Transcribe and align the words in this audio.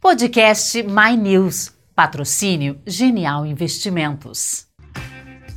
Podcast 0.00 0.82
My 0.82 1.14
News. 1.14 1.74
Patrocínio 1.94 2.80
Genial 2.86 3.44
Investimentos. 3.44 4.66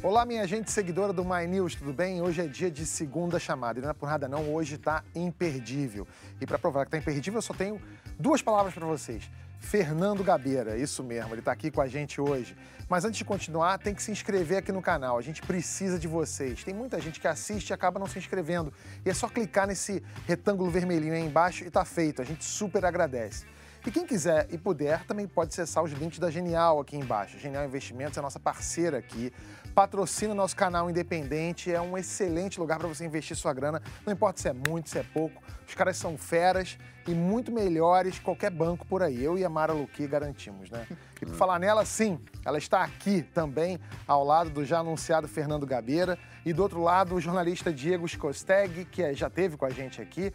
Olá, 0.03 0.25
minha 0.25 0.45
gente 0.45 0.69
seguidora 0.69 1.13
do 1.13 1.23
My 1.23 1.47
News, 1.47 1.75
tudo 1.75 1.93
bem? 1.93 2.21
Hoje 2.21 2.41
é 2.41 2.45
dia 2.45 2.69
de 2.69 2.85
segunda 2.85 3.39
chamada 3.39 3.79
e 3.79 3.81
não 3.81 3.89
é 3.89 3.93
por 3.93 4.09
nada 4.09 4.27
não, 4.27 4.53
hoje 4.53 4.75
está 4.75 5.01
imperdível. 5.15 6.05
E 6.41 6.45
para 6.45 6.59
provar 6.59 6.81
que 6.81 6.89
está 6.89 6.97
imperdível, 6.97 7.37
eu 7.37 7.41
só 7.41 7.53
tenho 7.53 7.81
duas 8.19 8.41
palavras 8.41 8.73
para 8.73 8.85
vocês. 8.85 9.31
Fernando 9.61 10.25
Gabeira, 10.25 10.77
isso 10.77 11.01
mesmo, 11.05 11.33
ele 11.33 11.39
está 11.39 11.53
aqui 11.53 11.71
com 11.71 11.79
a 11.79 11.87
gente 11.87 12.19
hoje. 12.19 12.53
Mas 12.89 13.05
antes 13.05 13.19
de 13.19 13.23
continuar, 13.23 13.77
tem 13.77 13.95
que 13.95 14.03
se 14.03 14.11
inscrever 14.11 14.57
aqui 14.57 14.73
no 14.73 14.81
canal. 14.81 15.17
A 15.17 15.21
gente 15.21 15.41
precisa 15.41 15.97
de 15.97 16.05
vocês. 16.05 16.65
Tem 16.65 16.73
muita 16.73 16.99
gente 16.99 17.17
que 17.21 17.29
assiste 17.29 17.69
e 17.69 17.73
acaba 17.73 17.97
não 17.97 18.07
se 18.07 18.19
inscrevendo. 18.19 18.73
E 19.05 19.09
é 19.09 19.13
só 19.13 19.29
clicar 19.29 19.65
nesse 19.65 20.03
retângulo 20.27 20.69
vermelhinho 20.69 21.13
aí 21.13 21.21
embaixo 21.21 21.63
e 21.63 21.71
tá 21.71 21.85
feito. 21.85 22.21
A 22.21 22.25
gente 22.25 22.43
super 22.43 22.83
agradece. 22.83 23.45
E 23.85 23.91
quem 23.91 24.05
quiser 24.05 24.47
e 24.49 24.57
puder 24.57 25.03
também 25.05 25.27
pode 25.27 25.49
acessar 25.49 25.83
os 25.83 25.91
links 25.91 26.17
da 26.17 26.31
Genial 26.31 26.79
aqui 26.79 26.95
embaixo. 26.95 27.37
Genial 27.37 27.65
Investimentos 27.65 28.17
é 28.17 28.21
nossa 28.21 28.39
parceira 28.39 28.97
aqui, 28.97 29.33
patrocina 29.75 30.33
nosso 30.33 30.55
canal 30.55 30.89
independente, 30.89 31.69
é 31.69 31.81
um 31.81 31.97
excelente 31.97 32.61
lugar 32.61 32.79
para 32.79 32.87
você 32.87 33.05
investir 33.05 33.35
sua 33.35 33.53
grana, 33.53 33.81
não 34.05 34.13
importa 34.13 34.41
se 34.41 34.47
é 34.47 34.53
muito, 34.53 34.89
se 34.89 34.99
é 34.99 35.03
pouco. 35.03 35.43
Os 35.67 35.75
caras 35.75 35.97
são 35.97 36.17
feras 36.17 36.77
e 37.05 37.11
muito 37.11 37.51
melhores 37.51 38.17
que 38.17 38.23
qualquer 38.23 38.51
banco 38.51 38.85
por 38.85 39.03
aí. 39.03 39.21
Eu 39.21 39.37
e 39.37 39.43
a 39.43 39.49
Mara 39.49 39.73
Luqui 39.73 40.07
garantimos, 40.07 40.69
né? 40.69 40.87
E 41.21 41.25
por 41.25 41.35
falar 41.35 41.57
nela, 41.57 41.85
sim, 41.85 42.19
ela 42.43 42.57
está 42.57 42.83
aqui 42.83 43.21
também, 43.21 43.79
ao 44.05 44.25
lado 44.25 44.49
do 44.49 44.65
já 44.65 44.79
anunciado 44.79 45.25
Fernando 45.25 45.65
Gabeira 45.65 46.19
e 46.45 46.51
do 46.51 46.61
outro 46.61 46.81
lado 46.81 47.15
o 47.15 47.21
jornalista 47.21 47.71
Diego 47.71 48.05
Skosteg, 48.05 48.83
que 48.83 49.01
é, 49.01 49.13
já 49.13 49.29
teve 49.29 49.55
com 49.55 49.65
a 49.65 49.69
gente 49.69 50.01
aqui. 50.01 50.33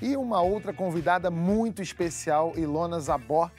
E 0.00 0.16
uma 0.16 0.40
outra 0.40 0.72
convidada 0.72 1.28
muito 1.28 1.82
especial, 1.82 2.52
Ilona 2.56 3.00
Zabó, 3.00 3.50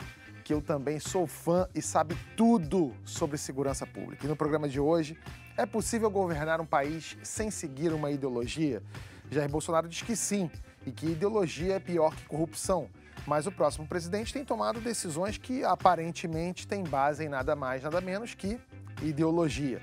que 0.43 0.53
eu 0.53 0.61
também 0.61 0.97
sou 0.97 1.27
fã 1.27 1.67
e 1.75 1.81
sabe 1.81 2.17
tudo 2.37 2.93
sobre 3.03 3.37
segurança 3.37 3.85
pública. 3.85 4.25
E 4.25 4.29
no 4.29 4.37
programa 4.37 4.69
de 4.69 4.79
hoje, 4.79 5.17
é 5.57 5.65
possível 5.65 6.09
governar 6.09 6.61
um 6.61 6.65
país 6.65 7.17
sem 7.21 7.51
seguir 7.51 7.91
uma 7.91 8.09
ideologia? 8.09 8.81
Jair 9.29 9.49
Bolsonaro 9.49 9.89
diz 9.89 10.01
que 10.01 10.15
sim, 10.15 10.49
e 10.85 10.91
que 10.91 11.07
ideologia 11.07 11.75
é 11.75 11.79
pior 11.79 12.15
que 12.15 12.23
corrupção. 12.25 12.89
Mas 13.27 13.45
o 13.45 13.51
próximo 13.51 13.85
presidente 13.85 14.33
tem 14.33 14.45
tomado 14.45 14.79
decisões 14.79 15.37
que 15.37 15.65
aparentemente 15.65 16.65
têm 16.65 16.83
base 16.83 17.25
em 17.25 17.29
nada 17.29 17.53
mais, 17.53 17.83
nada 17.83 17.99
menos 17.99 18.33
que 18.33 18.57
ideologia. 19.01 19.81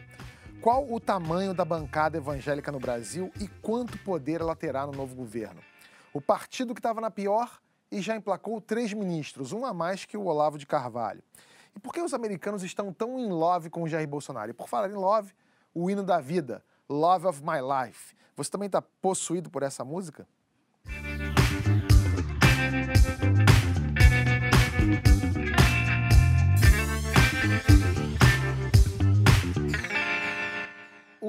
Qual 0.63 0.91
o 0.91 0.99
tamanho 0.99 1.53
da 1.53 1.67
bancada 1.67 2.17
evangélica 2.17 2.73
no 2.73 2.81
Brasil 2.81 3.31
e 3.39 3.47
quanto 3.47 3.99
poder 3.99 4.41
ela 4.41 4.57
terá 4.57 4.87
no 4.87 4.93
novo 4.93 5.15
governo? 5.15 5.61
O 6.17 6.21
partido 6.21 6.73
que 6.73 6.79
estava 6.79 6.99
na 6.99 7.11
pior 7.11 7.61
e 7.93 8.01
já 8.01 8.17
emplacou 8.17 8.59
três 8.59 8.91
ministros, 8.95 9.53
um 9.53 9.67
a 9.67 9.75
mais 9.75 10.07
que 10.07 10.17
o 10.17 10.25
Olavo 10.25 10.57
de 10.57 10.67
Carvalho. 10.67 11.23
E 11.75 11.79
por 11.79 11.93
que 11.93 12.01
os 12.01 12.15
americanos 12.15 12.63
estão 12.63 12.91
tão 12.91 13.19
em 13.21 13.29
love 13.29 13.69
com 13.69 13.83
o 13.83 13.89
Jair 13.89 14.09
Bolsonaro? 14.09 14.51
E 14.51 14.55
por 14.55 14.67
falar 14.67 14.89
em 14.89 14.95
love, 14.95 15.35
o 15.75 15.91
hino 15.91 16.03
da 16.03 16.19
vida, 16.19 16.65
Love 16.89 17.27
of 17.27 17.43
My 17.43 17.59
Life. 17.61 18.17
Você 18.35 18.51
também 18.51 18.65
está 18.67 18.81
possuído 18.81 19.51
por 19.51 19.63
essa 19.63 19.85
música? 19.85 20.27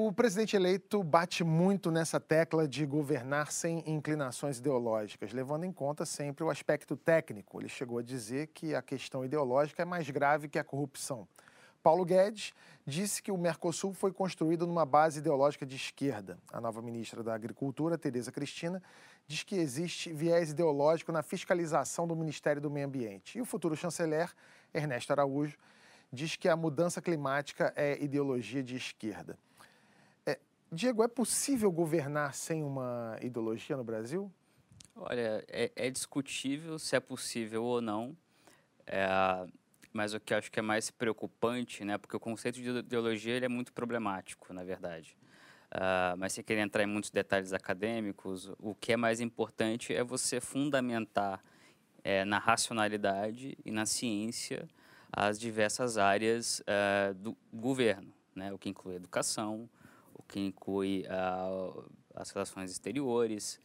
O 0.00 0.12
presidente 0.12 0.54
eleito 0.54 1.02
bate 1.02 1.42
muito 1.42 1.90
nessa 1.90 2.20
tecla 2.20 2.68
de 2.68 2.86
governar 2.86 3.50
sem 3.50 3.82
inclinações 3.84 4.58
ideológicas, 4.58 5.32
levando 5.32 5.64
em 5.64 5.72
conta 5.72 6.06
sempre 6.06 6.44
o 6.44 6.50
aspecto 6.50 6.96
técnico. 6.96 7.60
Ele 7.60 7.68
chegou 7.68 7.98
a 7.98 8.02
dizer 8.02 8.46
que 8.54 8.76
a 8.76 8.80
questão 8.80 9.24
ideológica 9.24 9.82
é 9.82 9.84
mais 9.84 10.08
grave 10.08 10.48
que 10.48 10.56
a 10.56 10.62
corrupção. 10.62 11.26
Paulo 11.82 12.04
Guedes 12.04 12.54
disse 12.86 13.20
que 13.20 13.32
o 13.32 13.36
Mercosul 13.36 13.92
foi 13.92 14.12
construído 14.12 14.68
numa 14.68 14.86
base 14.86 15.18
ideológica 15.18 15.66
de 15.66 15.74
esquerda. 15.74 16.38
A 16.52 16.60
nova 16.60 16.80
ministra 16.80 17.20
da 17.24 17.34
Agricultura, 17.34 17.98
Tereza 17.98 18.30
Cristina, 18.30 18.80
diz 19.26 19.42
que 19.42 19.56
existe 19.56 20.12
viés 20.12 20.52
ideológico 20.52 21.10
na 21.10 21.24
fiscalização 21.24 22.06
do 22.06 22.14
Ministério 22.14 22.62
do 22.62 22.70
Meio 22.70 22.86
Ambiente. 22.86 23.36
E 23.36 23.40
o 23.40 23.44
futuro 23.44 23.74
chanceler, 23.74 24.32
Ernesto 24.72 25.12
Araújo, 25.12 25.58
diz 26.12 26.36
que 26.36 26.48
a 26.48 26.54
mudança 26.54 27.02
climática 27.02 27.72
é 27.74 28.00
ideologia 28.00 28.62
de 28.62 28.76
esquerda. 28.76 29.36
Diego, 30.70 31.02
é 31.02 31.08
possível 31.08 31.72
governar 31.72 32.34
sem 32.34 32.62
uma 32.62 33.16
ideologia 33.22 33.76
no 33.76 33.84
Brasil? 33.84 34.30
Olha, 34.94 35.44
é, 35.48 35.70
é 35.74 35.90
discutível 35.90 36.78
se 36.78 36.94
é 36.94 37.00
possível 37.00 37.64
ou 37.64 37.80
não, 37.80 38.16
é, 38.86 39.06
mas 39.92 40.12
o 40.12 40.20
que 40.20 40.34
acho 40.34 40.50
que 40.50 40.58
é 40.58 40.62
mais 40.62 40.90
preocupante, 40.90 41.84
né, 41.84 41.96
porque 41.96 42.16
o 42.16 42.20
conceito 42.20 42.60
de 42.60 42.68
ideologia 42.68 43.34
ele 43.34 43.46
é 43.46 43.48
muito 43.48 43.72
problemático, 43.72 44.52
na 44.52 44.62
verdade. 44.62 45.16
Uh, 45.70 46.16
mas 46.16 46.32
sem 46.32 46.42
querer 46.42 46.60
entrar 46.62 46.82
em 46.82 46.86
muitos 46.86 47.10
detalhes 47.10 47.52
acadêmicos, 47.52 48.50
o 48.58 48.74
que 48.74 48.92
é 48.92 48.96
mais 48.96 49.20
importante 49.20 49.94
é 49.94 50.02
você 50.02 50.40
fundamentar 50.40 51.44
é, 52.02 52.24
na 52.24 52.38
racionalidade 52.38 53.56
e 53.64 53.70
na 53.70 53.84
ciência 53.84 54.66
as 55.12 55.38
diversas 55.38 55.98
áreas 55.98 56.60
uh, 56.60 57.14
do 57.14 57.36
governo, 57.52 58.12
né, 58.34 58.52
o 58.52 58.58
que 58.58 58.68
inclui 58.68 58.94
educação, 58.94 59.68
que 60.28 60.38
inclui 60.38 61.04
uh, 61.06 61.90
as 62.14 62.30
relações 62.30 62.70
exteriores. 62.70 63.58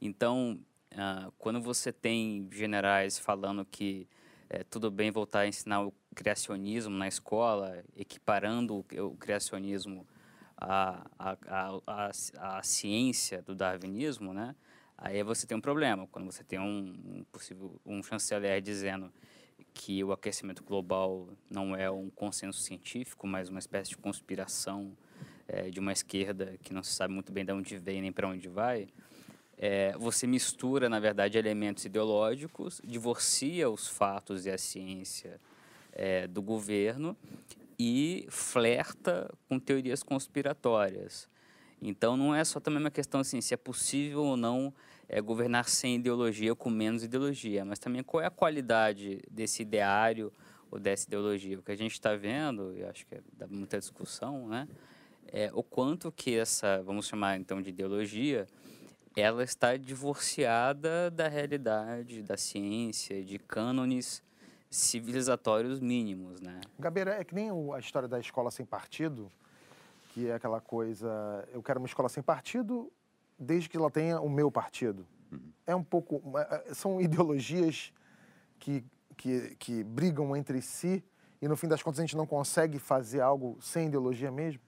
Então, 0.00 0.60
uh, 0.92 1.32
quando 1.36 1.60
você 1.60 1.92
tem 1.92 2.48
generais 2.52 3.18
falando 3.18 3.64
que 3.64 4.08
é, 4.48 4.62
tudo 4.62 4.90
bem 4.90 5.10
voltar 5.10 5.40
a 5.40 5.48
ensinar 5.48 5.84
o 5.84 5.92
criacionismo 6.14 6.94
na 6.94 7.08
escola, 7.08 7.82
equiparando 7.96 8.78
o, 8.78 9.16
criacionismo 9.16 10.06
à, 10.56 11.04
à, 11.18 11.36
à, 11.86 12.10
à, 12.58 12.62
ciência 12.62 13.42
do 13.42 13.54
darwinismo, 13.54 14.32
né? 14.32 14.54
aí 14.96 15.22
você 15.24 15.46
tem 15.46 15.56
um 15.56 15.60
problema. 15.60 16.06
Quando 16.06 16.26
você 16.26 16.44
tem 16.44 16.60
um, 16.60 16.94
um 17.04 17.24
possível 17.32 17.80
um 17.84 18.02
chanceler 18.02 18.60
dizendo 18.60 19.12
que 19.72 20.04
o 20.04 20.12
aquecimento 20.12 20.62
global 20.62 21.28
não 21.50 21.74
é 21.74 21.90
um 21.90 22.08
consenso 22.10 22.60
científico, 22.60 23.26
mas 23.26 23.48
uma 23.48 23.58
espécie 23.58 23.90
de 23.90 23.96
conspiração 23.96 24.96
é, 25.48 25.70
de 25.70 25.80
uma 25.80 25.92
esquerda 25.92 26.56
que 26.62 26.72
não 26.72 26.82
se 26.82 26.92
sabe 26.92 27.12
muito 27.12 27.32
bem 27.32 27.44
de 27.44 27.52
onde 27.52 27.76
vem 27.76 28.00
nem 28.00 28.12
para 28.12 28.28
onde 28.28 28.48
vai, 28.48 28.88
é, 29.56 29.96
você 29.98 30.26
mistura, 30.26 30.88
na 30.88 30.98
verdade, 30.98 31.38
elementos 31.38 31.84
ideológicos, 31.84 32.80
divorcia 32.84 33.70
os 33.70 33.88
fatos 33.88 34.46
e 34.46 34.50
a 34.50 34.58
ciência 34.58 35.40
é, 35.92 36.26
do 36.26 36.42
governo 36.42 37.16
e 37.78 38.26
flerta 38.28 39.32
com 39.48 39.58
teorias 39.58 40.02
conspiratórias. 40.02 41.28
Então, 41.80 42.16
não 42.16 42.34
é 42.34 42.44
só 42.44 42.58
também 42.60 42.80
uma 42.80 42.90
questão 42.90 43.20
assim, 43.20 43.40
se 43.40 43.54
é 43.54 43.56
possível 43.56 44.22
ou 44.22 44.36
não 44.36 44.72
é, 45.08 45.20
governar 45.20 45.68
sem 45.68 45.96
ideologia 45.96 46.54
com 46.54 46.70
menos 46.70 47.04
ideologia, 47.04 47.64
mas 47.64 47.78
também 47.78 48.02
qual 48.02 48.22
é 48.22 48.26
a 48.26 48.30
qualidade 48.30 49.20
desse 49.30 49.62
ideário 49.62 50.32
ou 50.70 50.78
dessa 50.78 51.06
ideologia. 51.06 51.58
O 51.58 51.62
que 51.62 51.72
a 51.72 51.76
gente 51.76 51.92
está 51.92 52.16
vendo, 52.16 52.74
e 52.76 52.84
acho 52.84 53.06
que 53.06 53.20
dá 53.32 53.46
muita 53.46 53.78
discussão, 53.78 54.48
né? 54.48 54.66
É, 55.34 55.50
o 55.52 55.64
quanto 55.64 56.12
que 56.12 56.38
essa, 56.38 56.80
vamos 56.84 57.08
chamar 57.08 57.36
então 57.36 57.60
de 57.60 57.70
ideologia, 57.70 58.46
ela 59.16 59.42
está 59.42 59.76
divorciada 59.76 61.10
da 61.10 61.26
realidade, 61.26 62.22
da 62.22 62.36
ciência, 62.36 63.20
de 63.20 63.36
cânones 63.40 64.22
civilizatórios 64.70 65.80
mínimos, 65.80 66.40
né? 66.40 66.60
Gabeira, 66.78 67.16
é 67.16 67.24
que 67.24 67.34
nem 67.34 67.50
a 67.74 67.78
história 67.80 68.08
da 68.08 68.20
escola 68.20 68.48
sem 68.52 68.64
partido, 68.64 69.30
que 70.10 70.28
é 70.28 70.34
aquela 70.34 70.60
coisa, 70.60 71.08
eu 71.52 71.60
quero 71.60 71.80
uma 71.80 71.86
escola 71.86 72.08
sem 72.08 72.22
partido 72.22 72.92
desde 73.36 73.68
que 73.68 73.76
ela 73.76 73.90
tenha 73.90 74.20
o 74.20 74.28
meu 74.28 74.52
partido. 74.52 75.04
Uhum. 75.32 75.40
É 75.66 75.74
um 75.74 75.82
pouco, 75.82 76.22
é, 76.38 76.74
são 76.74 77.00
ideologias 77.00 77.92
que, 78.60 78.84
que, 79.16 79.56
que 79.56 79.82
brigam 79.82 80.36
entre 80.36 80.62
si 80.62 81.02
e 81.42 81.48
no 81.48 81.56
fim 81.56 81.66
das 81.66 81.82
contas 81.82 81.98
a 81.98 82.02
gente 82.02 82.16
não 82.16 82.26
consegue 82.26 82.78
fazer 82.78 83.20
algo 83.20 83.58
sem 83.60 83.88
ideologia 83.88 84.30
mesmo? 84.30 84.60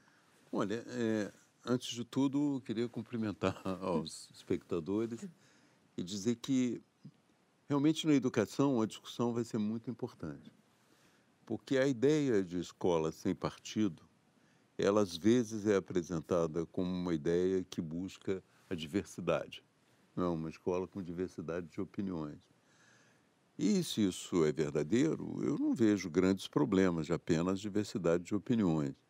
Olha, 0.52 0.84
é, 0.86 1.32
antes 1.64 1.88
de 1.88 2.04
tudo, 2.04 2.62
queria 2.64 2.88
cumprimentar 2.88 3.60
aos 3.82 4.28
espectadores 4.32 5.28
e 5.96 6.02
dizer 6.02 6.36
que 6.36 6.80
realmente 7.68 8.06
na 8.06 8.14
educação 8.14 8.80
a 8.80 8.86
discussão 8.86 9.32
vai 9.32 9.44
ser 9.44 9.58
muito 9.58 9.90
importante. 9.90 10.52
Porque 11.44 11.78
a 11.78 11.86
ideia 11.86 12.42
de 12.42 12.58
escola 12.58 13.12
sem 13.12 13.34
partido, 13.34 14.02
ela 14.78 15.00
às 15.00 15.16
vezes 15.16 15.66
é 15.66 15.76
apresentada 15.76 16.66
como 16.66 16.90
uma 16.90 17.14
ideia 17.14 17.64
que 17.64 17.80
busca 17.80 18.42
a 18.68 18.74
diversidade. 18.74 19.64
Não, 20.14 20.34
uma 20.34 20.50
escola 20.50 20.86
com 20.86 21.02
diversidade 21.02 21.68
de 21.68 21.80
opiniões. 21.80 22.40
E 23.58 23.82
se 23.82 24.06
isso 24.06 24.44
é 24.44 24.52
verdadeiro, 24.52 25.42
eu 25.42 25.58
não 25.58 25.74
vejo 25.74 26.10
grandes 26.10 26.46
problemas 26.46 27.06
de 27.06 27.12
apenas 27.12 27.60
diversidade 27.60 28.24
de 28.24 28.34
opiniões. 28.34 29.05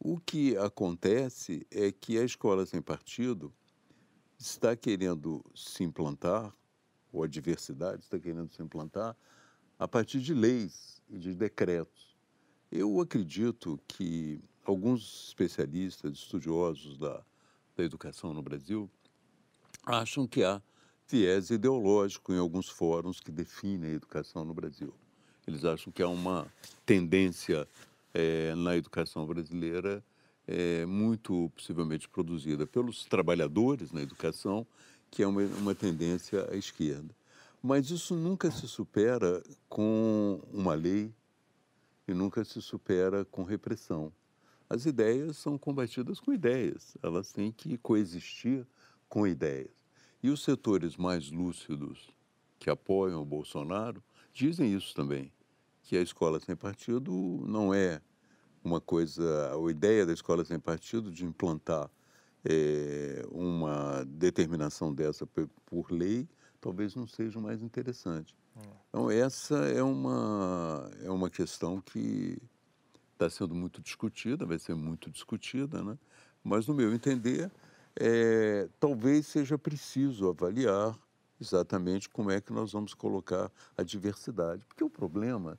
O 0.00 0.18
que 0.18 0.56
acontece 0.56 1.66
é 1.70 1.90
que 1.90 2.18
a 2.18 2.24
escola 2.24 2.64
sem 2.64 2.80
partido 2.80 3.52
está 4.38 4.76
querendo 4.76 5.44
se 5.54 5.82
implantar, 5.82 6.54
ou 7.12 7.24
a 7.24 7.26
diversidade 7.26 8.02
está 8.02 8.18
querendo 8.18 8.52
se 8.52 8.62
implantar, 8.62 9.16
a 9.78 9.88
partir 9.88 10.20
de 10.20 10.32
leis 10.32 11.02
e 11.08 11.18
de 11.18 11.34
decretos. 11.34 12.16
Eu 12.70 13.00
acredito 13.00 13.80
que 13.88 14.40
alguns 14.64 15.28
especialistas, 15.28 16.12
estudiosos 16.12 16.96
da, 16.96 17.24
da 17.76 17.82
educação 17.82 18.32
no 18.32 18.42
Brasil, 18.42 18.88
acham 19.84 20.26
que 20.26 20.44
há 20.44 20.62
viés 21.08 21.50
ideológico 21.50 22.32
em 22.32 22.38
alguns 22.38 22.68
fóruns 22.68 23.18
que 23.18 23.32
definem 23.32 23.90
a 23.90 23.94
educação 23.94 24.44
no 24.44 24.54
Brasil. 24.54 24.94
Eles 25.46 25.64
acham 25.64 25.90
que 25.90 26.02
há 26.02 26.08
uma 26.08 26.46
tendência 26.84 27.66
é, 28.14 28.54
na 28.54 28.76
educação 28.76 29.26
brasileira 29.26 30.02
é, 30.46 30.86
muito 30.86 31.50
possivelmente 31.54 32.08
produzida 32.08 32.66
pelos 32.66 33.04
trabalhadores 33.04 33.92
na 33.92 34.00
educação, 34.00 34.66
que 35.10 35.22
é 35.22 35.26
uma, 35.26 35.42
uma 35.42 35.74
tendência 35.74 36.48
à 36.50 36.56
esquerda. 36.56 37.14
Mas 37.62 37.90
isso 37.90 38.14
nunca 38.14 38.50
se 38.50 38.66
supera 38.66 39.42
com 39.68 40.40
uma 40.52 40.74
lei 40.74 41.12
e 42.06 42.14
nunca 42.14 42.44
se 42.44 42.62
supera 42.62 43.24
com 43.26 43.42
repressão. 43.42 44.12
As 44.70 44.86
ideias 44.86 45.36
são 45.36 45.58
combatidas 45.58 46.20
com 46.20 46.32
ideias, 46.32 46.96
elas 47.02 47.32
têm 47.32 47.50
que 47.50 47.76
coexistir 47.78 48.66
com 49.08 49.26
ideias. 49.26 49.86
E 50.22 50.30
os 50.30 50.42
setores 50.42 50.96
mais 50.96 51.30
lúcidos 51.30 52.08
que 52.58 52.70
apoiam 52.70 53.22
o 53.22 53.24
Bolsonaro 53.24 54.02
dizem 54.32 54.74
isso 54.74 54.94
também, 54.94 55.32
que 55.88 55.96
a 55.96 56.02
escola 56.02 56.38
sem 56.38 56.54
partido 56.54 57.10
não 57.46 57.72
é 57.72 58.02
uma 58.62 58.78
coisa, 58.78 59.50
a 59.50 59.70
ideia 59.70 60.04
da 60.04 60.12
escola 60.12 60.44
sem 60.44 60.60
partido 60.60 61.10
de 61.10 61.24
implantar 61.24 61.90
é, 62.44 63.24
uma 63.30 64.04
determinação 64.04 64.92
dessa 64.92 65.26
por, 65.26 65.48
por, 65.64 65.90
lei, 65.90 66.28
talvez 66.60 66.94
não 66.94 67.06
seja 67.06 67.40
mais 67.40 67.62
interessante. 67.62 68.36
Hum. 68.54 68.60
Então, 68.90 69.10
essa 69.10 69.56
é 69.64 69.82
uma, 69.82 70.90
é 71.02 71.10
uma 71.10 71.30
questão 71.30 71.80
que 71.80 72.36
está 73.14 73.30
sendo 73.30 73.54
muito 73.54 73.80
discutida, 73.80 74.44
vai 74.44 74.58
ser 74.58 74.74
muito 74.74 75.10
discutida, 75.10 75.82
né? 75.82 75.96
mas, 76.44 76.66
no 76.66 76.74
meu 76.74 76.92
entender, 76.92 77.50
é, 77.98 78.68
talvez 78.78 79.26
seja 79.26 79.56
preciso 79.56 80.28
avaliar 80.28 80.94
exatamente 81.40 82.10
como 82.10 82.30
é 82.30 82.42
que 82.42 82.52
nós 82.52 82.72
vamos 82.72 82.92
colocar 82.92 83.50
a 83.74 83.82
diversidade. 83.82 84.64
Porque 84.66 84.84
o 84.84 84.90
problema 84.90 85.58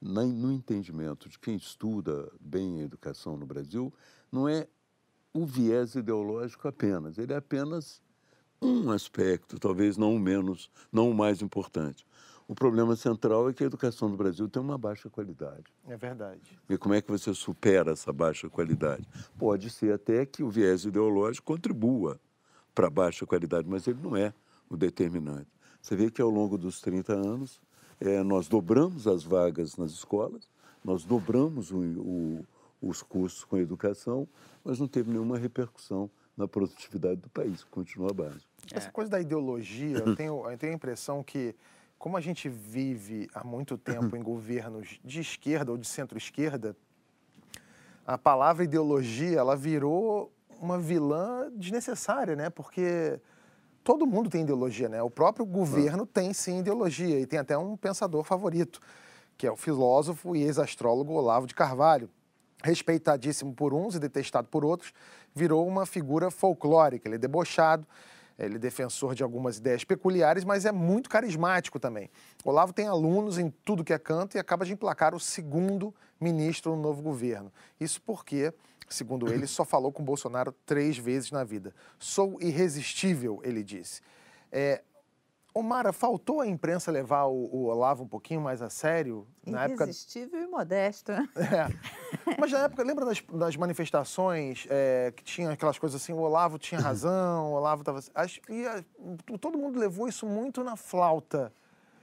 no 0.00 0.52
entendimento 0.52 1.28
de 1.28 1.38
quem 1.38 1.56
estuda 1.56 2.30
bem 2.40 2.80
a 2.80 2.84
educação 2.84 3.36
no 3.36 3.46
Brasil, 3.46 3.92
não 4.32 4.48
é 4.48 4.66
o 5.32 5.44
viés 5.44 5.94
ideológico 5.94 6.66
apenas, 6.66 7.18
ele 7.18 7.32
é 7.32 7.36
apenas 7.36 8.02
um 8.60 8.90
aspecto, 8.90 9.58
talvez 9.58 9.96
não 9.96 10.14
o 10.14 10.18
menos, 10.18 10.70
não 10.92 11.10
o 11.10 11.14
mais 11.14 11.40
importante. 11.40 12.04
O 12.46 12.54
problema 12.54 12.96
central 12.96 13.48
é 13.48 13.52
que 13.52 13.62
a 13.62 13.66
educação 13.66 14.08
no 14.08 14.16
Brasil 14.16 14.48
tem 14.48 14.60
uma 14.60 14.76
baixa 14.76 15.08
qualidade. 15.08 15.72
É 15.86 15.96
verdade. 15.96 16.40
E 16.68 16.76
como 16.76 16.94
é 16.94 17.00
que 17.00 17.08
você 17.08 17.32
supera 17.32 17.92
essa 17.92 18.12
baixa 18.12 18.50
qualidade? 18.50 19.06
Pode 19.38 19.70
ser 19.70 19.94
até 19.94 20.26
que 20.26 20.42
o 20.42 20.50
viés 20.50 20.84
ideológico 20.84 21.46
contribua 21.46 22.20
para 22.74 22.88
a 22.88 22.90
baixa 22.90 23.24
qualidade, 23.24 23.68
mas 23.68 23.86
ele 23.86 24.00
não 24.02 24.16
é 24.16 24.34
o 24.68 24.76
determinante. 24.76 25.48
Você 25.80 25.94
vê 25.94 26.10
que 26.10 26.20
ao 26.20 26.28
longo 26.28 26.58
dos 26.58 26.80
30 26.80 27.12
anos, 27.12 27.60
é, 28.00 28.22
nós 28.22 28.48
dobramos 28.48 29.06
as 29.06 29.22
vagas 29.22 29.76
nas 29.76 29.92
escolas, 29.92 30.48
nós 30.82 31.04
dobramos 31.04 31.70
o, 31.70 31.78
o, 31.78 32.46
os 32.80 33.02
custos 33.02 33.44
com 33.44 33.56
a 33.56 33.60
educação, 33.60 34.26
mas 34.64 34.78
não 34.78 34.88
teve 34.88 35.10
nenhuma 35.10 35.36
repercussão 35.36 36.10
na 36.36 36.48
produtividade 36.48 37.20
do 37.20 37.28
país, 37.28 37.62
que 37.62 37.70
continua 37.70 38.12
baixa. 38.14 38.46
Essa 38.72 38.88
é. 38.88 38.90
coisa 38.90 39.10
da 39.10 39.20
ideologia, 39.20 39.98
eu 39.98 40.14
tenho, 40.16 40.50
eu 40.50 40.56
tenho 40.56 40.72
a 40.72 40.76
impressão 40.76 41.22
que, 41.22 41.54
como 41.98 42.16
a 42.16 42.20
gente 42.20 42.48
vive 42.48 43.28
há 43.34 43.44
muito 43.44 43.76
tempo 43.76 44.16
em 44.16 44.22
governos 44.24 44.98
de 45.04 45.20
esquerda 45.20 45.70
ou 45.70 45.76
de 45.76 45.86
centro-esquerda, 45.86 46.74
a 48.06 48.16
palavra 48.16 48.64
ideologia 48.64 49.38
ela 49.38 49.54
virou 49.54 50.32
uma 50.60 50.78
vilã 50.78 51.50
desnecessária, 51.54 52.34
né? 52.34 52.50
Porque 52.50 53.20
todo 53.82 54.06
mundo 54.06 54.30
tem 54.30 54.42
ideologia, 54.42 54.88
né? 54.88 55.02
O 55.02 55.10
próprio 55.10 55.44
governo 55.44 56.06
tem 56.06 56.32
sim 56.32 56.60
ideologia 56.60 57.18
e 57.18 57.26
tem 57.26 57.38
até 57.38 57.56
um 57.56 57.76
pensador 57.76 58.24
favorito, 58.24 58.80
que 59.36 59.46
é 59.46 59.50
o 59.50 59.56
filósofo 59.56 60.36
e 60.36 60.42
ex-astrólogo 60.42 61.12
Olavo 61.12 61.46
de 61.46 61.54
Carvalho. 61.54 62.08
Respeitadíssimo 62.62 63.54
por 63.54 63.72
uns 63.72 63.94
e 63.94 63.98
detestado 63.98 64.48
por 64.48 64.64
outros, 64.64 64.92
virou 65.34 65.66
uma 65.66 65.86
figura 65.86 66.30
folclórica. 66.30 67.08
Ele 67.08 67.14
é 67.14 67.18
debochado, 67.18 67.86
ele 68.38 68.56
é 68.56 68.58
defensor 68.58 69.14
de 69.14 69.22
algumas 69.22 69.56
ideias 69.56 69.82
peculiares, 69.82 70.44
mas 70.44 70.66
é 70.66 70.72
muito 70.72 71.08
carismático 71.08 71.80
também. 71.80 72.10
Olavo 72.44 72.72
tem 72.72 72.86
alunos 72.86 73.38
em 73.38 73.50
tudo 73.64 73.84
que 73.84 73.92
é 73.92 73.98
canto 73.98 74.36
e 74.36 74.38
acaba 74.40 74.64
de 74.64 74.72
emplacar 74.72 75.14
o 75.14 75.20
segundo 75.20 75.94
ministro 76.20 76.76
no 76.76 76.82
novo 76.82 77.00
governo. 77.00 77.50
Isso 77.80 78.00
porque 78.02 78.52
Segundo 78.90 79.32
ele, 79.32 79.46
só 79.46 79.64
falou 79.64 79.92
com 79.92 80.02
Bolsonaro 80.02 80.52
três 80.66 80.98
vezes 80.98 81.30
na 81.30 81.44
vida. 81.44 81.72
Sou 81.96 82.36
irresistível, 82.42 83.40
ele 83.44 83.62
disse. 83.62 84.02
É, 84.50 84.82
Omara, 85.54 85.92
faltou 85.92 86.40
a 86.40 86.46
imprensa 86.46 86.90
levar 86.90 87.26
o, 87.26 87.48
o, 87.52 87.64
Olavo 87.66 88.02
um 88.02 88.08
pouquinho 88.08 88.40
mais 88.40 88.60
a 88.62 88.68
sério? 88.68 89.26
Na 89.44 89.68
Irresistível 89.68 90.40
época... 90.40 90.44
e 90.44 90.46
modesto. 90.46 91.12
É. 91.36 92.36
Mas 92.38 92.52
na 92.52 92.64
época, 92.64 92.82
lembra 92.82 93.04
das, 93.04 93.20
das 93.32 93.56
manifestações 93.56 94.66
é, 94.68 95.12
que 95.14 95.22
tinha 95.24 95.50
aquelas 95.50 95.78
coisas 95.78 96.00
assim, 96.00 96.12
o 96.12 96.18
Olavo 96.18 96.58
tinha 96.58 96.80
razão, 96.80 97.52
o 97.52 97.54
Olavo 97.54 97.82
estava... 97.82 98.00
E 98.48 99.38
todo 99.38 99.58
mundo 99.58 99.78
levou 99.78 100.08
isso 100.08 100.26
muito 100.26 100.62
na 100.62 100.76
flauta. 100.76 101.52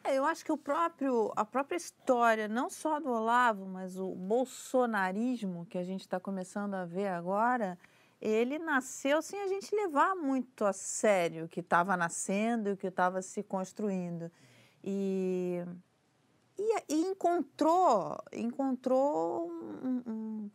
É, 0.08 0.16
eu 0.16 0.24
acho 0.24 0.46
que 0.46 0.52
o 0.54 0.58
próprio, 0.58 1.34
a 1.36 1.44
própria 1.44 1.76
história, 1.76 2.48
não 2.48 2.70
só 2.70 2.98
do 2.98 3.10
Olavo, 3.10 3.66
mas 3.66 3.98
o 3.98 4.16
bolsonarismo 4.16 5.66
que 5.66 5.78
a 5.78 5.84
gente 5.84 6.00
está 6.02 6.18
começando 6.18 6.76
a 6.76 6.86
ver 6.86 7.08
agora, 7.08 7.78
ele 8.22 8.58
nasceu 8.58 9.22
sem 9.22 9.38
a 9.42 9.48
gente 9.48 9.76
levar 9.76 10.16
muito 10.16 10.64
a 10.64 10.72
sério 10.72 11.44
o 11.44 11.50
que 11.50 11.60
estava 11.60 11.98
nascendo 11.98 12.70
e 12.70 12.72
o 12.72 12.78
que 12.78 12.88
estava 12.88 13.22
se 13.22 13.44
construindo. 13.44 14.32
E, 14.82 15.62
e, 16.58 16.84
e, 16.88 17.02
encontrou, 17.02 18.18
encontrou 18.32 19.50
um, 19.50 20.04
um, 20.08 20.52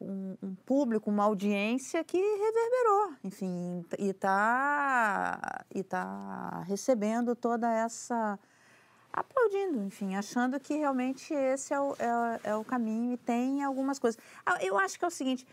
um, 0.00 0.36
um, 0.40 0.54
público, 0.54 1.10
uma 1.10 1.24
audiência 1.24 2.04
que 2.04 2.16
reverberou, 2.16 3.16
enfim, 3.24 3.84
e 3.98 4.10
está 4.10 5.64
e 5.74 5.82
tá 5.82 6.62
recebendo 6.62 7.34
toda 7.34 7.68
essa 7.72 8.38
aplaudindo, 9.20 9.82
enfim, 9.82 10.14
achando 10.14 10.58
que 10.58 10.74
realmente 10.74 11.32
esse 11.32 11.72
é 11.72 11.80
o, 11.80 11.94
é, 11.98 12.50
é 12.50 12.56
o 12.56 12.64
caminho 12.64 13.12
e 13.12 13.16
tem 13.16 13.62
algumas 13.62 13.98
coisas. 13.98 14.20
Ah, 14.44 14.58
eu 14.62 14.78
acho 14.78 14.98
que 14.98 15.04
é 15.04 15.08
o 15.08 15.10
seguinte, 15.10 15.46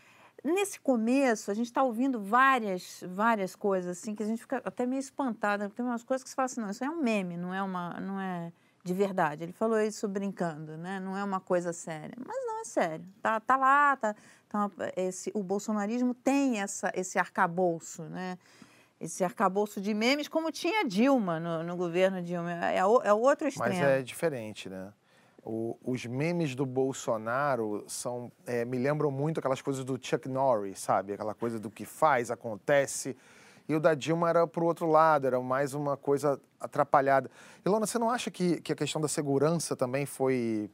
nesse 0.44 0.78
começo, 0.80 1.50
a 1.50 1.54
gente 1.54 1.66
está 1.66 1.82
ouvindo 1.82 2.20
várias, 2.20 3.02
várias 3.08 3.56
coisas 3.56 3.98
assim 3.98 4.14
que 4.14 4.22
a 4.22 4.26
gente 4.26 4.40
fica 4.40 4.62
até 4.64 4.86
meio 4.86 5.00
espantada. 5.00 5.68
Tem 5.68 5.84
umas 5.84 6.02
coisas 6.02 6.22
que 6.22 6.30
você 6.30 6.36
fala 6.36 6.46
assim, 6.46 6.60
não, 6.60 6.70
isso 6.70 6.84
é 6.84 6.90
um 6.90 7.00
meme, 7.00 7.36
não 7.36 7.52
é 7.52 7.62
uma, 7.62 8.00
não 8.00 8.20
é 8.20 8.52
de 8.84 8.94
verdade. 8.94 9.42
Ele 9.42 9.52
falou 9.52 9.80
isso 9.80 10.06
brincando, 10.06 10.76
né? 10.76 11.00
Não 11.00 11.16
é 11.16 11.24
uma 11.24 11.40
coisa 11.40 11.72
séria, 11.72 12.16
mas 12.24 12.36
não 12.46 12.60
é 12.60 12.64
sério. 12.64 13.04
Tá, 13.20 13.40
tá 13.40 13.56
lá, 13.56 13.96
tá, 13.96 14.14
tá 14.48 14.70
esse, 14.96 15.30
o 15.34 15.42
bolsonarismo 15.42 16.14
tem 16.14 16.60
essa, 16.60 16.92
esse 16.94 17.18
arcabouço, 17.18 18.04
né? 18.04 18.38
Esse 19.00 19.22
arcabouço 19.22 19.80
de 19.80 19.92
memes, 19.92 20.28
como 20.28 20.50
tinha 20.50 20.84
Dilma 20.84 21.38
no, 21.38 21.62
no 21.62 21.76
governo 21.76 22.22
Dilma. 22.22 22.52
É, 22.52 22.76
é 22.76 22.78
é 22.78 23.12
outro 23.12 23.48
extremo. 23.48 23.68
Mas 23.68 23.82
é 23.82 24.02
diferente, 24.02 24.68
né? 24.68 24.92
O, 25.44 25.78
os 25.84 26.04
memes 26.04 26.54
do 26.54 26.66
Bolsonaro 26.66 27.84
são, 27.86 28.32
é, 28.46 28.64
me 28.64 28.78
lembram 28.78 29.10
muito 29.10 29.38
aquelas 29.38 29.62
coisas 29.62 29.84
do 29.84 29.96
Chuck 30.00 30.28
Norris, 30.28 30.80
sabe? 30.80 31.12
Aquela 31.12 31.34
coisa 31.34 31.60
do 31.60 31.70
que 31.70 31.84
faz, 31.84 32.30
acontece. 32.30 33.16
E 33.68 33.74
o 33.74 33.80
da 33.80 33.94
Dilma 33.94 34.28
era 34.28 34.46
para 34.46 34.62
o 34.62 34.66
outro 34.66 34.86
lado, 34.86 35.26
era 35.26 35.40
mais 35.40 35.74
uma 35.74 35.96
coisa 35.96 36.40
atrapalhada. 36.58 37.30
Ilona, 37.64 37.86
você 37.86 37.98
não 37.98 38.10
acha 38.10 38.30
que, 38.30 38.60
que 38.60 38.72
a 38.72 38.76
questão 38.76 39.00
da 39.00 39.08
segurança 39.08 39.76
também 39.76 40.04
foi 40.06 40.70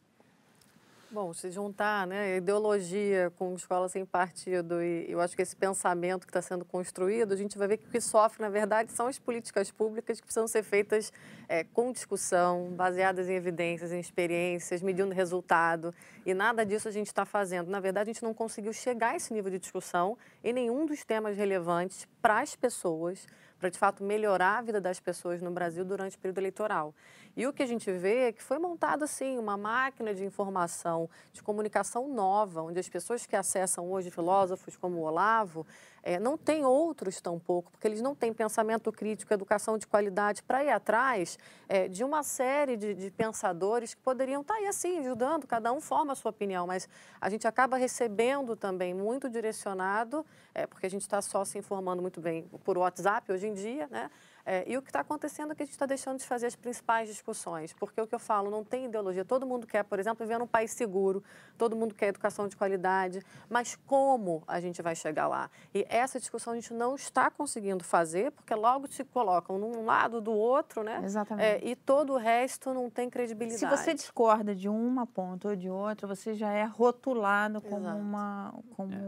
Bom, 1.13 1.35
se 1.35 1.51
juntar 1.51 2.07
né, 2.07 2.39
ideologia 2.39 3.31
com 3.37 3.55
escola 3.55 3.87
sem 3.87 4.03
partido 4.03 4.83
e 4.83 5.05
eu 5.11 5.21
acho 5.21 5.37
que 5.37 5.43
esse 5.43 5.55
pensamento 5.55 6.27
que 6.27 6.31
está 6.31 6.41
sendo 6.41 6.65
construído, 6.65 7.35
a 7.35 7.37
gente 7.37 7.59
vai 7.59 7.69
ver 7.69 7.77
que 7.77 7.87
o 7.87 7.91
que 7.91 8.01
sofre, 8.01 8.41
na 8.41 8.49
verdade, 8.49 8.91
são 8.93 9.09
as 9.09 9.19
políticas 9.19 9.71
públicas 9.71 10.19
que 10.19 10.27
precisam 10.27 10.49
ser 10.49 10.63
feitas 10.63 11.13
é, 11.51 11.65
com 11.65 11.93
discussão, 11.93 12.71
baseadas 12.71 13.29
em 13.29 13.35
evidências, 13.35 13.93
em 13.93 14.01
experiências, 14.01 14.81
medindo 14.81 15.13
resultado. 15.13 15.95
E 16.25 16.33
nada 16.33 16.65
disso 16.65 16.89
a 16.89 16.91
gente 16.91 17.09
está 17.09 17.27
fazendo. 17.27 17.71
Na 17.71 17.79
verdade, 17.79 18.09
a 18.09 18.13
gente 18.15 18.23
não 18.23 18.33
conseguiu 18.33 18.73
chegar 18.73 19.11
a 19.11 19.17
esse 19.17 19.35
nível 19.35 19.51
de 19.51 19.59
discussão 19.59 20.17
em 20.43 20.55
nenhum 20.55 20.87
dos 20.87 21.05
temas 21.05 21.37
relevantes 21.37 22.09
para 22.23 22.41
as 22.41 22.57
pessoas, 22.57 23.27
para 23.59 23.69
de 23.69 23.79
fato 23.79 24.03
melhorar 24.03 24.61
a 24.61 24.63
vida 24.63 24.81
das 24.81 24.99
pessoas 24.99 25.43
no 25.43 25.51
Brasil 25.51 25.85
durante 25.85 26.17
o 26.17 26.19
período 26.19 26.39
eleitoral. 26.39 26.95
E 27.37 27.47
o 27.47 27.53
que 27.53 27.63
a 27.63 27.67
gente 27.67 27.91
vê 27.91 28.29
é 28.29 28.33
que 28.33 28.43
foi 28.43 28.59
montada, 28.59 29.05
assim, 29.05 29.39
uma 29.39 29.57
máquina 29.57 30.15
de 30.15 30.25
informação, 30.25 31.09
de 31.33 31.43
comunicação 31.43 32.07
nova, 32.09 32.63
onde 32.63 32.79
as 32.79 32.89
pessoas 32.89 33.25
que 33.25 33.35
acessam 33.35 33.91
hoje 33.91 34.11
filósofos 34.11 34.77
como 34.77 34.99
o 34.99 35.03
Olavo, 35.03 35.67
é, 36.03 36.19
não 36.19 36.37
tem 36.37 36.65
outros 36.65 37.21
tampouco, 37.21 37.71
porque 37.71 37.87
eles 37.87 38.03
não 38.03 38.15
têm 38.15 38.33
pensamento 38.33 38.91
crítico, 38.91 39.33
educação 39.33 39.79
de 39.79 39.87
qualidade 39.87 40.43
para 40.43 40.65
ir 40.65 40.71
atrás 40.71 41.39
é, 41.69 41.87
de 41.87 42.03
uma 42.03 42.23
série 42.23 42.77
de, 42.77 42.93
de, 42.93 43.11
pensadores 43.11 43.95
que 43.95 44.01
poderiam 44.03 44.43
estar 44.43 44.55
tá 44.55 44.61
aí 44.61 44.67
assim, 44.67 44.99
ajudando, 44.99 45.47
cada 45.47 45.73
um 45.73 45.81
forma 45.81 46.13
a 46.13 46.17
sua 46.17 46.31
opinião, 46.31 46.67
mas 46.67 46.89
a 47.21 47.31
gente 47.31 47.47
acaba 47.47 47.77
recebendo 47.77 48.57
também 48.57 48.93
muito 48.93 49.31
direcionado, 49.31 50.27
é, 50.53 50.67
porque 50.67 50.87
a 50.87 50.91
gente 50.91 51.03
está 51.03 51.23
só 51.23 51.45
se 51.45 51.57
informando 51.57 52.03
muito 52.03 52.21
bem 52.21 52.43
por 52.65 52.77
WhatsApp 52.77 53.31
hoje 53.31 53.47
em 53.47 53.55
dia, 53.55 53.87
né? 53.91 54.11
É, 54.45 54.65
e 54.71 54.77
o 54.77 54.83
que 54.83 54.89
está 54.89 55.01
acontecendo 55.01 55.53
é 55.53 55.55
que 55.55 55.63
a 55.63 55.67
gente 55.67 55.73
está 55.73 55.87
deixando 55.87 56.19
de 56.19 56.27
fazer 56.27 56.47
as 56.47 56.57
principais 56.57 57.09
discussões, 57.09 57.73
porque 57.73 58.01
o 58.01 58.07
que 58.07 58.15
eu 58.15 58.19
falo, 58.19 58.51
não 58.51 58.65
tem 58.65 58.87
ideologia. 58.87 59.25
Todo 59.25 59.47
mundo 59.47 59.67
quer, 59.67 59.85
por 59.85 59.99
exemplo, 59.99 60.27
viver 60.27 60.39
num 60.39 60.47
país 60.47 60.73
seguro, 60.73 61.23
todo 61.57 61.77
mundo 61.77 61.95
quer 61.95 62.09
educação 62.09 62.49
de 62.49 62.57
qualidade, 62.57 63.23
mas 63.49 63.77
como 63.87 64.43
a 64.47 64.61
gente 64.61 64.83
vai 64.83 64.97
chegar 64.97 65.29
lá? 65.29 65.51
E 65.75 65.87
essa 65.89 66.19
discussão 66.19 66.53
a 66.53 66.57
gente 66.57 66.75
não 66.75 66.95
está 66.95 67.31
conseguindo 67.31 67.85
fazer, 67.85 68.33
porque 68.33 68.55
logo 68.55 68.91
se 68.91 69.05
colocam 69.05 69.59
num 69.59 69.85
lado 69.85 70.21
do 70.21 70.33
outro, 70.33 70.83
né? 70.83 71.01
Exatamente. 71.05 71.47
É, 71.47 71.69
e 71.69 71.77
todo 71.77 72.15
o 72.15 72.17
resto 72.17 72.75
não 72.75 72.91
tem 72.91 73.09
credibilidade. 73.09 73.61
Se 73.61 73.67
você 73.67 73.95
discorda 73.95 74.55
de 74.55 74.69
uma 74.69 75.07
ponta 75.07 75.49
ou 75.49 75.57
de 75.57 75.71
outra, 75.71 76.07
você 76.07 76.35
já 76.35 76.53
é 76.53 76.65
rotulado 76.65 77.61
como, 77.61 77.89
uma, 77.89 78.55
como 78.77 78.93
é. 78.93 78.99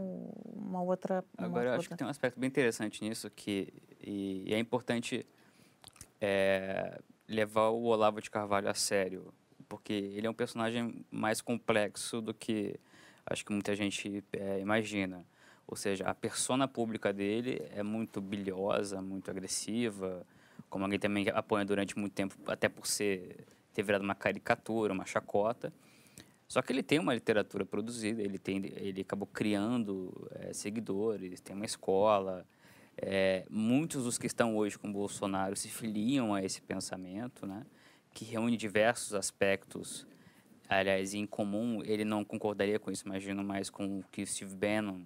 uma 0.55 0.81
outra. 0.81 1.23
Uma 1.37 1.47
Agora, 1.47 1.65
eu 1.65 1.71
outra. 1.71 1.79
acho 1.79 1.89
que 1.89 1.95
tem 1.95 2.07
um 2.07 2.09
aspecto 2.09 2.39
bem 2.39 2.47
interessante 2.47 3.03
nisso, 3.03 3.29
que 3.29 3.73
e, 4.05 4.43
e 4.47 4.53
é 4.53 4.59
importante 4.59 5.25
é, 6.21 6.99
levar 7.27 7.69
o 7.69 7.83
Olavo 7.83 8.21
de 8.21 8.29
Carvalho 8.29 8.69
a 8.69 8.73
sério, 8.73 9.33
porque 9.67 9.93
ele 9.93 10.27
é 10.27 10.29
um 10.29 10.33
personagem 10.33 11.05
mais 11.11 11.41
complexo 11.41 12.21
do 12.21 12.33
que 12.33 12.79
acho 13.25 13.43
que 13.43 13.51
muita 13.51 13.75
gente 13.75 14.23
é, 14.33 14.59
imagina. 14.59 15.25
Ou 15.67 15.75
seja, 15.75 16.05
a 16.05 16.13
persona 16.13 16.67
pública 16.67 17.11
dele 17.11 17.59
é 17.71 17.81
muito 17.81 18.21
bilhosa, 18.21 19.01
muito 19.01 19.31
agressiva, 19.31 20.25
como 20.69 20.85
alguém 20.85 20.99
também 20.99 21.27
apoia 21.29 21.65
durante 21.65 21.97
muito 21.97 22.13
tempo, 22.13 22.35
até 22.47 22.69
por 22.69 22.85
ser 22.85 23.45
ter 23.73 23.83
virado 23.83 24.03
uma 24.03 24.15
caricatura, 24.15 24.93
uma 24.93 25.05
chacota. 25.05 25.71
Só 26.47 26.61
que 26.61 26.71
ele 26.71 26.81
tem 26.81 26.97
uma 26.97 27.13
literatura 27.13 27.65
produzida, 27.65 28.21
ele 28.21 28.39
tem, 28.39 28.57
ele 28.77 29.01
acabou 29.01 29.27
criando 29.27 30.29
é, 30.31 30.53
seguidores, 30.53 31.41
tem 31.41 31.55
uma 31.55 31.65
escola, 31.65 32.45
é, 32.97 33.45
muitos 33.49 34.03
dos 34.03 34.17
que 34.17 34.27
estão 34.27 34.55
hoje 34.55 34.77
com 34.77 34.91
Bolsonaro 34.91 35.55
se 35.55 35.69
filiam 35.69 36.33
a 36.33 36.43
esse 36.43 36.61
pensamento, 36.61 37.45
né, 37.45 37.65
que 38.13 38.23
reúne 38.23 38.55
diversos 38.55 39.13
aspectos. 39.13 40.07
Aliás, 40.67 41.13
em 41.13 41.25
comum, 41.25 41.81
ele 41.83 42.05
não 42.05 42.23
concordaria 42.23 42.79
com 42.79 42.89
isso, 42.89 43.05
imagino, 43.05 43.43
mais 43.43 43.69
com 43.69 43.99
o 43.99 44.03
que 44.11 44.25
Steve 44.25 44.55
Bannon 44.55 45.01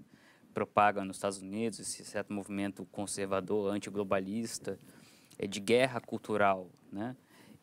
propaga 0.53 1.03
nos 1.03 1.17
Estados 1.17 1.39
Unidos, 1.39 1.79
esse 1.79 2.03
certo 2.05 2.33
movimento 2.33 2.85
conservador, 2.91 3.73
antiglobalista, 3.73 4.79
é, 5.37 5.47
de 5.47 5.59
guerra 5.59 5.99
cultural, 5.99 6.69
né? 6.91 7.15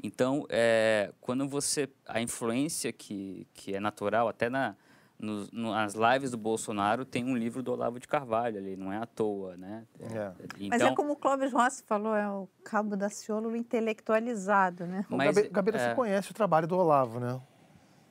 Então, 0.03 0.47
é, 0.51 1.13
quando 1.21 1.49
você 1.49 1.89
a 2.07 2.21
influência 2.21 2.93
que, 2.93 3.47
que 3.55 3.75
é 3.75 3.81
natural 3.81 4.29
até 4.29 4.49
na 4.51 4.77
no, 5.19 5.47
nas 5.53 5.95
lives 5.95 6.31
do 6.31 6.37
Bolsonaro 6.37 7.05
tem 7.05 7.25
um 7.25 7.37
livro 7.37 7.63
do 7.63 7.73
Olavo 7.73 7.99
de 7.99 8.07
Carvalho 8.07 8.59
ali, 8.59 8.77
não 8.77 8.93
é 8.93 8.99
à 8.99 9.07
toa, 9.07 9.57
né? 9.57 9.85
É. 10.01 10.33
Então, 10.57 10.69
mas 10.69 10.83
é 10.83 10.95
como 10.95 11.13
o 11.13 11.17
Clóvis 11.17 11.53
Rossi 11.53 11.83
falou, 11.87 12.15
é 12.15 12.29
o 12.29 12.49
cabo 12.63 12.97
da 12.97 13.09
Ciolo 13.09 13.57
intelectualizado, 13.57 14.87
né? 14.87 15.07
Mas, 15.09 15.37
Gabeira, 15.49 15.79
é... 15.79 15.89
você 15.89 15.95
conhece 15.95 16.31
o 16.31 16.35
trabalho 16.35 16.67
do 16.67 16.77
Olavo, 16.77 17.19
né? 17.19 17.41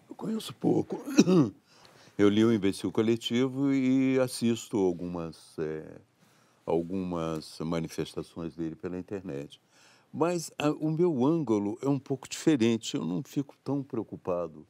Eu 0.09 0.15
conheço 0.15 0.53
pouco. 0.53 0.99
Eu 2.17 2.29
li 2.29 2.45
o 2.45 2.53
Imbecil 2.53 2.93
Coletivo 2.93 3.73
e 3.73 4.17
assisto 4.21 4.77
algumas, 4.77 5.59
é, 5.59 5.83
algumas 6.65 7.59
manifestações 7.59 8.55
dele 8.55 8.73
pela 8.73 8.97
internet. 8.97 9.61
Mas 10.13 10.49
a, 10.57 10.69
o 10.71 10.89
meu 10.91 11.25
ângulo 11.25 11.77
é 11.83 11.89
um 11.89 11.99
pouco 11.99 12.29
diferente. 12.29 12.95
Eu 12.95 13.03
não 13.03 13.21
fico 13.21 13.53
tão 13.61 13.83
preocupado 13.83 14.65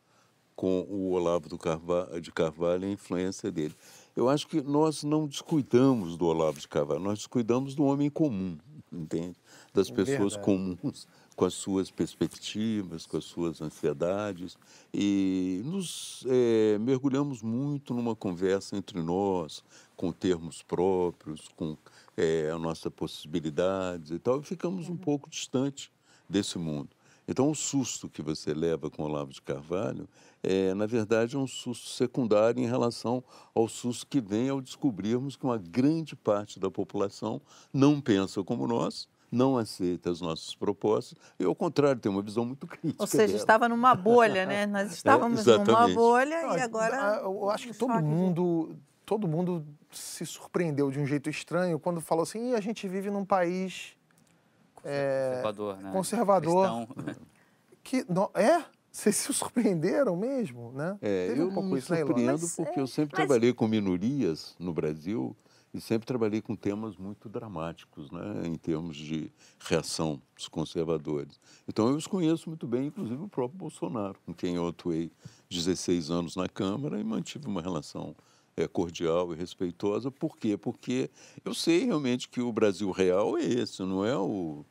com 0.56 0.82
o 0.90 1.12
Olavo 1.12 1.58
Carvalho, 1.58 2.22
de 2.22 2.32
Carvalho 2.32 2.86
e 2.86 2.88
a 2.88 2.92
influência 2.92 3.52
dele. 3.52 3.76
Eu 4.16 4.30
acho 4.30 4.48
que 4.48 4.62
nós 4.62 5.04
não 5.04 5.28
descuidamos 5.28 6.18
do 6.18 6.26
Olavo 6.26 6.60
de 6.60 6.68
Carvalho, 6.68 7.02
nós 7.02 7.20
descuidamos 7.20 7.76
do 7.76 7.84
homem 7.84 8.10
comum, 8.10 8.58
entende? 8.92 9.36
Das 9.74 9.90
pessoas 9.90 10.36
Verdade. 10.36 10.46
comuns, 10.46 11.08
com 11.36 11.44
as 11.44 11.54
suas 11.54 11.92
perspectivas, 11.92 13.06
com 13.06 13.18
as 13.18 13.26
suas 13.26 13.62
ansiedades, 13.62 14.58
e 14.94 15.62
nos 15.66 16.24
é, 16.30 16.78
mergulhamos 16.78 17.42
muito 17.42 17.94
numa 17.94 18.16
conversa 18.16 18.78
entre 18.78 19.02
nós, 19.02 19.62
com 19.98 20.14
termos 20.14 20.64
próprios, 20.64 21.50
com 21.58 21.78
é, 22.16 22.50
a 22.50 22.58
nossa 22.58 22.90
possibilidades 22.90 24.12
e 24.12 24.20
tal, 24.20 24.40
e 24.40 24.44
ficamos 24.44 24.88
um 24.88 24.92
uhum. 24.92 24.98
pouco 24.98 25.30
distante 25.30 25.92
desse 26.30 26.58
mundo. 26.58 26.95
Então, 27.28 27.50
o 27.50 27.56
susto 27.56 28.10
que 28.10 28.22
você 28.22 28.54
leva 28.54 28.90
com 28.90 29.04
o 29.04 29.06
Olavo 29.06 29.32
de 29.32 29.42
Carvalho 29.42 30.08
é, 30.44 30.74
na 30.76 30.86
verdade, 30.86 31.36
um 31.36 31.48
susto 31.48 31.90
secundário 31.90 32.62
em 32.62 32.68
relação 32.68 33.24
ao 33.54 33.68
susto 33.68 34.06
que 34.06 34.22
vem 34.22 34.50
ao 34.50 34.62
descobrirmos 34.62 35.36
que 35.36 35.44
uma 35.44 35.58
grande 35.58 36.16
parte 36.16 36.60
da 36.60 36.70
população 36.70 37.42
não 37.74 38.00
pensa 38.00 38.44
como 38.44 38.68
nós, 38.68 39.08
não 39.32 39.58
aceita 39.58 40.12
as 40.12 40.22
nossas 40.22 40.54
propostas 40.56 41.18
e, 41.40 41.44
ao 41.44 41.56
contrário, 41.56 42.00
tem 42.00 42.12
uma 42.12 42.22
visão 42.22 42.46
muito 42.46 42.68
crítica. 42.68 43.02
Ou 43.02 43.08
seja, 43.08 43.28
dela. 43.28 43.38
estava 43.38 43.68
numa 43.68 43.96
bolha, 43.96 44.46
né? 44.46 44.66
Nós 44.68 44.92
é, 44.92 44.94
estávamos 44.94 45.48
é, 45.48 45.58
numa 45.58 45.88
bolha 45.90 46.44
não, 46.44 46.58
e 46.58 46.62
agora. 46.62 47.22
Eu 47.24 47.50
acho 47.50 47.68
que 47.68 47.74
todo 47.74 48.02
mundo, 48.02 48.76
todo 49.06 49.28
mundo 49.28 49.66
se 49.92 50.26
surpreendeu 50.26 50.92
de 50.92 51.00
um 51.00 51.06
jeito 51.06 51.30
estranho 51.30 51.80
quando 51.80 52.00
falou 52.00 52.24
assim: 52.24 52.54
a 52.54 52.62
gente 52.62 52.88
vive 52.88 53.10
num 53.10 53.26
país. 53.26 53.96
Conservador, 54.86 55.78
é, 55.80 55.84
né? 55.84 55.92
Conservador. 55.92 56.88
Que, 57.84 58.04
não, 58.10 58.32
é? 58.34 58.66
Vocês 58.92 59.16
se 59.16 59.32
surpreenderam 59.32 60.18
mesmo, 60.18 60.72
né? 60.72 60.98
É, 61.00 61.28
Teve 61.28 61.42
eu 61.42 61.50
um 61.50 61.62
me 61.62 61.80
surpreendo 61.80 62.42
mas, 62.42 62.56
porque 62.56 62.80
é, 62.80 62.82
eu 62.82 62.88
sempre 62.88 63.16
mas... 63.16 63.28
trabalhei 63.28 63.54
com 63.54 63.68
minorias 63.68 64.56
no 64.58 64.74
Brasil 64.74 65.38
e 65.76 65.82
sempre 65.82 66.08
trabalhei 66.08 66.42
com 66.42 66.56
temas 66.56 66.96
muito 66.96 67.28
dramáticos, 67.28 68.10
né, 68.10 68.44
em 68.46 68.56
termos 68.56 68.96
de 68.96 69.30
reação 69.60 70.22
dos 70.34 70.48
conservadores. 70.48 71.38
Então 71.68 71.90
eu 71.90 71.96
os 71.96 72.08
conheço 72.08 72.50
muito 72.50 72.66
bem, 72.66 72.88
inclusive 72.88 73.22
o 73.22 73.28
próprio 73.28 73.60
Bolsonaro, 73.60 74.18
com 74.26 74.34
quem 74.34 74.56
eu 74.56 74.68
atuei 74.68 75.12
16 75.50 76.10
anos 76.10 76.36
na 76.38 76.48
Câmara 76.48 76.98
e 76.98 77.04
mantive 77.04 77.48
uma 77.48 77.62
relação 77.62 78.16
é, 78.56 78.68
cordial 78.68 79.34
e 79.34 79.36
respeitosa. 79.36 80.10
Por 80.10 80.38
quê? 80.38 80.56
Porque 80.56 81.10
eu 81.44 81.54
sei 81.54 81.86
realmente 81.86 82.30
que 82.30 82.40
o 82.40 82.54
Brasil 82.54 82.90
real 82.92 83.38
é 83.38 83.44
esse, 83.44 83.82
não 83.84 84.06
é 84.06 84.18
o 84.18 84.66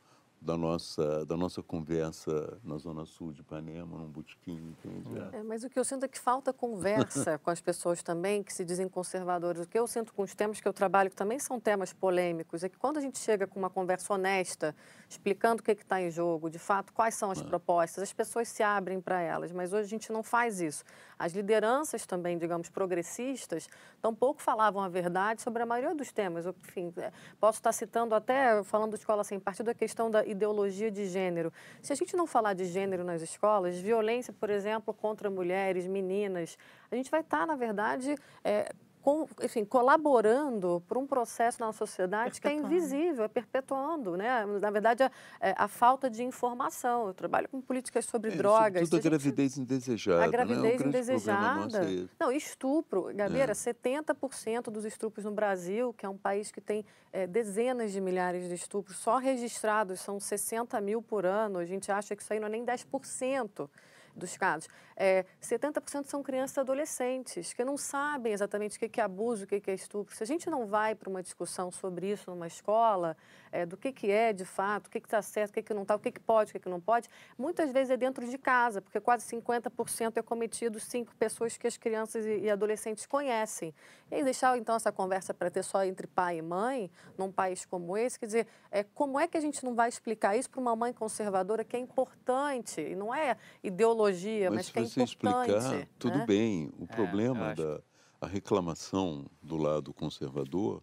da 0.45 0.55
nossa, 0.55 1.25
da 1.25 1.35
nossa 1.35 1.63
conversa 1.63 2.59
na 2.63 2.77
Zona 2.77 3.03
Sul 3.03 3.31
de 3.31 3.41
Ipanema, 3.41 3.97
num 3.97 4.07
botequim, 4.07 4.53
entende? 4.53 5.09
É, 5.33 5.41
mas 5.41 5.63
o 5.63 5.69
que 5.69 5.79
eu 5.79 5.83
sinto 5.83 6.05
é 6.05 6.07
que 6.07 6.19
falta 6.19 6.53
conversa 6.53 7.39
com 7.43 7.49
as 7.49 7.59
pessoas 7.59 8.03
também 8.03 8.43
que 8.43 8.53
se 8.53 8.63
dizem 8.63 8.87
conservadoras. 8.87 9.65
O 9.65 9.67
que 9.67 9.77
eu 9.77 9.87
sinto 9.87 10.13
com 10.13 10.21
os 10.21 10.35
temas 10.35 10.61
que 10.61 10.67
eu 10.67 10.73
trabalho, 10.73 11.09
que 11.09 11.15
também 11.15 11.39
são 11.39 11.59
temas 11.59 11.91
polêmicos, 11.91 12.63
é 12.63 12.69
que 12.69 12.77
quando 12.77 12.97
a 12.97 13.01
gente 13.01 13.17
chega 13.17 13.47
com 13.47 13.57
uma 13.57 13.71
conversa 13.71 14.13
honesta, 14.13 14.75
explicando 15.15 15.61
o 15.61 15.63
que 15.63 15.71
está 15.71 16.01
em 16.01 16.09
jogo, 16.11 16.49
de 16.49 16.59
fato, 16.59 16.93
quais 16.93 17.15
são 17.15 17.31
as 17.31 17.39
ah. 17.39 17.43
propostas, 17.43 18.03
as 18.03 18.13
pessoas 18.13 18.47
se 18.47 18.61
abrem 18.61 18.99
para 18.99 19.21
elas, 19.21 19.51
mas 19.51 19.73
hoje 19.73 19.85
a 19.85 19.89
gente 19.89 20.11
não 20.11 20.21
faz 20.21 20.59
isso. 20.59 20.83
As 21.17 21.33
lideranças 21.33 22.05
também, 22.05 22.37
digamos, 22.37 22.69
progressistas, 22.69 23.67
tampouco 24.01 24.41
falavam 24.41 24.83
a 24.83 24.89
verdade 24.89 25.41
sobre 25.41 25.63
a 25.63 25.65
maioria 25.65 25.95
dos 25.95 26.11
temas. 26.11 26.45
Eu, 26.45 26.53
enfim, 26.67 26.93
é, 26.97 27.11
posso 27.39 27.59
estar 27.59 27.71
citando 27.71 28.13
até, 28.13 28.61
falando 28.63 28.91
de 28.91 28.99
escola 28.99 29.23
sem 29.23 29.39
partido, 29.39 29.69
a 29.69 29.73
questão 29.73 30.11
da 30.11 30.25
ideologia 30.25 30.91
de 30.91 31.07
gênero. 31.07 31.51
Se 31.81 31.93
a 31.93 31.95
gente 31.95 32.15
não 32.15 32.27
falar 32.27 32.53
de 32.53 32.65
gênero 32.65 33.03
nas 33.03 33.21
escolas, 33.21 33.77
violência, 33.77 34.33
por 34.33 34.49
exemplo, 34.49 34.93
contra 34.93 35.29
mulheres, 35.29 35.87
meninas, 35.87 36.57
a 36.91 36.95
gente 36.95 37.09
vai 37.09 37.21
estar, 37.21 37.47
na 37.47 37.55
verdade, 37.55 38.15
é, 38.43 38.71
com, 39.05 39.27
enfim, 39.43 39.63
colaborando 39.63 40.81
para 40.87 40.97
um 40.97 41.05
processo 41.05 41.61
na 41.61 41.71
sociedade 41.71 42.41
que 42.41 42.47
é 42.47 42.53
invisível, 42.53 43.23
é 43.23 43.27
perpetuando, 43.27 44.17
né? 44.17 44.43
Na 44.59 44.71
verdade, 44.71 45.03
a, 45.03 45.11
é, 45.39 45.53
a 45.55 45.67
falta 45.67 46.09
de 46.09 46.23
informação. 46.23 47.09
Eu 47.09 47.13
trabalho 47.13 47.47
com 47.47 47.61
políticas 47.61 48.05
sobre 48.05 48.31
é, 48.31 48.35
drogas. 48.35 48.89
Tudo 48.89 48.97
a 48.97 49.03
gravidez 49.03 49.59
indesejada. 49.59 50.23
A 50.23 50.27
gravidez 50.27 50.81
né? 50.81 50.87
indesejada. 50.87 51.85
É 51.87 52.07
Não, 52.19 52.31
estupro. 52.31 53.11
Gabeira, 53.13 53.51
é. 53.51 53.53
70% 53.53 54.71
dos 54.71 54.85
estupros 54.85 55.23
no 55.23 55.31
Brasil, 55.31 55.93
que 55.93 56.03
é 56.03 56.09
um 56.09 56.17
país 56.17 56.51
que 56.51 56.59
tem 56.59 56.83
é, 57.13 57.27
dezenas 57.27 57.91
de 57.91 58.01
milhares 58.01 58.49
de 58.49 58.55
estupros, 58.55 58.97
só 58.97 59.19
registrados 59.19 59.99
são 59.99 60.19
60 60.19 60.81
mil 60.81 60.99
por 60.99 61.27
ano. 61.27 61.59
A 61.59 61.65
gente 61.65 61.91
acha 61.91 62.15
que 62.15 62.23
isso 62.23 62.33
aí 62.33 62.39
não 62.39 62.47
é 62.47 62.49
nem 62.49 62.65
10%. 62.65 63.69
Dos 64.15 64.37
casos. 64.37 64.69
É, 64.95 65.25
70% 65.41 66.05
são 66.05 66.23
crianças 66.23 66.55
e 66.55 66.59
adolescentes 66.61 67.53
que 67.53 67.65
não 67.65 67.77
sabem 67.77 68.31
exatamente 68.31 68.77
o 68.77 68.89
que 68.89 69.01
é 69.01 69.03
abuso, 69.03 69.43
o 69.43 69.47
que 69.47 69.61
é 69.69 69.73
estupro. 69.73 70.15
Se 70.15 70.23
a 70.23 70.25
gente 70.25 70.49
não 70.49 70.65
vai 70.65 70.95
para 70.95 71.09
uma 71.09 71.21
discussão 71.21 71.69
sobre 71.69 72.11
isso 72.11 72.31
numa 72.31 72.47
escola, 72.47 73.17
é, 73.51 73.65
do 73.65 73.75
que, 73.75 73.91
que 73.91 74.09
é 74.09 74.31
de 74.31 74.45
fato, 74.45 74.87
o 74.87 74.89
que 74.89 74.97
está 74.97 75.21
certo, 75.21 75.51
o 75.51 75.53
que, 75.53 75.63
que 75.63 75.73
não 75.73 75.81
está, 75.81 75.95
o 75.95 75.99
que, 75.99 76.11
que 76.11 76.19
pode, 76.19 76.51
o 76.51 76.53
que, 76.53 76.59
que 76.59 76.69
não 76.69 76.79
pode, 76.79 77.09
muitas 77.37 77.71
vezes 77.71 77.91
é 77.91 77.97
dentro 77.97 78.25
de 78.25 78.37
casa, 78.37 78.81
porque 78.81 78.99
quase 78.99 79.25
50% 79.35 80.17
é 80.17 80.21
cometido 80.21 80.79
cinco 80.79 81.13
pessoas 81.15 81.57
que 81.57 81.67
as 81.67 81.77
crianças 81.77 82.25
e, 82.25 82.39
e 82.39 82.49
adolescentes 82.49 83.05
conhecem. 83.05 83.73
E 84.09 84.23
deixar 84.23 84.57
então 84.57 84.75
essa 84.75 84.91
conversa 84.91 85.33
para 85.33 85.49
ter 85.49 85.63
só 85.63 85.83
entre 85.83 86.07
pai 86.07 86.37
e 86.37 86.41
mãe, 86.41 86.89
num 87.17 87.31
país 87.31 87.65
como 87.65 87.97
esse, 87.97 88.19
quer 88.19 88.27
dizer, 88.27 88.47
é, 88.71 88.83
como 88.83 89.19
é 89.19 89.27
que 89.27 89.37
a 89.37 89.41
gente 89.41 89.63
não 89.63 89.75
vai 89.75 89.89
explicar 89.89 90.37
isso 90.37 90.49
para 90.49 90.61
uma 90.61 90.75
mãe 90.75 90.93
conservadora 90.93 91.63
que 91.63 91.75
é 91.75 91.79
importante, 91.79 92.79
e 92.79 92.95
não 92.95 93.13
é 93.13 93.35
ideologia, 93.63 94.04
mas, 94.49 94.57
mas 94.57 94.69
que 94.69 94.79
é 94.79 94.83
você 94.83 95.01
importante. 95.03 95.51
Explicar, 95.51 95.87
tudo 95.99 96.17
né? 96.19 96.25
bem. 96.25 96.71
O 96.79 96.83
é, 96.83 96.95
problema 96.95 97.53
da 97.53 97.81
a 98.25 98.27
reclamação 98.27 99.25
do 99.41 99.55
lado 99.55 99.93
conservador 99.93 100.81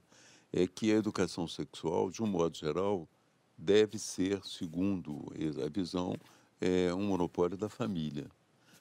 é 0.52 0.66
que 0.66 0.92
a 0.92 0.96
educação 0.96 1.48
sexual, 1.48 2.10
de 2.10 2.22
um 2.22 2.26
modo 2.26 2.56
geral, 2.56 3.08
deve 3.56 3.98
ser, 3.98 4.44
segundo 4.44 5.32
a 5.64 5.68
visão, 5.68 6.14
é, 6.60 6.94
um 6.94 7.06
monopólio 7.06 7.56
da 7.56 7.68
família. 7.68 8.30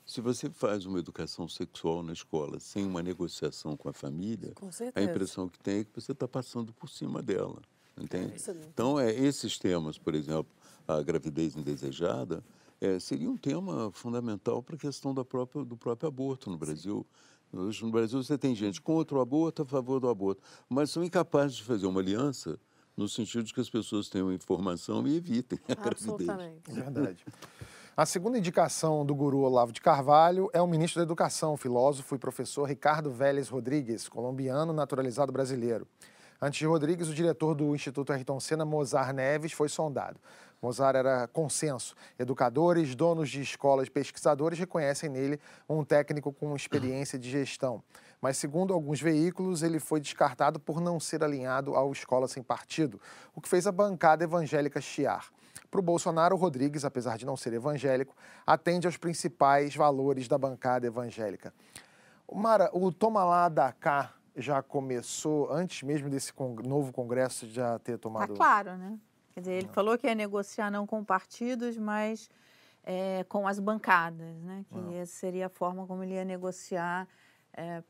Se 0.05 0.21
você 0.21 0.49
faz 0.49 0.85
uma 0.85 0.99
educação 0.99 1.47
sexual 1.47 2.03
na 2.03 2.13
escola 2.13 2.59
sem 2.59 2.85
uma 2.85 3.01
negociação 3.01 3.77
com 3.77 3.87
a 3.87 3.93
família, 3.93 4.51
com 4.53 4.69
a 4.93 5.01
impressão 5.01 5.47
que 5.47 5.59
tem 5.59 5.79
é 5.79 5.83
que 5.83 5.91
você 5.95 6.11
está 6.11 6.27
passando 6.27 6.73
por 6.73 6.89
cima 6.89 7.21
dela. 7.21 7.61
Entende? 7.97 8.33
É 8.33 8.51
então, 8.67 8.99
é, 8.99 9.11
esses 9.11 9.57
temas, 9.57 9.97
por 9.97 10.13
exemplo, 10.13 10.51
a 10.87 11.01
gravidez 11.01 11.55
indesejada, 11.55 12.43
é, 12.81 12.99
seria 12.99 13.29
um 13.29 13.37
tema 13.37 13.91
fundamental 13.93 14.61
para 14.63 14.75
a 14.75 14.79
questão 14.79 15.13
da 15.13 15.23
própria, 15.23 15.63
do 15.63 15.77
próprio 15.77 16.07
aborto 16.09 16.49
no 16.49 16.57
Brasil. 16.57 17.05
Hoje 17.53 17.85
no 17.85 17.91
Brasil 17.91 18.21
você 18.23 18.37
tem 18.37 18.55
gente 18.55 18.81
contra 18.81 19.15
o 19.15 19.21
aborto, 19.21 19.61
a 19.61 19.65
favor 19.65 19.99
do 19.99 20.09
aborto, 20.09 20.41
mas 20.67 20.89
são 20.89 21.03
incapazes 21.03 21.57
de 21.57 21.63
fazer 21.63 21.85
uma 21.85 21.99
aliança 21.99 22.59
no 22.97 23.07
sentido 23.07 23.43
de 23.43 23.53
que 23.53 23.61
as 23.61 23.69
pessoas 23.69 24.09
tenham 24.09 24.33
informação 24.33 25.07
e 25.07 25.15
evitem 25.15 25.59
a 25.69 25.75
gravidez. 25.75 26.29
É 26.67 26.71
verdade. 26.71 27.23
A 27.95 28.05
segunda 28.05 28.37
indicação 28.37 29.05
do 29.05 29.13
guru 29.13 29.39
Olavo 29.39 29.73
de 29.73 29.81
Carvalho 29.81 30.49
é 30.53 30.61
o 30.61 30.65
ministro 30.65 30.99
da 30.99 31.03
Educação, 31.03 31.57
filósofo 31.57 32.15
e 32.15 32.17
professor 32.17 32.63
Ricardo 32.63 33.11
Vélez 33.11 33.49
Rodrigues, 33.49 34.07
colombiano 34.07 34.71
naturalizado 34.71 35.29
brasileiro. 35.31 35.85
Antes 36.41 36.57
de 36.57 36.65
Rodrigues, 36.65 37.09
o 37.09 37.13
diretor 37.13 37.53
do 37.53 37.75
Instituto 37.75 38.13
Ayrton 38.13 38.39
Senna, 38.39 38.63
Mozar 38.63 39.13
Neves, 39.13 39.51
foi 39.51 39.67
sondado. 39.67 40.19
Mozart 40.61 40.95
era 40.95 41.27
consenso. 41.27 41.95
Educadores, 42.19 42.95
donos 42.95 43.29
de 43.29 43.41
escolas, 43.41 43.89
pesquisadores 43.89 44.59
reconhecem 44.59 45.09
nele 45.09 45.39
um 45.67 45.83
técnico 45.83 46.31
com 46.31 46.55
experiência 46.55 47.17
de 47.17 47.29
gestão. 47.29 47.83
Mas, 48.21 48.37
segundo 48.37 48.73
alguns 48.73 49.01
veículos, 49.01 49.63
ele 49.63 49.79
foi 49.79 49.99
descartado 49.99 50.59
por 50.59 50.79
não 50.79 50.99
ser 50.99 51.23
alinhado 51.23 51.73
ao 51.73 51.91
Escola 51.91 52.27
Sem 52.27 52.43
Partido, 52.43 53.01
o 53.33 53.41
que 53.41 53.49
fez 53.49 53.65
a 53.65 53.71
bancada 53.71 54.23
evangélica 54.23 54.79
chiar. 54.79 55.31
Para 55.71 55.79
o 55.79 55.83
Bolsonaro, 55.83 56.35
Rodrigues, 56.35 56.85
apesar 56.85 57.17
de 57.17 57.25
não 57.25 57.35
ser 57.35 57.53
evangélico, 57.53 58.15
atende 58.45 58.85
aos 58.85 58.97
principais 58.97 59.75
valores 59.75 60.27
da 60.27 60.37
bancada 60.37 60.85
evangélica. 60.85 61.53
Mara, 62.31 62.69
o 62.73 62.91
Toma 62.91 63.23
lá 63.23 63.49
da 63.49 63.71
cá 63.71 64.13
já 64.35 64.61
começou 64.61 65.51
antes 65.51 65.83
mesmo 65.83 66.09
desse 66.09 66.31
novo 66.63 66.93
Congresso 66.93 67.49
já 67.49 67.79
ter 67.79 67.97
tomado. 67.97 68.33
Tá 68.33 68.37
claro, 68.37 68.77
né? 68.77 68.97
Quer 69.41 69.49
dizer, 69.49 69.53
ele 69.53 69.67
não. 69.67 69.73
falou 69.73 69.97
que 69.97 70.07
ia 70.07 70.15
negociar 70.15 70.69
não 70.69 70.85
com 70.85 71.03
partidos, 71.03 71.77
mas 71.77 72.29
é, 72.83 73.23
com 73.25 73.47
as 73.47 73.59
bancadas, 73.59 74.35
né? 74.43 74.65
Que 74.69 74.79
não. 74.79 74.93
essa 74.93 75.13
seria 75.13 75.47
a 75.47 75.49
forma 75.49 75.85
como 75.87 76.03
ele 76.03 76.13
ia 76.13 76.25
negociar, 76.25 77.07
é, 77.53 77.83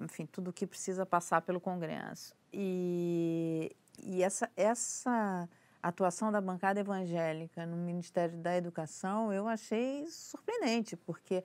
enfim, 0.00 0.26
tudo 0.26 0.50
o 0.50 0.52
que 0.52 0.66
precisa 0.66 1.06
passar 1.06 1.42
pelo 1.42 1.60
Congresso. 1.60 2.34
E, 2.52 3.74
e 4.02 4.22
essa, 4.22 4.50
essa 4.56 5.48
atuação 5.82 6.30
da 6.30 6.40
bancada 6.40 6.80
evangélica 6.80 7.66
no 7.66 7.76
Ministério 7.76 8.36
da 8.38 8.56
Educação 8.56 9.32
eu 9.32 9.48
achei 9.48 10.06
surpreendente, 10.08 10.96
porque 10.96 11.42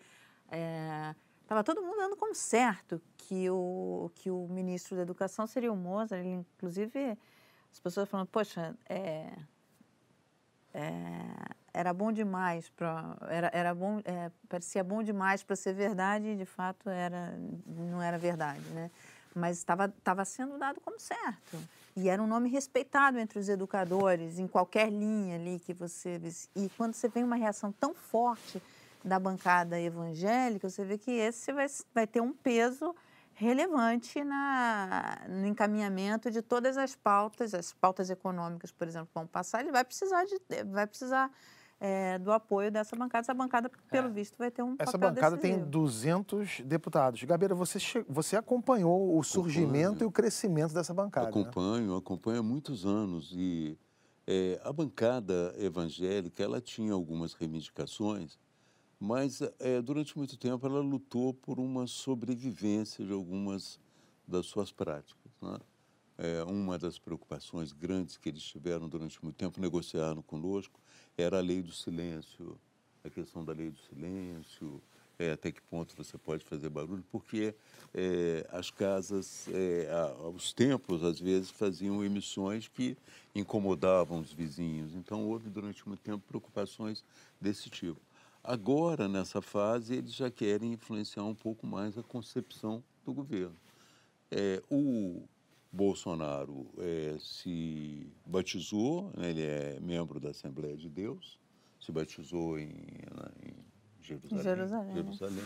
é, 0.52 1.16
Estava 1.50 1.64
todo 1.64 1.82
mundo 1.82 1.98
dando 1.98 2.16
como 2.16 2.36
certo 2.36 3.02
que 3.18 3.50
o, 3.50 4.12
que 4.14 4.30
o 4.30 4.48
ministro 4.48 4.96
da 4.96 5.02
Educação 5.02 5.48
seria 5.48 5.74
o 5.74 5.76
Mozart. 5.76 6.24
Ele, 6.24 6.30
inclusive, 6.30 7.18
as 7.72 7.80
pessoas 7.80 8.10
falando, 8.10 8.28
poxa, 8.28 8.76
é, 8.88 9.32
é, 10.74 10.92
era 11.74 11.94
bom 11.94 12.12
demais 12.12 12.70
para 12.70 13.18
era, 13.30 13.50
era 13.54 13.76
bom 13.76 14.02
é, 14.06 14.32
parecia 14.48 14.84
bom 14.84 15.02
demais 15.02 15.44
para 15.44 15.56
ser 15.56 15.74
verdade 15.74 16.28
e 16.28 16.36
de 16.36 16.46
fato 16.46 16.90
era 16.90 17.38
não 17.66 18.02
era 18.02 18.18
verdade 18.18 18.62
né? 18.70 18.92
Mas 19.36 19.58
estava 19.58 19.86
estava 19.86 20.26
sendo 20.26 20.58
dado 20.58 20.82
como 20.82 21.00
certo. 21.00 21.58
E 21.96 22.10
era 22.10 22.22
um 22.22 22.28
nome 22.28 22.50
respeitado 22.50 23.20
entre 23.20 23.38
os 23.40 23.50
educadores 23.50 24.40
em 24.40 24.48
qualquer 24.48 24.90
linha 24.90 25.36
ali 25.36 25.60
que 25.60 25.74
você 25.74 26.20
e 26.56 26.70
quando 26.78 26.94
você 26.94 27.08
vê 27.08 27.24
uma 27.24 27.36
reação 27.36 27.72
tão 27.72 27.94
forte 27.94 28.62
da 29.04 29.20
bancada 29.20 29.80
evangélica, 29.80 30.70
você 30.70 30.84
vê 30.84 30.98
que 30.98 31.12
esse 31.12 31.54
vai, 31.54 31.68
vai 31.94 32.08
ter 32.08 32.22
um 32.22 32.34
peso 32.34 32.96
relevante 33.40 34.22
na, 34.22 35.22
no 35.30 35.48
encaminhamento 35.48 36.30
de 36.30 36.42
todas 36.42 36.78
as 36.78 36.94
pautas, 36.94 37.54
as 37.54 37.72
pautas 37.72 38.10
econômicas, 38.10 38.70
por 38.70 38.86
exemplo, 38.86 39.08
vão 39.16 39.26
passar, 39.26 39.62
ele 39.62 39.72
vai 39.72 39.86
precisar, 39.86 40.26
de, 40.26 40.38
vai 40.66 40.86
precisar 40.86 41.32
é, 41.80 42.20
do 42.20 42.34
apoio 42.34 42.70
dessa 42.70 42.98
bancada. 42.98 43.24
Essa 43.24 43.34
bancada, 43.34 43.72
pelo 43.90 44.10
é. 44.10 44.12
visto, 44.12 44.38
vai 44.38 44.52
ter 44.52 44.62
um 44.62 44.76
Essa 44.78 44.98
bancada 44.98 45.38
decisivo. 45.38 45.62
tem 45.62 45.70
200 45.70 46.60
deputados. 46.66 47.24
Gabeira, 47.24 47.56
você, 47.56 47.80
você 48.10 48.36
acompanhou 48.36 49.18
o 49.18 49.24
surgimento 49.24 49.88
Acompanho. 49.88 50.04
e 50.04 50.10
o 50.10 50.12
crescimento 50.12 50.74
dessa 50.74 50.94
bancada. 50.94 51.28
Né? 51.28 51.42
Acompanho, 51.42 51.92
né? 51.94 51.98
acompanho 51.98 52.40
há 52.42 52.44
muitos 52.44 52.86
anos. 52.86 53.32
E 53.34 53.80
é, 54.28 54.60
a 54.66 54.74
bancada 54.74 55.56
evangélica, 55.58 56.44
ela 56.44 56.60
tinha 56.60 56.92
algumas 56.92 57.34
reivindicações 57.34 58.38
mas 59.00 59.42
é, 59.60 59.82
durante 59.82 60.18
muito 60.18 60.38
tempo 60.38 60.66
ela 60.66 60.82
lutou 60.82 61.34
por 61.34 61.60
uma 61.60 61.88
sobrevivência 61.88 63.06
de 63.06 63.14
algumas 63.14 63.80
das 64.28 64.46
suas 64.46 64.72
práticas. 64.72 65.32
Né? 65.42 65.60
É, 66.18 66.44
uma 66.44 66.78
das 66.78 67.00
preocupações 67.00 67.72
grandes 67.72 68.18
que 68.18 68.28
eles 68.28 68.44
tiveram 68.44 68.90
durante 68.90 69.24
muito 69.24 69.38
tempo, 69.38 69.62
negociaram 69.62 70.22
conosco, 70.22 70.80
era 71.18 71.38
a 71.38 71.42
lei 71.42 71.62
do 71.62 71.72
silêncio, 71.72 72.60
a 73.04 73.10
questão 73.10 73.46
da 73.46 73.54
lei 73.54 73.72
do 73.72 73.78
silêncio, 73.78 74.82
é, 75.18 75.32
até 75.32 75.52
que 75.52 75.62
ponto 75.62 75.96
você 75.96 76.18
pode 76.18 76.46
fazer 76.46 76.70
barulho, 76.70 77.04
porque 77.12 77.54
é, 77.94 78.48
as 78.52 78.72
casas, 78.72 79.48
é, 79.50 79.90
a, 79.92 80.30
os 80.30 80.54
templos, 80.54 81.04
às 81.04 81.20
vezes, 81.20 81.50
faziam 81.50 82.04
emissões 82.04 82.70
que 82.70 82.98
incomodavam 83.36 84.20
os 84.20 84.32
vizinhos. 84.32 84.96
Então, 84.96 85.28
houve 85.28 85.50
durante 85.50 85.86
muito 85.88 86.02
tempo 86.02 86.24
preocupações 86.26 87.04
desse 87.40 87.70
tipo. 87.70 88.00
Agora, 88.44 89.08
nessa 89.08 89.42
fase, 89.42 89.96
eles 89.96 90.14
já 90.14 90.32
querem 90.32 90.74
influenciar 90.74 91.24
um 91.24 91.36
pouco 91.36 91.68
mais 91.68 91.98
a 91.98 92.04
concepção 92.04 92.84
do 93.06 93.14
governo. 93.14 93.56
É, 94.32 94.62
o 94.70 95.24
Bolsonaro 95.72 96.68
é, 96.78 97.18
se 97.20 98.08
batizou, 98.26 99.12
né, 99.16 99.30
ele 99.30 99.42
é 99.42 99.80
membro 99.82 100.20
da 100.20 100.30
Assembleia 100.30 100.78
de 100.78 100.90
Deus, 100.90 101.38
se 101.80 101.92
batizou 101.92 102.58
em, 102.58 102.70
em 103.44 103.54
Jerusalém, 104.02 104.44
Jerusalém, 104.44 104.96
Jerusalém 104.96 105.44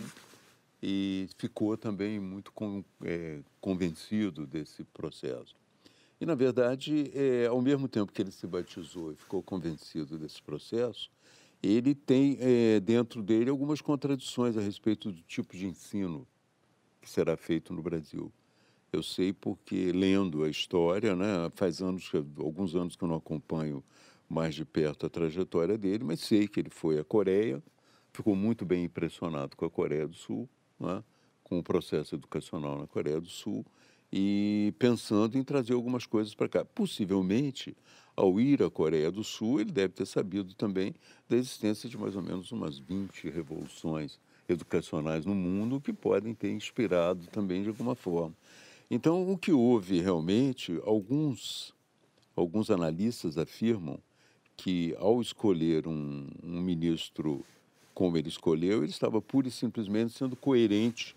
e 0.86 1.30
ficou 1.38 1.78
também 1.78 2.20
muito 2.20 2.52
com, 2.52 2.84
é, 3.06 3.40
convencido 3.62 4.46
desse 4.46 4.84
processo. 4.84 5.56
E, 6.20 6.26
na 6.26 6.36
verdade, 6.36 7.10
é, 7.16 7.48
ao 7.48 7.62
mesmo 7.62 7.88
tempo 7.88 8.12
que 8.12 8.22
ele 8.22 8.32
se 8.32 8.46
batizou 8.46 9.14
e 9.14 9.16
ficou 9.16 9.42
convencido 9.42 10.18
desse 10.18 10.42
processo, 10.42 11.10
ele 11.64 11.96
tem 11.96 12.38
é, 12.42 12.80
dentro 12.82 13.24
dele 13.24 13.50
algumas 13.50 13.80
contradições 13.80 14.58
a 14.58 14.62
respeito 14.62 15.12
do 15.12 15.22
tipo 15.22 15.56
de 15.56 15.66
ensino 15.66 16.28
que 17.02 17.10
será 17.10 17.38
feito 17.38 17.74
no 17.74 17.82
Brasil. 17.82 18.32
Eu 18.92 19.02
sei 19.02 19.32
porque 19.32 19.92
lendo 19.92 20.44
a 20.44 20.50
história, 20.50 21.16
né, 21.16 21.50
faz 21.56 21.82
anos, 21.82 22.12
alguns 22.38 22.76
anos 22.76 22.96
que 22.96 23.04
eu 23.04 23.08
não 23.08 23.16
acompanho 23.16 23.84
mais 24.30 24.54
de 24.54 24.66
perto 24.66 25.06
a 25.06 25.10
trajetória 25.10 25.78
dele, 25.78 26.04
mas 26.04 26.20
sei 26.20 26.48
que 26.48 26.60
ele 26.60 26.70
foi 26.70 27.00
à 27.00 27.04
Coreia, 27.04 27.64
ficou 28.12 28.36
muito 28.36 28.66
bem 28.66 28.84
impressionado 28.84 29.56
com 29.56 29.66
a 29.66 29.70
Coreia 29.70 30.08
do 30.08 30.16
Sul, 30.16 30.50
né, 30.80 31.04
com 31.44 31.60
o 31.60 31.64
processo 31.64 32.16
educacional 32.16 32.78
na 32.78 32.88
Coreia 32.88 33.20
do 33.20 33.30
Sul 33.30 33.66
e 34.16 34.72
pensando 34.78 35.40
em 35.40 35.44
trazer 35.44 35.74
algumas 35.74 36.06
coisas 36.06 36.36
para 36.36 36.48
cá. 36.48 36.64
Possivelmente 36.64 37.76
ao 38.16 38.40
ir 38.40 38.62
à 38.62 38.70
Coreia 38.70 39.10
do 39.10 39.24
Sul, 39.24 39.60
ele 39.60 39.72
deve 39.72 39.92
ter 39.92 40.06
sabido 40.06 40.54
também 40.54 40.94
da 41.28 41.36
existência 41.36 41.90
de 41.90 41.98
mais 41.98 42.16
ou 42.16 42.22
menos 42.22 42.52
umas 42.52 42.78
20 42.78 43.28
revoluções 43.32 44.20
educacionais 44.48 45.26
no 45.26 45.34
mundo 45.34 45.82
que 45.82 45.92
podem 45.92 46.36
ter 46.36 46.52
inspirado 46.52 47.26
também 47.32 47.64
de 47.64 47.70
alguma 47.70 47.96
forma. 47.96 48.36
Então, 48.92 49.28
o 49.28 49.36
que 49.36 49.52
houve 49.52 50.00
realmente, 50.00 50.80
alguns, 50.86 51.74
alguns 52.36 52.70
analistas 52.70 53.36
afirmam 53.36 53.98
que 54.56 54.96
ao 55.00 55.20
escolher 55.24 55.88
um, 55.88 56.28
um 56.44 56.62
ministro 56.62 57.44
como 57.96 58.16
ele 58.16 58.30
escolheu, 58.30 58.84
ele 58.84 58.92
estava 58.92 59.20
pura 59.20 59.48
e 59.48 59.52
simplesmente 59.52 60.14
sendo 60.14 60.36
coerente 60.36 61.16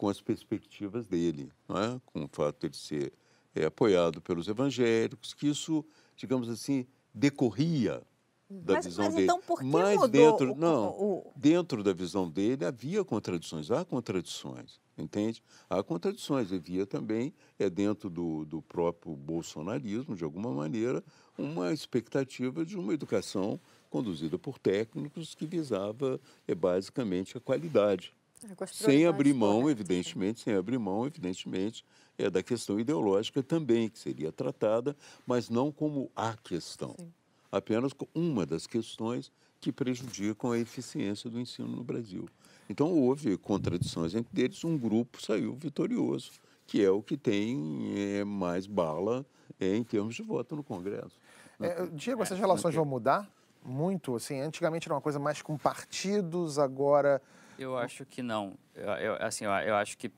com 0.00 0.08
as 0.08 0.22
perspectivas 0.22 1.06
dele, 1.06 1.52
é? 1.68 2.00
com 2.06 2.24
o 2.24 2.28
fato 2.32 2.60
de 2.60 2.66
ele 2.68 2.74
ser 2.74 3.12
é, 3.54 3.66
apoiado 3.66 4.18
pelos 4.22 4.48
evangélicos, 4.48 5.34
que 5.34 5.46
isso, 5.46 5.84
digamos 6.16 6.48
assim, 6.48 6.86
decorria 7.12 8.00
da 8.48 8.74
Mas- 8.76 8.86
visão 8.86 9.04
mas 9.04 9.14
dele. 9.14 9.24
então 9.26 9.40
por 9.42 9.58
que 9.60 9.66
mas 9.66 9.98
mudou 9.98 10.08
dentro, 10.08 10.52
o- 10.52 10.56
não, 10.56 10.88
o- 10.88 11.32
dentro 11.36 11.82
da 11.84 11.92
visão 11.92 12.30
dele 12.30 12.64
havia 12.64 13.04
contradições, 13.04 13.70
há 13.70 13.84
contradições, 13.84 14.80
entende? 14.96 15.42
Há 15.68 15.82
contradições, 15.82 16.50
havia 16.50 16.86
também, 16.86 17.34
é 17.58 17.68
dentro 17.68 18.08
do, 18.08 18.46
do 18.46 18.62
próprio 18.62 19.14
bolsonarismo, 19.14 20.16
de 20.16 20.24
alguma 20.24 20.50
maneira, 20.50 21.04
uma 21.36 21.74
expectativa 21.74 22.64
de 22.64 22.74
uma 22.74 22.94
educação 22.94 23.60
conduzida 23.90 24.38
por 24.38 24.58
técnicos 24.58 25.34
que 25.34 25.44
visava 25.46 26.18
é, 26.48 26.54
basicamente 26.54 27.36
a 27.36 27.40
qualidade. 27.40 28.14
É, 28.42 28.66
Sem 28.66 29.06
abrir 29.06 29.34
mão, 29.34 29.62
corretas, 29.62 29.80
evidentemente, 29.80 30.40
sem 30.40 30.54
abrir 30.54 30.78
mão, 30.78 31.06
evidentemente, 31.06 31.84
é 32.16 32.30
da 32.30 32.42
questão 32.42 32.80
ideológica 32.80 33.42
também, 33.42 33.88
que 33.88 33.98
seria 33.98 34.32
tratada, 34.32 34.96
mas 35.26 35.50
não 35.50 35.70
como 35.70 36.10
a 36.16 36.34
questão, 36.36 36.94
Sim. 36.98 37.12
apenas 37.52 37.92
como 37.92 38.10
uma 38.14 38.46
das 38.46 38.66
questões 38.66 39.30
que 39.60 39.70
prejudicam 39.70 40.52
a 40.52 40.58
eficiência 40.58 41.28
do 41.28 41.38
ensino 41.38 41.68
no 41.68 41.84
Brasil. 41.84 42.28
Então, 42.68 42.90
houve 42.90 43.36
contradições 43.36 44.14
entre 44.14 44.42
eles, 44.42 44.64
um 44.64 44.78
grupo 44.78 45.20
saiu 45.20 45.54
vitorioso, 45.54 46.30
que 46.66 46.82
é 46.82 46.90
o 46.90 47.02
que 47.02 47.16
tem 47.16 47.92
é, 47.94 48.24
mais 48.24 48.66
bala 48.66 49.26
é, 49.58 49.76
em 49.76 49.84
termos 49.84 50.14
de 50.14 50.22
voto 50.22 50.56
no 50.56 50.62
Congresso. 50.62 51.20
É, 51.60 51.86
Diego, 51.88 52.22
essas 52.22 52.38
relações 52.38 52.74
vão 52.74 52.86
mudar 52.86 53.30
muito? 53.62 54.14
Assim, 54.16 54.40
antigamente 54.40 54.88
era 54.88 54.94
uma 54.94 55.00
coisa 55.00 55.18
mais 55.18 55.42
com 55.42 55.58
partidos, 55.58 56.58
agora 56.58 57.20
Eu 57.60 57.76
acho 57.76 58.06
que 58.06 58.22
não. 58.22 58.56
Eu, 58.74 58.88
eu- 58.92 59.16
assim, 59.20 59.44
eu, 59.44 59.50
eu 59.50 59.74
acho 59.76 59.98
que, 59.98 60.10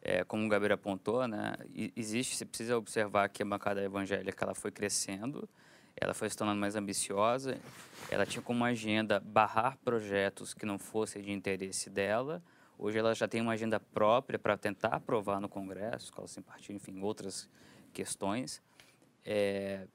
é, 0.00 0.22
como 0.22 0.46
o 0.46 0.48
Gabriel 0.48 0.76
apontou, 0.76 1.26
né, 1.26 1.54
existe, 1.96 2.36
você 2.36 2.44
precisa 2.44 2.78
observar 2.78 3.28
que 3.28 3.42
a 3.42 3.46
bancada 3.46 3.82
evangélica 3.82 4.44
ela 4.44 4.54
foi 4.54 4.70
crescendo, 4.70 5.48
ela 5.96 6.14
foi 6.14 6.30
se 6.30 6.36
tornando 6.36 6.60
mais 6.60 6.76
ambiciosa, 6.76 7.58
ela 8.10 8.24
tinha 8.24 8.40
como 8.40 8.64
agenda 8.64 9.18
barrar 9.18 9.76
projetos 9.84 10.54
que 10.54 10.64
não 10.64 10.78
fossem 10.78 11.20
de 11.20 11.32
interesse 11.32 11.90
dela. 11.90 12.40
Hoje 12.78 12.96
ela 12.98 13.12
já 13.12 13.26
tem 13.26 13.40
uma 13.40 13.52
agenda 13.52 13.80
própria 13.80 14.38
para 14.38 14.56
tentar 14.56 14.88
aprovar 14.90 15.40
no 15.40 15.48
Congresso, 15.48 16.06
escola 16.06 16.28
sem 16.28 16.42
partido, 16.44 16.76
enfim, 16.76 17.00
outras 17.02 17.48
questões. 17.92 18.62
É, 19.24 19.86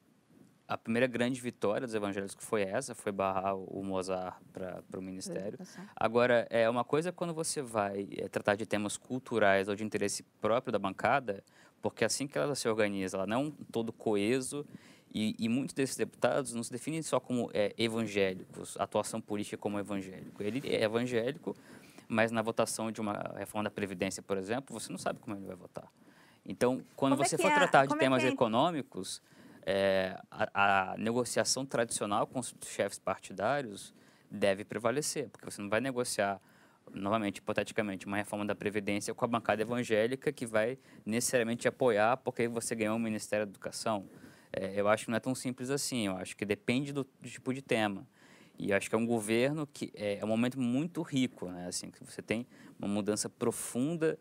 a 0.69 0.77
primeira 0.77 1.07
grande 1.07 1.41
vitória 1.41 1.87
dos 1.87 1.95
evangélicos 1.95 2.35
foi 2.45 2.61
essa, 2.61 2.93
foi 2.93 3.11
barrar 3.11 3.55
o 3.57 3.83
Mozart 3.83 4.37
para 4.53 4.99
o 4.99 5.01
ministério. 5.01 5.57
Agora, 5.95 6.45
é 6.51 6.69
uma 6.69 6.83
coisa 6.83 7.09
é 7.09 7.11
quando 7.11 7.33
você 7.33 7.59
vai 7.59 8.07
é, 8.15 8.27
tratar 8.29 8.53
de 8.53 8.67
temas 8.67 8.95
culturais 8.95 9.67
ou 9.67 9.75
de 9.75 9.83
interesse 9.83 10.21
próprio 10.39 10.71
da 10.71 10.77
bancada, 10.77 11.43
porque 11.81 12.05
assim 12.05 12.27
que 12.27 12.37
ela 12.37 12.53
se 12.53 12.69
organiza, 12.69 13.17
ela 13.17 13.25
não 13.25 13.35
é 13.35 13.43
um 13.45 13.49
todo 13.49 13.91
coeso 13.91 14.63
e, 15.11 15.35
e 15.39 15.49
muitos 15.49 15.73
desses 15.73 15.95
deputados 15.95 16.53
não 16.53 16.61
se 16.61 16.71
definem 16.71 17.01
só 17.01 17.19
como 17.19 17.49
é, 17.51 17.73
evangélicos, 17.75 18.77
atuação 18.79 19.19
política 19.19 19.57
como 19.57 19.79
evangélico. 19.79 20.43
Ele 20.43 20.61
é 20.69 20.83
evangélico, 20.83 21.55
mas 22.07 22.31
na 22.31 22.43
votação 22.43 22.91
de 22.91 23.01
uma 23.01 23.33
reforma 23.35 23.63
da 23.63 23.71
Previdência, 23.71 24.21
por 24.21 24.37
exemplo, 24.37 24.79
você 24.79 24.91
não 24.91 24.99
sabe 24.99 25.17
como 25.17 25.35
ele 25.35 25.47
vai 25.47 25.55
votar. 25.55 25.91
Então, 26.45 26.83
quando 26.95 27.13
Como 27.13 27.23
é 27.23 27.27
você 27.27 27.37
que 27.37 27.41
for 27.41 27.51
é- 27.51 27.55
tratar 27.55 27.83
de 27.85 27.89
como 27.89 28.01
é 28.01 28.05
temas 28.05 28.23
é- 28.23 28.27
econômicos, 28.27 29.19
é, 29.71 30.19
a, 30.31 30.93
a 30.93 30.97
negociação 30.97 31.63
tradicional 31.63 32.25
com 32.25 32.39
os 32.39 32.55
chefes 32.65 32.97
partidários 32.97 33.93
deve 34.31 34.65
prevalecer, 34.65 35.29
porque 35.29 35.45
você 35.45 35.61
não 35.61 35.69
vai 35.69 35.79
negociar, 35.79 36.41
novamente, 36.91 37.37
hipoteticamente, 37.37 38.07
uma 38.07 38.17
reforma 38.17 38.43
da 38.43 38.55
Previdência 38.55 39.13
com 39.13 39.23
a 39.23 39.27
bancada 39.27 39.61
evangélica 39.61 40.31
que 40.31 40.43
vai 40.43 40.79
necessariamente 41.05 41.67
apoiar 41.67 42.17
porque 42.17 42.47
você 42.47 42.73
ganhou 42.73 42.95
o 42.95 42.99
Ministério 42.99 43.45
da 43.45 43.51
Educação. 43.51 44.09
É, 44.51 44.73
eu 44.75 44.87
acho 44.87 45.05
que 45.05 45.11
não 45.11 45.17
é 45.17 45.19
tão 45.19 45.35
simples 45.35 45.69
assim, 45.69 46.07
eu 46.07 46.17
acho 46.17 46.35
que 46.35 46.45
depende 46.45 46.91
do, 46.91 47.03
do 47.03 47.29
tipo 47.29 47.53
de 47.53 47.61
tema. 47.61 48.07
E 48.57 48.73
acho 48.73 48.89
que 48.89 48.95
é 48.95 48.97
um 48.97 49.05
governo 49.05 49.67
que 49.67 49.91
é, 49.93 50.17
é 50.17 50.25
um 50.25 50.27
momento 50.27 50.59
muito 50.59 51.03
rico, 51.03 51.47
né? 51.47 51.67
Assim, 51.67 51.91
que 51.91 52.03
você 52.03 52.23
tem 52.23 52.47
uma 52.79 52.87
mudança 52.87 53.29
profunda 53.29 54.17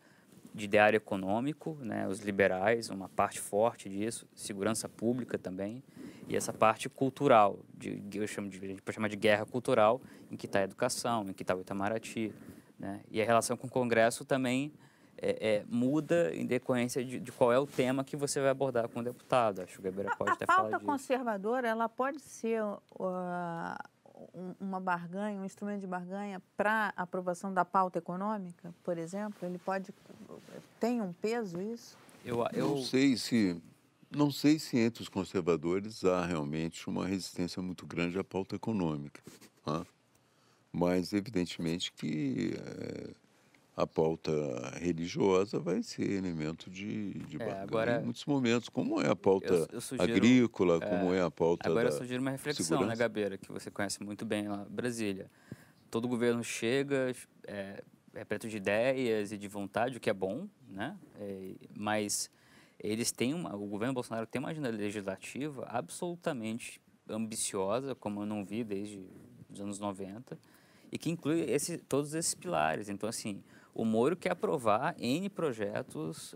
de 0.59 0.65
ideário 0.65 0.97
econômico, 0.97 1.77
né, 1.81 2.07
os 2.07 2.19
liberais, 2.19 2.89
uma 2.89 3.07
parte 3.07 3.39
forte 3.39 3.89
disso, 3.89 4.27
segurança 4.35 4.87
pública 4.87 5.37
também, 5.37 5.81
e 6.27 6.35
essa 6.35 6.53
parte 6.53 6.87
cultural, 6.87 7.59
de, 7.73 8.01
eu 8.13 8.27
chamo 8.27 8.49
de, 8.49 8.57
a 8.63 8.67
gente 8.67 8.81
pode 8.81 8.93
chamar 8.93 9.07
de 9.07 9.15
guerra 9.15 9.45
cultural, 9.45 9.99
em 10.29 10.35
que 10.35 10.45
está 10.45 10.59
a 10.59 10.63
educação, 10.63 11.25
em 11.27 11.33
que 11.33 11.41
está 11.41 11.55
o 11.55 11.61
Itamaraty. 11.61 12.31
Né? 12.77 13.01
E 13.09 13.19
a 13.19 13.25
relação 13.25 13.57
com 13.57 13.65
o 13.65 13.69
Congresso 13.69 14.23
também 14.23 14.71
é, 15.17 15.55
é, 15.55 15.63
muda 15.67 16.31
em 16.35 16.45
decorrência 16.45 17.03
de, 17.03 17.19
de 17.19 17.31
qual 17.31 17.51
é 17.51 17.57
o 17.57 17.65
tema 17.65 18.03
que 18.03 18.15
você 18.15 18.39
vai 18.39 18.49
abordar 18.49 18.87
com 18.89 18.99
o 18.99 19.03
deputado. 19.03 19.61
Acho 19.61 19.73
que 19.73 19.79
o 19.79 19.83
Gabriel 19.83 20.15
pode 20.17 20.29
A 20.29 20.33
até 20.33 20.45
falar 20.45 20.61
pauta 20.61 20.77
disso. 20.77 20.85
conservadora, 20.85 21.67
ela 21.67 21.89
pode 21.89 22.19
ser 22.19 22.61
uh, 22.63 22.77
uma 24.59 24.79
barganha, 24.79 25.39
um 25.39 25.45
instrumento 25.45 25.81
de 25.81 25.87
barganha 25.87 26.41
para 26.57 26.93
aprovação 26.95 27.53
da 27.53 27.63
pauta 27.63 27.99
econômica, 27.99 28.73
por 28.83 28.97
exemplo? 28.97 29.37
Ele 29.43 29.57
pode 29.57 29.93
tem 30.79 31.01
um 31.01 31.13
peso 31.13 31.61
isso? 31.61 31.97
Eu, 32.23 32.45
eu, 32.53 32.69
Não 32.69 32.83
sei 32.83 33.17
se 33.17 33.61
não 34.11 34.31
sei 34.31 34.57
se 34.57 34.77
entre 34.77 35.03
os 35.03 35.09
conservadores 35.09 36.03
há 36.03 36.25
realmente 36.25 36.89
uma 36.89 37.05
resistência 37.05 37.61
muito 37.61 37.85
grande 37.85 38.17
à 38.17 38.23
pauta 38.23 38.55
econômica, 38.55 39.21
tá? 39.63 39.85
mas 40.71 41.13
evidentemente 41.13 41.91
que 41.91 42.53
eh, 42.57 43.13
a 43.75 43.87
pauta 43.87 44.31
religiosa 44.79 45.59
vai 45.59 45.81
ser 45.81 46.09
elemento 46.09 46.69
de, 46.69 47.13
de 47.13 47.41
É, 47.41 47.51
agora- 47.61 48.01
em 48.01 48.03
muitos 48.03 48.25
momentos, 48.25 48.67
como 48.69 49.01
é 49.01 49.09
a 49.09 49.15
pauta 49.15 49.53
eu, 49.53 49.67
eu 49.73 49.81
sugiro, 49.81 50.11
agrícola, 50.11 50.79
como 50.79 51.13
é 51.13 51.21
a 51.21 51.31
pauta 51.31 51.69
Agora 51.69 51.89
da... 51.89 51.95
eu 51.95 51.97
sugiro 51.97 52.21
uma 52.21 52.31
reflexão, 52.31 52.63
né, 52.63 52.77
segurança. 52.77 52.99
Gabeira, 52.99 53.37
que 53.37 53.51
você 53.51 53.71
conhece 53.71 54.03
muito 54.03 54.25
bem 54.25 54.47
lá, 54.47 54.65
Brasília. 54.69 55.31
Todo 55.89 56.07
governo 56.07 56.43
chega 56.43 57.13
é, 57.47 57.83
repleto 58.13 58.47
de 58.49 58.57
ideias 58.57 59.31
e 59.31 59.37
de 59.37 59.47
vontade, 59.47 59.97
o 59.97 59.99
que 59.99 60.09
é 60.09 60.13
bom, 60.13 60.47
né? 60.67 60.97
É, 61.19 61.53
mas 61.75 62.29
eles 62.79 63.11
têm 63.11 63.33
uma, 63.33 63.55
o 63.55 63.65
governo 63.65 63.93
Bolsonaro 63.93 64.25
tem 64.27 64.39
uma 64.39 64.49
agenda 64.49 64.69
legislativa 64.69 65.65
absolutamente 65.69 66.81
ambiciosa, 67.07 67.95
como 67.95 68.21
eu 68.21 68.25
não 68.25 68.45
vi 68.45 68.63
desde 68.63 69.03
os 69.49 69.59
anos 69.59 69.79
90, 69.79 70.37
e 70.91 70.97
que 70.97 71.09
inclui 71.09 71.41
esse, 71.41 71.77
todos 71.77 72.13
esses 72.13 72.33
pilares. 72.35 72.87
Então, 72.89 73.09
assim, 73.09 73.43
o 73.73 73.85
Moro 73.85 74.15
quer 74.15 74.31
aprovar 74.31 74.95
N 74.97 75.29
projetos 75.29 76.35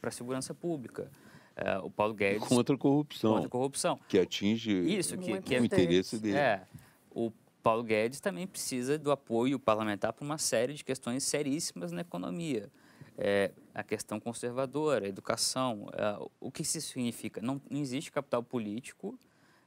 para 0.00 0.08
a 0.08 0.12
segurança 0.12 0.54
pública. 0.54 1.10
É, 1.56 1.76
o 1.78 1.90
Paulo 1.90 2.14
Guedes 2.14 2.46
contra 2.46 2.76
a 2.76 2.78
corrupção, 2.78 3.32
contra 3.32 3.46
a 3.48 3.50
corrupção. 3.50 4.00
que 4.08 4.16
atinge 4.16 4.70
Isso, 4.70 5.18
que, 5.18 5.40
que 5.40 5.54
o 5.54 5.56
é, 5.56 5.64
interesse 5.64 6.16
dele. 6.16 6.38
é. 6.38 6.62
O 7.10 7.32
Paulo 7.64 7.82
Guedes 7.82 8.20
também 8.20 8.46
precisa 8.46 8.96
do 8.96 9.10
apoio 9.10 9.58
parlamentar 9.58 10.12
para 10.12 10.24
uma 10.24 10.38
série 10.38 10.72
de 10.72 10.84
questões 10.84 11.24
seríssimas 11.24 11.90
na 11.90 12.02
economia. 12.02 12.70
É, 13.16 13.50
a 13.74 13.82
questão 13.82 14.20
conservadora, 14.20 15.06
a 15.06 15.08
educação. 15.08 15.88
é, 15.94 16.24
o 16.38 16.52
que 16.52 16.62
isso 16.62 16.80
significa? 16.80 17.42
Não, 17.42 17.60
não 17.68 17.80
existe 17.80 18.12
capital 18.12 18.40
político, 18.40 19.18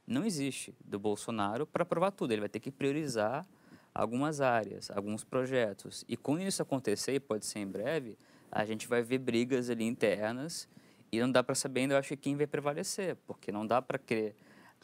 não 0.06 0.24
existe, 0.24 0.74
do 0.82 0.98
Bolsonaro 0.98 1.66
para 1.66 1.82
aprovar 1.82 2.10
tudo. 2.12 2.32
Ele 2.32 2.40
vai 2.40 2.48
ter 2.48 2.60
que 2.60 2.70
priorizar 2.70 3.46
algumas 3.94 4.40
áreas, 4.40 4.90
alguns 4.90 5.24
projetos. 5.24 6.04
E 6.08 6.16
quando 6.16 6.42
isso 6.42 6.62
acontecer, 6.62 7.14
e 7.14 7.20
pode 7.20 7.46
ser 7.46 7.60
em 7.60 7.66
breve, 7.66 8.16
a 8.50 8.64
gente 8.64 8.86
vai 8.86 9.02
ver 9.02 9.18
brigas 9.18 9.70
ali 9.70 9.84
internas 9.84 10.68
e 11.10 11.20
não 11.20 11.30
dá 11.30 11.42
para 11.42 11.54
saber 11.54 11.80
ainda, 11.80 11.94
eu 11.94 11.98
acho, 11.98 12.16
quem 12.16 12.36
vai 12.36 12.46
prevalecer, 12.46 13.16
porque 13.26 13.52
não 13.52 13.66
dá 13.66 13.82
para 13.82 13.98
querer 13.98 14.34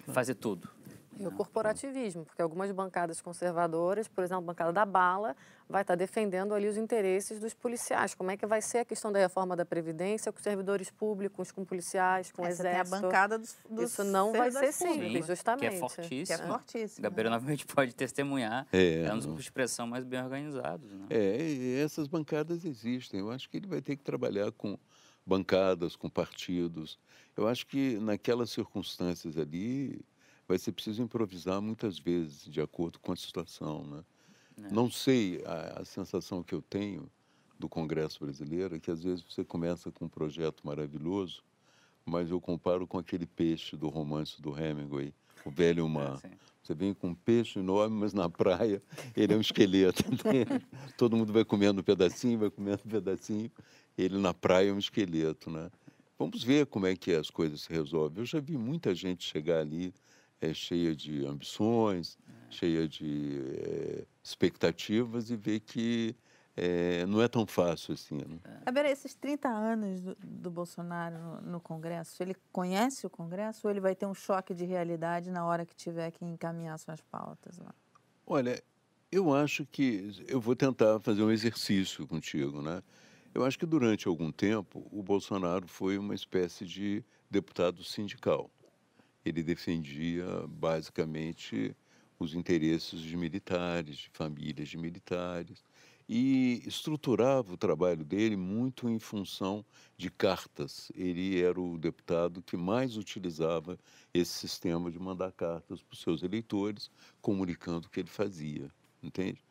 fazer 0.09 0.35
tudo. 0.35 0.69
E 1.19 1.27
o 1.27 1.33
corporativismo, 1.33 2.25
porque 2.25 2.41
algumas 2.41 2.71
bancadas 2.73 3.21
conservadoras, 3.21 4.07
por 4.09 4.23
exemplo, 4.25 4.45
a 4.45 4.47
bancada 4.47 4.73
da 4.73 4.85
bala, 4.87 5.35
vai 5.69 5.83
estar 5.83 5.95
defendendo 5.97 6.55
ali 6.55 6.67
os 6.67 6.77
interesses 6.77 7.39
dos 7.39 7.53
policiais. 7.53 8.15
Como 8.15 8.31
é 8.31 8.37
que 8.37 8.47
vai 8.47 8.63
ser 8.63 8.79
a 8.79 8.85
questão 8.85 9.13
da 9.13 9.19
reforma 9.19 9.55
da 9.55 9.65
Previdência 9.67 10.33
com 10.33 10.41
servidores 10.41 10.91
públicos, 10.91 11.51
com 11.53 11.65
policiais, 11.65 12.33
com 12.33 12.43
o 12.43 12.47
Essa 12.47 12.63
tem 12.63 12.73
a 12.73 12.75
exército? 12.81 13.03
bancada 13.03 13.39
dos, 13.39 13.57
dos 13.69 13.93
Isso 13.93 14.05
não 14.05 14.33
vai 14.33 14.51
ser 14.51 14.73
simples, 14.73 14.97
públicos, 14.97 15.27
justamente. 15.27 15.61
Que 15.61 15.67
é 15.67 15.71
Que 15.71 15.77
é 15.77 15.79
fortíssimo. 15.81 16.49
fortíssimo. 16.49 17.03
Gabeira 17.03 17.29
né? 17.31 17.37
novamente 17.37 17.67
pode 17.75 17.95
testemunhar. 17.95 18.67
É, 18.73 19.03
É 19.03 19.13
um 19.13 19.17
dos 19.17 19.25
não. 19.27 19.33
grupos 19.33 19.45
de 19.45 19.53
pressão 19.53 19.87
mais 19.87 20.05
bem 20.05 20.23
organizados. 20.23 20.93
Né? 20.93 21.07
É, 21.11 21.43
e 21.43 21.81
essas 21.83 22.07
bancadas 22.07 22.65
existem. 22.65 23.21
Eu 23.21 23.31
acho 23.31 23.49
que 23.51 23.57
ele 23.57 23.67
vai 23.67 23.83
ter 23.83 23.97
que 23.97 24.03
trabalhar 24.03 24.51
com 24.53 24.79
bancadas, 25.27 25.95
com 25.95 26.09
partidos. 26.09 26.99
Eu 27.37 27.47
acho 27.47 27.67
que 27.67 27.99
naquelas 27.99 28.51
circunstâncias 28.51 29.37
ali 29.37 30.01
vai 30.49 30.59
ser 30.59 30.73
preciso 30.73 31.03
improvisar 31.03 31.61
muitas 31.61 31.99
vezes, 31.99 32.51
de 32.51 32.61
acordo 32.61 32.99
com 32.99 33.13
a 33.13 33.17
situação. 33.17 33.85
Né? 33.85 34.05
É. 34.65 34.73
Não 34.73 34.91
sei, 34.91 35.43
a, 35.45 35.83
a 35.83 35.85
sensação 35.85 36.43
que 36.43 36.55
eu 36.55 36.63
tenho 36.63 37.09
do 37.59 37.69
Congresso 37.69 38.25
brasileiro 38.25 38.75
é 38.75 38.81
que 38.81 38.91
às 38.91 39.05
vezes 39.05 39.23
você 39.23 39.45
começa 39.45 39.93
com 39.93 40.07
um 40.07 40.09
projeto 40.09 40.67
maravilhoso, 40.67 41.43
mas 42.05 42.31
eu 42.31 42.41
comparo 42.41 42.87
com 42.87 42.97
aquele 42.97 43.27
peixe 43.27 43.77
do 43.77 43.89
romance 43.89 44.41
do 44.41 44.59
Hemingway, 44.59 45.13
o 45.45 45.51
velho 45.51 45.87
mar. 45.87 46.17
sim. 46.19 46.31
Você 46.63 46.75
vem 46.75 46.93
com 46.93 47.09
um 47.09 47.15
peixe 47.15 47.59
enorme, 47.59 47.97
mas 47.99 48.13
na 48.13 48.29
praia 48.29 48.83
ele 49.17 49.33
é 49.33 49.37
um 49.37 49.41
esqueleto. 49.41 50.05
entende? 50.13 50.67
Todo 50.99 51.17
mundo 51.17 51.33
vai 51.33 51.43
comendo 51.43 51.81
um 51.81 51.83
pedacinho, 51.83 52.41
vai 52.41 52.51
comendo 52.51 52.83
um 52.85 52.91
pedacinho. 52.91 53.51
Ele 53.97 54.19
na 54.19 54.35
praia 54.35 54.69
é 54.69 54.73
um 54.73 54.79
esqueleto, 54.79 55.49
né? 55.49 55.71
Vamos 56.19 56.43
ver 56.45 56.67
como 56.67 56.87
é 56.87 56.95
que 56.95 57.13
as 57.13 57.31
coisas 57.31 57.63
se 57.63 57.73
resolvem. 57.73 58.19
Eu 58.19 58.27
já 58.27 58.39
vi 58.39 58.59
muita 58.59 58.95
gente 58.95 59.25
chegar 59.25 59.61
ali 59.61 59.95
é, 60.41 60.55
cheia 60.55 60.95
de 60.95 61.27
ambições, 61.27 62.19
cheia 62.51 62.89
de 62.89 63.41
é, 63.59 64.05
expectativas 64.23 65.31
e 65.31 65.37
ver 65.37 65.61
que 65.61 66.17
é, 66.57 67.07
não 67.07 67.23
é 67.23 67.29
tão 67.29 67.47
fácil 67.47 67.95
assim. 67.95 68.17
Né? 68.17 68.39
Agora, 68.67 68.91
esses 68.91 69.15
30 69.15 69.49
anos 69.49 70.01
do, 70.01 70.17
do 70.21 70.51
Bolsonaro 70.51 71.17
no, 71.17 71.41
no 71.53 71.61
Congresso, 71.61 72.21
ele 72.23 72.35
conhece 72.53 73.07
o 73.07 73.11
Congresso 73.11 73.67
ou 73.67 73.71
ele 73.71 73.81
vai 73.81 73.95
ter 73.95 74.07
um 74.07 74.15
choque 74.15 74.53
de 74.53 74.65
realidade 74.65 75.31
na 75.31 75.45
hora 75.47 75.65
que 75.65 75.75
tiver 75.75 76.11
que 76.11 76.25
encaminhar 76.25 76.79
suas 76.79 77.01
pautas 77.01 77.59
lá? 77.59 77.73
Olha, 78.27 78.61
eu 79.11 79.33
acho 79.35 79.65
que 79.67 80.11
eu 80.27 80.41
vou 80.41 80.57
tentar 80.57 80.99
fazer 81.01 81.23
um 81.23 81.31
exercício 81.31 82.07
contigo, 82.07 82.61
né? 82.61 82.83
Eu 83.33 83.45
acho 83.45 83.59
que 83.59 83.67
durante 83.67 84.09
algum 84.09 84.33
tempo 84.33 84.87
o 84.91 85.03
Bolsonaro 85.03 85.69
foi 85.69 85.97
uma 85.97 86.15
espécie 86.15 86.67
de 86.67 87.05
deputado 87.31 87.85
sindical. 87.85 88.51
Ele 89.29 89.43
defendia 89.43 90.27
basicamente 90.49 91.75
os 92.19 92.35
interesses 92.35 93.01
de 93.01 93.17
militares, 93.17 93.97
de 93.97 94.11
famílias 94.13 94.69
de 94.69 94.77
militares, 94.77 95.63
e 96.09 96.63
estruturava 96.67 97.53
o 97.53 97.57
trabalho 97.57 98.03
dele 98.03 98.37
muito 98.37 98.89
em 98.89 98.99
função 98.99 99.65
de 99.97 100.11
cartas. 100.11 100.91
Ele 100.95 101.41
era 101.41 101.61
o 101.61 101.77
deputado 101.77 102.41
que 102.41 102.57
mais 102.57 102.97
utilizava 102.97 103.79
esse 104.15 104.33
sistema 104.33 104.91
de 104.91 104.99
mandar 104.99 105.31
cartas 105.33 105.83
para 105.83 105.93
os 105.93 106.01
seus 106.01 106.23
eleitores, 106.23 106.91
comunicando 107.21 107.87
o 107.87 107.91
que 107.91 108.01
ele 108.01 108.09
fazia, 108.09 108.71
entende? 109.03 109.45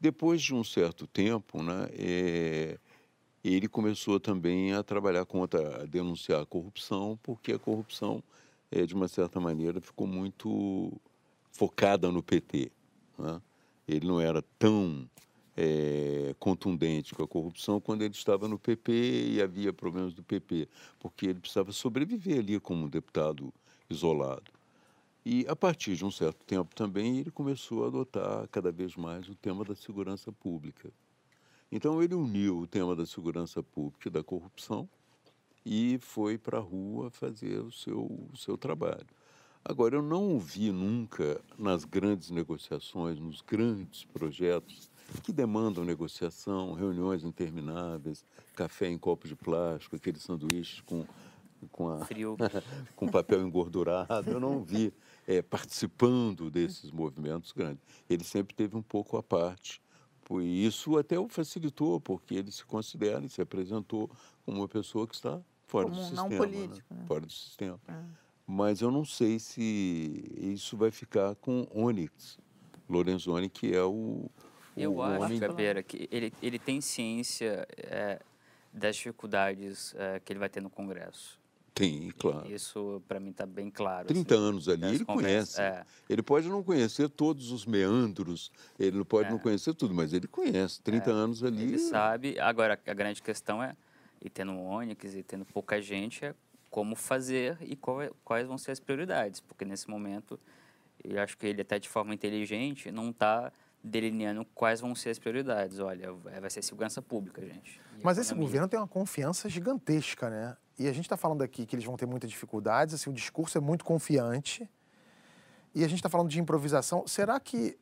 Depois 0.00 0.40
de 0.40 0.54
um 0.54 0.62
certo 0.62 1.06
tempo, 1.06 1.62
né, 1.62 1.88
é, 1.92 2.78
ele 3.42 3.68
começou 3.68 4.20
também 4.20 4.72
a 4.72 4.82
trabalhar 4.82 5.24
contra, 5.24 5.82
a 5.82 5.86
denunciar 5.86 6.42
a 6.42 6.46
corrupção, 6.46 7.18
porque 7.22 7.52
a 7.52 7.58
corrupção, 7.58 8.22
é, 8.70 8.86
de 8.86 8.94
uma 8.94 9.08
certa 9.08 9.40
maneira, 9.40 9.80
ficou 9.80 10.06
muito 10.06 10.92
focada 11.50 12.10
no 12.10 12.22
PT. 12.22 12.70
Né? 13.18 13.40
Ele 13.86 14.06
não 14.06 14.20
era 14.20 14.42
tão 14.58 15.08
é, 15.56 16.34
contundente 16.38 17.14
com 17.14 17.22
a 17.22 17.28
corrupção 17.28 17.80
quando 17.80 18.02
ele 18.02 18.14
estava 18.14 18.48
no 18.48 18.58
PP 18.58 18.92
e 19.32 19.42
havia 19.42 19.72
problemas 19.72 20.12
do 20.12 20.22
PP, 20.22 20.68
porque 20.98 21.26
ele 21.26 21.40
precisava 21.40 21.72
sobreviver 21.72 22.38
ali 22.38 22.58
como 22.58 22.84
um 22.84 22.88
deputado 22.88 23.52
isolado. 23.88 24.52
E 25.24 25.46
a 25.48 25.56
partir 25.56 25.96
de 25.96 26.04
um 26.04 26.10
certo 26.10 26.44
tempo 26.44 26.74
também 26.74 27.18
ele 27.18 27.30
começou 27.30 27.84
a 27.84 27.88
adotar 27.88 28.46
cada 28.48 28.70
vez 28.70 28.94
mais 28.94 29.28
o 29.28 29.34
tema 29.34 29.64
da 29.64 29.74
segurança 29.74 30.30
pública. 30.30 30.90
Então 31.72 32.02
ele 32.02 32.14
uniu 32.14 32.58
o 32.58 32.66
tema 32.66 32.94
da 32.94 33.06
segurança 33.06 33.62
pública 33.62 34.08
e 34.08 34.10
da 34.10 34.22
corrupção 34.22 34.88
e 35.64 35.98
foi 35.98 36.36
para 36.36 36.58
a 36.58 36.60
rua 36.60 37.10
fazer 37.10 37.60
o 37.60 37.72
seu, 37.72 38.02
o 38.02 38.36
seu 38.36 38.56
trabalho. 38.58 39.06
Agora, 39.64 39.96
eu 39.96 40.02
não 40.02 40.28
ouvi 40.32 40.70
nunca 40.70 41.40
nas 41.58 41.86
grandes 41.86 42.30
negociações, 42.30 43.18
nos 43.18 43.40
grandes 43.40 44.04
projetos 44.04 44.90
que 45.22 45.32
demandam 45.32 45.84
negociação, 45.84 46.74
reuniões 46.74 47.24
intermináveis, 47.24 48.26
café 48.54 48.88
em 48.88 48.98
copo 48.98 49.26
de 49.26 49.34
plástico, 49.34 49.96
aqueles 49.96 50.22
sanduíches 50.22 50.82
com, 50.82 51.06
com, 51.72 51.88
a, 51.88 52.04
Frio. 52.04 52.36
com 52.94 53.08
papel 53.08 53.40
engordurado. 53.40 54.30
Eu 54.30 54.38
não 54.38 54.62
vi 54.62 54.92
é, 55.26 55.40
participando 55.40 56.50
desses 56.50 56.90
movimentos 56.90 57.52
grandes. 57.52 57.82
Ele 58.08 58.24
sempre 58.24 58.54
teve 58.54 58.76
um 58.76 58.82
pouco 58.82 59.16
à 59.16 59.22
parte. 59.22 59.80
E 60.42 60.66
isso 60.66 60.98
até 60.98 61.18
o 61.18 61.28
facilitou, 61.28 62.00
porque 62.00 62.34
ele 62.34 62.50
se 62.50 62.64
considera 62.64 63.24
e 63.24 63.28
se 63.30 63.40
apresentou 63.40 64.10
como 64.44 64.58
uma 64.58 64.68
pessoa 64.68 65.06
que 65.06 65.14
está 65.14 65.40
fora 65.66 65.84
Como 65.86 65.96
do 65.96 66.02
um 66.02 66.04
sistema. 66.08 66.28
não 66.28 66.36
político, 66.36 66.94
né? 66.94 67.00
né? 67.00 67.06
Fora 67.06 67.20
do 67.26 67.32
sistema. 67.32 67.80
É. 67.88 67.94
Mas 68.46 68.80
eu 68.82 68.90
não 68.90 69.04
sei 69.04 69.38
se 69.38 70.22
isso 70.36 70.76
vai 70.76 70.90
ficar 70.90 71.34
com 71.36 71.66
Onyx 71.74 72.38
Lorenzoni, 72.88 73.48
que 73.48 73.74
é 73.74 73.82
o, 73.82 74.30
Eu 74.76 74.96
o 74.96 75.02
acho, 75.02 75.24
homem 75.24 75.38
Gabeira, 75.38 75.82
que 75.82 76.08
ele, 76.10 76.32
ele 76.42 76.58
tem 76.58 76.80
ciência 76.80 77.66
é, 77.78 78.20
das 78.72 78.96
dificuldades 78.96 79.94
é, 79.96 80.20
que 80.20 80.32
ele 80.32 80.38
vai 80.40 80.48
ter 80.50 80.60
no 80.60 80.68
Congresso. 80.68 81.42
Tem, 81.74 82.10
claro. 82.12 82.46
Isso, 82.48 83.02
para 83.08 83.18
mim, 83.18 83.30
está 83.30 83.44
bem 83.44 83.68
claro. 83.68 84.06
30 84.06 84.32
assim, 84.34 84.44
anos 84.44 84.68
ali, 84.68 84.86
ele 84.94 85.04
conhece. 85.04 85.60
É, 85.60 85.84
Ele 86.08 86.22
pode 86.22 86.48
não 86.48 86.62
conhecer 86.62 87.08
todos 87.08 87.50
os 87.50 87.66
meandros, 87.66 88.52
ele 88.78 88.96
não 88.98 89.04
pode 89.04 89.26
É. 89.28 89.30
não 89.32 89.40
conhecer 89.40 89.74
tudo, 89.74 89.92
mas 89.92 90.12
ele 90.12 90.28
conhece. 90.28 90.80
30 90.82 91.10
anos 91.10 91.42
ali. 91.42 91.64
ele 91.64 91.78
sabe. 91.80 92.38
Agora, 92.38 92.78
a 92.86 92.94
grande 92.94 93.20
questão 93.20 93.60
é, 93.60 93.74
e 94.24 94.30
tendo 94.30 94.52
um 94.52 94.66
Onix 94.66 95.14
e 95.14 95.22
tendo 95.22 95.44
pouca 95.44 95.80
gente, 95.82 96.24
é 96.24 96.34
como 96.70 96.96
fazer 96.96 97.58
e 97.60 97.74
é- 97.74 98.10
quais 98.24 98.48
vão 98.48 98.56
ser 98.58 98.72
as 98.72 98.80
prioridades. 98.80 99.38
Porque 99.40 99.64
nesse 99.64 99.88
momento, 99.88 100.40
eu 101.04 101.20
acho 101.22 101.36
que 101.36 101.46
ele 101.46 101.60
até 101.60 101.78
de 101.78 101.88
forma 101.88 102.14
inteligente 102.14 102.90
não 102.90 103.10
está 103.10 103.52
delineando 103.82 104.44
quais 104.54 104.80
vão 104.80 104.94
ser 104.94 105.10
as 105.10 105.18
prioridades. 105.18 105.78
Olha, 105.78 106.12
vai 106.12 106.48
ser 106.48 106.62
segurança 106.62 107.02
pública, 107.02 107.44
gente. 107.44 107.80
Mas 108.02 108.16
esse 108.16 108.34
governo 108.34 108.66
tem 108.66 108.80
uma 108.80 108.88
confiança 108.88 109.48
gigantesca, 109.48 110.30
né? 110.30 110.56
E 110.78 110.88
a 110.88 110.92
gente 110.92 111.04
está 111.04 111.16
falando 111.16 111.42
aqui 111.42 111.66
que 111.66 111.76
eles 111.76 111.84
vão 111.84 111.96
ter 111.96 112.06
muitas 112.06 112.30
dificuldades, 112.30 112.94
assim, 112.94 113.10
o 113.10 113.12
discurso 113.12 113.58
é 113.58 113.60
muito 113.60 113.84
confiante. 113.84 114.68
E 115.74 115.84
a 115.84 115.88
gente 115.88 115.98
está 115.98 116.08
falando 116.08 116.30
de 116.30 116.40
improvisação. 116.40 117.06
Será 117.06 117.38
que 117.38 117.78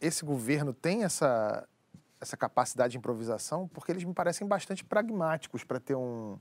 esse 0.00 0.24
governo 0.24 0.74
tem 0.74 1.04
essa, 1.04 1.66
essa 2.20 2.36
capacidade 2.36 2.92
de 2.92 2.98
improvisação? 2.98 3.68
Porque 3.68 3.92
eles 3.92 4.04
me 4.04 4.14
parecem 4.14 4.46
bastante 4.46 4.84
pragmáticos 4.84 5.64
para 5.64 5.78
ter 5.78 5.94
um, 5.94 6.38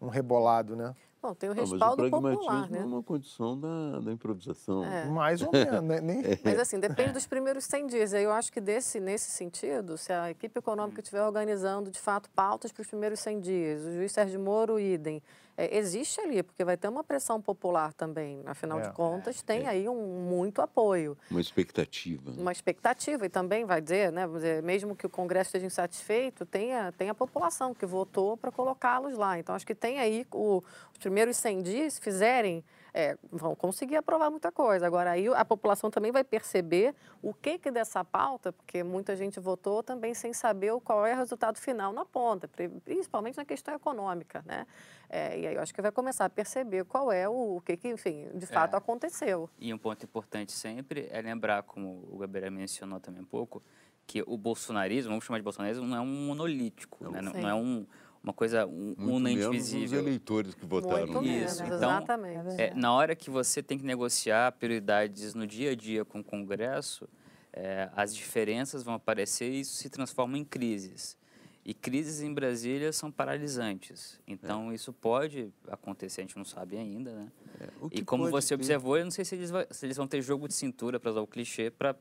um 0.00 0.08
rebolado, 0.08 0.76
né? 0.76 0.94
Bom, 1.26 1.34
tem 1.34 1.50
o 1.50 1.54
Não, 1.54 1.62
mas 1.62 1.70
o 1.70 1.74
respaldo 1.74 1.96
pragmatismo 1.96 2.44
popular, 2.44 2.70
né? 2.70 2.78
é 2.78 2.84
uma 2.84 3.02
condição 3.02 3.58
da, 3.58 3.98
da 4.00 4.12
improvisação. 4.12 4.84
É. 4.84 5.06
Mais 5.06 5.42
ou 5.42 5.50
menos, 5.52 5.82
né? 5.82 6.00
Nem... 6.00 6.22
Mas 6.44 6.58
assim, 6.58 6.78
depende 6.78 7.12
dos 7.12 7.26
primeiros 7.26 7.64
100 7.64 7.86
dias. 7.88 8.12
Eu 8.12 8.30
acho 8.30 8.52
que 8.52 8.60
desse, 8.60 9.00
nesse 9.00 9.30
sentido, 9.30 9.98
se 9.98 10.12
a 10.12 10.30
equipe 10.30 10.58
econômica 10.58 11.00
estiver 11.00 11.22
organizando, 11.22 11.90
de 11.90 11.98
fato, 11.98 12.30
pautas 12.30 12.70
para 12.70 12.82
os 12.82 12.86
primeiros 12.86 13.18
100 13.20 13.40
dias, 13.40 13.84
o 13.84 13.92
juiz 13.92 14.12
Sérgio 14.12 14.38
Moro, 14.38 14.78
idem, 14.78 15.20
é, 15.56 15.76
existe 15.76 16.20
ali, 16.20 16.42
porque 16.42 16.64
vai 16.64 16.76
ter 16.76 16.88
uma 16.88 17.02
pressão 17.02 17.40
popular 17.40 17.92
também. 17.92 18.42
Afinal 18.46 18.78
É. 18.78 18.82
de 18.82 18.92
contas, 18.92 19.42
tem 19.42 19.66
aí 19.66 19.88
um 19.88 19.94
muito 20.28 20.60
apoio. 20.60 21.16
Uma 21.30 21.40
expectativa. 21.40 22.30
né? 22.30 22.36
uma 22.40 22.52
expectativa 22.52 23.24
e 23.24 23.28
também 23.28 23.64
vai 23.64 23.80
dizer, 23.80 24.12
né, 24.12 24.26
mesmo 24.62 24.94
que 24.94 25.06
o 25.06 25.10
Congresso 25.10 25.48
esteja 25.48 25.66
insatisfeito, 25.66 26.44
tem 26.44 26.74
a, 26.74 26.92
tem 26.92 27.08
a 27.08 27.14
população 27.14 27.74
que 27.74 27.86
votou 27.86 28.36
para 28.36 28.52
colocá-los 28.52 29.16
lá. 29.16 29.38
Então, 29.38 29.54
acho 29.54 29.66
que 29.66 29.74
tem 29.74 29.98
aí 29.98 30.26
o, 30.32 30.62
os 30.92 30.98
primeiros 30.98 31.36
100 31.38 31.62
dias, 31.62 31.94
se 31.94 32.00
fizerem, 32.00 32.62
é, 32.98 33.14
vão 33.30 33.54
conseguir 33.54 33.96
aprovar 33.96 34.30
muita 34.30 34.50
coisa. 34.50 34.86
Agora, 34.86 35.10
aí 35.10 35.28
a 35.28 35.44
população 35.44 35.90
também 35.90 36.10
vai 36.10 36.24
perceber 36.24 36.94
o 37.20 37.34
que, 37.34 37.58
que 37.58 37.70
dessa 37.70 38.02
pauta, 38.02 38.54
porque 38.54 38.82
muita 38.82 39.14
gente 39.14 39.38
votou 39.38 39.82
também 39.82 40.14
sem 40.14 40.32
saber 40.32 40.72
qual 40.80 41.04
é 41.04 41.12
o 41.12 41.16
resultado 41.18 41.58
final 41.58 41.92
na 41.92 42.06
ponta, 42.06 42.48
pri- 42.48 42.70
principalmente 42.82 43.36
na 43.36 43.44
questão 43.44 43.74
econômica, 43.74 44.42
né? 44.46 44.66
É, 45.10 45.38
e 45.38 45.46
aí 45.46 45.54
eu 45.56 45.60
acho 45.60 45.74
que 45.74 45.82
vai 45.82 45.92
começar 45.92 46.24
a 46.24 46.30
perceber 46.30 46.86
qual 46.86 47.12
é 47.12 47.28
o, 47.28 47.56
o 47.56 47.60
que, 47.60 47.76
que, 47.76 47.86
enfim, 47.88 48.28
de 48.34 48.46
fato 48.46 48.72
É. 48.74 48.78
aconteceu. 48.78 49.50
E 49.58 49.74
um 49.74 49.78
ponto 49.78 50.02
importante 50.02 50.52
sempre 50.52 51.06
é 51.10 51.20
lembrar, 51.20 51.64
como 51.64 52.08
o 52.10 52.16
Gabriel 52.16 52.50
mencionou 52.50 52.98
também 52.98 53.20
um 53.20 53.26
pouco, 53.26 53.62
que 54.06 54.22
o 54.26 54.38
bolsonarismo, 54.38 55.10
vamos 55.10 55.24
chamar 55.26 55.38
de 55.38 55.44
bolsonarismo, 55.44 55.84
não 55.86 55.96
é 55.98 56.00
um 56.00 56.06
monolítico, 56.28 57.10
né? 57.10 57.20
não, 57.20 57.32
não 57.34 57.48
é 57.48 57.54
um, 57.54 57.86
uma 58.26 58.32
coisa 58.34 58.66
una 58.66 59.30
menos 59.30 59.46
os 59.46 59.54
indivisível. 59.54 60.00
eleitores 60.00 60.52
que 60.52 60.66
votaram 60.66 61.06
Muito 61.06 61.20
nele. 61.20 61.34
menos, 61.36 61.52
Isso, 61.52 61.62
então, 61.62 61.76
exatamente. 61.76 62.60
É, 62.60 62.74
na 62.74 62.92
hora 62.92 63.14
que 63.14 63.30
você 63.30 63.62
tem 63.62 63.78
que 63.78 63.84
negociar 63.86 64.50
prioridades 64.52 65.32
no 65.32 65.46
dia 65.46 65.70
a 65.70 65.74
dia 65.76 66.04
com 66.04 66.18
o 66.18 66.24
Congresso, 66.24 67.08
é, 67.52 67.88
as 67.94 68.12
diferenças 68.14 68.82
vão 68.82 68.94
aparecer 68.94 69.48
e 69.52 69.60
isso 69.60 69.76
se 69.76 69.88
transforma 69.88 70.36
em 70.36 70.44
crises. 70.44 71.16
E 71.64 71.72
crises 71.72 72.20
em 72.20 72.32
Brasília 72.34 72.92
são 72.92 73.10
paralisantes. 73.12 74.20
Então, 74.26 74.72
isso 74.72 74.92
pode 74.92 75.52
acontecer, 75.68 76.20
a 76.20 76.24
gente 76.24 76.36
não 76.36 76.44
sabe 76.44 76.76
ainda, 76.76 77.12
né? 77.12 77.28
É, 77.60 77.68
o 77.80 77.88
E 77.92 78.02
como 78.04 78.28
você 78.28 78.48
ter- 78.48 78.54
observou, 78.54 78.96
eu 78.98 79.04
não 79.04 79.10
sei 79.10 79.24
se 79.24 79.34
eles, 79.36 79.50
vai- 79.50 79.66
se 79.70 79.86
eles 79.86 79.96
vão 79.96 80.06
ter 80.06 80.20
jogo 80.20 80.46
de 80.48 80.54
cintura, 80.54 80.98
para 81.00 81.10
usar 81.12 81.20
o 81.20 81.26
clichê, 81.26 81.70
para 81.70 81.96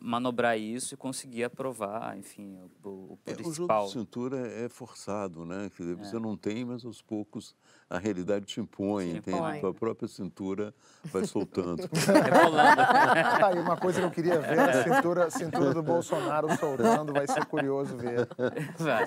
manobrar 0.00 0.58
isso 0.58 0.94
e 0.94 0.96
conseguir 0.96 1.44
aprovar, 1.44 2.16
enfim, 2.16 2.56
o, 2.84 2.88
o 2.88 3.18
É, 3.26 3.32
o 3.32 3.36
jogo 3.36 3.42
principal. 3.50 3.86
de 3.86 3.92
cintura 3.92 4.36
é 4.64 4.68
forçado, 4.68 5.44
né? 5.44 5.70
Quer 5.76 5.82
dizer, 5.82 5.96
Você 5.96 6.18
não 6.18 6.36
tem, 6.36 6.64
mas 6.64 6.84
aos 6.84 7.02
poucos 7.02 7.54
a 7.90 7.98
realidade 7.98 8.44
te 8.44 8.60
impõe, 8.60 9.12
Te 9.12 9.18
entende? 9.18 9.38
impõe. 9.38 9.60
Tua 9.60 9.74
própria 9.74 10.06
cintura 10.08 10.74
vai 11.06 11.24
soltando. 11.26 11.82
Rebolando. 11.90 12.76
Tá 12.76 13.46
aí 13.48 13.58
uma 13.58 13.76
coisa 13.76 14.00
que 14.00 14.06
eu 14.06 14.10
queria 14.10 14.40
ver, 14.40 14.60
a 14.60 14.84
cintura, 14.84 15.30
cintura 15.30 15.74
do 15.74 15.82
Bolsonaro 15.82 16.54
soltando, 16.56 17.12
vai 17.12 17.26
ser 17.26 17.44
curioso 17.46 17.96
ver. 17.96 18.28
Vai. 18.78 19.04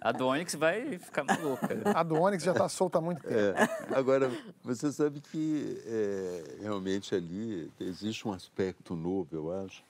A 0.00 0.12
do 0.12 0.26
Onix 0.26 0.54
vai 0.54 0.98
ficar 0.98 1.24
maluca. 1.24 1.68
A 1.94 2.02
do 2.02 2.14
Onyx 2.20 2.42
já 2.42 2.52
está 2.52 2.68
solta 2.68 2.98
há 2.98 3.00
muito 3.00 3.22
tempo. 3.22 3.34
É, 3.34 3.54
Agora, 3.96 4.30
você 4.62 4.92
sabe 4.92 5.20
que 5.20 5.80
é, 5.86 6.56
realmente 6.62 7.14
ali 7.14 7.70
existe 7.80 8.26
um 8.28 8.32
aspecto 8.32 8.94
novo, 8.94 9.28
eu 9.34 9.52
acho, 9.64 9.82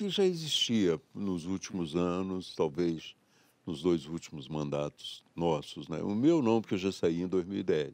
que 0.00 0.08
já 0.08 0.24
existia 0.24 0.98
nos 1.14 1.44
últimos 1.44 1.94
anos, 1.94 2.54
talvez 2.54 3.14
nos 3.66 3.82
dois 3.82 4.06
últimos 4.06 4.48
mandatos 4.48 5.22
nossos. 5.36 5.88
Né? 5.88 5.98
O 6.02 6.14
meu 6.14 6.40
não, 6.40 6.62
porque 6.62 6.74
eu 6.74 6.78
já 6.78 6.90
saí 6.90 7.20
em 7.20 7.28
2010, 7.28 7.92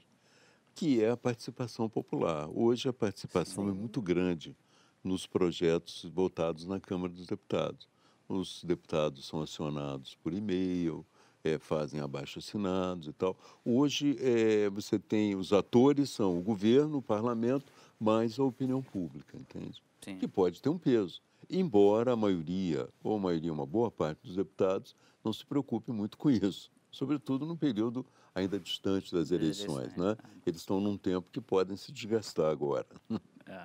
que 0.72 1.02
é 1.02 1.10
a 1.10 1.16
participação 1.16 1.88
popular. 1.88 2.48
Hoje 2.54 2.88
a 2.88 2.92
participação 2.92 3.68
é 3.68 3.72
muito 3.72 4.00
grande 4.00 4.56
nos 5.02 5.26
projetos 5.26 6.04
votados 6.14 6.64
na 6.64 6.78
Câmara 6.78 7.12
dos 7.12 7.26
Deputados. 7.26 7.88
Os 8.28 8.62
deputados 8.62 9.26
são 9.26 9.42
acionados 9.42 10.14
por 10.22 10.32
e-mail, 10.32 11.04
eh, 11.42 11.58
fazem 11.58 11.98
abaixo-assinados 11.98 13.08
e 13.08 13.12
tal. 13.12 13.36
Hoje 13.64 14.16
eh, 14.20 14.70
você 14.70 14.96
tem 14.96 15.34
os 15.34 15.52
atores 15.52 16.10
são 16.10 16.38
o 16.38 16.40
governo, 16.40 16.98
o 16.98 17.02
parlamento, 17.02 17.66
mais 17.98 18.38
a 18.38 18.44
opinião 18.44 18.80
pública, 18.80 19.36
entende? 19.36 19.82
Sim. 20.02 20.18
Que 20.18 20.28
pode 20.28 20.62
ter 20.62 20.68
um 20.68 20.78
peso. 20.78 21.20
Embora 21.48 22.12
a 22.12 22.16
maioria, 22.16 22.88
ou 23.02 23.16
a 23.16 23.20
maioria, 23.20 23.52
uma 23.52 23.66
boa 23.66 23.90
parte 23.90 24.20
dos 24.22 24.36
deputados, 24.36 24.96
não 25.24 25.32
se 25.32 25.44
preocupe 25.44 25.92
muito 25.92 26.18
com 26.18 26.30
isso. 26.30 26.70
Sobretudo 26.90 27.44
no 27.46 27.56
período 27.56 28.04
ainda 28.34 28.58
distante 28.58 29.12
das 29.12 29.30
eleições, 29.30 29.94
né? 29.96 30.16
Eles 30.44 30.60
estão 30.60 30.80
num 30.80 30.98
tempo 30.98 31.30
que 31.30 31.40
podem 31.40 31.76
se 31.76 31.90
desgastar 31.92 32.50
agora. 32.50 32.86
É. 33.48 33.64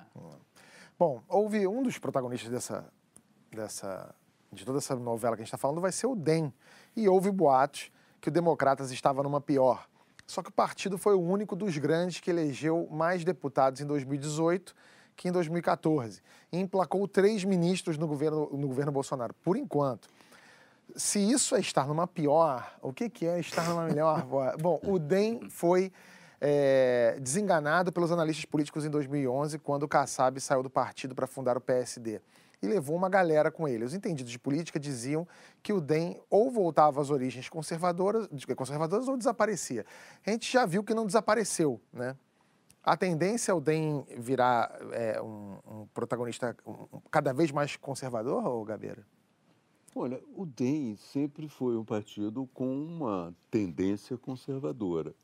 Bom, 0.96 1.20
houve 1.28 1.66
um 1.66 1.82
dos 1.82 1.98
protagonistas 1.98 2.48
dessa, 2.48 2.92
dessa, 3.50 4.14
de 4.52 4.64
toda 4.64 4.78
essa 4.78 4.94
novela 4.94 5.34
que 5.34 5.42
a 5.42 5.44
gente 5.44 5.48
está 5.48 5.58
falando 5.58 5.80
vai 5.80 5.90
ser 5.90 6.06
o 6.06 6.14
DEM. 6.14 6.54
E 6.94 7.08
houve 7.08 7.32
boatos 7.32 7.90
que 8.20 8.28
o 8.28 8.30
Democratas 8.30 8.92
estava 8.92 9.24
numa 9.24 9.40
pior. 9.40 9.88
Só 10.24 10.40
que 10.40 10.50
o 10.50 10.52
partido 10.52 10.96
foi 10.96 11.14
o 11.14 11.20
único 11.20 11.56
dos 11.56 11.76
grandes 11.78 12.20
que 12.20 12.30
elegeu 12.30 12.88
mais 12.92 13.24
deputados 13.24 13.80
em 13.80 13.86
2018 13.86 14.72
que 15.22 15.28
em 15.28 15.32
2014. 15.32 16.20
E 16.50 16.58
emplacou 16.58 17.06
três 17.06 17.44
ministros 17.44 17.96
no 17.96 18.08
governo, 18.08 18.48
no 18.52 18.66
governo 18.66 18.90
Bolsonaro, 18.90 19.32
por 19.34 19.56
enquanto. 19.56 20.08
Se 20.96 21.20
isso 21.20 21.54
é 21.54 21.60
estar 21.60 21.86
numa 21.86 22.08
pior, 22.08 22.76
o 22.82 22.92
que, 22.92 23.08
que 23.08 23.24
é 23.24 23.38
estar 23.38 23.68
numa 23.68 23.84
melhor? 23.84 24.26
Bom, 24.60 24.80
o 24.82 24.98
DEM 24.98 25.48
foi 25.48 25.92
é, 26.40 27.16
desenganado 27.20 27.92
pelos 27.92 28.10
analistas 28.10 28.44
políticos 28.44 28.84
em 28.84 28.90
2011, 28.90 29.60
quando 29.60 29.84
o 29.84 29.88
Kassab 29.88 30.40
saiu 30.40 30.60
do 30.60 30.68
partido 30.68 31.14
para 31.14 31.28
fundar 31.28 31.56
o 31.56 31.60
PSD. 31.60 32.20
E 32.60 32.66
levou 32.66 32.96
uma 32.96 33.08
galera 33.08 33.48
com 33.48 33.68
ele. 33.68 33.84
Os 33.84 33.94
entendidos 33.94 34.32
de 34.32 34.40
política 34.40 34.80
diziam 34.80 35.26
que 35.62 35.72
o 35.72 35.80
DEM 35.80 36.20
ou 36.28 36.50
voltava 36.50 37.00
às 37.00 37.10
origens 37.10 37.48
conservadoras, 37.48 38.28
conservadoras 38.56 39.06
ou 39.06 39.16
desaparecia. 39.16 39.86
A 40.26 40.30
gente 40.32 40.52
já 40.52 40.66
viu 40.66 40.82
que 40.82 40.92
não 40.92 41.06
desapareceu, 41.06 41.80
né? 41.92 42.16
A 42.84 42.96
tendência 42.96 43.52
é 43.52 43.54
o 43.54 43.60
DEM 43.60 44.04
virar 44.18 44.76
é, 44.92 45.20
um, 45.22 45.56
um 45.70 45.86
protagonista 45.94 46.56
um- 46.66 47.00
cada 47.10 47.32
vez 47.32 47.52
mais 47.52 47.76
conservador, 47.76 48.44
ou 48.44 48.64
Gabeira? 48.64 49.06
Olha, 49.94 50.20
o 50.34 50.44
DEM 50.44 50.96
sempre 50.96 51.48
foi 51.48 51.76
um 51.76 51.84
partido 51.84 52.48
com 52.52 52.74
uma 52.74 53.32
tendência 53.50 54.16
conservadora. 54.18 55.14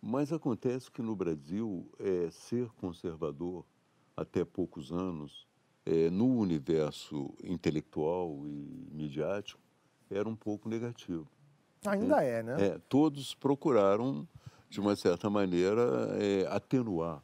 Mas 0.00 0.32
acontece 0.32 0.90
que 0.90 1.02
no 1.02 1.16
Brasil, 1.16 1.90
é, 1.98 2.30
ser 2.30 2.68
conservador, 2.80 3.64
até 4.16 4.44
poucos 4.44 4.92
anos, 4.92 5.48
é, 5.86 6.10
no 6.10 6.26
universo 6.38 7.34
intelectual 7.42 8.46
e 8.46 8.86
midiático, 8.92 9.60
era 10.10 10.28
um 10.28 10.36
pouco 10.36 10.68
negativo. 10.68 11.26
Ainda 11.86 12.22
é, 12.22 12.42
né? 12.42 12.56
É, 12.66 12.78
todos 12.88 13.34
procuraram, 13.34 14.28
de 14.74 14.80
uma 14.80 14.96
certa 14.96 15.30
maneira, 15.30 15.82
é, 16.20 16.48
atenuar 16.50 17.22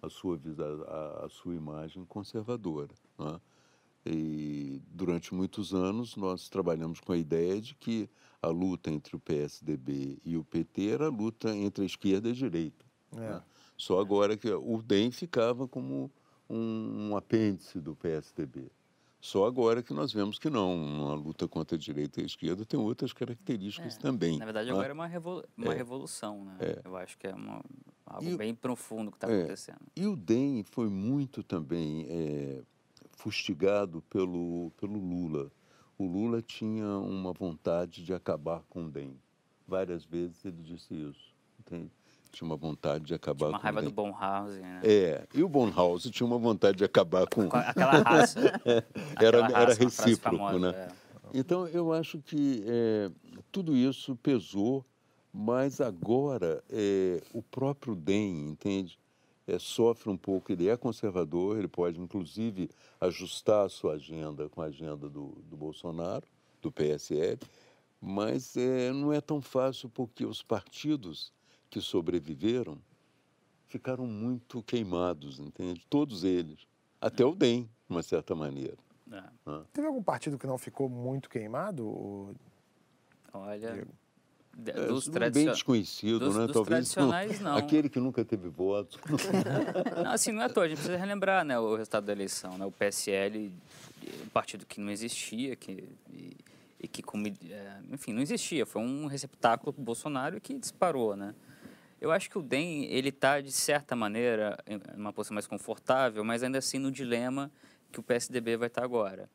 a 0.00 0.08
sua, 0.08 0.40
a, 0.88 1.26
a 1.26 1.28
sua 1.28 1.54
imagem 1.54 2.06
conservadora. 2.06 2.94
né? 3.18 3.38
E 4.06 4.80
durante 4.88 5.34
muitos 5.34 5.74
anos 5.74 6.16
nós 6.16 6.48
trabalhamos 6.48 6.98
com 7.00 7.12
a 7.12 7.18
ideia 7.18 7.60
de 7.60 7.74
que 7.74 8.08
a 8.40 8.48
luta 8.48 8.90
entre 8.90 9.14
o 9.14 9.20
PSDB 9.20 10.18
e 10.24 10.38
o 10.38 10.44
PT 10.44 10.88
era 10.88 11.06
a 11.06 11.10
luta 11.10 11.54
entre 11.54 11.82
a 11.82 11.86
esquerda 11.86 12.28
e 12.28 12.32
a 12.32 12.34
direita. 12.34 12.86
É. 13.12 13.20
né? 13.20 13.42
Só 13.76 14.00
agora 14.00 14.34
que 14.34 14.50
o 14.50 14.80
DEM 14.80 15.10
ficava 15.10 15.68
como 15.68 16.10
um, 16.48 17.10
um 17.10 17.16
apêndice 17.16 17.78
do 17.78 17.94
PSDB. 17.94 18.70
Só 19.26 19.44
agora 19.44 19.82
que 19.82 19.92
nós 19.92 20.12
vemos 20.12 20.38
que 20.38 20.48
não, 20.48 20.72
uma 20.76 21.14
luta 21.14 21.48
contra 21.48 21.74
a 21.74 21.78
direita 21.80 22.20
e 22.20 22.22
a 22.22 22.26
esquerda 22.26 22.64
tem 22.64 22.78
outras 22.78 23.12
características 23.12 23.96
É, 23.96 23.98
também. 23.98 24.38
Na 24.38 24.44
verdade, 24.44 24.68
né? 24.68 24.72
agora 24.72 24.90
é 24.90 24.92
uma, 24.92 25.06
revolu 25.08 25.44
uma 25.56 25.72
É. 25.72 25.76
revolução, 25.76 26.44
né? 26.44 26.56
É. 26.60 26.80
Eu 26.84 26.96
acho 26.96 27.18
que 27.18 27.26
é 27.26 27.34
uma, 27.34 27.60
algo 28.06 28.28
E 28.28 28.34
o- 28.34 28.38
bem 28.38 28.54
profundo 28.54 29.10
que 29.10 29.16
está 29.16 29.28
É. 29.28 29.38
acontecendo. 29.38 29.80
E 29.96 30.06
o 30.06 30.14
DEM 30.14 30.62
foi 30.62 30.88
muito 30.88 31.42
também 31.42 32.06
eh, 32.08 32.62
fustigado 33.10 34.00
pelo, 34.02 34.70
pelo 34.76 34.96
Lula. 35.00 35.50
O 35.98 36.06
Lula 36.06 36.40
tinha 36.40 36.86
uma 36.86 37.32
vontade 37.32 38.04
de 38.04 38.14
acabar 38.14 38.62
com 38.70 38.84
o 38.86 38.88
DEM. 38.88 39.18
Várias 39.66 40.04
vezes 40.04 40.44
ele 40.44 40.62
disse 40.62 40.94
isso. 40.94 41.34
Entende? 41.58 41.90
Tinha 42.36 42.46
uma 42.46 42.56
vontade 42.56 43.06
de 43.06 43.14
acabar 43.14 43.48
Uma 43.48 43.58
com 43.58 43.62
raiva 43.62 43.80
do 43.80 43.86
DEM. 43.86 43.94
Bonhausen, 43.94 44.60
né? 44.60 44.80
É, 44.84 45.26
e 45.32 45.42
o 45.42 45.48
Bonhouse 45.48 46.10
tinha 46.10 46.26
uma 46.26 46.36
vontade 46.36 46.76
de 46.76 46.84
acabar 46.84 47.26
com. 47.26 47.48
Com 47.48 47.56
Aquela 47.56 48.02
raça. 48.02 48.40
Era, 48.62 48.84
aquela 49.14 49.36
era 49.36 49.40
raça, 49.40 49.76
frase 49.76 49.84
recíproco, 49.84 50.36
famosa, 50.36 50.58
né? 50.58 50.78
é. 50.78 50.88
Então, 51.32 51.66
eu 51.68 51.94
acho 51.94 52.18
que 52.18 52.62
eh, 52.66 53.10
tudo 53.50 53.74
isso 53.74 54.14
pesou, 54.16 54.84
mas 55.32 55.80
agora 55.80 56.62
eh, 56.68 57.22
o 57.32 57.42
próprio 57.42 57.94
DEM, 57.94 58.50
entende? 58.50 58.98
Eh, 59.48 59.58
sofre 59.58 60.10
um 60.10 60.16
pouco, 60.16 60.52
ele 60.52 60.68
é 60.68 60.76
conservador, 60.76 61.56
ele 61.56 61.68
pode, 61.68 61.98
inclusive, 61.98 62.68
ajustar 63.00 63.64
a 63.64 63.70
sua 63.70 63.94
agenda 63.94 64.46
com 64.50 64.60
a 64.60 64.66
agenda 64.66 65.08
do, 65.08 65.38
do 65.48 65.56
Bolsonaro, 65.56 66.26
do 66.60 66.70
PSL, 66.70 67.38
mas 67.98 68.54
eh, 68.58 68.92
não 68.92 69.10
é 69.10 69.22
tão 69.22 69.40
fácil 69.40 69.88
porque 69.88 70.26
os 70.26 70.42
partidos 70.42 71.34
que 71.70 71.80
sobreviveram 71.80 72.78
ficaram 73.68 74.06
muito 74.06 74.62
queimados, 74.62 75.38
entende? 75.40 75.84
Todos 75.90 76.24
eles, 76.24 76.58
até 77.00 77.24
o 77.24 77.34
DEM, 77.34 77.62
de 77.64 77.68
uma 77.90 78.02
certa 78.02 78.34
maneira. 78.34 78.76
É. 79.12 79.22
Teve 79.72 79.86
algum 79.86 80.02
partido 80.02 80.38
que 80.38 80.46
não 80.46 80.56
ficou 80.58 80.88
muito 80.88 81.28
queimado? 81.28 81.86
ou- 81.86 82.34
Olha, 83.32 83.86
É, 84.66 84.86
dos, 84.86 85.06
bem 85.08 85.14
tradicio- 85.14 85.52
desconhecido, 85.52 86.18
dos- 86.20 86.36
né? 86.36 86.46
dos 86.46 86.54
Talvez 86.54 86.94
não- 86.96 87.08
tradicionais, 87.10 87.40
não. 87.40 87.56
Aquele 87.56 87.88
que 87.90 88.00
nunca 88.00 88.24
teve 88.24 88.48
votos. 88.48 88.98
Não, 90.04 90.10
assim, 90.12 90.32
não 90.32 90.40
é 90.42 90.46
à 90.46 90.48
toa, 90.48 90.64
a 90.64 90.68
gente 90.68 90.78
precisa 90.78 90.96
relembrar 90.96 91.44
né, 91.44 91.58
o 91.58 91.76
resultado 91.76 92.06
da 92.06 92.12
eleição. 92.12 92.56
Né? 92.56 92.64
O 92.64 92.70
PSL, 92.72 93.52
um 94.24 94.28
partido 94.30 94.64
que 94.64 94.80
não 94.80 94.90
existia, 94.90 95.54
que, 95.56 95.86
e, 96.10 96.36
e 96.80 96.88
que, 96.88 97.02
é, 97.50 97.80
enfim, 97.92 98.12
não 98.14 98.22
existia. 98.22 98.64
Foi 98.64 98.80
um 98.80 99.06
receptáculo 99.06 99.72
para 99.74 99.82
o 99.82 99.84
Bolsonaro 99.84 100.40
que 100.40 100.54
disparou, 100.54 101.14
né? 101.16 101.34
Eu 102.00 102.10
acho 102.12 102.28
que 102.28 102.38
o 102.38 102.42
DEM, 102.42 102.84
ele 102.84 103.08
está, 103.08 103.40
de 103.40 103.52
certa 103.52 103.96
maneira, 103.96 104.58
em 104.66 104.80
uma 104.96 105.12
posição 105.12 105.34
mais 105.34 105.46
confortável, 105.46 106.22
mas 106.24 106.42
ainda 106.42 106.58
assim 106.58 106.78
no 106.78 106.90
dilema 106.90 107.50
que 107.90 107.98
o 107.98 108.02
PSDB 108.02 108.56
vai 108.56 108.68
estar 108.68 108.84
agora. 108.84 109.30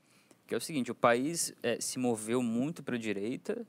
Que 0.45 0.53
é 0.53 0.57
o 0.57 0.61
seguinte, 0.61 0.91
o 0.91 0.95
país 0.95 1.53
eh, 1.63 1.77
se 1.79 1.97
moveu 1.97 2.43
muito 2.43 2.83
para 2.83 2.95
a 2.95 2.99
direita 2.99 3.65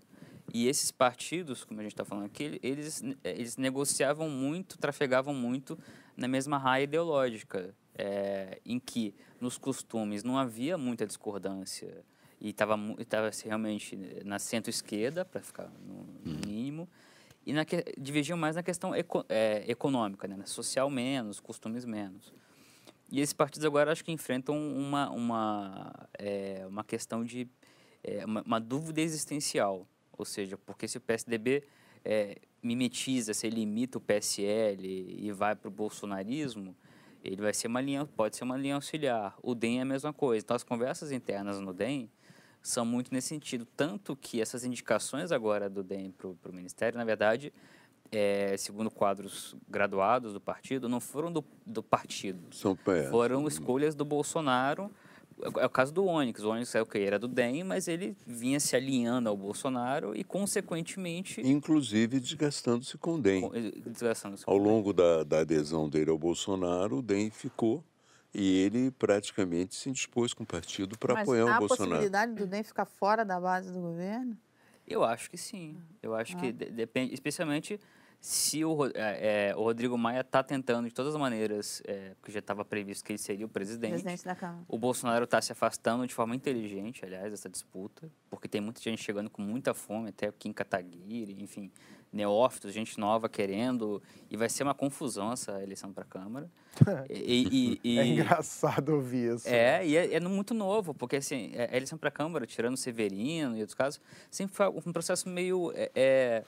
e 0.52 0.68
esses 0.68 0.90
partidos, 0.90 1.64
como 1.64 1.80
a 1.80 1.82
gente 1.82 1.92
está 1.92 2.04
falando 2.04 2.26
aqui, 2.26 2.60
eles, 2.62 3.02
eh, 3.24 3.34
eles 3.38 3.56
negociavam 3.56 4.28
muito, 4.28 4.76
trafegavam 4.76 5.32
muito 5.32 5.78
na 6.16 6.28
mesma 6.28 6.58
raia 6.58 6.84
ideológica, 6.84 7.74
eh, 7.94 8.60
em 8.64 8.78
que 8.78 9.14
nos 9.40 9.56
costumes 9.56 10.22
não 10.22 10.36
havia 10.36 10.76
muita 10.76 11.06
discordância 11.06 12.04
e 12.40 12.50
estava 12.50 12.76
realmente 13.44 13.96
na 14.24 14.38
centro-esquerda, 14.38 15.24
para 15.24 15.40
ficar 15.40 15.70
no, 15.86 16.02
no 16.24 16.46
mínimo, 16.46 16.88
e 17.44 17.52
na 17.52 17.64
que, 17.64 17.84
dividiam 17.98 18.36
mais 18.38 18.56
na 18.56 18.62
questão 18.62 18.94
eco, 18.94 19.24
eh, 19.28 19.64
econômica, 19.66 20.28
né? 20.28 20.44
social 20.46 20.88
menos, 20.88 21.40
costumes 21.40 21.84
menos. 21.84 22.32
E 23.10 23.20
esses 23.20 23.34
partidos 23.34 23.66
agora 23.66 23.92
acho 23.92 24.04
que 24.04 24.10
enfrentam 24.10 24.56
uma, 24.56 25.10
uma, 25.10 26.08
é, 26.18 26.64
uma 26.66 26.82
questão 26.82 27.24
de 27.24 27.46
é, 28.02 28.24
uma, 28.24 28.42
uma 28.42 28.60
dúvida 28.60 29.00
existencial. 29.00 29.86
Ou 30.16 30.24
seja, 30.24 30.56
porque 30.56 30.88
se 30.88 30.96
o 30.96 31.00
PSDB 31.00 31.62
é, 32.04 32.38
mimetiza, 32.62 33.34
se 33.34 33.46
ele 33.46 33.60
imita 33.60 33.98
o 33.98 34.00
PSL 34.00 34.86
e 34.86 35.30
vai 35.32 35.54
para 35.54 35.68
o 35.68 35.70
bolsonarismo, 35.70 36.76
Ele 37.24 37.40
vai 37.40 37.54
ser 37.54 37.68
uma 37.68 37.80
linha, 37.80 38.04
pode 38.04 38.36
ser 38.36 38.44
uma 38.44 38.56
linha 38.56 38.74
auxiliar. 38.74 39.36
O 39.42 39.54
DEM 39.54 39.78
é 39.78 39.82
a 39.82 39.84
mesma 39.84 40.12
coisa. 40.12 40.44
Então, 40.44 40.56
as 40.56 40.64
conversas 40.64 41.12
internas 41.12 41.60
no 41.60 41.72
DEM 41.72 42.10
são 42.62 42.84
muito 42.84 43.12
nesse 43.12 43.28
sentido. 43.28 43.66
Tanto 43.76 44.14
que 44.14 44.40
essas 44.40 44.64
indicações 44.64 45.32
agora 45.32 45.68
do 45.68 45.82
DEM 45.82 46.12
para 46.12 46.50
o 46.50 46.54
Ministério, 46.54 46.96
na 46.96 47.04
verdade, 47.04 47.52
é, 48.10 48.56
segundo 48.56 48.90
quadros 48.90 49.56
graduados 49.68 50.32
do 50.32 50.40
partido, 50.40 50.88
não 50.88 51.00
foram 51.00 51.32
do, 51.32 51.44
do 51.66 51.82
partido. 51.82 52.54
São 52.54 52.76
pés. 52.76 53.08
Foram 53.10 53.48
escolhas 53.48 53.94
do 53.94 54.04
Bolsonaro. 54.04 54.90
É 55.56 55.66
o 55.66 55.70
caso 55.70 55.92
do 55.92 56.04
Onyx. 56.04 56.44
O 56.44 56.50
Onyx 56.50 56.74
é 56.74 56.82
o 56.82 56.86
que 56.86 56.98
era 56.98 57.18
do 57.18 57.26
DEM, 57.26 57.64
mas 57.64 57.88
ele 57.88 58.16
vinha 58.24 58.60
se 58.60 58.76
alinhando 58.76 59.28
ao 59.28 59.36
Bolsonaro 59.36 60.14
e, 60.14 60.22
consequentemente... 60.22 61.40
Inclusive 61.40 62.20
desgastando-se 62.20 62.96
com 62.96 63.14
o 63.14 63.20
DEM. 63.20 63.50
Desgastando-se 63.86 64.44
ao 64.46 64.56
longo 64.56 64.92
da, 64.92 65.24
da 65.24 65.40
adesão 65.40 65.88
dele 65.88 66.10
ao 66.10 66.18
Bolsonaro, 66.18 66.98
o 66.98 67.02
DEM 67.02 67.30
ficou 67.30 67.82
e 68.34 68.58
ele 68.60 68.90
praticamente 68.90 69.74
se 69.74 69.90
dispôs 69.90 70.32
com 70.32 70.42
o 70.44 70.46
partido 70.46 70.98
para 70.98 71.20
apoiar 71.20 71.44
o 71.44 71.58
Bolsonaro. 71.58 71.68
Mas 71.68 71.70
há 71.70 71.74
a 71.74 71.88
possibilidade 71.88 72.34
do 72.34 72.46
DEM 72.46 72.62
ficar 72.62 72.86
fora 72.86 73.24
da 73.24 73.38
base 73.38 73.72
do 73.72 73.80
governo? 73.80 74.36
Eu 74.86 75.04
acho 75.04 75.30
que 75.30 75.36
sim. 75.36 75.76
Eu 76.02 76.14
acho 76.14 76.36
ah. 76.36 76.40
que 76.40 76.52
depende, 76.52 77.14
especialmente 77.14 77.78
se 78.22 78.64
o, 78.64 78.86
é, 78.94 79.50
é, 79.50 79.56
o 79.56 79.62
Rodrigo 79.64 79.98
Maia 79.98 80.20
está 80.20 80.44
tentando 80.44 80.86
de 80.86 80.94
todas 80.94 81.12
as 81.12 81.20
maneiras, 81.20 81.82
é, 81.84 82.14
porque 82.20 82.30
já 82.30 82.38
estava 82.38 82.64
previsto 82.64 83.04
que 83.04 83.10
ele 83.10 83.18
seria 83.18 83.44
o 83.44 83.48
presidente. 83.48 83.90
Presidente 83.90 84.24
da 84.24 84.36
Câmara. 84.36 84.64
O 84.68 84.78
Bolsonaro 84.78 85.24
está 85.24 85.42
se 85.42 85.50
afastando 85.50 86.06
de 86.06 86.14
forma 86.14 86.36
inteligente, 86.36 87.04
aliás, 87.04 87.32
dessa 87.32 87.48
disputa, 87.48 88.08
porque 88.30 88.46
tem 88.46 88.60
muita 88.60 88.80
gente 88.80 89.02
chegando 89.02 89.28
com 89.28 89.42
muita 89.42 89.74
fome, 89.74 90.10
até 90.10 90.28
o 90.28 90.32
Kim 90.32 90.52
Kataguiri, 90.52 91.42
enfim, 91.42 91.68
neófitos, 92.12 92.72
gente 92.72 92.98
nova 93.00 93.28
querendo, 93.28 94.02
e 94.30 94.36
vai 94.36 94.48
ser 94.48 94.62
uma 94.62 94.74
confusão 94.74 95.32
essa 95.32 95.62
eleição 95.62 95.92
para 95.92 96.04
a 96.04 96.06
Câmara. 96.06 96.50
E, 97.10 97.78
e, 97.84 97.94
e, 97.96 97.98
é 97.98 98.06
engraçado 98.06 98.94
ouvir 98.94 99.34
isso. 99.34 99.46
É, 99.46 99.86
e 99.86 99.94
é, 99.94 100.14
é 100.14 100.20
muito 100.20 100.54
novo, 100.54 100.94
porque 100.94 101.16
assim, 101.16 101.50
é, 101.54 101.68
a 101.70 101.76
eleição 101.76 101.98
para 101.98 102.08
a 102.08 102.12
Câmara, 102.12 102.46
tirando 102.46 102.78
Severino 102.78 103.56
e 103.56 103.60
outros 103.60 103.74
casos, 103.74 104.00
sempre 104.30 104.56
foi 104.56 104.68
um 104.68 104.92
processo 104.92 105.28
meio 105.28 105.70
é, 105.74 105.90
é 105.94 106.44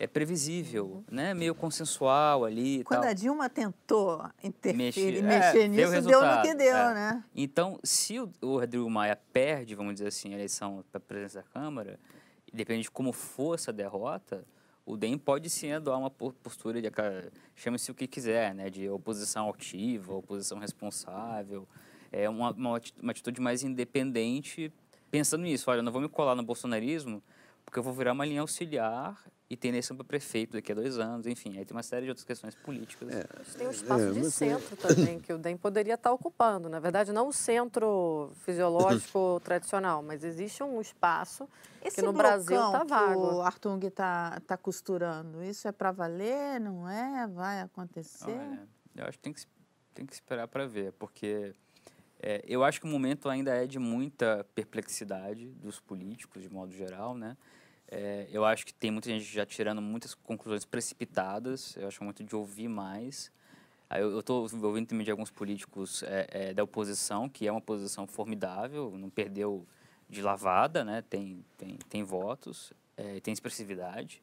é 0.00 0.06
previsível, 0.06 1.04
né? 1.10 1.34
Meio 1.34 1.54
consensual 1.54 2.44
ali. 2.44 2.84
Quando 2.84 3.02
tal. 3.02 3.10
a 3.10 3.12
Dilma 3.12 3.50
tentou 3.50 4.24
interferir, 4.42 5.22
mexer 5.22 5.62
é, 5.62 5.68
nisso, 5.68 6.02
deu, 6.02 6.24
no 6.24 6.42
que 6.42 6.54
deu, 6.54 6.76
é. 6.76 6.94
né? 6.94 7.24
Então, 7.34 7.78
se 7.82 8.18
o, 8.20 8.30
o 8.40 8.58
Rodrigo 8.58 8.88
Maia 8.88 9.18
perde, 9.32 9.74
vamos 9.74 9.94
dizer 9.94 10.08
assim, 10.08 10.32
a 10.32 10.34
eleição 10.34 10.84
para 10.90 10.98
a 10.98 11.00
presidência 11.00 11.42
da 11.42 11.48
Câmara, 11.48 11.98
depende 12.52 12.82
de 12.82 12.90
como 12.90 13.12
for 13.12 13.54
essa 13.54 13.72
derrota, 13.72 14.44
o 14.88 14.96
DEM 14.96 15.18
pode 15.18 15.50
sim 15.50 15.70
adotar 15.70 16.00
uma 16.00 16.08
postura 16.10 16.80
de, 16.80 16.88
chame-se 17.54 17.90
o 17.90 17.94
que 17.94 18.06
quiser, 18.06 18.54
né? 18.54 18.70
De 18.70 18.88
oposição 18.88 19.50
ativa, 19.50 20.14
oposição 20.14 20.58
responsável, 20.58 21.68
é 22.10 22.26
uma, 22.26 22.52
uma, 22.52 22.80
atitude 23.10 23.38
mais 23.38 23.62
independente, 23.62 24.72
pensando 25.10 25.42
nisso, 25.42 25.70
olha, 25.70 25.82
não 25.82 25.92
vou 25.92 26.00
me 26.00 26.08
colar 26.08 26.34
no 26.34 26.42
bolsonarismo, 26.42 27.22
porque 27.68 27.78
eu 27.78 27.82
vou 27.82 27.92
virar 27.92 28.12
uma 28.12 28.24
linha 28.24 28.40
auxiliar 28.40 29.22
e 29.50 29.56
tem 29.56 29.68
eleição 29.70 29.94
para 29.94 30.04
prefeito 30.04 30.52
daqui 30.52 30.72
a 30.72 30.74
dois 30.74 30.98
anos, 30.98 31.26
enfim, 31.26 31.58
aí 31.58 31.66
tem 31.66 31.76
uma 31.76 31.82
série 31.82 32.04
de 32.06 32.10
outras 32.10 32.24
questões 32.24 32.54
políticas. 32.54 33.08
É, 33.10 33.24
tem 33.58 33.66
o 33.66 33.70
espaço 33.70 34.04
é, 34.04 34.10
de 34.10 34.20
é 34.20 34.30
centro 34.30 34.74
é... 34.74 34.88
também, 34.88 35.20
que 35.20 35.32
o 35.32 35.38
DEM 35.38 35.56
poderia 35.58 35.94
estar 35.94 36.10
ocupando. 36.10 36.70
Na 36.70 36.80
verdade, 36.80 37.12
não 37.12 37.28
o 37.28 37.32
centro 37.32 38.32
fisiológico 38.42 39.38
tradicional, 39.44 40.02
mas 40.02 40.24
existe 40.24 40.62
um 40.62 40.80
espaço 40.80 41.46
Esse 41.84 41.96
que 41.96 42.02
no 42.02 42.12
Brasil 42.12 42.58
está 42.58 42.84
vago. 42.84 43.36
o 43.36 43.42
Artung 43.42 43.86
está 43.86 44.40
tá 44.46 44.56
costurando, 44.56 45.44
isso 45.44 45.68
é 45.68 45.72
para 45.72 45.92
valer, 45.92 46.58
não 46.58 46.88
é? 46.88 47.26
Vai 47.26 47.60
acontecer? 47.60 48.30
é. 48.30 49.02
Eu 49.02 49.04
acho 49.04 49.18
que 49.18 49.22
tem 49.22 49.32
que, 49.34 49.42
tem 49.94 50.06
que 50.06 50.14
esperar 50.14 50.48
para 50.48 50.66
ver, 50.66 50.92
porque... 50.92 51.54
É, 52.20 52.42
eu 52.48 52.64
acho 52.64 52.80
que 52.80 52.86
o 52.86 52.90
momento 52.90 53.28
ainda 53.28 53.52
é 53.52 53.64
de 53.64 53.78
muita 53.78 54.44
perplexidade 54.52 55.50
dos 55.50 55.78
políticos, 55.78 56.42
de 56.42 56.48
modo 56.48 56.72
geral, 56.72 57.16
né? 57.16 57.36
É, 57.90 58.26
eu 58.30 58.44
acho 58.44 58.66
que 58.66 58.74
tem 58.74 58.90
muita 58.90 59.08
gente 59.08 59.24
já 59.24 59.46
tirando 59.46 59.80
muitas 59.80 60.14
conclusões 60.14 60.64
precipitadas. 60.64 61.76
Eu 61.76 61.88
acho 61.88 62.04
muito 62.04 62.22
de 62.22 62.36
ouvir 62.36 62.68
mais. 62.68 63.32
Eu 63.90 64.20
estou 64.20 64.46
ouvindo 64.62 64.86
também 64.86 65.04
de 65.04 65.10
alguns 65.10 65.30
políticos 65.30 66.02
é, 66.02 66.26
é, 66.30 66.54
da 66.54 66.62
oposição, 66.62 67.26
que 67.26 67.46
é 67.46 67.52
uma 67.52 67.60
posição 67.60 68.06
formidável, 68.06 68.94
não 68.98 69.08
perdeu 69.08 69.66
de 70.10 70.20
lavada, 70.20 70.84
né? 70.84 71.02
tem, 71.08 71.42
tem, 71.56 71.78
tem 71.88 72.02
votos, 72.02 72.72
é, 72.98 73.18
tem 73.20 73.32
expressividade. 73.32 74.22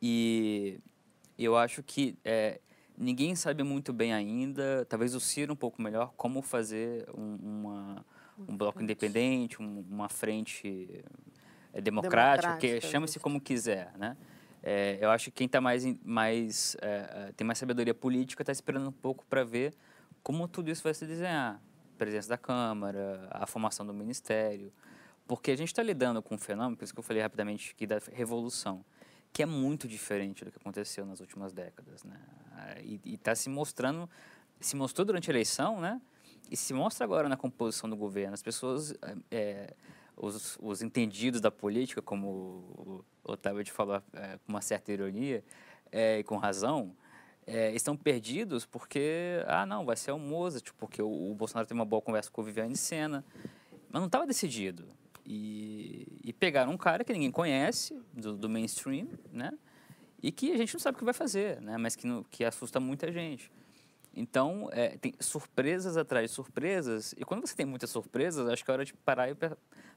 E 0.00 0.80
eu 1.38 1.58
acho 1.58 1.82
que 1.82 2.16
é, 2.24 2.58
ninguém 2.96 3.34
sabe 3.34 3.62
muito 3.62 3.92
bem 3.92 4.14
ainda, 4.14 4.86
talvez 4.88 5.14
o 5.14 5.20
Ciro 5.20 5.52
um 5.52 5.56
pouco 5.56 5.82
melhor, 5.82 6.14
como 6.16 6.40
fazer 6.40 7.06
um, 7.14 7.36
uma, 7.36 8.06
um 8.48 8.56
bloco 8.56 8.82
independente, 8.82 9.60
um, 9.60 9.84
uma 9.90 10.08
frente 10.08 11.04
é 11.72 11.80
democrática, 11.80 12.56
que 12.56 12.80
chama-se 12.80 13.18
como 13.18 13.40
quiser, 13.40 13.92
né? 13.96 14.16
É, 14.62 14.98
eu 15.00 15.10
acho 15.10 15.26
que 15.26 15.30
quem 15.30 15.46
está 15.46 15.60
mais, 15.60 15.84
mais 16.04 16.76
é, 16.82 17.28
é, 17.28 17.32
tem 17.32 17.46
mais 17.46 17.58
sabedoria 17.58 17.94
política 17.94 18.42
está 18.42 18.52
esperando 18.52 18.88
um 18.88 18.92
pouco 18.92 19.24
para 19.24 19.42
ver 19.42 19.74
como 20.22 20.46
tudo 20.46 20.70
isso 20.70 20.82
vai 20.82 20.92
se 20.92 21.06
desenhar. 21.06 21.54
A 21.94 21.98
presença 21.98 22.28
da 22.28 22.38
Câmara, 22.38 23.28
a 23.30 23.46
formação 23.46 23.86
do 23.86 23.94
Ministério. 23.94 24.72
Porque 25.26 25.50
a 25.50 25.56
gente 25.56 25.68
está 25.68 25.82
lidando 25.82 26.20
com 26.22 26.34
um 26.34 26.38
fenômeno, 26.38 26.76
por 26.76 26.84
isso 26.84 26.92
que 26.92 26.98
eu 26.98 27.04
falei 27.04 27.22
rapidamente 27.22 27.72
aqui 27.74 27.86
da 27.86 27.98
revolução, 28.12 28.84
que 29.32 29.42
é 29.42 29.46
muito 29.46 29.86
diferente 29.86 30.44
do 30.44 30.50
que 30.50 30.58
aconteceu 30.58 31.06
nas 31.06 31.20
últimas 31.20 31.52
décadas. 31.52 32.02
Né? 32.04 32.18
E 32.82 33.14
está 33.14 33.34
se 33.34 33.48
mostrando, 33.48 34.10
se 34.60 34.76
mostrou 34.76 35.04
durante 35.04 35.30
a 35.30 35.32
eleição, 35.32 35.80
né? 35.80 36.00
e 36.50 36.56
se 36.56 36.74
mostra 36.74 37.04
agora 37.04 37.28
na 37.28 37.36
composição 37.36 37.88
do 37.88 37.96
governo. 37.96 38.34
As 38.34 38.42
pessoas 38.42 38.92
é, 39.30 39.72
os, 40.20 40.58
os 40.60 40.82
entendidos 40.82 41.40
da 41.40 41.50
política, 41.50 42.02
como 42.02 42.28
o 42.28 43.04
Otávio 43.24 43.64
te 43.64 43.72
falou 43.72 44.02
é, 44.12 44.38
com 44.38 44.52
uma 44.52 44.60
certa 44.60 44.92
ironia 44.92 45.42
é, 45.90 46.18
e 46.18 46.24
com 46.24 46.36
razão, 46.36 46.94
é, 47.46 47.74
estão 47.74 47.96
perdidos 47.96 48.66
porque, 48.66 49.42
ah, 49.46 49.64
não, 49.64 49.84
vai 49.86 49.96
ser 49.96 50.12
o 50.12 50.18
Mozart, 50.18 50.72
porque 50.76 51.00
o, 51.00 51.30
o 51.30 51.34
Bolsonaro 51.34 51.66
tem 51.66 51.74
uma 51.74 51.86
boa 51.86 52.02
conversa 52.02 52.30
com 52.30 52.42
o 52.42 52.44
Viviane 52.44 52.76
Sena, 52.76 53.24
mas 53.90 54.00
não 54.00 54.06
estava 54.06 54.26
decidido. 54.26 54.86
E, 55.24 56.20
e, 56.24 56.32
pegaram 56.32 56.72
um 56.72 56.76
cara 56.76 57.02
que 57.04 57.12
ninguém 57.12 57.30
conhece, 57.30 57.96
do, 58.12 58.36
do, 58.36 58.48
mainstream, 58.48 59.08
né? 59.32 59.52
E 60.22 60.32
que 60.32 60.52
a 60.52 60.56
gente 60.56 60.74
não 60.74 60.80
sabe 60.80 60.96
o 60.96 60.98
que 60.98 61.04
vai 61.04 61.14
fazer, 61.14 61.60
né? 61.60 61.78
Mas 61.78 61.94
que, 61.94 62.06
que 62.30 62.44
assusta 62.44 62.80
muita 62.80 63.12
gente. 63.12 63.50
Então, 64.20 64.68
é, 64.72 64.98
tem 64.98 65.14
surpresas 65.18 65.96
atrás 65.96 66.30
de 66.30 66.34
surpresas. 66.34 67.14
E 67.16 67.24
quando 67.24 67.46
você 67.46 67.56
tem 67.56 67.64
muitas 67.64 67.88
surpresas, 67.88 68.46
acho 68.48 68.62
que 68.62 68.70
é 68.70 68.74
hora 68.74 68.84
de 68.84 68.92
parar 68.92 69.34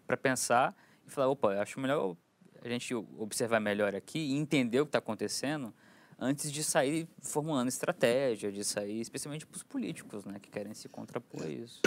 para 0.07 0.17
pensar 0.17 0.73
e 1.05 1.11
falar, 1.11 1.27
opa, 1.27 1.61
acho 1.61 1.77
melhor 1.79 2.15
a 2.63 2.69
gente 2.69 2.95
observar 2.95 3.59
melhor 3.59 3.93
aqui 3.93 4.19
e 4.19 4.37
entender 4.37 4.79
o 4.79 4.85
que 4.85 4.89
está 4.89 4.99
acontecendo 4.99 5.73
antes 6.17 6.49
de 6.49 6.63
sair 6.63 7.05
formulando 7.21 7.67
estratégia, 7.67 8.49
de 8.49 8.63
sair, 8.63 9.01
especialmente 9.01 9.45
para 9.45 9.57
os 9.57 9.63
políticos, 9.63 10.23
né, 10.23 10.39
que 10.39 10.49
querem 10.49 10.73
se 10.73 10.87
contrapor 10.87 11.43
a 11.43 11.49
isso. 11.49 11.81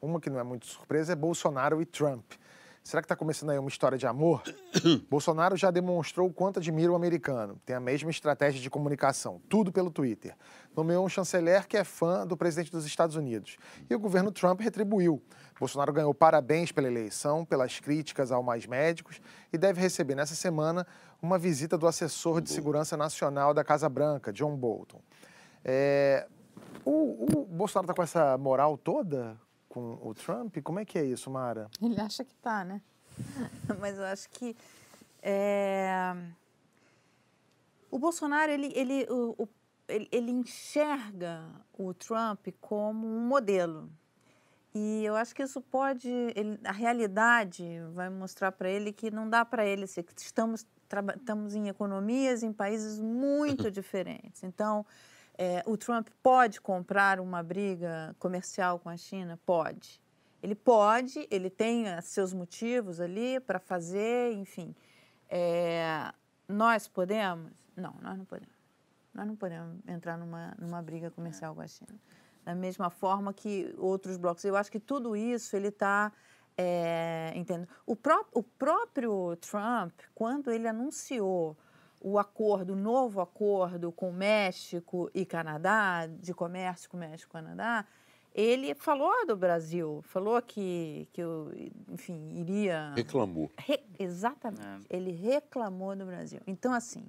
Uma 0.00 0.20
que 0.20 0.28
não 0.28 0.38
é 0.38 0.42
muito 0.42 0.66
surpresa 0.66 1.14
é 1.14 1.16
Bolsonaro 1.16 1.80
e 1.80 1.86
Trump. 1.86 2.32
Será 2.82 3.00
que 3.00 3.06
está 3.06 3.14
começando 3.14 3.50
aí 3.50 3.58
uma 3.58 3.68
história 3.68 3.96
de 3.96 4.08
amor? 4.08 4.42
Bolsonaro 5.08 5.56
já 5.56 5.70
demonstrou 5.70 6.28
o 6.28 6.32
quanto 6.32 6.58
admira 6.58 6.90
o 6.90 6.96
americano. 6.96 7.60
Tem 7.64 7.76
a 7.76 7.80
mesma 7.80 8.10
estratégia 8.10 8.60
de 8.60 8.68
comunicação, 8.68 9.40
tudo 9.48 9.70
pelo 9.70 9.88
Twitter. 9.88 10.34
Nomeou 10.76 11.06
um 11.06 11.08
chanceler 11.08 11.68
que 11.68 11.76
é 11.76 11.84
fã 11.84 12.26
do 12.26 12.36
presidente 12.36 12.72
dos 12.72 12.84
Estados 12.84 13.14
Unidos. 13.14 13.56
E 13.88 13.94
o 13.94 14.00
governo 14.00 14.32
Trump 14.32 14.60
retribuiu. 14.60 15.22
Bolsonaro 15.60 15.92
ganhou 15.92 16.12
parabéns 16.12 16.72
pela 16.72 16.88
eleição, 16.88 17.44
pelas 17.44 17.78
críticas 17.78 18.32
ao 18.32 18.42
Mais 18.42 18.66
Médicos 18.66 19.20
e 19.52 19.56
deve 19.56 19.80
receber 19.80 20.16
nessa 20.16 20.34
semana 20.34 20.84
uma 21.22 21.38
visita 21.38 21.78
do 21.78 21.86
assessor 21.86 22.40
de 22.40 22.50
segurança 22.50 22.96
nacional 22.96 23.54
da 23.54 23.62
Casa 23.62 23.88
Branca, 23.88 24.32
John 24.32 24.56
Bolton. 24.56 25.00
É... 25.64 26.26
O, 26.84 27.26
o 27.30 27.44
Bolsonaro 27.44 27.84
está 27.84 27.94
com 27.94 28.02
essa 28.02 28.36
moral 28.36 28.76
toda 28.76 29.38
com 29.72 29.98
o 30.02 30.12
Trump? 30.12 30.58
Como 30.62 30.78
é 30.78 30.84
que 30.84 30.98
é 30.98 31.04
isso, 31.04 31.30
Mara? 31.30 31.70
Ele 31.80 31.98
acha 31.98 32.22
que 32.22 32.34
tá, 32.36 32.62
né? 32.62 32.82
Mas 33.80 33.96
eu 33.96 34.04
acho 34.04 34.28
que 34.28 34.54
é... 35.22 36.14
o 37.90 37.98
Bolsonaro 37.98 38.52
ele, 38.52 38.72
ele, 38.74 39.06
o, 39.10 39.48
ele, 39.88 40.08
ele 40.12 40.30
enxerga 40.30 41.48
o 41.72 41.94
Trump 41.94 42.48
como 42.60 43.06
um 43.06 43.26
modelo. 43.26 43.90
E 44.74 45.04
eu 45.04 45.14
acho 45.14 45.34
que 45.34 45.42
isso 45.42 45.60
pode, 45.60 46.08
ele, 46.34 46.58
a 46.64 46.72
realidade 46.72 47.64
vai 47.92 48.08
mostrar 48.08 48.52
para 48.52 48.70
ele 48.70 48.92
que 48.92 49.10
não 49.10 49.28
dá 49.28 49.44
para 49.44 49.66
ele 49.66 49.86
ser, 49.86 50.04
estamos 50.16 50.66
estamos 51.16 51.54
em 51.54 51.68
economias 51.68 52.42
em 52.42 52.52
países 52.52 53.00
muito 53.00 53.70
diferentes. 53.72 54.42
Então, 54.42 54.84
é, 55.38 55.62
o 55.66 55.76
Trump 55.76 56.08
pode 56.22 56.60
comprar 56.60 57.18
uma 57.20 57.42
briga 57.42 58.14
comercial 58.18 58.78
com 58.78 58.88
a 58.88 58.96
China? 58.96 59.38
Pode. 59.44 60.00
Ele 60.42 60.54
pode, 60.54 61.26
ele 61.30 61.48
tem 61.48 61.84
seus 62.02 62.32
motivos 62.32 63.00
ali 63.00 63.38
para 63.40 63.58
fazer, 63.58 64.32
enfim. 64.32 64.74
É, 65.28 66.12
nós 66.48 66.88
podemos? 66.88 67.52
Não, 67.76 67.94
nós 68.02 68.18
não 68.18 68.24
podemos. 68.24 68.54
Nós 69.14 69.26
não 69.26 69.36
podemos 69.36 69.78
entrar 69.86 70.18
numa, 70.18 70.54
numa 70.58 70.82
briga 70.82 71.10
comercial 71.10 71.54
com 71.54 71.60
a 71.60 71.66
China. 71.66 71.94
da 72.44 72.54
mesma 72.54 72.90
forma 72.90 73.32
que 73.32 73.74
outros 73.78 74.16
blocos. 74.16 74.44
Eu 74.44 74.56
acho 74.56 74.70
que 74.70 74.80
tudo 74.80 75.14
isso 75.14 75.54
ele 75.54 75.68
está 75.68 76.12
é, 76.56 77.32
entendo. 77.34 77.68
O, 77.86 77.94
pró 77.94 78.24
o 78.32 78.42
próprio 78.42 79.36
Trump, 79.36 79.92
quando 80.14 80.50
ele 80.50 80.66
anunciou 80.66 81.56
o 82.02 82.18
acordo, 82.18 82.72
o 82.72 82.76
novo 82.76 83.20
acordo 83.20 83.92
com 83.92 84.10
México 84.10 85.08
e 85.14 85.24
Canadá, 85.24 86.06
de 86.06 86.34
comércio 86.34 86.90
com 86.90 86.96
México 86.96 87.30
e 87.30 87.40
Canadá, 87.40 87.86
ele 88.34 88.74
falou 88.74 89.26
do 89.26 89.36
Brasil, 89.36 90.00
falou 90.02 90.40
que, 90.42 91.06
que 91.12 91.22
eu, 91.22 91.52
enfim, 91.88 92.40
iria... 92.40 92.92
Reclamou. 92.96 93.50
Re, 93.56 93.80
exatamente, 93.98 94.86
é. 94.90 94.96
ele 94.96 95.12
reclamou 95.12 95.94
do 95.94 96.04
Brasil. 96.04 96.40
Então, 96.46 96.72
assim, 96.72 97.04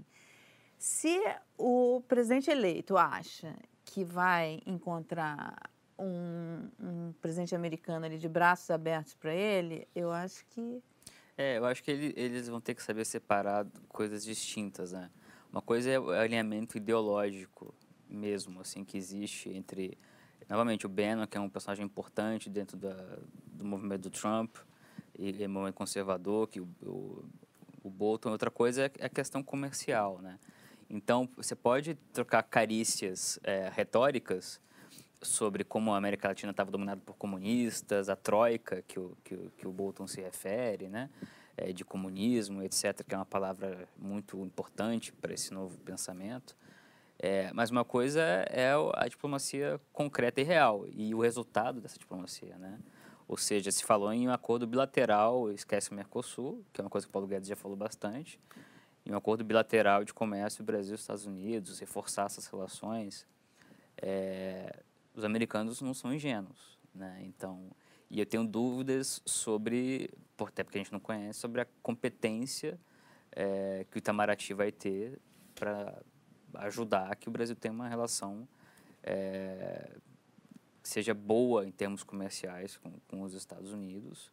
se 0.78 1.20
o 1.58 2.04
presidente 2.08 2.52
eleito 2.52 2.98
acha 2.98 3.56
que 3.86 4.04
vai 4.04 4.62
encontrar 4.66 5.56
um, 5.98 6.70
um 6.80 7.14
presidente 7.22 7.56
americano 7.56 8.06
ali 8.06 8.18
de 8.18 8.28
braços 8.28 8.70
abertos 8.70 9.16
para 9.16 9.34
ele, 9.34 9.88
eu 9.96 10.12
acho 10.12 10.46
que 10.48 10.84
é, 11.38 11.58
eu 11.58 11.66
acho 11.66 11.84
que 11.84 11.92
ele, 11.92 12.14
eles 12.16 12.48
vão 12.48 12.62
ter 12.62 12.76
que 12.76 12.84
saber 12.84 13.06
separar 13.06 13.66
coisas 13.90 14.24
distintas, 14.24 14.92
né? 14.92 15.10
Uma 15.52 15.62
coisa 15.62 15.90
é 15.90 16.00
o 16.00 16.10
alinhamento 16.10 16.78
ideológico 16.78 17.74
mesmo, 18.10 18.62
assim, 18.62 18.84
que 18.84 18.98
existe 18.98 19.50
entre, 19.50 19.98
novamente, 20.50 20.86
o 20.86 20.90
Bannon, 20.90 21.28
que 21.28 21.38
é 21.38 21.42
um 21.42 21.50
personagem 21.50 21.86
importante 21.86 22.50
dentro 22.50 22.78
da, 22.78 22.96
do 23.46 23.66
movimento 23.66 24.02
do 24.02 24.10
Trump, 24.10 24.56
e 25.18 25.44
é 25.44 25.48
movimento 25.48 25.76
conservador, 25.76 26.48
que 26.48 26.60
o, 26.60 26.68
o, 26.82 27.26
o 27.84 27.90
Bolton. 27.90 28.32
Outra 28.32 28.50
coisa 28.50 28.92
é 28.98 29.06
a 29.06 29.10
questão 29.10 29.44
comercial, 29.44 30.20
né? 30.22 30.40
Então, 30.90 31.28
você 31.36 31.56
pode 31.56 31.96
trocar 32.12 32.44
carícias 32.44 33.40
é, 33.44 33.72
retóricas 33.74 34.60
sobre 35.24 35.64
como 35.64 35.94
a 35.94 35.98
América 35.98 36.28
Latina 36.28 36.52
estava 36.52 36.72
dominada 36.72 37.02
por 37.06 37.16
comunistas, 37.16 38.10
a 38.10 38.16
troika 38.16 38.82
que 38.88 39.00
o, 39.00 39.18
que, 39.24 39.38
que 39.58 39.68
o 39.68 39.72
Bolton 39.72 40.08
se 40.08 40.22
refere, 40.22 40.90
né? 40.90 41.10
É, 41.56 41.72
de 41.72 41.86
comunismo, 41.86 42.64
etc., 42.64 43.04
que 43.08 43.14
é 43.14 43.18
uma 43.18 43.26
palavra 43.26 43.88
muito 43.98 44.44
importante 44.44 45.12
para 45.14 45.34
esse 45.34 45.54
novo 45.54 45.78
pensamento. 45.80 46.56
É, 47.20 47.52
mas 47.54 47.70
uma 47.70 47.86
coisa 47.86 48.22
é 48.50 48.74
a 48.96 49.08
diplomacia 49.08 49.80
concreta 49.94 50.42
e 50.42 50.44
real 50.44 50.86
e 50.92 51.14
o 51.14 51.22
resultado 51.22 51.80
dessa 51.80 51.98
diplomacia, 51.98 52.58
né? 52.58 52.80
Ou 53.28 53.38
seja, 53.38 53.72
se 53.72 53.84
falou 53.84 54.12
em 54.12 54.28
um 54.28 54.32
acordo 54.32 54.68
bilateral, 54.68 55.52
esquece 55.52 55.92
o 55.92 55.94
Mercosul, 55.94 56.64
que 56.74 56.82
é 56.82 56.84
uma 56.84 56.90
coisa 56.90 57.08
que 57.08 57.10
o 57.10 57.14
Paulo 57.14 57.28
Guedes 57.28 57.48
já 57.48 57.56
falou 57.56 57.78
bastante, 57.78 58.40
em 59.06 59.12
um 59.12 59.18
acordo 59.18 59.44
bilateral 59.44 60.04
de 60.04 60.14
comércio 60.14 60.64
Brasil-Estados 60.64 61.26
Unidos, 61.26 61.80
reforçar 61.80 62.26
essas 62.26 62.48
relações. 62.48 63.26
É, 63.98 64.84
os 65.16 65.24
americanos 65.24 65.82
não 65.82 65.94
são 65.94 66.14
ingênuos, 66.14 66.78
né? 66.94 67.22
Então, 67.24 67.72
e 68.10 68.20
eu 68.20 68.26
tenho 68.26 68.46
dúvidas 68.46 69.22
sobre, 69.26 70.10
até 70.38 70.64
porque 70.64 70.78
a 70.78 70.82
gente 70.82 70.92
não 70.92 71.00
conhece, 71.00 71.40
sobre 71.40 71.62
a 71.62 71.68
competência 71.82 72.80
é, 73.32 73.86
que 73.90 73.98
o 73.98 74.00
Itamaraty 74.00 74.54
vai 74.54 74.72
ter 74.72 75.20
para 75.56 76.02
ajudar 76.56 77.16
que 77.16 77.28
o 77.28 77.32
Brasil 77.32 77.56
tenha 77.56 77.74
uma 77.74 77.88
relação 77.88 78.48
é, 79.02 79.90
que 80.82 80.90
seja 80.90 81.14
boa 81.14 81.66
em 81.66 81.72
termos 81.72 82.04
comerciais 82.04 82.78
com, 82.78 82.92
com 83.08 83.22
os 83.22 83.34
Estados 83.34 83.72
Unidos, 83.72 84.32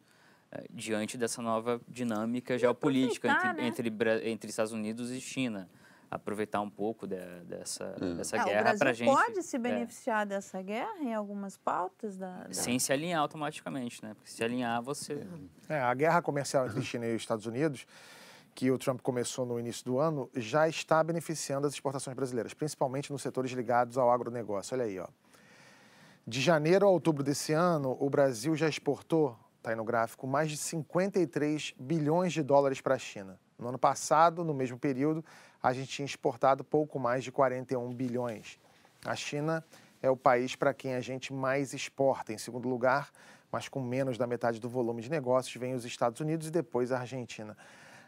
é, 0.51 0.65
diante 0.69 1.17
dessa 1.17 1.41
nova 1.41 1.81
dinâmica 1.87 2.57
geopolítica 2.57 3.29
entre, 3.29 3.53
né? 3.53 3.67
entre, 3.67 4.29
entre 4.29 4.49
Estados 4.49 4.73
Unidos 4.73 5.09
e 5.09 5.19
China 5.19 5.69
aproveitar 6.11 6.59
um 6.59 6.69
pouco 6.69 7.07
de, 7.07 7.15
dessa, 7.45 7.95
é. 8.01 8.13
dessa 8.15 8.35
é, 8.35 8.43
guerra 8.43 8.77
para 8.77 8.89
a 8.89 8.93
gente. 8.93 9.07
pode 9.07 9.41
se 9.41 9.55
é. 9.55 9.59
beneficiar 9.59 10.23
é. 10.23 10.25
dessa 10.25 10.61
guerra 10.61 10.99
em 10.99 11.13
algumas 11.13 11.57
pautas? 11.57 12.17
Da, 12.17 12.43
da... 12.43 12.53
Sem 12.53 12.77
se 12.77 12.91
alinhar 12.91 13.21
automaticamente, 13.21 14.03
né? 14.03 14.13
Porque 14.13 14.29
se 14.29 14.43
alinhar, 14.43 14.81
você... 14.83 15.25
É, 15.69 15.79
a 15.79 15.93
guerra 15.93 16.21
comercial 16.21 16.67
entre 16.67 16.81
China 16.81 17.05
e 17.05 17.15
Estados 17.15 17.45
Unidos, 17.45 17.87
que 18.53 18.69
o 18.69 18.77
Trump 18.77 18.99
começou 18.99 19.45
no 19.45 19.57
início 19.57 19.85
do 19.85 19.99
ano, 19.99 20.29
já 20.35 20.67
está 20.67 21.01
beneficiando 21.01 21.65
as 21.65 21.73
exportações 21.73 22.13
brasileiras, 22.13 22.53
principalmente 22.53 23.09
nos 23.09 23.21
setores 23.21 23.51
ligados 23.53 23.97
ao 23.97 24.11
agronegócio. 24.11 24.75
Olha 24.75 24.83
aí, 24.83 24.99
ó. 24.99 25.07
De 26.27 26.41
janeiro 26.41 26.85
a 26.85 26.89
outubro 26.89 27.23
desse 27.23 27.53
ano, 27.53 27.95
o 27.99 28.09
Brasil 28.09 28.53
já 28.55 28.67
exportou, 28.67 29.39
está 29.57 29.69
aí 29.69 29.75
no 29.77 29.85
gráfico, 29.85 30.27
mais 30.27 30.51
de 30.51 30.57
53 30.57 31.73
bilhões 31.79 32.33
de 32.33 32.43
dólares 32.43 32.81
para 32.81 32.95
a 32.95 32.99
China. 32.99 33.39
No 33.57 33.69
ano 33.69 33.79
passado, 33.79 34.43
no 34.43 34.53
mesmo 34.53 34.77
período, 34.77 35.23
a 35.61 35.73
gente 35.73 35.89
tinha 35.89 36.05
exportado 36.05 36.63
pouco 36.63 36.99
mais 36.99 37.23
de 37.23 37.31
41 37.31 37.93
bilhões. 37.93 38.59
A 39.05 39.15
China 39.15 39.63
é 40.01 40.09
o 40.09 40.17
país 40.17 40.55
para 40.55 40.73
quem 40.73 40.95
a 40.95 41.01
gente 41.01 41.31
mais 41.33 41.73
exporta. 41.73 42.33
Em 42.33 42.37
segundo 42.37 42.67
lugar, 42.67 43.11
mas 43.51 43.67
com 43.67 43.81
menos 43.81 44.17
da 44.17 44.25
metade 44.25 44.59
do 44.59 44.69
volume 44.69 45.01
de 45.01 45.09
negócios, 45.09 45.55
vem 45.55 45.73
os 45.73 45.85
Estados 45.85 46.19
Unidos 46.19 46.47
e 46.47 46.51
depois 46.51 46.91
a 46.91 46.99
Argentina. 46.99 47.55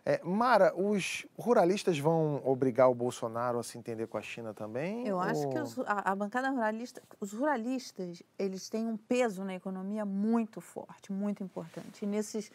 É, 0.06 0.22
Mara, 0.22 0.74
os 0.76 1.26
ruralistas 1.38 1.97
vão 1.97 2.41
obrigar 2.43 2.89
o 2.89 2.93
Bolsonaro 2.93 3.58
a 3.58 3.64
se 3.64 3.78
entender 3.78 4.06
com 4.08 4.18
a 4.18 4.22
China 4.22 4.54
também? 4.54 5.08
Eu 5.08 5.16
ou... 5.16 5.22
acho 5.22 5.47
que 5.47 5.58
os, 5.58 5.80
a, 5.80 6.12
a, 6.12 6.16
bancada 6.16 6.49
ruralista, 6.49 7.01
os 7.22 7.32
ruralistas, 7.32 8.22
eles 8.38 8.70
têm 8.70 8.86
um 8.86 8.97
peso 8.97 9.45
na 9.45 9.56
economia 9.56 10.04
muito 10.04 10.60
forte, 10.60 11.12
muito 11.12 11.41
importante. 11.41 12.04
E 12.04 12.06
nesses 12.06 12.51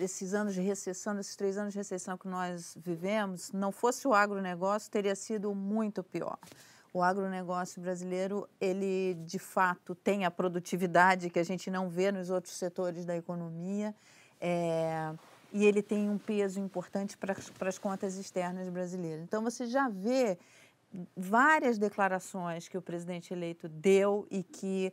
esses 0.00 0.34
anos 0.34 0.54
de 0.54 0.60
recessão, 0.60 1.14
nesses 1.14 1.34
três 1.36 1.56
anos 1.56 1.72
de 1.72 1.78
recessão 1.78 2.18
que 2.18 2.28
nós 2.28 2.76
vivemos, 2.78 3.50
não 3.50 3.72
fosse 3.72 4.06
o 4.06 4.12
agronegócio, 4.12 4.90
teria 4.90 5.14
sido 5.14 5.54
muito 5.54 6.02
pior. 6.02 6.38
O 6.92 7.02
agronegócio 7.02 7.80
brasileiro, 7.80 8.46
ele 8.60 9.14
de 9.26 9.38
fato 9.38 9.94
tem 9.94 10.24
a 10.24 10.30
produtividade 10.30 11.30
que 11.30 11.38
a 11.38 11.42
gente 11.42 11.70
não 11.70 11.88
vê 11.88 12.12
nos 12.12 12.30
outros 12.30 12.54
setores 12.54 13.04
da 13.04 13.16
economia. 13.16 13.94
É, 14.40 15.12
e 15.54 15.64
ele 15.64 15.80
tem 15.80 16.10
um 16.10 16.18
peso 16.18 16.58
importante 16.58 17.16
para, 17.16 17.36
para 17.56 17.68
as 17.68 17.78
contas 17.78 18.16
externas 18.16 18.68
brasileiras. 18.68 19.22
Então, 19.22 19.40
você 19.40 19.66
já 19.66 19.88
vê 19.88 20.36
várias 21.16 21.78
declarações 21.78 22.66
que 22.66 22.76
o 22.76 22.82
presidente 22.82 23.32
eleito 23.32 23.68
deu 23.68 24.26
e 24.32 24.42
que 24.42 24.92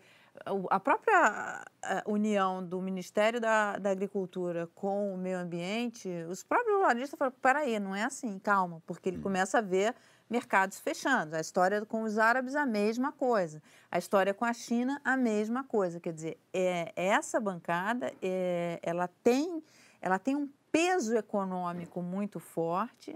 a 0.70 0.80
própria 0.80 1.66
união 2.06 2.64
do 2.64 2.80
Ministério 2.80 3.42
da, 3.42 3.78
da, 3.78 3.90
Agricultura 3.90 4.70
com 4.76 5.14
o 5.14 5.18
meio 5.18 5.40
ambiente, 5.40 6.08
os 6.30 6.44
próprios 6.44 6.78
ruralistas 6.78 7.18
falaram, 7.18 7.36
peraí, 7.42 7.80
não 7.80 7.96
é 7.96 8.04
assim, 8.04 8.38
calma, 8.40 8.84
porque 8.86 9.10
ele 9.10 9.18
hum. 9.18 9.24
começa 9.24 9.58
a 9.58 9.62
ver 9.62 9.96
mercados 10.30 10.80
fechando. 10.80 11.36
A 11.36 11.42
história 11.42 11.84
com 11.86 12.04
os 12.04 12.20
árabes, 12.20 12.56
a 12.56 12.68
mesma 12.68 13.12
coisa. 13.12 13.62
A 13.92 13.98
história 13.98 14.34
com 14.34 14.46
a 14.46 14.54
China, 14.54 15.02
a 15.04 15.18
mesma 15.18 15.64
coisa. 15.64 16.00
Quer 16.00 16.14
dizer, 16.14 16.38
é, 16.54 16.94
essa 16.96 17.40
bancada, 17.40 18.14
é, 18.22 18.80
ela 18.82 19.10
tem 19.24 19.62
ela 20.02 20.18
tem 20.18 20.36
um 20.36 20.50
peso 20.72 21.16
econômico 21.16 22.02
muito 22.02 22.40
forte. 22.40 23.16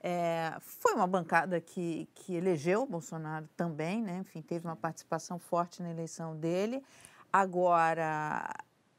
É, 0.00 0.56
foi 0.60 0.94
uma 0.94 1.06
bancada 1.06 1.60
que, 1.60 2.08
que 2.14 2.34
elegeu 2.34 2.82
o 2.82 2.86
Bolsonaro 2.86 3.48
também, 3.56 4.02
né? 4.02 4.18
enfim, 4.18 4.42
teve 4.42 4.66
uma 4.66 4.76
participação 4.76 5.38
forte 5.38 5.82
na 5.82 5.90
eleição 5.90 6.36
dele. 6.36 6.82
Agora, 7.32 8.48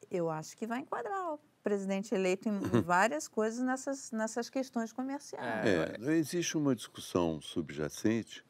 eu 0.09 0.29
acho 0.29 0.57
que 0.57 0.65
vai 0.65 0.79
enquadrar 0.79 1.33
o 1.33 1.39
presidente 1.63 2.13
eleito 2.13 2.49
em 2.49 2.59
várias 2.81 3.27
coisas 3.27 3.63
nessas, 3.63 4.11
nessas 4.11 4.49
questões 4.49 4.91
comerciais. 4.91 5.65
É, 5.65 6.11
existe 6.13 6.57
uma 6.57 6.75
discussão 6.75 7.39
subjacente 7.41 8.43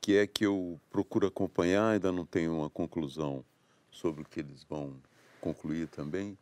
que 0.00 0.16
é 0.16 0.26
que 0.26 0.46
eu 0.46 0.80
procuro 0.90 1.26
acompanhar, 1.26 1.90
ainda 1.90 2.12
não 2.12 2.24
tenho 2.24 2.54
uma 2.54 2.70
conclusão 2.70 3.44
sobre 3.90 4.22
o 4.22 4.24
que 4.24 4.40
eles 4.40 4.62
vão 4.62 4.94
concluir 5.40 5.88
também, 5.88 6.38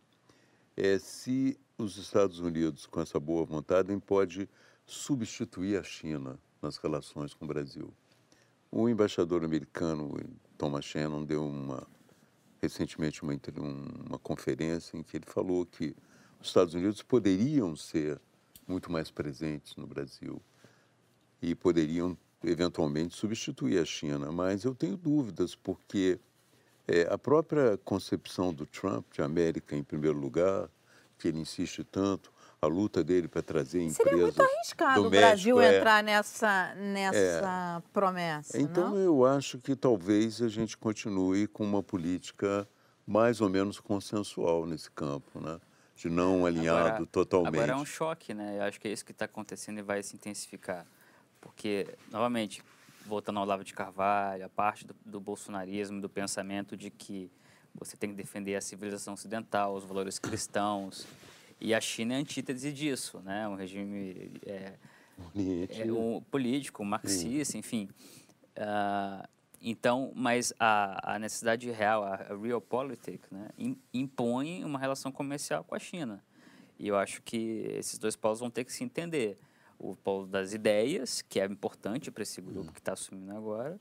é 0.76 0.98
se 0.98 1.58
os 1.78 1.96
Estados 1.96 2.38
Unidos, 2.38 2.86
com 2.86 3.00
essa 3.00 3.18
boa 3.18 3.44
vontade, 3.44 3.96
pode 4.06 4.48
substituir 4.86 5.78
a 5.78 5.82
China 5.82 6.38
nas 6.60 6.76
relações 6.76 7.34
com 7.34 7.44
o 7.44 7.48
Brasil. 7.48 7.92
O 8.70 8.88
embaixador 8.88 9.44
americano, 9.44 10.18
Thomas 10.58 10.84
Shannon, 10.84 11.24
deu 11.24 11.44
uma, 11.46 11.86
recentemente 12.60 13.22
uma, 13.22 13.38
uma 14.06 14.18
conferência 14.18 14.96
em 14.96 15.02
que 15.02 15.16
ele 15.16 15.26
falou 15.26 15.64
que 15.64 15.94
os 16.40 16.48
Estados 16.48 16.74
Unidos 16.74 17.02
poderiam 17.02 17.76
ser 17.76 18.20
muito 18.66 18.90
mais 18.90 19.10
presentes 19.10 19.76
no 19.76 19.86
Brasil 19.86 20.40
e 21.40 21.54
poderiam 21.54 22.16
eventualmente 22.42 23.14
substituir 23.14 23.78
a 23.78 23.84
China, 23.84 24.30
mas 24.30 24.64
eu 24.64 24.74
tenho 24.74 24.96
dúvidas 24.96 25.54
porque 25.54 26.18
é, 26.86 27.06
a 27.10 27.16
própria 27.18 27.78
concepção 27.84 28.52
do 28.52 28.66
Trump 28.66 29.06
de 29.12 29.22
América 29.22 29.74
em 29.74 29.82
primeiro 29.82 30.18
lugar, 30.18 30.68
que 31.18 31.28
ele 31.28 31.38
insiste 31.38 31.82
tanto, 31.84 32.32
a 32.60 32.66
luta 32.66 33.04
dele 33.04 33.28
para 33.28 33.42
trazer 33.42 33.82
empresas 33.82 34.02
Seria 34.04 34.22
muito 34.22 34.42
arriscado 34.42 35.06
o 35.06 35.10
Brasil 35.10 35.60
é, 35.60 35.76
entrar 35.76 36.02
nessa, 36.02 36.74
nessa 36.74 37.82
é, 37.84 37.88
promessa, 37.92 38.60
Então, 38.60 38.90
não? 38.90 38.98
eu 38.98 39.24
acho 39.24 39.58
que 39.58 39.76
talvez 39.76 40.40
a 40.40 40.48
gente 40.48 40.76
continue 40.76 41.46
com 41.46 41.64
uma 41.64 41.82
política 41.82 42.68
mais 43.06 43.40
ou 43.40 43.48
menos 43.50 43.78
consensual 43.80 44.66
nesse 44.66 44.90
campo, 44.90 45.40
né? 45.40 45.60
De 45.94 46.08
não 46.08 46.44
alinhado 46.44 46.88
agora, 46.88 47.06
totalmente. 47.06 47.54
Agora 47.54 47.72
é 47.72 47.76
um 47.76 47.84
choque, 47.84 48.34
né? 48.34 48.58
Eu 48.58 48.62
acho 48.62 48.80
que 48.80 48.88
é 48.88 48.92
isso 48.92 49.04
que 49.04 49.12
está 49.12 49.26
acontecendo 49.26 49.78
e 49.78 49.82
vai 49.82 50.02
se 50.02 50.16
intensificar. 50.16 50.84
Porque, 51.40 51.86
novamente, 52.10 52.64
voltando 53.04 53.38
ao 53.38 53.44
Olavo 53.44 53.64
de 53.64 53.74
Carvalho, 53.74 54.44
a 54.44 54.48
parte 54.48 54.86
do, 54.86 54.94
do 55.04 55.20
bolsonarismo, 55.20 56.00
do 56.00 56.08
pensamento 56.08 56.76
de 56.76 56.90
que 56.90 57.30
você 57.74 57.96
tem 57.96 58.10
que 58.10 58.16
defender 58.16 58.54
a 58.54 58.60
civilização 58.60 59.14
ocidental, 59.14 59.74
os 59.74 59.84
valores 59.84 60.18
cristãos. 60.18 61.06
E 61.60 61.74
a 61.74 61.80
China 61.80 62.14
é 62.14 62.16
a 62.16 62.20
antítese 62.20 62.72
disso, 62.72 63.20
né? 63.20 63.48
Um 63.48 63.54
regime 63.54 64.32
é, 64.46 64.74
é 65.70 65.92
um 65.92 66.20
político, 66.30 66.84
marxista, 66.84 67.56
enfim. 67.56 67.88
Uh, 68.56 69.26
então, 69.60 70.12
mas 70.14 70.52
a, 70.58 71.14
a, 71.14 71.18
necessidade 71.18 71.70
real, 71.70 72.04
a, 72.04 72.14
a 72.14 72.36
realpolitik, 72.36 73.22
né, 73.30 73.48
impõe 73.92 74.62
uma 74.62 74.78
relação 74.78 75.10
comercial 75.10 75.64
com 75.64 75.74
a 75.74 75.78
China. 75.78 76.22
E 76.78 76.88
eu 76.88 76.96
acho 76.96 77.22
que 77.22 77.64
esses 77.78 77.98
dois 77.98 78.14
polos 78.14 78.40
vão 78.40 78.50
ter 78.50 78.64
que 78.64 78.72
se 78.72 78.84
entender. 78.84 79.38
O 79.78 79.96
polo 79.96 80.26
das 80.26 80.52
ideias, 80.52 81.22
que 81.22 81.40
é 81.40 81.44
importante 81.44 82.10
para 82.10 82.22
esse 82.22 82.40
grupo 82.40 82.72
que 82.72 82.78
está 82.78 82.92
assumindo 82.92 83.32
agora, 83.32 83.78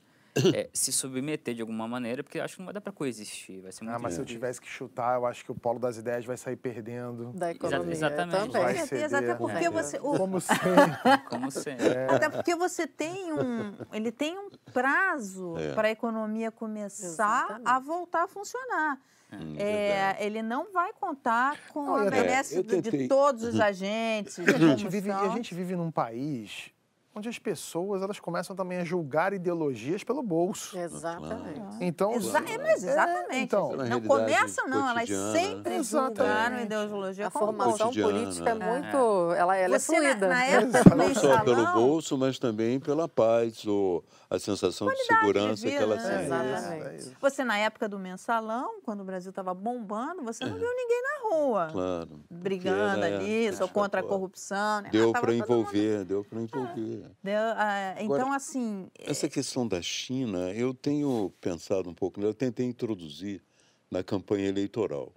é, 0.54 0.68
se 0.72 0.92
submeter 0.92 1.54
de 1.54 1.60
alguma 1.60 1.86
maneira, 1.86 2.22
porque 2.22 2.40
acho 2.40 2.54
que 2.54 2.60
não 2.60 2.66
vai 2.66 2.74
dar 2.74 2.80
para 2.80 2.92
coexistir. 2.92 3.60
Vai 3.62 3.70
ser 3.70 3.84
muito 3.84 3.96
ah, 3.96 3.98
mas 4.00 4.14
se 4.14 4.20
eu 4.20 4.24
tivesse 4.24 4.60
que 4.60 4.68
chutar, 4.68 5.16
eu 5.16 5.26
acho 5.26 5.44
que 5.44 5.52
o 5.52 5.54
polo 5.54 5.78
das 5.78 5.96
ideias 5.96 6.24
vai 6.24 6.36
sair 6.36 6.56
perdendo. 6.56 7.32
Da 7.34 7.52
economia. 7.52 7.92
Exatamente. 7.92 8.46
Com 8.48 8.86
certeza, 8.86 9.18
até 9.18 9.34
porque 9.34 9.70
você. 9.70 9.98
O... 9.98 10.16
Como 10.16 10.40
sempre. 10.42 11.18
Como 11.28 11.50
sempre. 11.50 11.86
É. 11.86 12.06
Até 12.10 12.28
porque 12.28 12.54
você 12.56 12.86
tem 12.86 13.32
um. 13.32 13.74
Ele 13.92 14.10
tem 14.10 14.36
um 14.36 14.50
prazo 14.72 15.56
é. 15.56 15.72
para 15.72 15.88
a 15.88 15.90
economia 15.90 16.50
começar 16.50 17.44
Exatamente. 17.44 17.68
a 17.68 17.78
voltar 17.78 18.24
a 18.24 18.28
funcionar. 18.28 19.00
Hum, 19.32 19.54
é, 19.56 20.16
ele 20.24 20.42
não 20.42 20.72
vai 20.72 20.92
contar 20.92 21.58
com 21.72 21.84
não, 21.84 21.96
a 21.96 22.10
benesse 22.10 22.62
de, 22.62 22.80
de 22.80 23.08
todos 23.08 23.42
os 23.42 23.58
agentes. 23.58 24.38
a, 24.38 24.58
gente 24.58 24.88
vive, 24.88 25.10
a 25.10 25.28
gente 25.28 25.54
vive 25.54 25.74
num 25.74 25.90
país 25.90 26.73
onde 27.14 27.28
as 27.28 27.38
pessoas 27.38 28.02
elas 28.02 28.18
começam 28.18 28.56
também 28.56 28.78
a 28.78 28.84
julgar 28.84 29.32
ideologias 29.32 30.02
pelo 30.02 30.22
bolso. 30.22 30.76
Exatamente. 30.76 31.60
Então, 31.80 32.12
Exa 32.14 32.38
é, 32.38 32.58
mas 32.58 32.82
exatamente. 32.82 33.32
É, 33.34 33.40
então, 33.40 33.76
não 33.76 34.00
começam 34.00 34.68
não, 34.68 34.88
elas 34.88 35.08
sempre 35.08 35.82
julgaram 35.82 36.60
ideologia 36.60 37.28
a 37.28 37.30
formação 37.30 37.92
política 37.92 38.50
é 38.50 38.54
muito, 38.54 39.32
ela, 39.36 39.56
ela 39.56 39.76
é 39.76 39.78
Você, 39.78 39.94
é 39.94 40.00
fluida. 40.00 40.28
Na, 40.28 40.34
na 40.34 40.44
época 40.44 40.94
não 40.96 41.14
só 41.14 41.44
pelo 41.44 41.72
bolso, 41.72 42.18
mas 42.18 42.38
também 42.38 42.80
pela 42.80 43.08
paz 43.08 43.64
ou 43.66 44.04
a 44.28 44.38
sensação 44.38 44.88
de 44.88 45.04
segurança 45.04 45.54
de 45.56 45.70
vida, 45.70 45.76
que 45.76 45.82
ela 45.82 45.96
né? 45.96 46.24
Exatamente. 46.24 47.16
Você 47.20 47.44
na 47.44 47.58
época 47.58 47.88
do 47.88 47.98
mensalão, 47.98 48.80
quando 48.84 49.00
o 49.00 49.04
Brasil 49.04 49.30
estava 49.30 49.54
bombando, 49.54 50.22
você 50.22 50.44
não 50.44 50.56
é. 50.56 50.58
viu 50.58 50.68
ninguém 50.68 51.02
na 51.02 51.28
rua. 51.28 51.68
Claro. 51.70 52.20
Brigando 52.30 53.04
ali, 53.04 53.54
sou 53.54 53.68
contra 53.68 54.00
a 54.00 54.02
corrupção. 54.02 54.82
Né? 54.82 54.90
Deu 54.90 55.12
para 55.12 55.32
envolver, 55.34 56.04
deu 56.04 56.24
para 56.24 56.40
envolver. 56.40 57.03
Deu, 57.22 57.34
uh, 57.34 58.02
então, 58.02 58.14
Agora, 58.16 58.36
assim. 58.36 58.88
Essa 58.98 59.28
questão 59.28 59.66
da 59.66 59.80
China, 59.82 60.52
eu 60.52 60.74
tenho 60.74 61.32
pensado 61.40 61.88
um 61.88 61.94
pouco, 61.94 62.20
eu 62.20 62.34
tentei 62.34 62.66
introduzir 62.66 63.42
na 63.90 64.02
campanha 64.02 64.48
eleitoral. 64.48 65.12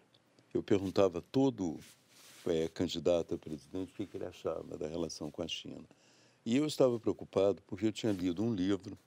Eu 0.54 0.64
perguntava 0.64 1.20
a 1.20 1.22
todo 1.22 1.78
é, 2.46 2.68
candidato 2.70 3.36
a 3.36 3.38
presidente 3.38 3.92
o 3.92 3.96
que, 3.96 4.06
que 4.06 4.18
ele 4.18 4.26
achava 4.26 4.78
da 4.78 4.88
relação 4.88 5.30
com 5.30 5.42
a 5.42 5.48
China. 5.48 5.84
E 6.46 6.56
eu 6.56 6.66
estava 6.66 7.00
preocupado 7.00 7.62
porque 7.68 7.86
eu 7.86 7.92
tinha 7.92 8.12
lido 8.12 8.44
um 8.44 8.54
livro 8.54 8.98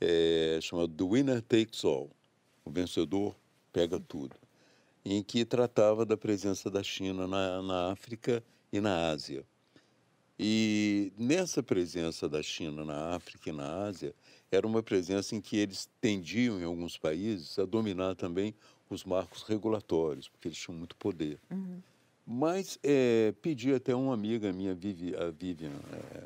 é, 0.00 0.58
chamado 0.60 0.92
The 0.92 1.04
Winner 1.04 1.42
Takes 1.42 1.84
All 1.84 2.10
O 2.64 2.70
Vencedor 2.70 3.34
Pega 3.72 4.00
Tudo 4.00 4.36
em 5.04 5.22
que 5.22 5.44
tratava 5.44 6.06
da 6.06 6.16
presença 6.16 6.70
da 6.70 6.82
China 6.82 7.26
na, 7.26 7.62
na 7.62 7.92
África 7.92 8.42
e 8.72 8.80
na 8.80 9.10
Ásia. 9.10 9.44
E 10.38 11.12
nessa 11.16 11.62
presença 11.62 12.28
da 12.28 12.42
China 12.42 12.84
na 12.84 13.14
África 13.14 13.50
e 13.50 13.52
na 13.52 13.84
Ásia, 13.84 14.14
era 14.50 14.66
uma 14.66 14.82
presença 14.82 15.34
em 15.34 15.40
que 15.40 15.56
eles 15.56 15.88
tendiam, 16.00 16.60
em 16.60 16.64
alguns 16.64 16.96
países, 16.98 17.58
a 17.58 17.64
dominar 17.64 18.14
também 18.14 18.54
os 18.90 19.04
marcos 19.04 19.42
regulatórios, 19.42 20.28
porque 20.28 20.48
eles 20.48 20.58
tinham 20.58 20.76
muito 20.76 20.96
poder. 20.96 21.38
Uhum. 21.50 21.80
Mas 22.26 22.78
é, 22.82 23.34
pedi 23.42 23.72
até 23.72 23.94
uma 23.94 24.14
amiga 24.14 24.52
minha, 24.52 24.74
Vivi, 24.74 25.14
a 25.16 25.30
Vivian, 25.30 25.72
é, 25.92 26.24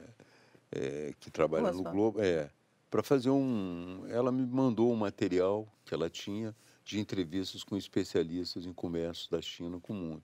é, 0.72 1.14
que 1.20 1.30
trabalha 1.30 1.72
no 1.72 1.82
Globo, 1.82 2.20
é, 2.20 2.50
para 2.90 3.02
fazer 3.02 3.30
um. 3.30 4.04
Ela 4.09 4.30
me 4.30 4.46
mandou 4.46 4.92
um 4.92 4.96
material 4.96 5.66
que 5.84 5.94
ela 5.94 6.11
tinha 6.11 6.54
de 6.84 7.00
entrevistas 7.00 7.64
com 7.64 7.76
especialistas 7.76 8.66
em 8.66 8.72
comércio 8.72 9.30
da 9.30 9.40
China 9.40 9.80
com 9.80 9.92
o 9.92 9.96
mundo. 9.96 10.22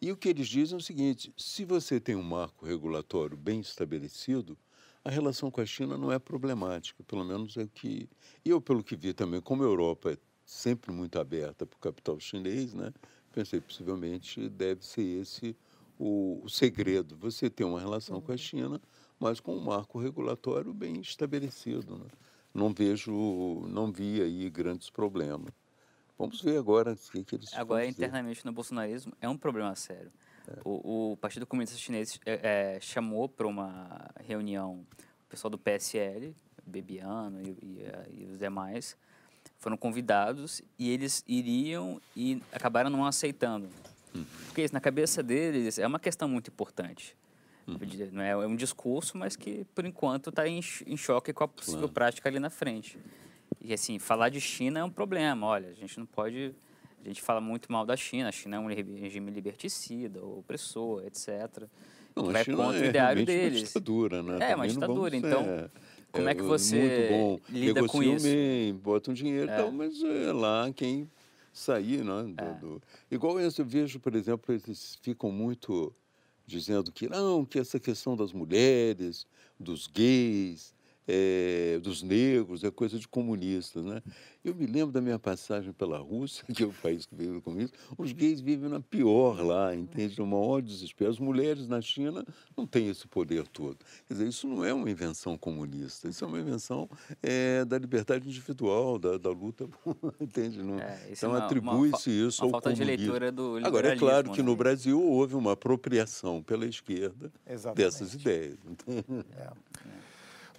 E 0.00 0.12
o 0.12 0.16
que 0.16 0.28
eles 0.28 0.48
dizem 0.48 0.76
é 0.76 0.78
o 0.78 0.82
seguinte: 0.82 1.32
se 1.36 1.64
você 1.64 1.98
tem 1.98 2.14
um 2.14 2.22
marco 2.22 2.64
regulatório 2.64 3.36
bem 3.36 3.60
estabelecido, 3.60 4.56
a 5.04 5.10
relação 5.10 5.50
com 5.50 5.60
a 5.60 5.66
China 5.66 5.96
não 5.96 6.12
é 6.12 6.18
problemática, 6.18 7.02
pelo 7.04 7.24
menos 7.24 7.56
é 7.56 7.64
o 7.64 7.68
que. 7.68 8.08
Eu, 8.44 8.60
pelo 8.60 8.84
que 8.84 8.96
vi 8.96 9.12
também, 9.12 9.40
como 9.40 9.62
a 9.62 9.66
Europa 9.66 10.12
é 10.12 10.18
sempre 10.44 10.92
muito 10.92 11.18
aberta 11.18 11.66
para 11.66 11.76
o 11.76 11.80
capital 11.80 12.18
chinês, 12.20 12.74
né, 12.74 12.92
pensei 13.32 13.60
possivelmente 13.60 14.48
deve 14.48 14.84
ser 14.84 15.02
esse 15.02 15.56
o, 15.98 16.40
o 16.44 16.48
segredo: 16.48 17.16
você 17.16 17.50
ter 17.50 17.64
uma 17.64 17.80
relação 17.80 18.20
com 18.20 18.32
a. 18.32 18.36
China, 18.36 18.80
mas 19.18 19.40
com 19.40 19.56
um 19.56 19.60
marco 19.60 19.98
regulatório 19.98 20.72
bem 20.72 21.00
estabelecido. 21.00 21.98
Né? 21.98 22.06
Não 22.54 22.72
vejo, 22.72 23.66
não 23.68 23.90
vi 23.90 24.22
aí 24.22 24.48
grandes 24.48 24.90
problemas. 24.90 25.52
Vamos 26.18 26.42
ver 26.42 26.58
agora 26.58 26.92
o 26.92 26.96
que, 26.96 27.22
que 27.22 27.36
eles 27.36 27.54
Agora, 27.54 27.86
internamente 27.86 28.44
no 28.44 28.52
bolsonarismo, 28.52 29.12
é 29.20 29.28
um 29.28 29.36
problema 29.36 29.74
sério. 29.76 30.10
É. 30.48 30.60
O, 30.64 31.12
o, 31.12 31.16
Partido 31.18 31.46
Comunista 31.46 31.76
Chinês 31.76 32.18
é, 32.26 32.74
é, 32.76 32.80
chamou 32.80 33.28
para 33.28 33.46
uma 33.46 34.10
reunião 34.26 34.84
o 35.26 35.28
pessoal 35.28 35.50
do 35.50 35.58
PSL, 35.58 36.34
Bebiano 36.66 37.40
e, 37.40 37.58
e, 37.62 37.82
eh, 37.82 38.08
e, 38.10 38.24
os 38.26 38.38
demais, 38.38 38.96
foram 39.58 39.76
convidados 39.76 40.62
e 40.78 40.90
eles 40.90 41.24
iriam 41.26 42.00
e 42.16 42.42
acabaram 42.52 42.90
não 42.90 43.06
aceitando. 43.06 43.68
Uhum. 44.14 44.24
Porque 44.46 44.62
isso, 44.62 44.74
na 44.74 44.80
cabeça 44.80 45.22
deles, 45.22 45.78
é 45.78 45.86
uma 45.86 45.98
questão 45.98 46.28
muito 46.28 46.50
importante. 46.50 47.16
Uhum. 47.66 48.22
É, 48.22 48.30
é 48.30 48.36
um 48.46 48.56
discurso, 48.56 49.18
mas 49.18 49.36
que, 49.36 49.66
por 49.74 49.84
enquanto, 49.84 50.30
está 50.30 50.48
em, 50.48 50.60
em, 50.86 50.96
choque 50.96 51.32
com 51.32 51.44
a 51.44 51.48
possível 51.48 51.80
claro. 51.80 51.92
prática 51.92 52.28
ali 52.28 52.38
na 52.38 52.48
frente. 52.48 52.98
E 53.60 53.72
assim, 53.72 53.98
falar 53.98 54.28
de 54.28 54.40
China 54.40 54.80
é 54.80 54.84
um 54.84 54.90
problema. 54.90 55.46
Olha, 55.46 55.68
a 55.68 55.74
gente 55.74 55.98
não 55.98 56.06
pode. 56.06 56.54
A 57.04 57.08
gente 57.08 57.22
fala 57.22 57.40
muito 57.40 57.70
mal 57.70 57.84
da 57.86 57.96
China. 57.96 58.28
A 58.28 58.32
China 58.32 58.56
é 58.56 58.60
um 58.60 58.66
regime 58.66 59.30
liberticida, 59.30 60.24
opressor, 60.24 61.04
etc. 61.06 61.66
Não, 62.14 62.32
vai 62.32 62.44
contra 62.44 62.78
é 62.78 62.82
o 62.82 62.84
ideário 62.86 63.24
deles. 63.24 63.60
Uma 63.60 63.66
ditadura, 63.66 64.22
né? 64.22 64.34
É, 64.34 64.38
Também 64.38 64.54
uma 64.54 64.68
ditadura. 64.68 65.16
Então, 65.16 65.42
é, 65.42 65.70
como 66.10 66.28
é, 66.28 66.34
que 66.34 66.42
você 66.42 67.08
bom, 67.10 67.38
lida 67.48 67.86
com 67.86 68.02
isso? 68.02 68.26
Bem, 68.26 68.74
bota 68.74 69.10
um 69.10 69.14
dinheiro, 69.14 69.50
é. 69.50 69.56
Tal, 69.56 69.70
mas 69.70 70.02
é 70.02 70.32
lá 70.32 70.70
quem 70.74 71.08
sair, 71.52 72.04
né? 72.04 72.22
Do, 72.24 72.44
é. 72.44 72.54
do... 72.54 72.82
Igual 73.10 73.40
eu 73.40 73.50
vejo, 73.64 74.00
por 74.00 74.14
exemplo, 74.14 74.54
eles 74.54 74.98
ficam 75.02 75.30
muito 75.30 75.94
dizendo 76.46 76.90
que 76.90 77.08
não, 77.08 77.44
que 77.44 77.58
essa 77.58 77.78
questão 77.78 78.16
das 78.16 78.32
mulheres, 78.32 79.26
dos 79.60 79.86
gays, 79.86 80.74
é, 81.08 81.78
dos 81.82 82.02
negros, 82.02 82.62
é 82.62 82.70
coisa 82.70 82.98
de 82.98 83.08
comunistas. 83.08 83.82
Né? 83.82 84.02
Eu 84.44 84.54
me 84.54 84.66
lembro 84.66 84.92
da 84.92 85.00
minha 85.00 85.18
passagem 85.18 85.72
pela 85.72 85.98
Rússia, 85.98 86.44
que 86.54 86.62
é 86.62 86.66
o 86.66 86.72
país 86.72 87.06
que 87.06 87.14
vive 87.14 87.40
comunista, 87.40 87.76
os 87.96 88.12
gays 88.12 88.40
vivem 88.42 88.68
na 88.68 88.80
pior 88.80 89.40
lá, 89.40 89.74
entende? 89.74 90.18
No 90.18 90.26
maior 90.26 90.60
desespero. 90.60 91.10
As 91.10 91.18
mulheres 91.18 91.66
na 91.66 91.80
China 91.80 92.24
não 92.54 92.66
têm 92.66 92.88
esse 92.88 93.08
poder 93.08 93.48
todo. 93.48 93.78
Quer 94.06 94.14
dizer, 94.14 94.28
isso 94.28 94.46
não 94.46 94.62
é 94.62 94.74
uma 94.74 94.90
invenção 94.90 95.38
comunista, 95.38 96.08
isso 96.08 96.22
é 96.24 96.28
uma 96.28 96.38
invenção 96.38 96.88
é, 97.22 97.64
da 97.64 97.78
liberdade 97.78 98.28
individual, 98.28 98.98
da, 98.98 99.16
da 99.16 99.30
luta, 99.30 99.66
entende? 100.20 100.62
Não, 100.62 100.78
é, 100.78 101.08
então 101.10 101.34
atribui-se 101.34 102.10
isso 102.10 102.42
uma 102.42 102.48
ao 102.48 102.50
falta 102.50 102.70
comunismo. 102.70 102.96
de 102.96 103.02
leitura 103.02 103.32
do 103.32 103.56
Agora, 103.64 103.94
é 103.94 103.96
claro 103.96 104.30
que 104.30 104.42
né? 104.42 104.44
no 104.44 104.54
Brasil 104.54 105.00
houve 105.00 105.34
uma 105.34 105.52
apropriação 105.52 106.42
pela 106.42 106.66
esquerda 106.66 107.32
Exatamente. 107.46 107.76
dessas 107.76 108.14
ideias. 108.14 108.58
É. 109.38 110.07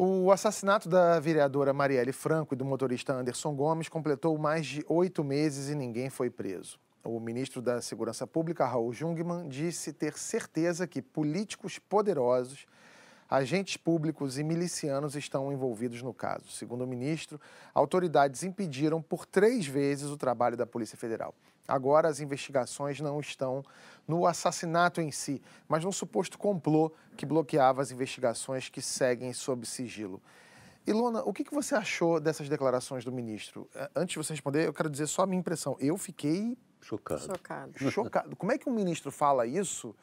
O 0.02 0.32
assassinato 0.32 0.88
da 0.88 1.20
vereadora 1.20 1.74
Marielle 1.74 2.14
Franco 2.14 2.54
e 2.54 2.58
do 2.58 2.64
motorista 2.64 3.12
Anderson 3.12 3.54
Gomes 3.54 3.89
completou 3.89 4.38
mais 4.38 4.66
de 4.66 4.82
oito 4.88 5.26
meses 5.26 5.68
e 5.68 5.76
ninguém 5.76 6.10
foi 6.10 6.30
preso. 6.30 6.80
O 7.04 7.20
ministro 7.20 7.62
da 7.62 7.82
Segurança 7.82 8.26
Pública, 8.26 8.66
Raul 8.66 8.93
Jungmann, 8.93 9.50
disse 9.50 9.91
ter 9.91 10.18
certeza 10.18 10.88
que 10.88 11.02
políticos 11.02 11.80
poderosos, 11.80 12.66
agentes 13.30 13.76
públicos 13.76 14.39
e 14.39 14.43
milicianos 14.43 15.18
estão 15.18 15.52
envolvidos 15.52 16.02
no 16.02 16.14
caso. 16.14 16.50
Segundo 16.50 16.86
o 16.86 16.88
ministro, 16.88 17.38
autoridades 17.76 18.41
impediram 18.43 19.02
por 19.02 19.26
três 19.26 19.68
vezes 19.68 20.10
o 20.10 20.16
trabalho 20.16 20.56
da 20.56 20.66
Polícia 20.66 20.97
Federal. 20.97 21.36
Agora, 21.70 22.07
as 22.07 22.20
investigações 22.20 22.99
não 22.99 23.20
estão 23.20 23.63
no 24.07 24.26
assassinato 24.26 24.99
em 24.99 25.11
si, 25.11 25.41
mas 25.67 25.84
num 25.84 25.91
suposto 25.91 26.38
complô 26.38 26.91
que 27.15 27.26
bloqueava 27.26 27.82
as 27.82 27.91
investigações 27.91 28.70
que 28.70 28.82
seguem 28.82 29.32
sob 29.34 29.65
sigilo. 29.65 30.22
Ilona, 30.88 31.22
o 31.24 31.32
que, 31.32 31.43
você 31.53 31.76
achou 31.76 32.20
dessas 32.20 32.49
declarações 32.49 33.05
do 33.05 33.11
ministro? 33.11 33.70
É, 33.76 33.89
antes 33.95 34.13
de 34.13 34.17
você 34.17 34.34
responder, 34.34 34.65
eu 34.65 34.74
quero 34.74 34.89
dizer 34.89 35.05
só 35.05 35.22
a 35.22 35.28
minha 35.28 35.39
impressão. 35.39 35.78
Eu 35.80 35.97
fiquei 35.97 36.57
chocado. 36.82 37.22
Chocado. 37.22 37.91
Chocado. 37.91 38.36
Como 38.36 38.51
é 38.51 38.57
que 38.57 38.67
um 38.67 38.74
ministro 38.74 39.11
fala 39.11 39.45
isso 39.45 39.95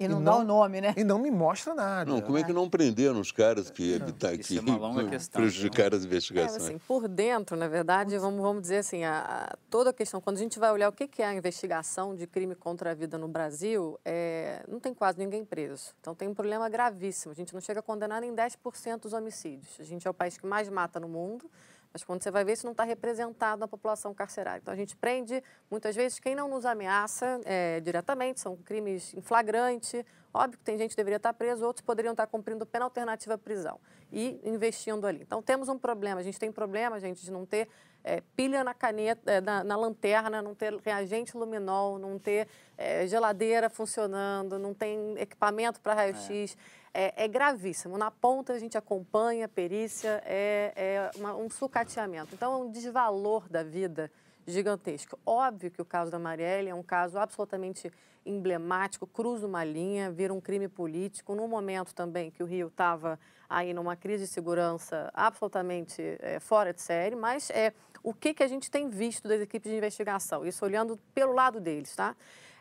E 0.00 0.06
não, 0.06 0.22
dá 0.22 0.36
o 0.36 0.44
nome, 0.44 0.80
né? 0.80 0.94
E 0.96 1.02
não 1.02 1.18
me 1.18 1.30
mostra 1.30 1.74
nada. 1.74 2.10
Não, 2.10 2.20
como 2.20 2.38
é 2.38 2.44
que 2.44 2.52
não 2.52 2.70
prenderam 2.70 3.18
os 3.20 3.32
caras 3.32 3.68
que, 3.70 3.98
que, 3.98 4.12
tá, 4.12 4.32
Isso 4.32 4.48
que 4.52 4.58
é 4.58 4.60
uma 4.60 4.76
longa 4.76 5.04
questão, 5.10 5.40
prejudicaram 5.42 5.96
as 5.96 6.04
É, 6.04 6.06
investigações? 6.06 6.62
assim, 6.62 6.78
por 6.86 7.08
dentro, 7.08 7.56
na 7.56 7.66
verdade, 7.66 8.16
vamos, 8.18 8.40
vamos 8.40 8.62
dizer 8.62 8.78
assim, 8.78 9.02
a, 9.04 9.18
a- 9.50 9.56
toda 9.68 9.90
a 9.90 9.92
questão, 9.92 10.20
quando 10.20 10.36
a 10.36 10.40
gente 10.40 10.58
vai 10.58 10.70
olhar 10.70 10.88
o 10.88 10.92
que, 10.92 11.08
que 11.08 11.20
é 11.22 11.26
a 11.26 11.34
investigação 11.34 12.14
de 12.14 12.26
crime 12.26 12.54
contra 12.54 12.92
a 12.92 12.94
vida 12.94 13.18
no 13.18 13.26
Brasil, 13.26 13.98
é, 14.04 14.62
não 14.68 14.78
tem 14.78 14.94
quase 14.94 15.18
ninguém 15.18 15.44
preso. 15.44 15.92
Então 16.00 16.14
tem 16.14 16.28
um 16.28 16.34
problema 16.34 16.68
gravíssimo. 16.68 17.32
A 17.32 17.34
gente 17.34 17.52
não 17.52 17.60
chega 17.60 17.80
a 17.80 17.82
condenar 17.82 18.20
nem 18.20 18.32
10% 18.34 19.00
dos 19.00 19.12
homicídios. 19.12 19.76
A 19.80 19.84
gente 19.84 20.06
é 20.06 20.10
o 20.10 20.14
país 20.14 20.36
que 20.38 20.46
mais 20.46 20.68
mata 20.68 21.00
no 21.00 21.08
mundo, 21.08 21.50
mas 21.92 22.04
quando 22.04 22.22
você 22.22 22.30
vai 22.30 22.44
ver, 22.44 22.52
isso 22.52 22.66
não 22.66 22.72
está 22.72 22.84
representado 22.84 23.60
na 23.60 23.68
população 23.68 24.12
carcerária. 24.14 24.60
Então 24.60 24.72
a 24.72 24.76
gente 24.76 24.96
prende, 24.96 25.42
muitas 25.70 25.96
vezes, 25.96 26.18
quem 26.18 26.34
não 26.34 26.48
nos 26.48 26.64
ameaça 26.66 27.40
é, 27.44 27.80
diretamente, 27.80 28.40
são 28.40 28.56
crimes 28.56 29.14
em 29.14 29.20
flagrante. 29.20 30.04
Óbvio 30.32 30.58
que 30.58 30.64
tem 30.64 30.76
gente 30.76 30.90
que 30.90 30.96
deveria 30.96 31.16
estar 31.16 31.32
preso, 31.32 31.64
outros 31.64 31.84
poderiam 31.84 32.12
estar 32.12 32.26
cumprindo 32.26 32.66
pena 32.66 32.84
alternativa 32.84 33.34
à 33.34 33.38
prisão 33.38 33.80
e 34.12 34.40
investindo 34.44 35.06
ali. 35.06 35.22
Então 35.22 35.42
temos 35.42 35.68
um 35.68 35.78
problema, 35.78 36.20
a 36.20 36.22
gente 36.22 36.38
tem 36.38 36.52
problema, 36.52 37.00
gente, 37.00 37.24
de 37.24 37.30
não 37.30 37.46
ter 37.46 37.68
é, 38.04 38.22
pilha 38.36 38.62
na 38.62 38.74
caneta, 38.74 39.30
é, 39.30 39.40
na, 39.40 39.64
na 39.64 39.76
lanterna, 39.76 40.40
não 40.42 40.54
ter 40.54 40.74
reagente 40.84 41.36
luminol, 41.36 41.98
não 41.98 42.18
ter 42.18 42.48
é, 42.76 43.06
geladeira 43.06 43.68
funcionando, 43.68 44.58
não 44.58 44.74
tem 44.74 45.16
equipamento 45.18 45.80
para 45.80 45.94
raio-x. 45.94 46.56
É. 47.00 47.24
é 47.24 47.28
gravíssimo. 47.28 47.96
Na 47.96 48.10
ponta 48.10 48.52
a 48.54 48.58
gente 48.58 48.76
acompanha 48.76 49.44
a 49.44 49.48
perícia, 49.48 50.20
é, 50.26 50.72
é 50.74 51.10
uma- 51.16 51.36
um 51.36 51.48
sucateamento. 51.48 52.34
Então 52.34 52.52
é 52.52 52.56
um 52.56 52.70
desvalor 52.72 53.48
da 53.48 53.62
vida 53.62 54.10
gigantesco. 54.44 55.16
Óbvio 55.24 55.70
que 55.70 55.80
o 55.80 55.84
caso 55.84 56.10
da 56.10 56.18
Marielle 56.18 56.68
é 56.70 56.74
um 56.74 56.82
caso 56.82 57.16
absolutamente 57.16 57.92
emblemático, 58.26 59.06
cruza 59.06 59.46
uma 59.46 59.62
linha, 59.62 60.10
vira 60.10 60.34
um 60.34 60.40
crime 60.40 60.66
político, 60.66 61.36
num 61.36 61.46
momento 61.46 61.94
também 61.94 62.32
que 62.32 62.42
o 62.42 62.46
Rio 62.46 62.66
estava 62.66 63.16
aí 63.48 63.72
numa 63.72 63.94
crise 63.94 64.24
de 64.24 64.30
segurança 64.30 65.08
absolutamente 65.14 66.02
eh, 66.02 66.40
fora 66.40 66.74
de 66.74 66.82
série, 66.82 67.14
mas 67.14 67.48
é 67.50 67.72
o 68.02 68.12
que, 68.12 68.34
que 68.34 68.42
a 68.42 68.48
gente 68.48 68.70
tem 68.70 68.88
visto 68.88 69.28
das 69.28 69.40
equipes 69.40 69.70
de 69.70 69.78
investigação, 69.78 70.44
isso 70.44 70.64
olhando 70.64 70.98
pelo 71.14 71.32
lado 71.32 71.60
deles, 71.60 71.94
tá? 71.94 72.14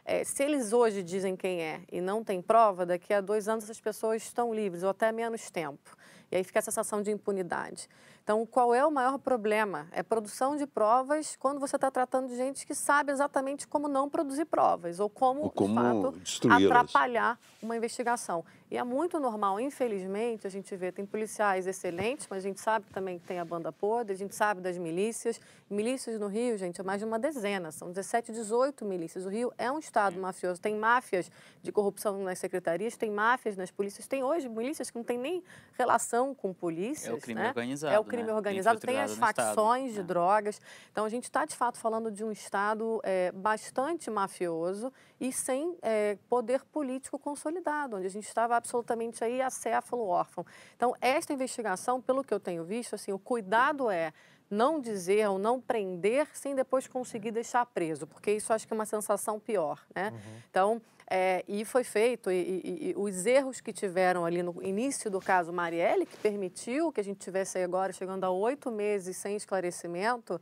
Eh, 0.10 0.24
se 0.24 0.42
eles 0.42 0.72
hoje 0.72 1.04
dizem 1.04 1.36
quem 1.36 1.62
é 1.62 1.82
e 1.92 2.00
não 2.00 2.24
tem 2.24 2.42
prova, 2.42 2.86
daqui 2.86 3.14
a 3.14 3.20
dois 3.20 3.50
anos 3.50 3.66
essas 3.66 3.82
pessoas 3.82 4.24
estão 4.24 4.54
livres, 4.54 4.82
ou 4.82 4.90
até 4.90 5.12
menos 5.12 5.52
tempo. 5.52 5.98
E 6.32 6.36
aí 6.36 6.44
fica 6.44 6.60
a 6.60 6.62
sensação 6.62 7.02
de 7.02 7.12
impunidade. 7.12 7.88
Então, 8.28 8.46
qual 8.46 8.76
é 8.76 8.86
o 8.86 8.92
maior 8.92 9.18
problema? 9.18 9.88
É 9.90 10.04
produção 10.04 10.58
de 10.58 10.68
provas 10.68 11.38
quando 11.38 11.62
você 11.62 11.78
está 11.78 11.90
tratando 11.90 12.28
de 12.28 12.36
gente 12.36 12.68
que 12.68 12.76
sabe 12.76 13.10
exatamente 13.10 13.66
como 13.66 13.88
não 13.88 14.10
produzir 14.10 14.44
provas 14.44 15.00
ou 15.00 15.10
como, 15.10 15.44
Ou 15.44 15.50
como 15.50 16.14
de 16.22 16.42
fato, 16.42 16.52
atrapalhar 16.52 17.40
uma 17.64 17.78
investigação. 17.78 18.44
E 18.70 18.76
é 18.76 18.84
muito 18.84 19.18
normal, 19.18 19.62
infelizmente, 19.62 20.46
a 20.46 20.50
gente 20.50 20.76
vê, 20.76 20.92
tem 20.92 21.06
policiais 21.06 21.68
excelentes, 21.68 22.28
mas 22.30 22.40
a 22.40 22.48
gente 22.50 22.60
sabe 22.60 22.86
também 22.92 23.18
que 23.18 23.26
tem 23.26 23.40
a 23.40 23.46
banda 23.46 23.72
podre, 23.72 24.12
a 24.12 24.18
gente 24.18 24.36
sabe 24.36 24.60
das 24.60 24.78
milícias. 24.78 25.40
Milícias 25.70 26.20
no 26.20 26.28
Rio, 26.28 26.58
gente, 26.58 26.82
é 26.82 26.84
mais 26.84 27.00
de 27.00 27.06
uma 27.06 27.18
dezena, 27.18 27.72
são 27.72 27.88
17, 27.88 28.34
18 28.34 28.84
milícias. 28.84 29.26
O 29.26 29.30
Rio 29.30 29.54
é 29.58 29.72
um 29.72 29.80
estado 29.80 30.20
mafioso, 30.20 30.60
tem 30.60 30.76
máfias 30.76 31.32
de 31.62 31.72
corrupção 31.72 32.22
nas 32.24 32.40
secretarias, 32.40 32.98
tem 32.98 33.10
máfias 33.10 33.56
nas 33.56 33.72
polícias, 33.72 34.06
tem 34.06 34.22
hoje 34.22 34.50
milícias 34.50 34.90
que 34.90 34.98
não 34.98 35.04
tem 35.06 35.18
nem 35.18 35.42
relação 35.78 36.17
com 36.34 36.54
polícias. 36.54 37.12
É 37.12 37.14
o 37.14 37.20
crime 37.20 37.42
né? 37.42 37.48
organizado, 37.50 37.94
É 37.96 38.00
o 38.00 38.04
né? 38.04 38.10
crime 38.10 38.24
Bem 38.24 38.36
organizado, 38.36 38.80
tem 38.80 39.00
as 39.00 39.12
Estado, 39.12 39.36
facções 39.36 39.94
de 39.94 40.00
né? 40.00 40.06
drogas. 40.06 40.62
Então, 40.92 41.06
a 41.06 41.10
gente 41.10 41.24
está, 41.26 41.46
de 41.46 41.56
fato, 41.56 41.78
falando 41.78 42.12
de 42.12 42.24
um 42.24 42.32
Estado 42.32 43.00
eh, 43.04 43.32
bastante 43.34 44.10
mafioso 44.10 44.92
e 45.20 45.32
sem 45.32 45.78
eh, 45.82 46.18
poder 46.30 46.64
político 46.66 47.18
consolidado, 47.18 47.98
onde 47.98 48.08
a 48.08 48.10
gente 48.10 48.28
estava 48.28 48.56
absolutamente 48.56 49.24
aí 49.24 49.42
acéfalo, 49.42 50.08
órfão. 50.08 50.46
Então, 50.76 50.94
esta 51.02 51.34
investigação, 51.34 52.02
pelo 52.02 52.24
que 52.24 52.34
eu 52.34 52.40
tenho 52.40 52.64
visto, 52.64 52.96
assim, 52.96 53.12
o 53.12 53.20
cuidado 53.20 53.90
é 53.90 54.14
não 54.50 54.80
dizer 54.80 55.28
ou 55.28 55.38
não 55.38 55.60
prender 55.60 56.28
sem 56.34 56.56
depois 56.56 56.88
conseguir 56.88 57.32
deixar 57.32 57.66
preso, 57.66 58.08
porque 58.08 58.32
isso 58.32 58.54
acho 58.54 58.66
que 58.66 58.74
é 58.74 58.76
uma 58.76 58.86
sensação 58.86 59.40
pior, 59.40 59.86
né? 59.94 60.14
Então, 60.50 60.82
é, 61.10 61.44
e 61.48 61.64
foi 61.64 61.84
feito, 61.84 62.30
e, 62.30 62.36
e- 62.36 62.90
e 62.90 62.94
os 62.98 63.26
erros 63.26 63.62
que 63.62 63.72
tiveram 63.72 64.26
ali 64.26 64.44
no 64.44 64.62
início 64.62 65.10
do 65.10 65.20
caso 65.22 65.54
Marielle, 65.54 66.06
que 66.06 66.18
permitiu 66.18 66.92
que 66.92 67.00
a 67.00 67.04
gente 67.04 67.20
tivesse 67.20 67.58
agora 67.60 67.94
chegando 67.94 68.24
a 68.26 68.30
oito 68.32 68.70
meses 68.70 69.16
sem 69.18 69.36
esclarecimento, 69.36 70.40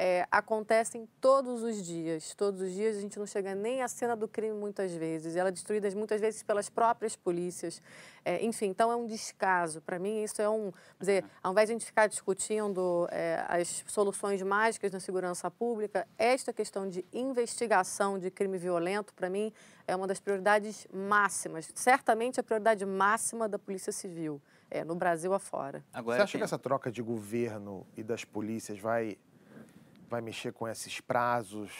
é, 0.00 0.24
acontecem 0.30 1.08
todos 1.20 1.60
os 1.64 1.84
dias. 1.84 2.32
Todos 2.36 2.60
os 2.60 2.72
dias 2.72 2.96
a 2.96 3.00
gente 3.00 3.18
não 3.18 3.26
chega 3.26 3.52
nem 3.52 3.82
à 3.82 3.88
cena 3.88 4.14
do 4.14 4.28
crime 4.28 4.54
muitas 4.56 4.92
vezes. 4.92 5.34
Ela 5.34 5.48
é 5.48 5.52
destruída 5.52 5.90
muitas 5.90 6.20
vezes 6.20 6.40
pelas 6.44 6.68
próprias 6.70 7.16
polícias. 7.16 7.82
É, 8.24 8.44
enfim, 8.44 8.66
então 8.66 8.92
é 8.92 8.96
um 8.96 9.06
descaso. 9.06 9.80
Para 9.82 9.98
mim, 9.98 10.22
isso 10.22 10.40
é 10.40 10.48
um. 10.48 10.70
Quer 10.70 11.00
dizer, 11.00 11.24
ao 11.42 11.50
invés 11.50 11.66
de 11.68 11.72
a 11.72 11.74
gente 11.78 11.84
ficar 11.84 12.06
discutindo 12.06 13.08
é, 13.10 13.44
as 13.48 13.82
soluções 13.88 14.40
mágicas 14.40 14.92
na 14.92 15.00
segurança 15.00 15.50
pública, 15.50 16.06
esta 16.16 16.52
questão 16.52 16.88
de 16.88 17.04
investigação 17.12 18.20
de 18.20 18.30
crime 18.30 18.56
violento, 18.56 19.12
para 19.14 19.28
mim, 19.28 19.52
é 19.84 19.96
uma 19.96 20.06
das 20.06 20.20
prioridades 20.20 20.86
máximas. 20.92 21.68
Certamente 21.74 22.38
a 22.38 22.42
prioridade 22.44 22.86
máxima 22.86 23.48
da 23.48 23.58
Polícia 23.58 23.90
Civil, 23.90 24.40
é, 24.70 24.84
no 24.84 24.94
Brasil 24.94 25.32
afora. 25.34 25.82
Agora 25.92 26.18
Você 26.18 26.22
acha 26.22 26.32
tem- 26.32 26.38
que 26.40 26.44
essa 26.44 26.58
troca 26.58 26.92
de 26.92 27.02
governo 27.02 27.84
e 27.96 28.02
das 28.04 28.24
polícias 28.24 28.78
vai, 28.78 29.16
vai 30.08 30.20
mexer 30.20 30.52
com 30.52 30.66
esses 30.66 31.00
prazos? 31.00 31.70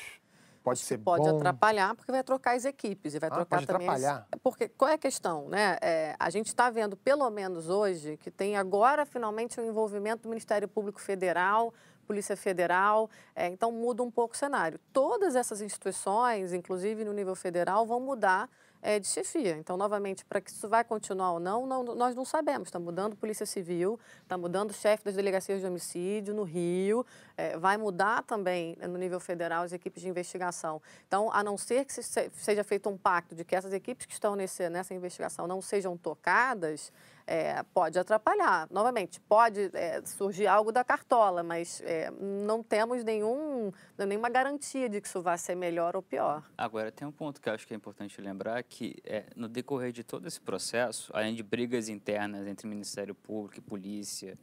Pode 0.62 0.80
ser 0.80 0.98
pode 0.98 1.24
bom? 1.24 1.36
atrapalhar 1.36 1.94
porque 1.94 2.12
vai 2.12 2.22
trocar 2.22 2.54
as 2.54 2.64
equipes 2.66 3.14
e 3.14 3.18
vai 3.18 3.30
Ah, 3.30 3.34
trocar 3.34 3.56
pode 3.56 3.66
também. 3.66 3.88
as- 3.88 4.04
atrapalhar. 4.04 4.28
Porque 4.42 4.68
qual 4.68 4.90
é 4.90 4.94
a 4.94 4.98
questão, 4.98 5.48
né? 5.48 5.78
É, 5.80 6.14
a 6.18 6.28
gente 6.28 6.48
está 6.48 6.68
vendo, 6.68 6.94
pelo 6.96 7.28
menos 7.30 7.70
hoje, 7.70 8.18
que 8.18 8.30
tem 8.30 8.56
agora 8.56 9.06
finalmente 9.06 9.58
o 9.58 9.64
envolvimento 9.64 10.24
do 10.24 10.28
Ministério 10.28 10.68
Público 10.68 11.00
Federal, 11.00 11.72
Polícia 12.06 12.36
Federal. 12.36 13.08
é, 13.34 13.46
então 13.48 13.72
muda 13.72 14.02
um 14.02 14.10
pouco 14.10 14.34
o 14.34 14.36
cenário. 14.38 14.78
Todas 14.92 15.34
essas 15.36 15.62
instituições, 15.62 16.52
inclusive 16.52 17.02
no 17.04 17.12
nível 17.14 17.34
federal, 17.34 17.86
vão 17.86 18.00
mudar 18.00 18.50
é, 18.80 18.98
de 18.98 19.06
chefia. 19.06 19.56
Então, 19.56 19.76
novamente, 19.76 20.24
para 20.24 20.40
que 20.40 20.50
isso 20.50 20.68
vai 20.68 20.84
continuar 20.84 21.32
ou 21.32 21.40
não, 21.40 21.66
não- 21.66 21.82
nós 21.94 22.14
não 22.14 22.24
sabemos. 22.24 22.68
Está 22.68 22.78
mudando 22.78 23.16
Polícia 23.16 23.44
Civil, 23.46 23.98
está 24.22 24.36
mudando 24.38 24.70
o 24.70 24.74
chefe 24.74 25.04
das 25.04 25.14
delegacias 25.14 25.60
de 25.60 25.66
homicídio 25.66 26.34
no 26.34 26.42
Rio, 26.44 27.04
é, 27.36 27.56
vai 27.58 27.76
mudar 27.76 28.22
também 28.22 28.76
né, 28.78 28.86
no 28.86 28.98
nível 28.98 29.18
federal 29.20 29.62
as 29.64 29.72
equipes 29.72 30.02
de 30.02 30.08
investigação. 30.08 30.80
Então, 31.06 31.30
a 31.32 31.42
não 31.42 31.56
ser 31.58 31.84
que 31.84 31.92
se- 31.92 32.02
se- 32.02 32.30
seja 32.34 32.62
feito 32.64 32.88
um 32.88 32.96
pacto 32.96 33.34
de 33.34 33.44
que 33.44 33.54
essas 33.56 33.72
equipes 33.72 34.06
que 34.06 34.12
estão 34.12 34.36
nesse, 34.36 34.68
nessa 34.70 34.94
investigação 34.94 35.46
não 35.46 35.60
sejam 35.60 35.96
tocadas, 35.96 36.92
é, 37.28 37.62
pode 37.74 37.98
atrapalhar. 37.98 38.66
Novamente, 38.70 39.20
pode 39.20 39.70
é, 39.74 40.00
surgir 40.06 40.46
algo 40.46 40.72
da 40.72 40.82
cartola, 40.82 41.42
mas 41.42 41.82
é, 41.84 42.10
não 42.10 42.62
temos 42.62 43.04
nenhum, 43.04 43.70
nenhuma 43.98 44.30
garantia 44.30 44.88
de 44.88 44.98
que 44.98 45.06
isso 45.06 45.20
vai 45.20 45.36
ser 45.36 45.54
melhor 45.54 45.94
ou 45.94 46.00
pior. 46.02 46.42
Agora, 46.56 46.90
tem 46.90 47.06
um 47.06 47.12
ponto 47.12 47.38
que 47.38 47.48
eu 47.48 47.52
acho 47.52 47.66
que 47.66 47.74
é 47.74 47.76
importante 47.76 48.18
lembrar, 48.20 48.62
que 48.62 48.96
é, 49.04 49.26
no 49.36 49.46
decorrer 49.46 49.92
de 49.92 50.02
todo 50.02 50.26
esse 50.26 50.40
processo, 50.40 51.12
além 51.14 51.34
de 51.34 51.42
brigas 51.42 51.90
internas 51.90 52.46
entre 52.46 52.66
Ministério 52.66 53.14
Público 53.14 53.58
e 53.58 53.60
polícia 53.60 54.38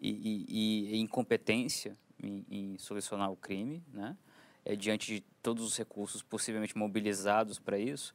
e, 0.00 0.10
e- 0.10 0.94
e 0.96 1.00
incompetência 1.00 1.96
em, 2.22 2.46
em 2.50 2.78
solucionar 2.78 3.30
o 3.30 3.36
crime, 3.36 3.84
né, 3.92 4.16
é, 4.64 4.74
diante 4.74 5.12
de 5.14 5.20
todos 5.42 5.62
os 5.64 5.76
recursos 5.76 6.22
possivelmente 6.22 6.78
mobilizados 6.78 7.58
para 7.58 7.76
isso, 7.78 8.14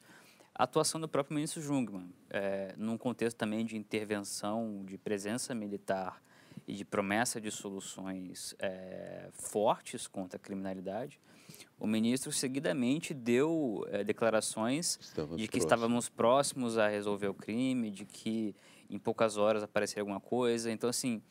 a 0.57 0.63
atuação 0.63 0.99
do 0.99 1.07
próprio 1.07 1.35
ministro 1.35 1.61
Jungmann, 1.61 2.11
é, 2.29 2.73
num 2.77 2.97
contexto 2.97 3.37
também 3.37 3.63
de 3.65 3.77
intervenção, 3.77 4.83
de 4.85 4.97
presença 4.97 5.53
militar 5.53 6.21
e 6.67 6.73
de 6.73 6.83
promessa 6.83 7.39
de 7.39 7.51
soluções 7.51 8.55
é, 8.57 9.29
fortes 9.33 10.07
contra 10.07 10.37
a 10.37 10.39
criminalidade, 10.39 11.19
o 11.79 11.85
ministro 11.85 12.31
seguidamente 12.31 13.13
deu 13.13 13.85
eh, 13.89 14.03
declarações 14.03 14.97
Estamos 14.99 15.37
de 15.37 15.43
que 15.43 15.51
próximos. 15.51 15.63
estávamos 15.63 16.09
próximos 16.09 16.77
a 16.77 16.87
resolver 16.87 17.27
o 17.27 17.33
crime, 17.33 17.91
de 17.91 18.03
que 18.03 18.55
em 18.89 18.97
poucas 18.97 19.37
horas 19.37 19.61
apareceria 19.61 20.01
alguma 20.01 20.19
coisa. 20.19 20.71
Então, 20.71 20.89
assim, 20.89 21.21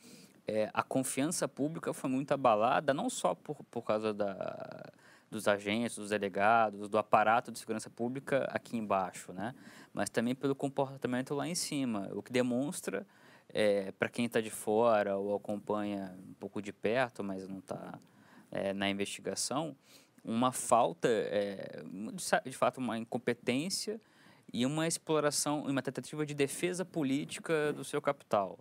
eh, 0.47 0.70
a 0.72 0.83
confiança 0.85 1.49
pública 1.49 1.93
foi 1.93 2.09
muito 2.09 2.33
abalada, 2.33 2.95
não 2.95 3.11
só 3.11 3.35
por, 3.35 3.57
por 3.64 3.83
causa 3.83 4.14
da, 4.14 4.93
dos 5.31 5.49
agentes, 5.49 5.97
dos 5.97 6.11
delegados, 6.11 6.89
do 6.89 6.99
aparato 6.99 7.51
de 7.51 7.59
segurança 7.59 7.91
pública 7.91 8.47
aqui 8.51 8.77
embaixo, 8.77 9.33
né? 9.33 9.55
Mas 9.93 10.09
também 10.09 10.35
pelo 10.35 10.55
comportamento 10.55 11.35
lá 11.35 11.49
em 11.49 11.55
cima, 11.55 12.09
o 12.12 12.22
que 12.22 12.33
demonstra, 12.33 13.07
para 13.99 14.09
quem 14.09 14.27
está 14.27 14.41
de 14.41 14.51
fora 14.51 15.16
ou 15.16 15.35
acompanha 15.35 16.16
um 16.29 16.35
pouco 16.35 16.61
de 16.61 16.72
perto, 16.72 17.24
mas 17.24 17.49
não 17.49 17.59
está 17.59 17.99
na 18.74 18.89
investigação, 18.89 19.77
uma 20.24 20.53
falta, 20.53 21.09
é, 21.09 21.83
de 22.45 22.57
fato, 22.57 22.79
uma 22.79 22.99
incompetência 22.99 24.01
e 24.53 24.64
uma 24.66 24.87
exploração, 24.87 25.62
uma 25.64 25.83
tentativa 25.83 26.24
de 26.24 26.35
defesa 26.35 26.85
política 26.85 27.72
do 27.72 27.85
seu 27.85 28.01
capital, 28.01 28.59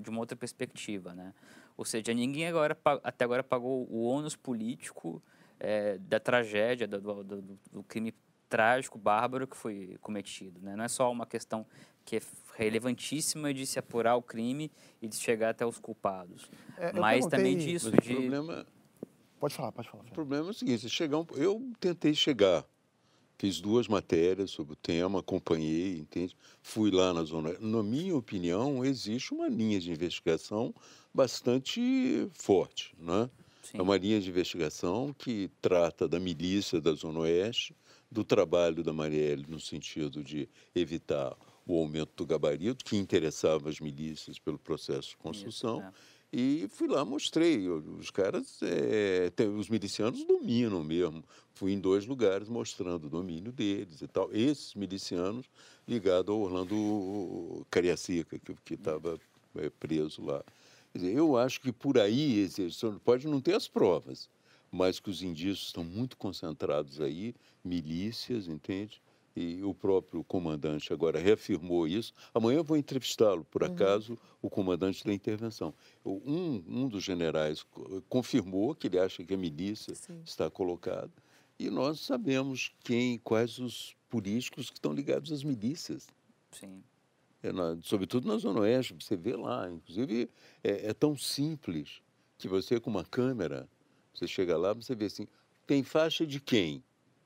de 0.00 0.10
uma 0.10 0.20
outra 0.20 0.36
perspectiva, 0.36 1.14
né? 1.14 1.32
Ou 1.76 1.84
seja, 1.84 2.14
ninguém 2.14 2.46
agora, 2.46 2.76
até 3.02 3.24
agora 3.24 3.42
pagou 3.42 3.86
o 3.90 4.02
ônus 4.02 4.34
político 4.34 5.22
é, 5.58 5.98
da 5.98 6.18
tragédia, 6.20 6.86
do, 6.86 7.00
do- 7.00 7.24
do- 7.24 7.58
do 7.72 7.82
crime 7.82 8.14
trágico, 8.48 8.96
bárbaro 8.98 9.46
que 9.46 9.56
foi 9.56 9.96
cometido. 10.00 10.60
Né? 10.60 10.76
Não 10.76 10.84
é 10.84 10.88
só 10.88 11.10
uma 11.10 11.26
questão 11.26 11.66
que 12.04 12.16
é 12.16 12.20
relevantíssima 12.56 13.52
de 13.52 13.66
se 13.66 13.78
apurar 13.78 14.14
o 14.16 14.22
crime 14.22 14.70
e 15.02 15.08
de 15.08 15.16
chegar 15.16 15.50
até 15.50 15.66
os 15.66 15.78
culpados, 15.78 16.48
É, 16.76 16.92
mas 16.92 17.26
também 17.26 17.56
disso 17.56 17.90
Mas 17.92 18.04
de 18.04 18.12
o 18.12 18.16
problema, 18.20 18.66
Pode 19.40 19.54
falar, 19.54 19.72
pode 19.72 19.88
falar. 19.88 20.04
o 20.04 20.12
problema 20.12 20.46
é 20.46 20.50
o 20.50 20.54
seguinte, 20.54 20.88
chegar 20.88 21.18
um- 21.18 21.26
eu 21.34 21.60
tentei 21.80 22.14
chegar, 22.14 22.64
fiz 23.38 23.60
duas 23.60 23.86
matérias 23.88 24.50
sobre 24.50 24.72
o 24.72 24.76
tema, 24.76 25.18
acompanhei, 25.20 25.98
entende? 25.98 26.34
Fui 26.62 26.90
lá 26.90 27.12
na 27.12 27.22
zona. 27.24 27.54
Na 27.58 27.82
minha 27.82 28.16
opinião, 28.16 28.84
existe 28.84 29.34
uma 29.34 29.48
linha 29.48 29.78
de 29.80 29.90
investigação 29.90 30.72
bastante 31.12 32.28
forte, 32.32 32.94
né? 32.98 33.28
Sim. 33.70 33.78
É 33.78 33.82
uma 33.82 33.96
linha 33.96 34.20
de 34.20 34.28
investigação 34.28 35.14
que 35.16 35.50
trata 35.60 36.08
da 36.08 36.18
milícia 36.20 36.80
da 36.80 36.92
Zona 36.92 37.20
Oeste, 37.20 37.74
do 38.10 38.22
trabalho 38.22 38.82
da 38.82 38.92
Marielle 38.92 39.44
no 39.48 39.58
sentido 39.58 40.22
de 40.22 40.48
evitar 40.74 41.36
o 41.66 41.76
aumento 41.80 42.12
do 42.16 42.24
gabarito, 42.26 42.84
que 42.84 42.96
interessava 42.96 43.68
as 43.68 43.80
milícias 43.80 44.38
pelo 44.38 44.58
processo 44.58 45.10
de 45.10 45.16
construção. 45.16 45.82
é. 45.82 46.16
E 46.32 46.66
fui 46.68 46.88
lá, 46.88 47.04
mostrei. 47.04 47.68
Os 47.68 48.10
caras, 48.10 48.60
é, 48.62 49.30
tem- 49.30 49.48
os 49.48 49.68
milicianos 49.68 50.24
dominam 50.24 50.82
mesmo. 50.82 51.24
Fui 51.54 51.72
em 51.72 51.78
dois 51.80 52.04
lugares 52.04 52.48
mostrando 52.48 53.06
o 53.06 53.08
domínio 53.08 53.52
deles 53.52 54.02
e 54.02 54.08
tal. 54.08 54.28
Esses 54.32 54.74
milicianos 54.74 55.46
ligados 55.88 56.28
ao 56.34 56.40
Orlando 56.40 57.64
Cariacica, 57.70 58.38
que 58.64 58.74
estava 58.74 59.18
preso 59.78 60.22
lá. 60.24 60.44
Quer 60.96 61.00
dizer, 61.02 61.16
eu 61.18 61.36
acho 61.36 61.60
que 61.60 61.70
por 61.70 61.98
aí, 61.98 62.48
pode 63.04 63.28
não 63.28 63.38
ter 63.38 63.54
as 63.54 63.68
provas, 63.68 64.30
mas 64.72 64.98
que 64.98 65.10
os 65.10 65.22
indícios 65.22 65.66
estão 65.66 65.84
muito 65.84 66.16
concentrados 66.16 67.02
aí, 67.02 67.34
milícias, 67.62 68.48
entende? 68.48 69.02
E 69.36 69.62
o 69.62 69.74
próprio 69.74 70.24
comandante 70.24 70.94
agora 70.94 71.20
reafirmou 71.20 71.86
isso. 71.86 72.14
Amanhã 72.32 72.60
eu 72.60 72.64
vou 72.64 72.78
entrevistá-lo, 72.78 73.44
por 73.44 73.62
acaso, 73.62 74.16
o 74.40 74.48
comandante 74.48 75.04
da 75.04 75.12
intervenção. 75.12 75.74
Um, 76.02 76.64
um 76.66 76.88
dos 76.88 77.04
generais 77.04 77.62
co- 77.62 78.02
confirmou 78.08 78.74
que 78.74 78.86
ele 78.86 78.98
acha 78.98 79.22
que 79.22 79.34
a 79.34 79.36
milícia 79.36 79.94
Sim. 79.94 80.22
está 80.24 80.50
colocada. 80.50 81.12
E 81.58 81.68
nós 81.68 82.00
sabemos 82.00 82.72
quem, 82.82 83.18
quais 83.18 83.58
os 83.58 83.94
políticos 84.08 84.70
que 84.70 84.78
estão 84.78 84.94
ligados 84.94 85.30
às 85.30 85.44
milícias. 85.44 86.06
Sim. 86.52 86.82
É 87.46 87.52
na- 87.52 87.78
sobretudo 87.82 88.26
na 88.26 88.36
Zona 88.38 88.60
Oeste, 88.60 88.94
você 88.98 89.16
vê 89.16 89.36
lá. 89.36 89.70
Inclusive, 89.70 90.28
é, 90.64 90.88
é 90.88 90.92
tão 90.94 91.16
simples 91.16 92.00
que 92.38 92.48
você, 92.48 92.80
com 92.80 92.90
uma 92.90 93.04
câmera, 93.04 93.68
você 94.12 94.26
chega 94.26 94.56
lá, 94.56 94.72
você 94.72 94.94
vê 94.94 95.04
assim, 95.06 95.26
tem 95.66 95.82
faixa 95.82 96.26
de 96.26 96.40
quem? 96.40 96.82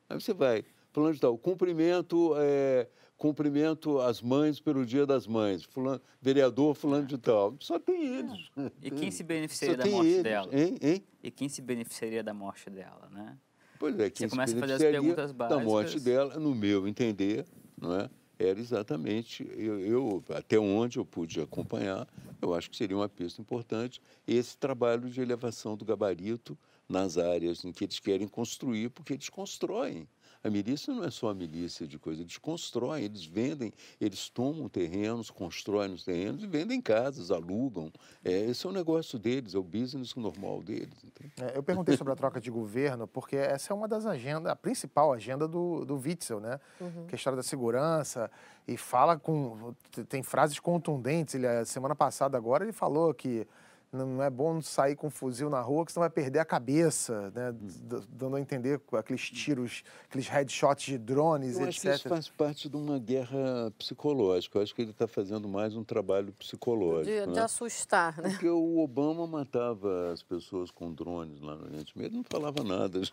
Aí 0.08 0.20
você 0.20 0.34
vai, 0.34 0.64
fulano 0.92 1.14
de 1.14 1.20
tal, 1.20 1.36
cumprimento, 1.38 2.34
é, 2.38 2.88
cumprimento 3.16 3.98
as 4.00 4.20
mães 4.20 4.60
pelo 4.60 4.84
Dia 4.84 5.06
das 5.06 5.26
Mães, 5.26 5.62
fulano, 5.62 6.00
vereador 6.20 6.74
fulano 6.74 7.06
de 7.06 7.16
tal. 7.18 7.56
Só 7.60 7.78
tem 7.78 8.18
eles. 8.18 8.50
E 8.82 8.90
quem 8.90 9.10
se 9.10 9.18
Só 9.18 9.24
beneficiaria 9.24 9.76
da 9.76 9.86
morte 9.90 10.08
eles. 10.08 10.22
dela? 10.22 10.48
Hein? 10.52 10.78
Hein? 10.82 11.04
E 11.22 11.30
quem 11.30 11.48
se 11.48 11.62
beneficiaria 11.62 12.22
da 12.22 12.34
morte 12.34 12.68
dela, 12.70 13.08
né? 13.10 13.38
Pois 13.78 13.98
é, 13.98 14.10
quem 14.10 14.28
se 14.28 14.30
começa 14.30 14.56
a 14.56 14.60
fazer 14.60 14.72
as 14.74 14.82
perguntas 14.82 15.32
Da 15.32 15.58
morte 15.58 15.84
básicas. 15.94 16.02
dela, 16.02 16.38
no 16.38 16.54
meu 16.54 16.86
entender, 16.86 17.46
não 17.80 17.94
é? 17.98 18.10
Era 18.40 18.58
exatamente, 18.58 19.46
eu, 19.54 19.78
eu, 19.80 20.24
até 20.30 20.58
onde 20.58 20.98
eu 20.98 21.04
pude 21.04 21.40
acompanhar, 21.42 22.08
eu 22.40 22.54
acho 22.54 22.70
que 22.70 22.76
seria 22.76 22.96
uma 22.96 23.08
pista 23.08 23.40
importante 23.40 24.00
esse 24.26 24.56
trabalho 24.56 25.10
de 25.10 25.20
elevação 25.20 25.76
do 25.76 25.84
gabarito 25.84 26.56
nas 26.88 27.18
áreas 27.18 27.64
em 27.64 27.70
que 27.70 27.84
eles 27.84 28.00
querem 28.00 28.26
construir, 28.26 28.88
porque 28.88 29.12
eles 29.12 29.28
constroem. 29.28 30.08
A 30.42 30.48
milícia 30.48 30.92
não 30.94 31.04
é 31.04 31.10
só 31.10 31.28
a 31.28 31.34
milícia 31.34 31.86
de 31.86 31.98
coisa, 31.98 32.22
eles 32.22 32.38
constroem, 32.38 33.04
eles 33.04 33.24
vendem, 33.24 33.72
eles 34.00 34.28
tomam 34.28 34.68
terrenos, 34.68 35.30
constroem 35.30 35.92
os 35.92 36.04
terrenos 36.04 36.42
e 36.42 36.46
vendem 36.46 36.80
casas, 36.80 37.30
alugam. 37.30 37.92
É, 38.24 38.30
esse 38.46 38.66
é 38.66 38.70
o 38.70 38.72
negócio 38.72 39.18
deles, 39.18 39.54
é 39.54 39.58
o 39.58 39.62
business 39.62 40.14
normal 40.14 40.62
deles. 40.62 41.04
entende? 41.04 41.32
É, 41.40 41.56
eu 41.56 41.62
perguntei 41.62 41.96
sobre 41.96 42.12
a 42.12 42.16
troca 42.16 42.40
de 42.40 42.50
governo, 42.50 43.06
porque 43.06 43.36
essa 43.36 43.72
é 43.72 43.76
uma 43.76 43.86
das 43.86 44.06
agendas, 44.06 44.50
a 44.50 44.56
principal 44.56 45.12
agenda 45.12 45.46
do, 45.46 45.84
do 45.84 45.96
Witzel, 45.96 46.40
né? 46.40 46.58
Que 46.78 46.84
é 46.84 47.14
a 47.14 47.16
história 47.16 47.36
da 47.36 47.42
segurança, 47.42 48.30
e 48.66 48.76
fala 48.76 49.18
com. 49.18 49.74
tem 50.08 50.22
frases 50.22 50.58
contundentes. 50.58 51.34
Ele, 51.34 51.46
a 51.46 51.64
semana 51.64 51.94
passada, 51.94 52.36
agora, 52.38 52.64
ele 52.64 52.72
falou 52.72 53.12
que 53.12 53.46
não 53.92 54.22
é 54.22 54.30
bom 54.30 54.62
sair 54.62 54.94
com 54.94 55.08
um 55.08 55.10
fuzil 55.10 55.50
na 55.50 55.60
rua, 55.60 55.84
que 55.84 55.90
senão 55.92 56.02
vai 56.02 56.10
perder 56.10 56.38
a 56.38 56.44
cabeça, 56.44 57.30
né? 57.34 57.52
D- 57.52 58.00
Dando 58.08 58.36
a 58.36 58.40
entender 58.40 58.78
com 58.78 58.96
aqueles 58.96 59.28
tiros, 59.28 59.82
aqueles 60.08 60.28
headshots 60.28 60.84
de 60.86 60.96
drones, 60.98 61.58
Eu 61.58 61.66
acho 61.66 61.80
que 61.80 61.88
isso 61.88 61.96
etc. 61.96 62.08
faz 62.08 62.28
parte 62.28 62.68
de 62.68 62.76
uma 62.76 62.98
guerra 63.00 63.72
psicológica. 63.76 64.58
Eu 64.58 64.62
acho 64.62 64.74
que 64.74 64.82
ele 64.82 64.92
está 64.92 65.08
fazendo 65.08 65.48
mais 65.48 65.74
um 65.74 65.82
trabalho 65.82 66.32
psicológico. 66.34 67.04
De, 67.06 67.26
de 67.26 67.32
né? 67.36 67.42
assustar, 67.42 68.16
né? 68.20 68.30
Porque 68.30 68.48
o 68.48 68.78
Obama 68.78 69.26
matava 69.26 70.12
as 70.12 70.22
pessoas 70.22 70.70
com 70.70 70.92
drones 70.92 71.40
lá 71.40 71.56
no 71.56 71.64
Oriente 71.64 71.98
Médio, 71.98 72.16
não 72.18 72.24
falava 72.24 72.62
nada. 72.62 73.00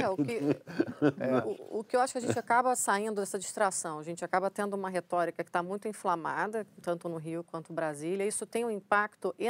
É, 0.00 0.08
o 0.08 0.16
que, 0.16 0.40
o, 1.70 1.78
o 1.80 1.84
que 1.84 1.96
eu 1.96 2.00
acho 2.00 2.12
que 2.12 2.18
a 2.18 2.20
gente 2.20 2.38
acaba 2.38 2.74
saindo 2.76 3.20
dessa 3.20 3.38
distração, 3.38 3.98
a 3.98 4.02
gente 4.02 4.24
acaba 4.24 4.50
tendo 4.50 4.74
uma 4.74 4.88
retórica 4.88 5.42
que 5.42 5.48
está 5.48 5.62
muito 5.62 5.88
inflamada, 5.88 6.66
tanto 6.82 7.08
no 7.08 7.16
Rio 7.16 7.42
quanto 7.44 7.72
Brasília. 7.72 8.26
Isso 8.26 8.46
tem 8.46 8.64
um 8.64 8.70
impacto 8.70 9.34
enorme 9.38 9.47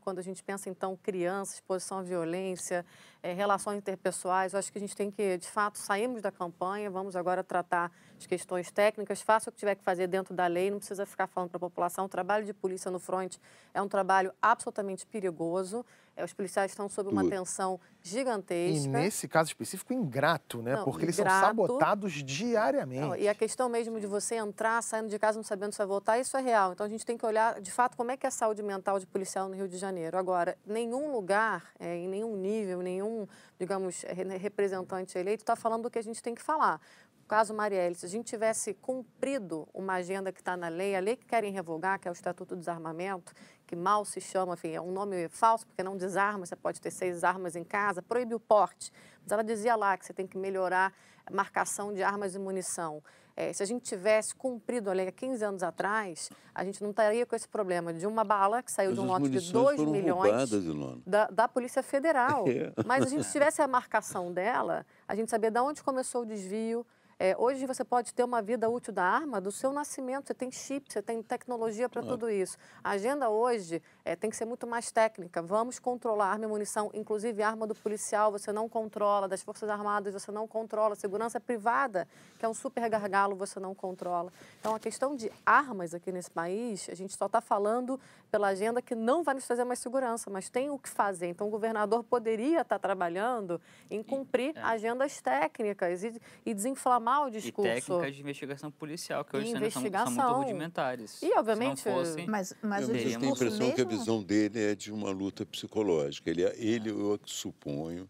quando 0.00 0.18
a 0.18 0.22
gente 0.22 0.42
pensa, 0.42 0.68
então, 0.68 0.96
criança, 1.02 1.54
exposição 1.54 1.98
à 1.98 2.02
violência, 2.02 2.84
eh, 3.22 3.32
relações 3.32 3.78
interpessoais. 3.78 4.52
Eu 4.52 4.58
acho 4.58 4.72
que 4.72 4.78
a 4.78 4.80
gente 4.80 4.96
tem 4.96 5.10
que, 5.10 5.38
de 5.38 5.48
fato, 5.48 5.78
sairmos 5.78 6.22
da 6.22 6.30
campanha, 6.30 6.90
vamos 6.90 7.16
agora 7.16 7.44
tratar 7.44 7.92
as 8.18 8.26
questões 8.26 8.70
técnicas, 8.70 9.22
faça 9.22 9.50
o 9.50 9.52
que 9.52 9.58
tiver 9.58 9.74
que 9.74 9.82
fazer 9.82 10.06
dentro 10.06 10.34
da 10.34 10.46
lei, 10.46 10.70
não 10.70 10.78
precisa 10.78 11.06
ficar 11.06 11.26
falando 11.26 11.50
para 11.50 11.58
a 11.58 11.60
população. 11.60 12.04
O 12.04 12.08
trabalho 12.08 12.44
de 12.44 12.52
polícia 12.52 12.90
no 12.90 12.98
front 12.98 13.36
é 13.72 13.80
um 13.80 13.88
trabalho 13.88 14.32
absolutamente 14.40 15.06
perigoso. 15.06 15.84
Eh, 16.20 16.24
os 16.24 16.32
policiais 16.32 16.70
estão 16.70 16.88
sob 16.88 17.08
uma 17.10 17.22
Tudo. 17.22 17.30
tensão 17.32 17.80
E 18.04 18.08
gigantesca. 18.08 18.88
nesse 18.88 19.26
caso 19.26 19.48
específico, 19.48 19.92
ingrato, 19.92 20.62
né? 20.62 20.76
Não, 20.76 20.84
porque 20.84 21.04
eles 21.04 21.16
são 21.16 21.24
ingrato. 21.24 21.46
sabotados 21.46 22.12
diariamente. 22.12 23.00
Não, 23.00 23.16
e 23.16 23.28
a 23.28 23.34
questão 23.34 23.68
mesmo 23.68 23.98
de 23.98 24.06
você 24.06 24.36
entrar, 24.36 24.82
saindo 24.82 25.08
de 25.08 25.18
casa 25.18 25.38
não 25.38 25.44
sabendo 25.44 25.72
se 25.72 25.78
vai 25.78 25.86
voltar, 25.86 26.18
isso 26.18 26.36
é 26.36 26.40
real. 26.40 26.72
Então 26.72 26.84
a 26.86 26.88
gente 26.88 27.04
tem 27.04 27.16
que 27.16 27.24
olhar, 27.26 27.60
de 27.60 27.70
fato, 27.70 27.96
como 27.96 28.10
é 28.10 28.16
que 28.16 28.26
é 28.26 28.28
a 28.28 28.32
saúde 28.32 28.62
mental 28.62 28.98
de 28.98 29.06
policial 29.06 29.48
no 29.48 29.54
Rio 29.54 29.68
de 29.68 29.76
Janeiro. 29.78 30.16
Agora, 30.18 30.56
nenhum 30.66 31.10
lugar, 31.12 31.64
eh, 31.78 31.96
em 31.96 32.08
nenhum 32.08 32.36
nível, 32.36 32.80
nenhum, 32.82 33.26
digamos, 33.58 34.02
re- 34.02 34.36
representante 34.38 35.16
eleito 35.18 35.42
está 35.42 35.56
falando 35.56 35.82
do 35.84 35.90
que 35.90 35.98
a 35.98 36.02
gente 36.02 36.22
tem 36.22 36.34
que 36.34 36.42
falar. 36.42 36.80
O 37.24 37.28
caso 37.30 37.54
Marielle, 37.54 37.94
se 37.94 38.04
a 38.04 38.08
gente 38.08 38.26
tivesse 38.26 38.74
cumprido 38.74 39.68
uma 39.72 39.94
agenda 39.94 40.32
que 40.32 40.40
está 40.40 40.56
na 40.56 40.66
lei, 40.68 40.96
a 40.96 41.00
lei 41.00 41.14
que 41.14 41.24
querem 41.24 41.52
revogar, 41.52 42.00
que 42.00 42.08
é 42.08 42.10
o 42.10 42.12
Estatuto 42.12 42.56
do 42.56 42.58
Desarmamento, 42.58 43.32
que 43.70 43.76
mal 43.76 44.04
se 44.04 44.20
chama, 44.20 44.54
enfim, 44.54 44.72
é 44.72 44.80
um 44.80 44.90
nome 44.90 45.28
falso, 45.28 45.64
porque 45.64 45.80
não 45.80 45.96
desarma, 45.96 46.44
você 46.44 46.56
pode 46.56 46.80
ter 46.80 46.90
seis 46.90 47.22
armas 47.22 47.54
em 47.54 47.62
casa, 47.62 48.02
proíbe 48.02 48.34
o 48.34 48.40
porte. 48.40 48.92
Mas 49.22 49.30
ela 49.30 49.44
dizia 49.44 49.76
lá 49.76 49.96
que 49.96 50.04
você 50.04 50.12
tem 50.12 50.26
que 50.26 50.36
melhorar 50.36 50.92
a 51.24 51.32
marcação 51.32 51.94
de 51.94 52.02
armas 52.02 52.34
e 52.34 52.38
munição. 52.40 53.00
Eh, 53.36 53.52
se 53.52 53.62
a 53.62 53.66
gente 53.66 53.84
tivesse 53.84 54.34
cumprido 54.34 54.90
a 54.90 54.92
lei 54.92 55.06
há 55.06 55.12
15 55.12 55.44
anos 55.44 55.62
atrás, 55.62 56.30
a 56.52 56.64
gente 56.64 56.82
não 56.82 56.90
estaria 56.90 57.24
com 57.24 57.36
esse 57.36 57.46
problema 57.46 57.94
de 57.94 58.08
uma 58.08 58.24
bala 58.24 58.60
que 58.60 58.72
saiu 58.72 58.90
Mas 58.90 58.98
de 58.98 59.04
um 59.04 59.06
lote 59.06 59.22
de 59.26 59.28
munições 59.28 59.52
2 59.52 59.76
foram 59.76 59.92
milhões 59.92 60.50
roubadas, 60.50 61.02
da, 61.06 61.26
da 61.28 61.46
Polícia 61.46 61.82
Federal. 61.82 62.44
É. 62.50 62.72
Mas 62.84 63.04
a 63.04 63.08
gente 63.08 63.30
tivesse 63.30 63.62
a 63.62 63.68
marcação 63.68 64.32
dela, 64.32 64.84
a 65.06 65.14
gente 65.14 65.30
sabia 65.30 65.52
de 65.52 65.60
onde 65.60 65.80
começou 65.80 66.22
o 66.22 66.26
desvio. 66.26 66.84
É, 67.22 67.36
hoje 67.36 67.66
você 67.66 67.84
pode 67.84 68.14
ter 68.14 68.24
uma 68.24 68.40
vida 68.40 68.66
útil 68.70 68.94
da 68.94 69.04
arma 69.04 69.42
do 69.42 69.52
seu 69.52 69.74
nascimento. 69.74 70.28
Você 70.28 70.32
tem 70.32 70.50
chip, 70.50 70.90
você 70.90 71.02
tem 71.02 71.22
tecnologia 71.22 71.86
para 71.86 72.00
tudo 72.00 72.30
isso. 72.30 72.56
A 72.82 72.92
agenda 72.92 73.28
hoje 73.28 73.82
é, 74.06 74.16
tem 74.16 74.30
que 74.30 74.36
ser 74.38 74.46
muito 74.46 74.66
mais 74.66 74.90
técnica. 74.90 75.42
Vamos 75.42 75.78
controlar 75.78 76.28
arma 76.28 76.46
e 76.46 76.48
munição, 76.48 76.90
inclusive 76.94 77.42
arma 77.42 77.66
do 77.66 77.74
policial 77.74 78.32
você 78.32 78.50
não 78.54 78.70
controla, 78.70 79.28
das 79.28 79.42
Forças 79.42 79.68
Armadas 79.68 80.14
você 80.14 80.32
não 80.32 80.48
controla, 80.48 80.94
segurança 80.94 81.38
privada, 81.38 82.08
que 82.38 82.46
é 82.46 82.48
um 82.48 82.54
super 82.54 82.88
gargalo, 82.88 83.36
você 83.36 83.60
não 83.60 83.74
controla. 83.74 84.32
Então, 84.58 84.74
a 84.74 84.80
questão 84.80 85.14
de 85.14 85.30
armas 85.44 85.92
aqui 85.92 86.10
nesse 86.10 86.30
país, 86.30 86.88
a 86.88 86.94
gente 86.94 87.14
só 87.14 87.26
está 87.26 87.42
falando 87.42 88.00
pela 88.30 88.48
agenda 88.48 88.80
que 88.80 88.94
não 88.94 89.22
vai 89.22 89.34
nos 89.34 89.46
trazer 89.46 89.64
mais 89.64 89.80
segurança, 89.80 90.30
mas 90.30 90.48
tem 90.48 90.70
o 90.70 90.78
que 90.78 90.88
fazer. 90.88 91.26
Então, 91.26 91.48
o 91.48 91.50
governador 91.50 92.02
poderia 92.02 92.62
estar 92.62 92.78
trabalhando 92.78 93.60
em 93.90 94.02
cumprir 94.02 94.56
agendas 94.64 95.20
técnicas 95.20 96.02
e, 96.02 96.18
e 96.46 96.54
desinflamar 96.54 97.09
o 97.24 97.28
E 97.28 97.30
discurso. 97.32 97.70
técnicas 97.70 98.14
de 98.14 98.20
investigação 98.20 98.70
policial, 98.70 99.24
que 99.24 99.36
E 99.36 99.40
hoje 99.40 99.54
ainda 99.54 99.70
são, 99.70 99.82
são 99.82 100.10
muito 100.12 100.32
rudimentares. 100.38 101.20
E, 101.22 101.32
obviamente, 101.36 101.80
Se 101.80 101.88
não 101.88 101.96
fossem, 101.96 102.26
Mas, 102.26 102.54
mas 102.62 102.82
Eu 102.82 102.88
o 102.88 102.92
mesmo 102.92 103.08
tenho 103.10 103.16
a 103.16 103.20
discurso 103.20 103.44
impressão 103.44 103.74
que 103.74 103.80
a 103.80 103.84
mesmo... 103.84 103.98
visão 103.98 104.22
dele 104.22 104.60
é 104.60 104.74
de 104.74 104.92
uma 104.92 105.10
luta 105.10 105.44
psicológica. 105.44 106.30
Ele, 106.30 106.42
ele 106.56 106.90
eu 106.90 107.18
suponho, 107.24 108.08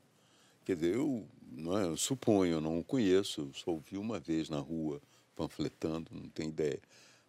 quer 0.65 0.75
dizer, 0.77 0.95
eu, 0.95 1.27
não 1.51 1.79
é, 1.79 1.85
eu 1.85 1.97
suponho, 1.97 2.55
eu 2.55 2.61
não 2.61 2.79
o 2.79 2.85
conheço, 2.85 3.51
só 3.55 3.71
ouvi 3.71 3.97
uma 3.97 4.21
vez 4.21 4.49
na 4.49 4.59
rua 4.59 5.01
panfletando, 5.35 6.11
não 6.13 6.29
tenho 6.29 6.51
ideia. 6.51 6.81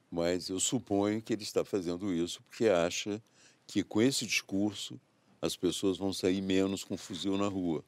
Mas 0.09 0.49
eu 0.49 0.59
suponho 0.59 1.21
que 1.21 1.31
ele 1.31 1.43
está 1.43 1.63
fazendo 1.63 2.13
isso 2.13 2.41
porque 2.43 2.67
acha 2.67 3.21
que 3.65 3.81
com 3.83 4.01
esse 4.01 4.25
discurso 4.25 4.99
as 5.41 5.55
pessoas 5.55 5.97
vão 5.97 6.11
sair 6.11 6.41
menos 6.41 6.83
com 6.83 6.97
fuzil 6.97 7.37
na 7.37 7.47
rua. 7.47 7.83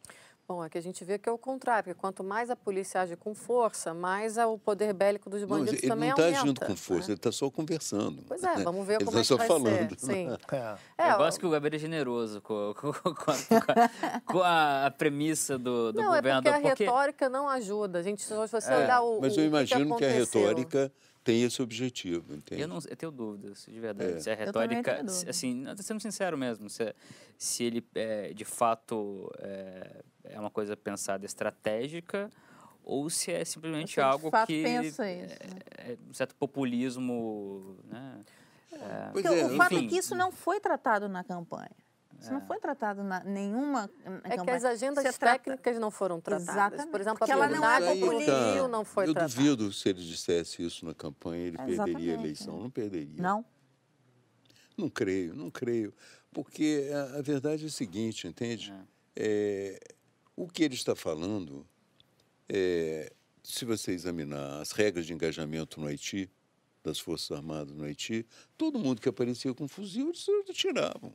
Bom, 0.46 0.64
é 0.64 0.70
que 0.70 0.78
a 0.78 0.82
gente 0.82 1.06
vê 1.06 1.18
que 1.18 1.30
é 1.30 1.32
o 1.32 1.38
contrário, 1.38 1.86
porque 1.86 2.00
quanto 2.00 2.22
mais 2.22 2.50
a 2.50 2.56
polícia 2.56 3.00
age 3.00 3.16
com 3.16 3.34
força, 3.34 3.94
mais 3.94 4.38
o 4.38 4.58
poder 4.58 4.94
bélico 4.94 5.30
dos 5.30 5.42
bandidos 5.46 5.74
não, 5.74 5.80
ele 5.80 5.88
também 5.88 6.10
não 6.10 6.16
está 6.18 6.24
aumenta. 6.24 6.42
agindo 6.42 6.60
com 6.66 6.76
força, 6.76 7.08
né? 7.08 7.12
ele 7.14 7.20
está 7.20 7.32
só 7.32 7.50
conversando. 7.50 8.24
Pois 8.28 8.44
é, 8.44 8.56
vamos 8.62 8.86
ver 8.86 8.96
Ele 8.96 9.06
como 9.06 9.12
tá 9.16 9.20
é 9.20 9.22
que 9.22 9.28
só 9.28 9.38
vai 9.38 9.48
falando. 9.48 9.98
ser. 10.00 10.06
Sim. 10.06 10.28
É. 10.52 10.76
É, 11.08 11.10
eu 11.12 11.14
ó, 11.16 11.18
gosto 11.18 11.40
que 11.40 11.46
o 11.46 11.50
Gabriel 11.50 11.76
é 11.76 11.80
generoso 11.80 12.42
com, 12.42 12.74
com- 12.78 12.94
com 12.94 13.32
a, 13.32 14.20
com 14.26 14.42
a- 14.44 14.86
a 14.88 14.92
premissa 14.92 15.58
do, 15.58 15.92
do 15.94 16.02
não, 16.02 16.14
é 16.14 16.22
porque 16.22 16.32
governador. 16.42 16.54
a 16.54 16.76
retórica 16.76 17.30
não 17.30 17.48
ajuda. 17.48 18.00
A 18.00 18.04
gente, 18.04 18.22
se 18.22 18.34
você 18.36 18.74
olhar 18.74 19.02
o. 19.02 19.22
Mas 19.22 19.32
eu 19.38 19.44
que 19.44 19.48
imagino 19.48 19.96
que, 19.96 20.04
a 20.06 20.10
aconteceu. 20.10 20.42
retórica 20.42 20.92
tem 21.24 21.44
esse 21.44 21.62
objetivo, 21.62 22.34
entende? 22.36 22.62
Eu, 22.62 22.68
não, 22.68 22.80
eu 22.88 22.96
tenho 22.96 23.12
dúvidas, 23.12 23.66
de 23.68 23.80
verdade. 23.80 24.14
É. 24.14 24.20
Se 24.20 24.30
a 24.30 24.36
retórica, 24.36 25.08
se- 25.08 25.30
assim, 25.30 25.66
sendo 25.78 26.00
sincero 26.00 26.38
mesmo, 26.38 26.70
se, 26.70 26.94
se 27.38 27.64
ele 27.64 27.86
é, 27.96 28.34
de 28.34 28.46
fato 28.46 29.32
é, 29.40 30.04
é 30.26 30.40
uma 30.40 30.50
coisa 30.50 30.76
pensada 30.76 31.26
estratégica 31.26 32.30
ou 32.84 33.10
se 33.10 33.32
é 33.32 33.44
simplesmente 33.46 34.00
algo 34.02 34.30
fato, 34.30 34.48
que 34.48 34.64
pensa 34.64 35.10
isso, 35.10 35.34
né? 35.40 35.60
é, 35.78 35.92
é 35.94 35.98
um 36.10 36.14
certo 36.14 36.36
populismo, 36.36 37.78
né? 37.86 38.20
É, 38.72 38.76
é, 38.76 39.46
o 39.46 39.58
fato 39.58 39.74
é 39.74 39.78
enfim. 39.78 39.88
que 39.88 39.98
isso 39.98 40.16
não 40.16 40.32
foi 40.32 40.60
tratado 40.60 41.08
na 41.08 41.24
campanha. 41.24 41.72
Isso 42.24 42.34
não 42.34 42.42
foi 42.48 42.58
tratado 42.60 43.04
na 43.04 43.24
nenhuma 43.24 43.90
É 44.24 44.30
que 44.32 44.38
campanha. 44.38 44.58
as 44.58 44.64
agendas 44.66 45.04
trata- 45.18 45.40
técnicas 45.44 45.78
não 45.80 45.92
foram 45.92 46.20
tratadas. 46.22 46.50
Exatamente, 46.56 46.92
Por 46.92 47.02
exemplo, 47.02 47.20
porque 47.20 47.32
a 47.32 47.36
ela 47.36 47.48
não 47.50 47.70
é 47.70 47.80
prioridade 47.96 48.46
do. 48.50 48.54
Rio 48.54 48.68
não 48.68 48.86
foi 48.86 49.08
Eu 49.08 49.14
tratada. 49.14 49.34
duvido 49.34 49.72
se 49.74 49.90
ele 49.90 50.02
dissesse 50.04 50.64
isso 50.66 50.86
na 50.86 50.94
campanha, 50.94 51.48
ele 51.48 51.58
perderia 51.58 51.82
a 51.84 51.88
Exatamente, 51.90 52.10
eleição. 52.10 52.60
Não 52.62 52.70
perderia. 52.70 53.22
Não? 53.22 53.46
Não 54.78 54.90
creio, 54.90 55.36
não 55.36 55.52
creio. 55.52 55.94
Porque 56.32 56.90
a, 56.94 57.20
a 57.20 57.22
verdade 57.22 57.64
é 57.66 57.68
a 57.68 57.72
seguinte, 57.72 58.28
entende? 58.28 58.74
É, 59.16 59.80
o 60.36 60.48
que 60.48 60.64
ele 60.64 60.74
está 60.74 60.96
falando, 60.96 61.68
é, 62.50 63.12
se 63.44 63.66
você 63.66 63.92
examinar 63.92 64.62
as 64.62 64.72
regras 64.72 65.06
de 65.06 65.14
engajamento 65.14 65.80
no 65.80 65.88
Haiti, 65.88 66.30
das 66.84 67.00
Forças 67.00 67.32
Armadas 67.38 67.74
no 67.74 67.84
Haiti, 67.86 68.26
todo 68.58 68.80
mundo 68.80 69.00
que 69.00 69.08
aparecia 69.08 69.54
com 69.54 69.68
fuzil, 69.68 70.08
eles 70.08 70.26
atiravam. 70.50 71.14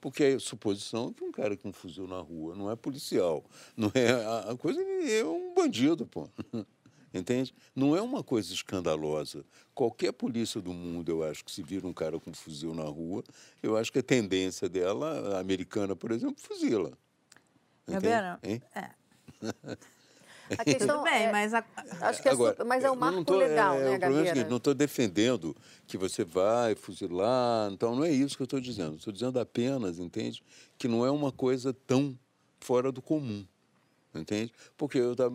Porque 0.00 0.24
a 0.24 0.40
suposição 0.40 1.10
é 1.10 1.12
que 1.12 1.24
um 1.24 1.30
cara 1.30 1.56
com 1.56 1.68
um 1.68 1.72
fuzil 1.72 2.06
na 2.06 2.20
rua 2.20 2.54
não 2.54 2.70
é 2.70 2.76
policial. 2.76 3.44
Não 3.76 3.90
é, 3.94 4.10
a, 4.50 4.56
coisa 4.56 4.80
é 4.80 5.24
um 5.24 5.52
bandido, 5.54 6.06
pô. 6.06 6.28
Entende? 7.12 7.52
Não 7.74 7.96
é 7.96 8.00
uma 8.00 8.22
coisa 8.22 8.52
escandalosa. 8.54 9.44
Qualquer 9.74 10.12
polícia 10.12 10.60
do 10.60 10.72
mundo, 10.72 11.10
eu 11.10 11.24
acho 11.24 11.44
que 11.44 11.50
se 11.50 11.62
vira 11.62 11.86
um 11.86 11.92
cara 11.92 12.18
com 12.20 12.30
um 12.30 12.34
fuzil 12.34 12.72
na 12.72 12.84
rua, 12.84 13.24
eu 13.62 13.76
acho 13.76 13.92
que 13.92 13.98
a 13.98 14.02
tendência 14.02 14.68
dela, 14.68 15.36
a 15.36 15.40
americana, 15.40 15.96
por 15.96 16.12
exemplo, 16.12 16.36
fuzila. 16.38 16.92
Entende? 17.82 18.08
Gabriela, 18.08 18.40
é, 18.42 18.60
A 20.58 20.64
questão 20.64 20.96
tudo 20.98 21.04
bem, 21.04 21.24
é- 21.24 21.32
mas 21.32 21.54
a- 21.54 21.64
Acho 22.00 22.22
que 22.22 22.28
é, 22.28 22.32
Agora, 22.32 22.64
mas 22.64 22.84
é 22.84 22.90
um 22.90 22.96
marco 22.96 23.24
tô- 23.24 23.36
legal, 23.36 23.74
é, 23.74 23.78
né, 23.78 23.84
o 23.84 23.84
problema 23.84 23.96
é 23.96 23.98
Gabriela? 23.98 24.26
seguinte, 24.34 24.50
não 24.50 24.56
estou 24.56 24.74
defendendo 24.74 25.56
que 25.86 25.96
você 25.98 26.24
vai 26.24 26.74
fuzilar, 26.74 27.70
então 27.72 27.94
não 27.94 28.04
é 28.04 28.10
isso 28.10 28.36
que 28.36 28.42
eu 28.42 28.44
estou 28.44 28.60
dizendo. 28.60 28.96
Estou 28.96 29.12
dizendo 29.12 29.38
apenas, 29.38 29.98
entende, 29.98 30.42
que 30.78 30.88
não 30.88 31.04
é 31.04 31.10
uma 31.10 31.30
coisa 31.32 31.72
tão 31.86 32.18
fora 32.60 32.90
do 32.92 33.00
comum, 33.02 33.46
entende? 34.14 34.52
Porque 34.76 34.98
eu 34.98 35.12
estava 35.12 35.34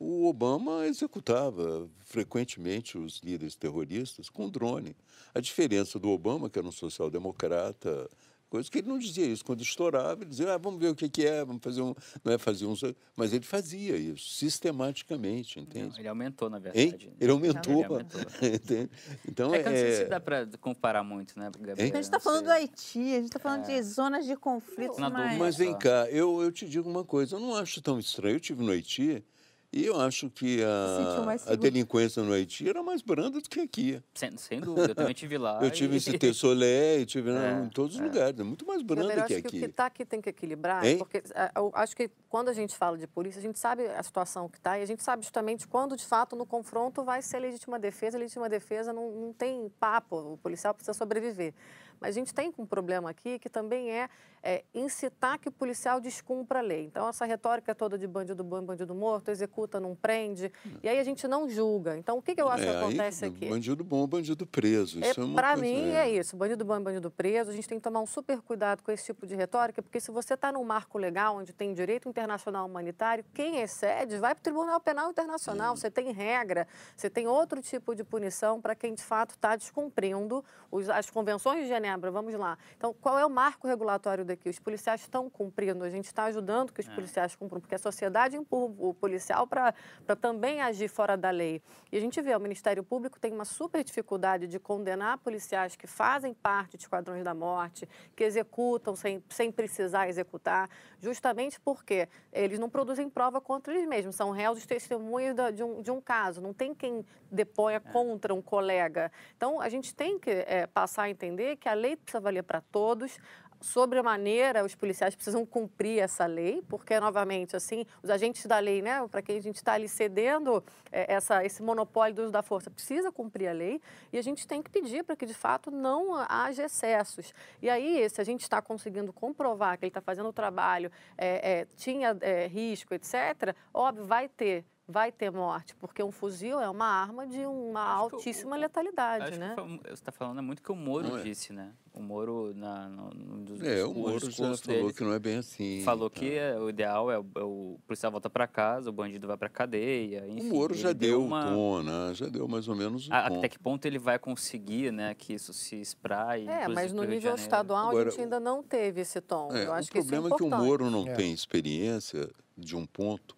o 0.00 0.28
Obama 0.28 0.86
executava 0.86 1.88
frequentemente 2.04 2.96
os 2.96 3.18
líderes 3.18 3.56
terroristas 3.56 4.28
com 4.28 4.48
drone. 4.48 4.94
A 5.34 5.40
diferença 5.40 5.98
do 5.98 6.08
Obama, 6.10 6.48
que 6.48 6.56
era 6.56 6.68
um 6.68 6.70
social-democrata, 6.72 8.08
coisa 8.48 8.70
que 8.70 8.78
ele 8.78 8.88
não 8.88 8.98
dizia 8.98 9.26
isso. 9.26 9.44
Quando 9.44 9.62
estourava, 9.62 10.22
ele 10.22 10.30
dizia, 10.30 10.54
ah, 10.54 10.58
vamos 10.58 10.80
ver 10.80 10.88
o 10.88 10.94
que, 10.94 11.08
que 11.08 11.26
é, 11.26 11.44
vamos 11.44 11.62
fazer 11.62 11.82
um... 11.82 11.94
Não 12.24 12.32
é 12.32 12.38
fazer 12.38 12.66
um... 12.66 12.74
Mas 13.16 13.32
ele 13.32 13.44
fazia 13.44 13.96
isso, 13.96 14.28
sistematicamente, 14.34 15.60
entende? 15.60 15.90
Não, 15.90 15.98
ele 15.98 16.08
aumentou, 16.08 16.48
na 16.50 16.56
Hein? 16.58 16.62
verdade. 16.90 17.12
Ele 17.20 17.30
aumentou. 17.30 17.72
Ele 17.74 17.84
aumentou. 17.84 18.20
entende? 18.42 18.90
Então, 19.28 19.54
É 19.54 19.62
que 19.62 19.68
eu 19.68 19.72
não 19.72 19.78
sei 19.78 19.92
se 19.96 20.02
é, 20.02 20.06
dá 20.06 20.20
para 20.20 20.46
comparar 20.60 21.02
muito, 21.02 21.38
né, 21.38 21.50
Gabriel? 21.54 21.76
Hein? 21.78 21.84
a 21.92 21.94
gente 21.96 22.04
está 22.04 22.16
Não 22.16 22.22
falando 22.22 22.44
do. 22.44 22.50
Haiti, 22.50 22.98
a 22.98 23.02
gente 23.16 23.24
está 23.24 23.38
falando 23.38 23.66
de 23.66 23.82
zonas 23.82 24.26
de 24.26 24.36
conflito, 24.36 24.98
Na 25.00 25.10
mas... 25.10 25.38
Mas 25.38 25.56
vem 25.56 25.76
cá, 25.76 26.08
eu, 26.10 26.42
eu 26.42 26.50
te 26.52 26.68
digo 26.68 26.88
uma 26.88 27.04
coisa, 27.04 27.36
eu 27.36 27.40
não 27.40 27.54
acho 27.54 27.80
tão 27.82 27.98
estranho. 27.98 28.34
Eu 28.34 28.36
estive 28.38 28.62
no 28.62 28.72
Haiti 28.72 29.24
e 29.72 29.84
eu 29.84 30.00
acho 30.00 30.30
que 30.30 30.62
a, 30.64 31.52
a 31.52 31.54
delinquência 31.54 32.22
no 32.22 32.32
Haiti 32.32 32.68
era 32.68 32.82
mais 32.82 33.02
branda 33.02 33.40
do 33.40 33.48
que 33.48 33.60
aqui. 33.60 34.02
Sem, 34.14 34.36
sem 34.36 34.60
dúvida, 34.60 34.92
eu 34.92 34.94
também 34.94 35.12
estive 35.12 35.36
lá. 35.36 35.60
Eu 35.62 35.70
tive 35.70 35.94
e- 35.94 35.96
em 35.96 36.00
Cité 36.00 36.32
Soleil, 36.32 37.04
tive 37.04 37.30
É, 37.30 37.64
em 37.64 37.68
todos 37.68 37.96
os 37.96 38.00
lugares, 38.00 38.38
é 38.40 38.42
muito 38.42 38.66
mais 38.66 38.82
branda 38.82 39.02
Gabriel, 39.14 39.26
que 39.26 39.34
acho 39.34 39.42
que 39.42 39.46
o 39.46 39.50
aqui. 39.50 39.58
que 39.60 39.64
está 39.66 39.86
aqui 39.86 40.04
tem 40.04 40.20
que 40.20 40.30
equilibrar, 40.30 40.84
Hein? 40.86 40.98
porque 40.98 41.22
ah, 41.34 41.52
eu 41.56 41.70
acho 41.74 41.94
que 41.96 42.10
quando 42.28 42.48
a 42.48 42.52
gente 42.52 42.74
fala 42.76 42.96
de 42.96 43.06
polícia, 43.06 43.38
a 43.38 43.42
gente 43.42 43.58
sabe 43.58 43.86
a 43.86 44.02
situação 44.02 44.48
que 44.48 44.56
está 44.58 44.78
e 44.78 44.82
a 44.82 44.86
gente 44.86 45.02
sabe 45.02 45.22
justamente 45.22 45.66
quando, 45.68 45.96
de 45.96 46.04
fato, 46.06 46.34
no 46.34 46.46
confronto 46.46 47.04
vai 47.04 47.20
ser 47.22 47.38
legítima 47.38 47.78
defesa. 47.78 48.16
Legítima 48.18 48.48
defesa 48.48 48.92
não, 48.92 49.10
não 49.10 49.32
tem 49.32 49.70
papo, 49.78 50.16
o 50.34 50.36
policial 50.38 50.72
precisa 50.74 50.94
sobreviver. 50.94 51.52
Mas 52.00 52.16
a 52.16 52.18
gente 52.18 52.32
tem 52.34 52.52
um 52.58 52.66
problema 52.66 53.10
aqui 53.10 53.38
que 53.38 53.48
também 53.48 53.90
é, 53.90 54.08
é, 54.42 54.64
incitar 54.74 55.38
que 55.38 55.48
o 55.48 55.52
policial 55.52 56.00
descumpra 56.00 56.60
a 56.60 56.62
lei. 56.62 56.84
Então, 56.84 57.08
essa 57.08 57.24
retórica 57.24 57.74
toda 57.74 57.98
de 57.98 58.06
bandido 58.06 58.44
bom, 58.44 58.62
bandido 58.62 58.94
morto, 58.94 59.30
executa, 59.30 59.80
não 59.80 59.94
prende, 59.94 60.52
e 60.82 60.88
aí 60.88 60.98
a 60.98 61.04
gente 61.04 61.26
não 61.26 61.48
julga. 61.48 61.96
Então, 61.96 62.18
o 62.18 62.22
que, 62.22 62.34
que 62.34 62.40
eu 62.42 62.48
acho 62.48 62.62
que 62.62 62.68
É, 62.68 62.72
aí, 62.72 62.76
acontece 62.84 63.24
aqui? 63.24 63.48
Bandido 63.48 63.82
bom, 63.82 64.06
bandido 64.06 64.46
preso. 64.46 65.00
É, 65.02 65.12
uma 65.20 65.34
para 65.34 65.56
mim 65.56 65.90
é 65.90 66.08
isso, 66.08 66.36
bandido 66.36 66.64
bom 66.64 66.76
e 66.76 66.80
bandido 66.80 67.10
preso. 67.10 67.50
A 67.50 67.54
gente 67.54 67.68
tem 67.68 67.78
que 67.78 67.84
tomar 67.84 68.00
um 68.00 68.06
super 68.06 68.40
cuidado 68.42 68.82
com 68.82 68.92
esse 68.92 69.04
tipo 69.06 69.26
de 69.26 69.34
retórica, 69.34 69.82
porque 69.82 70.00
se 70.00 70.10
você 70.10 70.34
está 70.34 70.52
num 70.52 70.64
marco 70.64 70.98
legal 70.98 71.36
onde 71.36 71.52
tem 71.52 71.72
direito 71.74 72.08
internacional 72.08 72.66
humanitário, 72.66 73.24
quem 73.34 73.58
excede 73.60 74.18
vai 74.18 74.34
para 74.34 74.40
o 74.40 74.44
Tribunal 74.44 74.80
Penal 74.80 75.10
Internacional. 75.10 75.76
Você 75.76 75.90
tem 75.90 76.12
regra, 76.12 76.66
você 76.96 77.10
tem 77.10 77.26
outro 77.26 77.60
tipo 77.60 77.94
de 77.94 78.04
punição 78.04 78.60
para 78.60 78.74
quem 78.74 78.94
de 78.94 79.02
fato 79.02 79.30
está 79.30 79.56
descumprindo 79.56 80.44
os- 80.70 80.88
as 80.88 81.10
convenções 81.10 81.62
de 81.62 81.68
Genebra. 81.68 81.87
Vamos 81.96 82.34
lá. 82.34 82.58
Então, 82.76 82.92
qual 82.92 83.18
é 83.18 83.24
o 83.24 83.30
marco 83.30 83.66
regulatório 83.66 84.24
daqui? 84.24 84.48
Os 84.48 84.58
policiais 84.58 85.00
estão 85.00 85.30
cumprindo, 85.30 85.84
a 85.84 85.90
gente 85.90 86.04
está 86.06 86.24
ajudando 86.24 86.72
que 86.72 86.80
os 86.80 86.88
policiais 86.88 87.34
cumpram, 87.34 87.60
porque 87.60 87.74
a 87.74 87.78
sociedade 87.78 88.36
empurra 88.36 88.74
o 88.78 88.92
policial 88.94 89.46
para 89.46 89.72
também 90.20 90.60
agir 90.60 90.88
fora 90.88 91.16
da 91.16 91.30
lei. 91.30 91.62
E 91.90 91.96
a 91.96 92.00
gente 92.00 92.20
vê, 92.20 92.34
o 92.34 92.40
Ministério 92.40 92.82
Público 92.84 93.18
tem 93.18 93.32
uma 93.32 93.44
super 93.44 93.82
dificuldade 93.82 94.46
de 94.46 94.58
condenar 94.58 95.18
policiais 95.18 95.76
que 95.76 95.86
fazem 95.86 96.34
parte 96.34 96.76
de 96.76 96.82
esquadrões 96.84 97.24
da 97.24 97.34
morte, 97.34 97.88
que 98.14 98.24
executam 98.24 98.94
sem, 98.94 99.22
sem 99.28 99.50
precisar 99.52 100.08
executar, 100.08 100.68
justamente 101.00 101.60
porque 101.60 102.08
eles 102.32 102.58
não 102.58 102.68
produzem 102.68 103.08
prova 103.08 103.40
contra 103.40 103.72
eles 103.74 103.88
mesmos, 103.88 104.14
são 104.16 104.30
réus 104.30 104.60
de 104.60 104.66
testemunho 104.66 105.34
da- 105.34 105.50
de 105.50 105.62
um, 105.62 105.80
de 105.80 105.90
um 105.90 106.00
caso, 106.00 106.40
não 106.40 106.52
tem 106.52 106.74
quem 106.74 107.04
deponha 107.30 107.78
contra 107.80 108.34
um 108.34 108.42
colega. 108.42 109.12
Então, 109.36 109.60
a 109.60 109.68
gente 109.68 109.94
tem 109.94 110.18
que 110.18 110.30
eh, 110.30 110.66
passar 110.66 111.04
a 111.04 111.10
entender 111.10 111.56
que 111.56 111.68
a 111.68 111.74
lei 111.78 111.96
precisa 111.96 112.20
valer 112.20 112.42
para 112.42 112.60
todos, 112.60 113.18
sobremaneira, 113.60 114.64
os 114.64 114.74
policiais 114.74 115.14
precisam 115.14 115.44
cumprir 115.44 116.00
essa 116.00 116.26
lei, 116.26 116.62
porque, 116.68 116.98
novamente, 117.00 117.56
assim, 117.56 117.84
os 118.02 118.10
agentes 118.10 118.46
da 118.46 118.58
lei, 118.58 118.82
né, 118.82 119.06
para 119.08 119.22
quem 119.22 119.38
a 119.38 119.42
gente 119.42 119.56
está 119.56 119.72
ali 119.72 119.88
cedendo 119.88 120.62
eh, 120.92 121.12
essa, 121.14 121.44
esse 121.44 121.62
monopólio 121.62 122.14
do 122.14 122.22
uso 122.22 122.32
da 122.32 122.42
força, 122.42 122.70
precisa 122.70 123.10
cumprir 123.10 123.48
a 123.48 123.52
lei 123.52 123.80
e 124.12 124.18
a 124.18 124.22
gente 124.22 124.46
tem 124.46 124.62
que 124.62 124.70
pedir 124.70 125.02
para 125.04 125.16
que, 125.16 125.26
de 125.26 125.34
fato, 125.34 125.70
não 125.70 126.14
haja 126.28 126.64
excessos. 126.64 127.32
E 127.60 127.68
aí, 127.68 128.08
se 128.08 128.20
a 128.20 128.24
gente 128.24 128.42
está 128.42 128.62
conseguindo 128.62 129.12
comprovar 129.12 129.78
que 129.78 129.84
ele 129.84 129.90
está 129.90 130.00
fazendo 130.00 130.28
o 130.28 130.32
trabalho, 130.32 130.90
eh, 131.16 131.62
eh, 131.62 131.66
tinha 131.76 132.16
eh, 132.20 132.46
risco, 132.46 132.94
etc., 132.94 133.54
óbvio, 133.72 134.04
vai 134.04 134.28
ter. 134.28 134.64
Vai 134.90 135.12
ter 135.12 135.30
morte, 135.30 135.74
porque 135.76 136.02
um 136.02 136.10
fuzil 136.10 136.58
é 136.58 136.70
uma 136.70 136.86
arma 136.86 137.26
de 137.26 137.44
uma 137.44 137.82
Acho 137.82 138.08
que 138.08 138.14
o- 138.14 138.18
altíssima 138.18 138.56
o- 138.56 138.58
letalidade, 138.58 139.24
Acho 139.24 139.38
né? 139.38 139.54
você 139.84 139.92
está 139.92 140.10
falando 140.10 140.38
é 140.38 140.40
muito 140.40 140.62
que 140.62 140.72
o 140.72 140.74
Moro 140.74 141.18
é. 141.18 141.22
disse, 141.22 141.52
né? 141.52 141.74
O 141.92 142.00
Moro, 142.00 142.54
na, 142.54 142.88
no, 142.88 143.10
no, 143.10 143.44
dos 143.44 143.60
É, 143.60 143.84
o 143.84 143.92
Moro 143.92 144.18
já 144.30 144.32
falou 144.32 144.56
dele, 144.56 144.92
que 144.94 145.04
não 145.04 145.12
é 145.12 145.18
bem 145.18 145.36
assim. 145.36 145.82
falou 145.84 146.08
tá. 146.08 146.18
que 146.20 146.32
é, 146.38 146.56
o 146.58 146.70
ideal 146.70 147.10
é 147.10 147.18
o, 147.18 147.26
é 147.36 147.42
o 147.42 147.78
policial 147.86 148.10
volta 148.10 148.30
para 148.30 148.46
casa, 148.46 148.88
o 148.88 148.92
bandido 148.92 149.26
vai 149.26 149.36
para 149.36 149.50
cadeia, 149.50 150.22
O 150.24 150.30
enfim. 150.38 150.48
Moro 150.48 150.72
já 150.74 150.88
ele 150.88 150.98
deu 151.00 151.22
uma... 151.22 151.50
o 151.50 151.54
tom, 151.54 151.82
né? 151.82 152.14
Já 152.14 152.26
deu 152.26 152.48
mais 152.48 152.66
ou 152.66 152.74
menos 152.74 153.08
o 153.08 153.12
A- 153.12 153.28
tom. 153.28 153.38
Até 153.40 153.48
que 153.50 153.58
ponto 153.58 153.84
ele 153.84 153.98
vai 153.98 154.18
conseguir, 154.18 154.90
né, 154.90 155.12
que 155.14 155.34
isso 155.34 155.52
se 155.52 155.76
espraie? 155.78 156.48
É, 156.48 156.66
mas 156.66 156.94
no 156.94 157.04
nível 157.04 157.34
estadual 157.34 157.88
Agora, 157.90 158.08
a 158.08 158.10
gente 158.10 158.22
ainda 158.22 158.40
não 158.40 158.62
teve 158.62 159.02
esse 159.02 159.20
tom. 159.20 159.50
É, 159.52 159.66
Eu 159.66 159.72
acho 159.74 159.90
o 159.90 159.92
que 159.92 159.98
isso 159.98 160.08
é 160.08 160.12
problema 160.12 160.34
é, 160.34 160.38
que 160.38 160.44
o. 160.44 160.48
Moro 160.48 160.88
não 160.90 161.06
É. 161.06 161.12
tem 161.12 161.30
experiência 161.30 162.30
de 162.56 162.74
um 162.74 162.86
ponto 162.86 163.36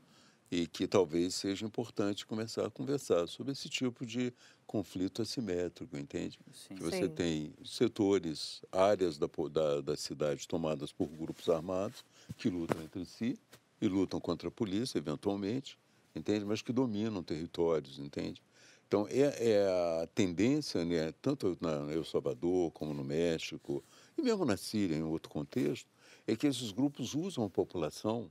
e 0.51 0.67
que 0.67 0.87
talvez 0.89 1.35
seja 1.35 1.65
importante 1.65 2.27
começar 2.27 2.67
a 2.67 2.71
conversar 2.71 3.27
sobre 3.29 3.53
esse 3.53 3.69
tipo 3.69 4.05
de 4.05 4.33
conflito 4.67 5.23
assimétrico, 5.23 5.97
entende? 5.97 6.39
Sim. 6.53 6.75
Que 6.75 6.83
você 6.83 7.07
Sim. 7.07 7.09
tem 7.09 7.55
setores, 7.65 8.63
áreas 8.73 9.17
da, 9.17 9.29
da, 9.51 9.81
da 9.81 9.97
cidade 9.97 10.49
tomadas 10.49 10.93
por 10.93 11.07
grupos 11.07 11.49
armados 11.49 12.05
que 12.37 12.51
lutam 12.51 12.83
entre 12.83 13.05
si 13.05 13.39
e 13.81 13.87
lutam 13.87 14.21
contra 14.21 14.49
a 14.49 14.51
polícia, 14.51 14.99
eventualmente, 14.99 15.79
entende? 16.15 16.45
Mas 16.45 16.63
que 16.63 16.73
dominam 16.73 17.23
territórios, 17.23 17.99
entende? 17.99 18.43
Então, 18.89 19.07
é, 19.09 19.53
é 19.53 20.03
a 20.03 20.09
tendência, 20.09 20.85
né, 20.85 21.13
tanto 21.23 21.57
na 21.61 21.93
El 21.93 22.05
Salvador 22.05 22.73
como 22.73 22.93
no 22.93 23.05
México, 23.05 23.85
e 24.19 24.23
mesmo 24.23 24.45
na 24.45 24.57
Síria, 24.57 24.97
em 24.97 25.03
outro 25.05 25.31
contexto, 25.31 25.89
é 26.27 26.35
que 26.35 26.49
esses 26.49 26.73
grupos 26.73 27.15
usam 27.15 27.45
a 27.45 27.49
população 27.49 28.29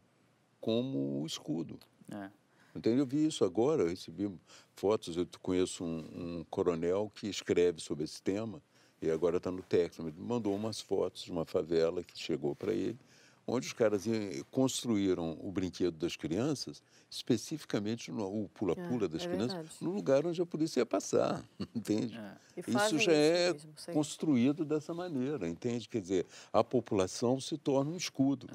como 0.60 1.26
escudo. 1.26 1.80
É. 2.12 2.30
Entendeu? 2.76 3.00
Eu 3.00 3.06
vi 3.06 3.26
isso 3.26 3.44
agora, 3.44 3.84
eu 3.84 3.90
recebi 3.90 4.32
fotos, 4.76 5.18
eu 5.18 5.28
conheço 5.42 5.84
um, 5.84 6.40
um 6.40 6.46
coronel 6.50 7.12
que 7.16 7.28
escreve 7.28 7.82
sobre 7.82 8.04
esse 8.04 8.22
tema, 8.22 8.62
e 9.02 9.10
agora 9.10 9.38
está 9.38 9.50
no 9.50 9.62
Texas, 9.62 10.06
ele 10.06 10.16
mandou 10.18 10.56
umas 10.56 10.80
fotos 10.80 11.24
de 11.24 11.32
uma 11.32 11.46
favela 11.46 12.04
que 12.04 12.18
chegou 12.18 12.56
para 12.56 12.74
ele, 12.74 13.00
onde 13.48 13.68
os 13.68 13.74
caras 13.74 14.06
construíram 14.52 15.38
o 15.42 15.52
brinquedo 15.52 15.98
das 15.98 16.16
crianças, 16.16 16.84
especificamente 17.10 18.12
no, 18.12 18.44
o 18.44 18.50
pula-pula 18.50 19.06
é, 19.06 19.08
das 19.08 19.24
é 19.24 19.28
crianças, 19.28 19.54
verdade. 19.54 19.76
no 19.82 19.92
lugar 19.92 20.26
onde 20.26 20.42
a 20.42 20.46
polícia 20.46 20.82
ia 20.82 20.86
passar, 20.86 21.44
entende? 21.76 22.16
É. 22.18 22.60
Isso 22.68 23.00
já 23.00 23.12
é 23.12 23.54
mesmo, 23.54 23.74
construído 23.94 24.64
dessa 24.64 24.94
maneira, 24.94 25.48
entende? 25.48 25.90
Quer 25.90 26.02
dizer, 26.02 26.26
a 26.54 26.64
população 26.64 27.40
se 27.40 27.58
torna 27.58 27.92
um 27.92 27.98
escudo. 27.98 28.48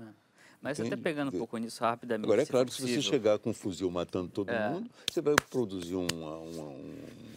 Mas 0.64 0.80
até 0.80 0.86
Entende? 0.88 1.02
pegando 1.02 1.28
um 1.28 1.38
pouco 1.38 1.58
nisso 1.58 1.84
rapidamente. 1.84 2.24
Agora, 2.24 2.40
é 2.40 2.44
se 2.46 2.50
claro 2.50 2.66
que 2.66 2.72
se 2.72 2.80
você 2.80 3.02
chegar 3.02 3.38
com 3.38 3.50
um 3.50 3.52
fuzil 3.52 3.90
matando 3.90 4.30
todo 4.30 4.48
É. 4.48 4.70
mundo, 4.70 4.90
você 5.10 5.20
vai 5.20 5.34
produzir 5.50 5.94
um, 5.94 6.06
uma- 6.14 6.38
uma- 6.38 6.62
um, 6.70 6.94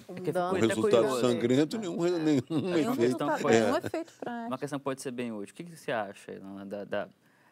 Um 0.08 0.14
um 0.14 0.50
Muito 0.52 0.68
resultado 0.68 1.02
curioso. 1.04 1.20
sangrento, 1.20 1.78
nenhum, 1.78 1.98
nenhum 1.98 2.18
Nenhum 2.24 2.42
questão 2.42 2.94
efeito. 2.94 3.02
resultado, 3.02 3.40
foi- 3.42 3.52
nenhum 3.52 3.76
efeito 3.76 4.14
Uma 4.14 4.20
prático. 4.22 4.58
questão 4.60 4.80
pode 4.80 5.02
ser 5.02 5.12
bem 5.12 5.34
útil. 5.34 5.52
O 5.52 5.56
que, 5.58 5.64
que 5.66 5.76
você 5.76 5.92
acha 5.92 6.40
da, 6.66 6.86
da 6.86 7.10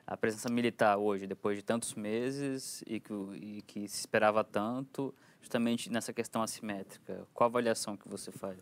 a 0.08 0.16
presença 0.16 0.50
militar 0.50 0.96
hoje, 0.98 1.28
depois 1.28 1.58
de 1.58 1.64
tantos 1.64 1.94
meses 1.96 2.82
e 2.88 3.02
que, 3.02 3.12
e 3.34 3.62
que 3.68 3.86
se 3.90 4.00
esperava 4.00 4.46
tanto, 4.46 5.14
justamente 5.42 5.92
nessa 5.92 6.14
questão 6.14 6.42
assimétrica? 6.42 7.28
Qual 7.34 7.48
a 7.48 7.50
avaliação 7.50 7.98
que 7.98 8.08
você 8.08 8.32
faz? 8.32 8.56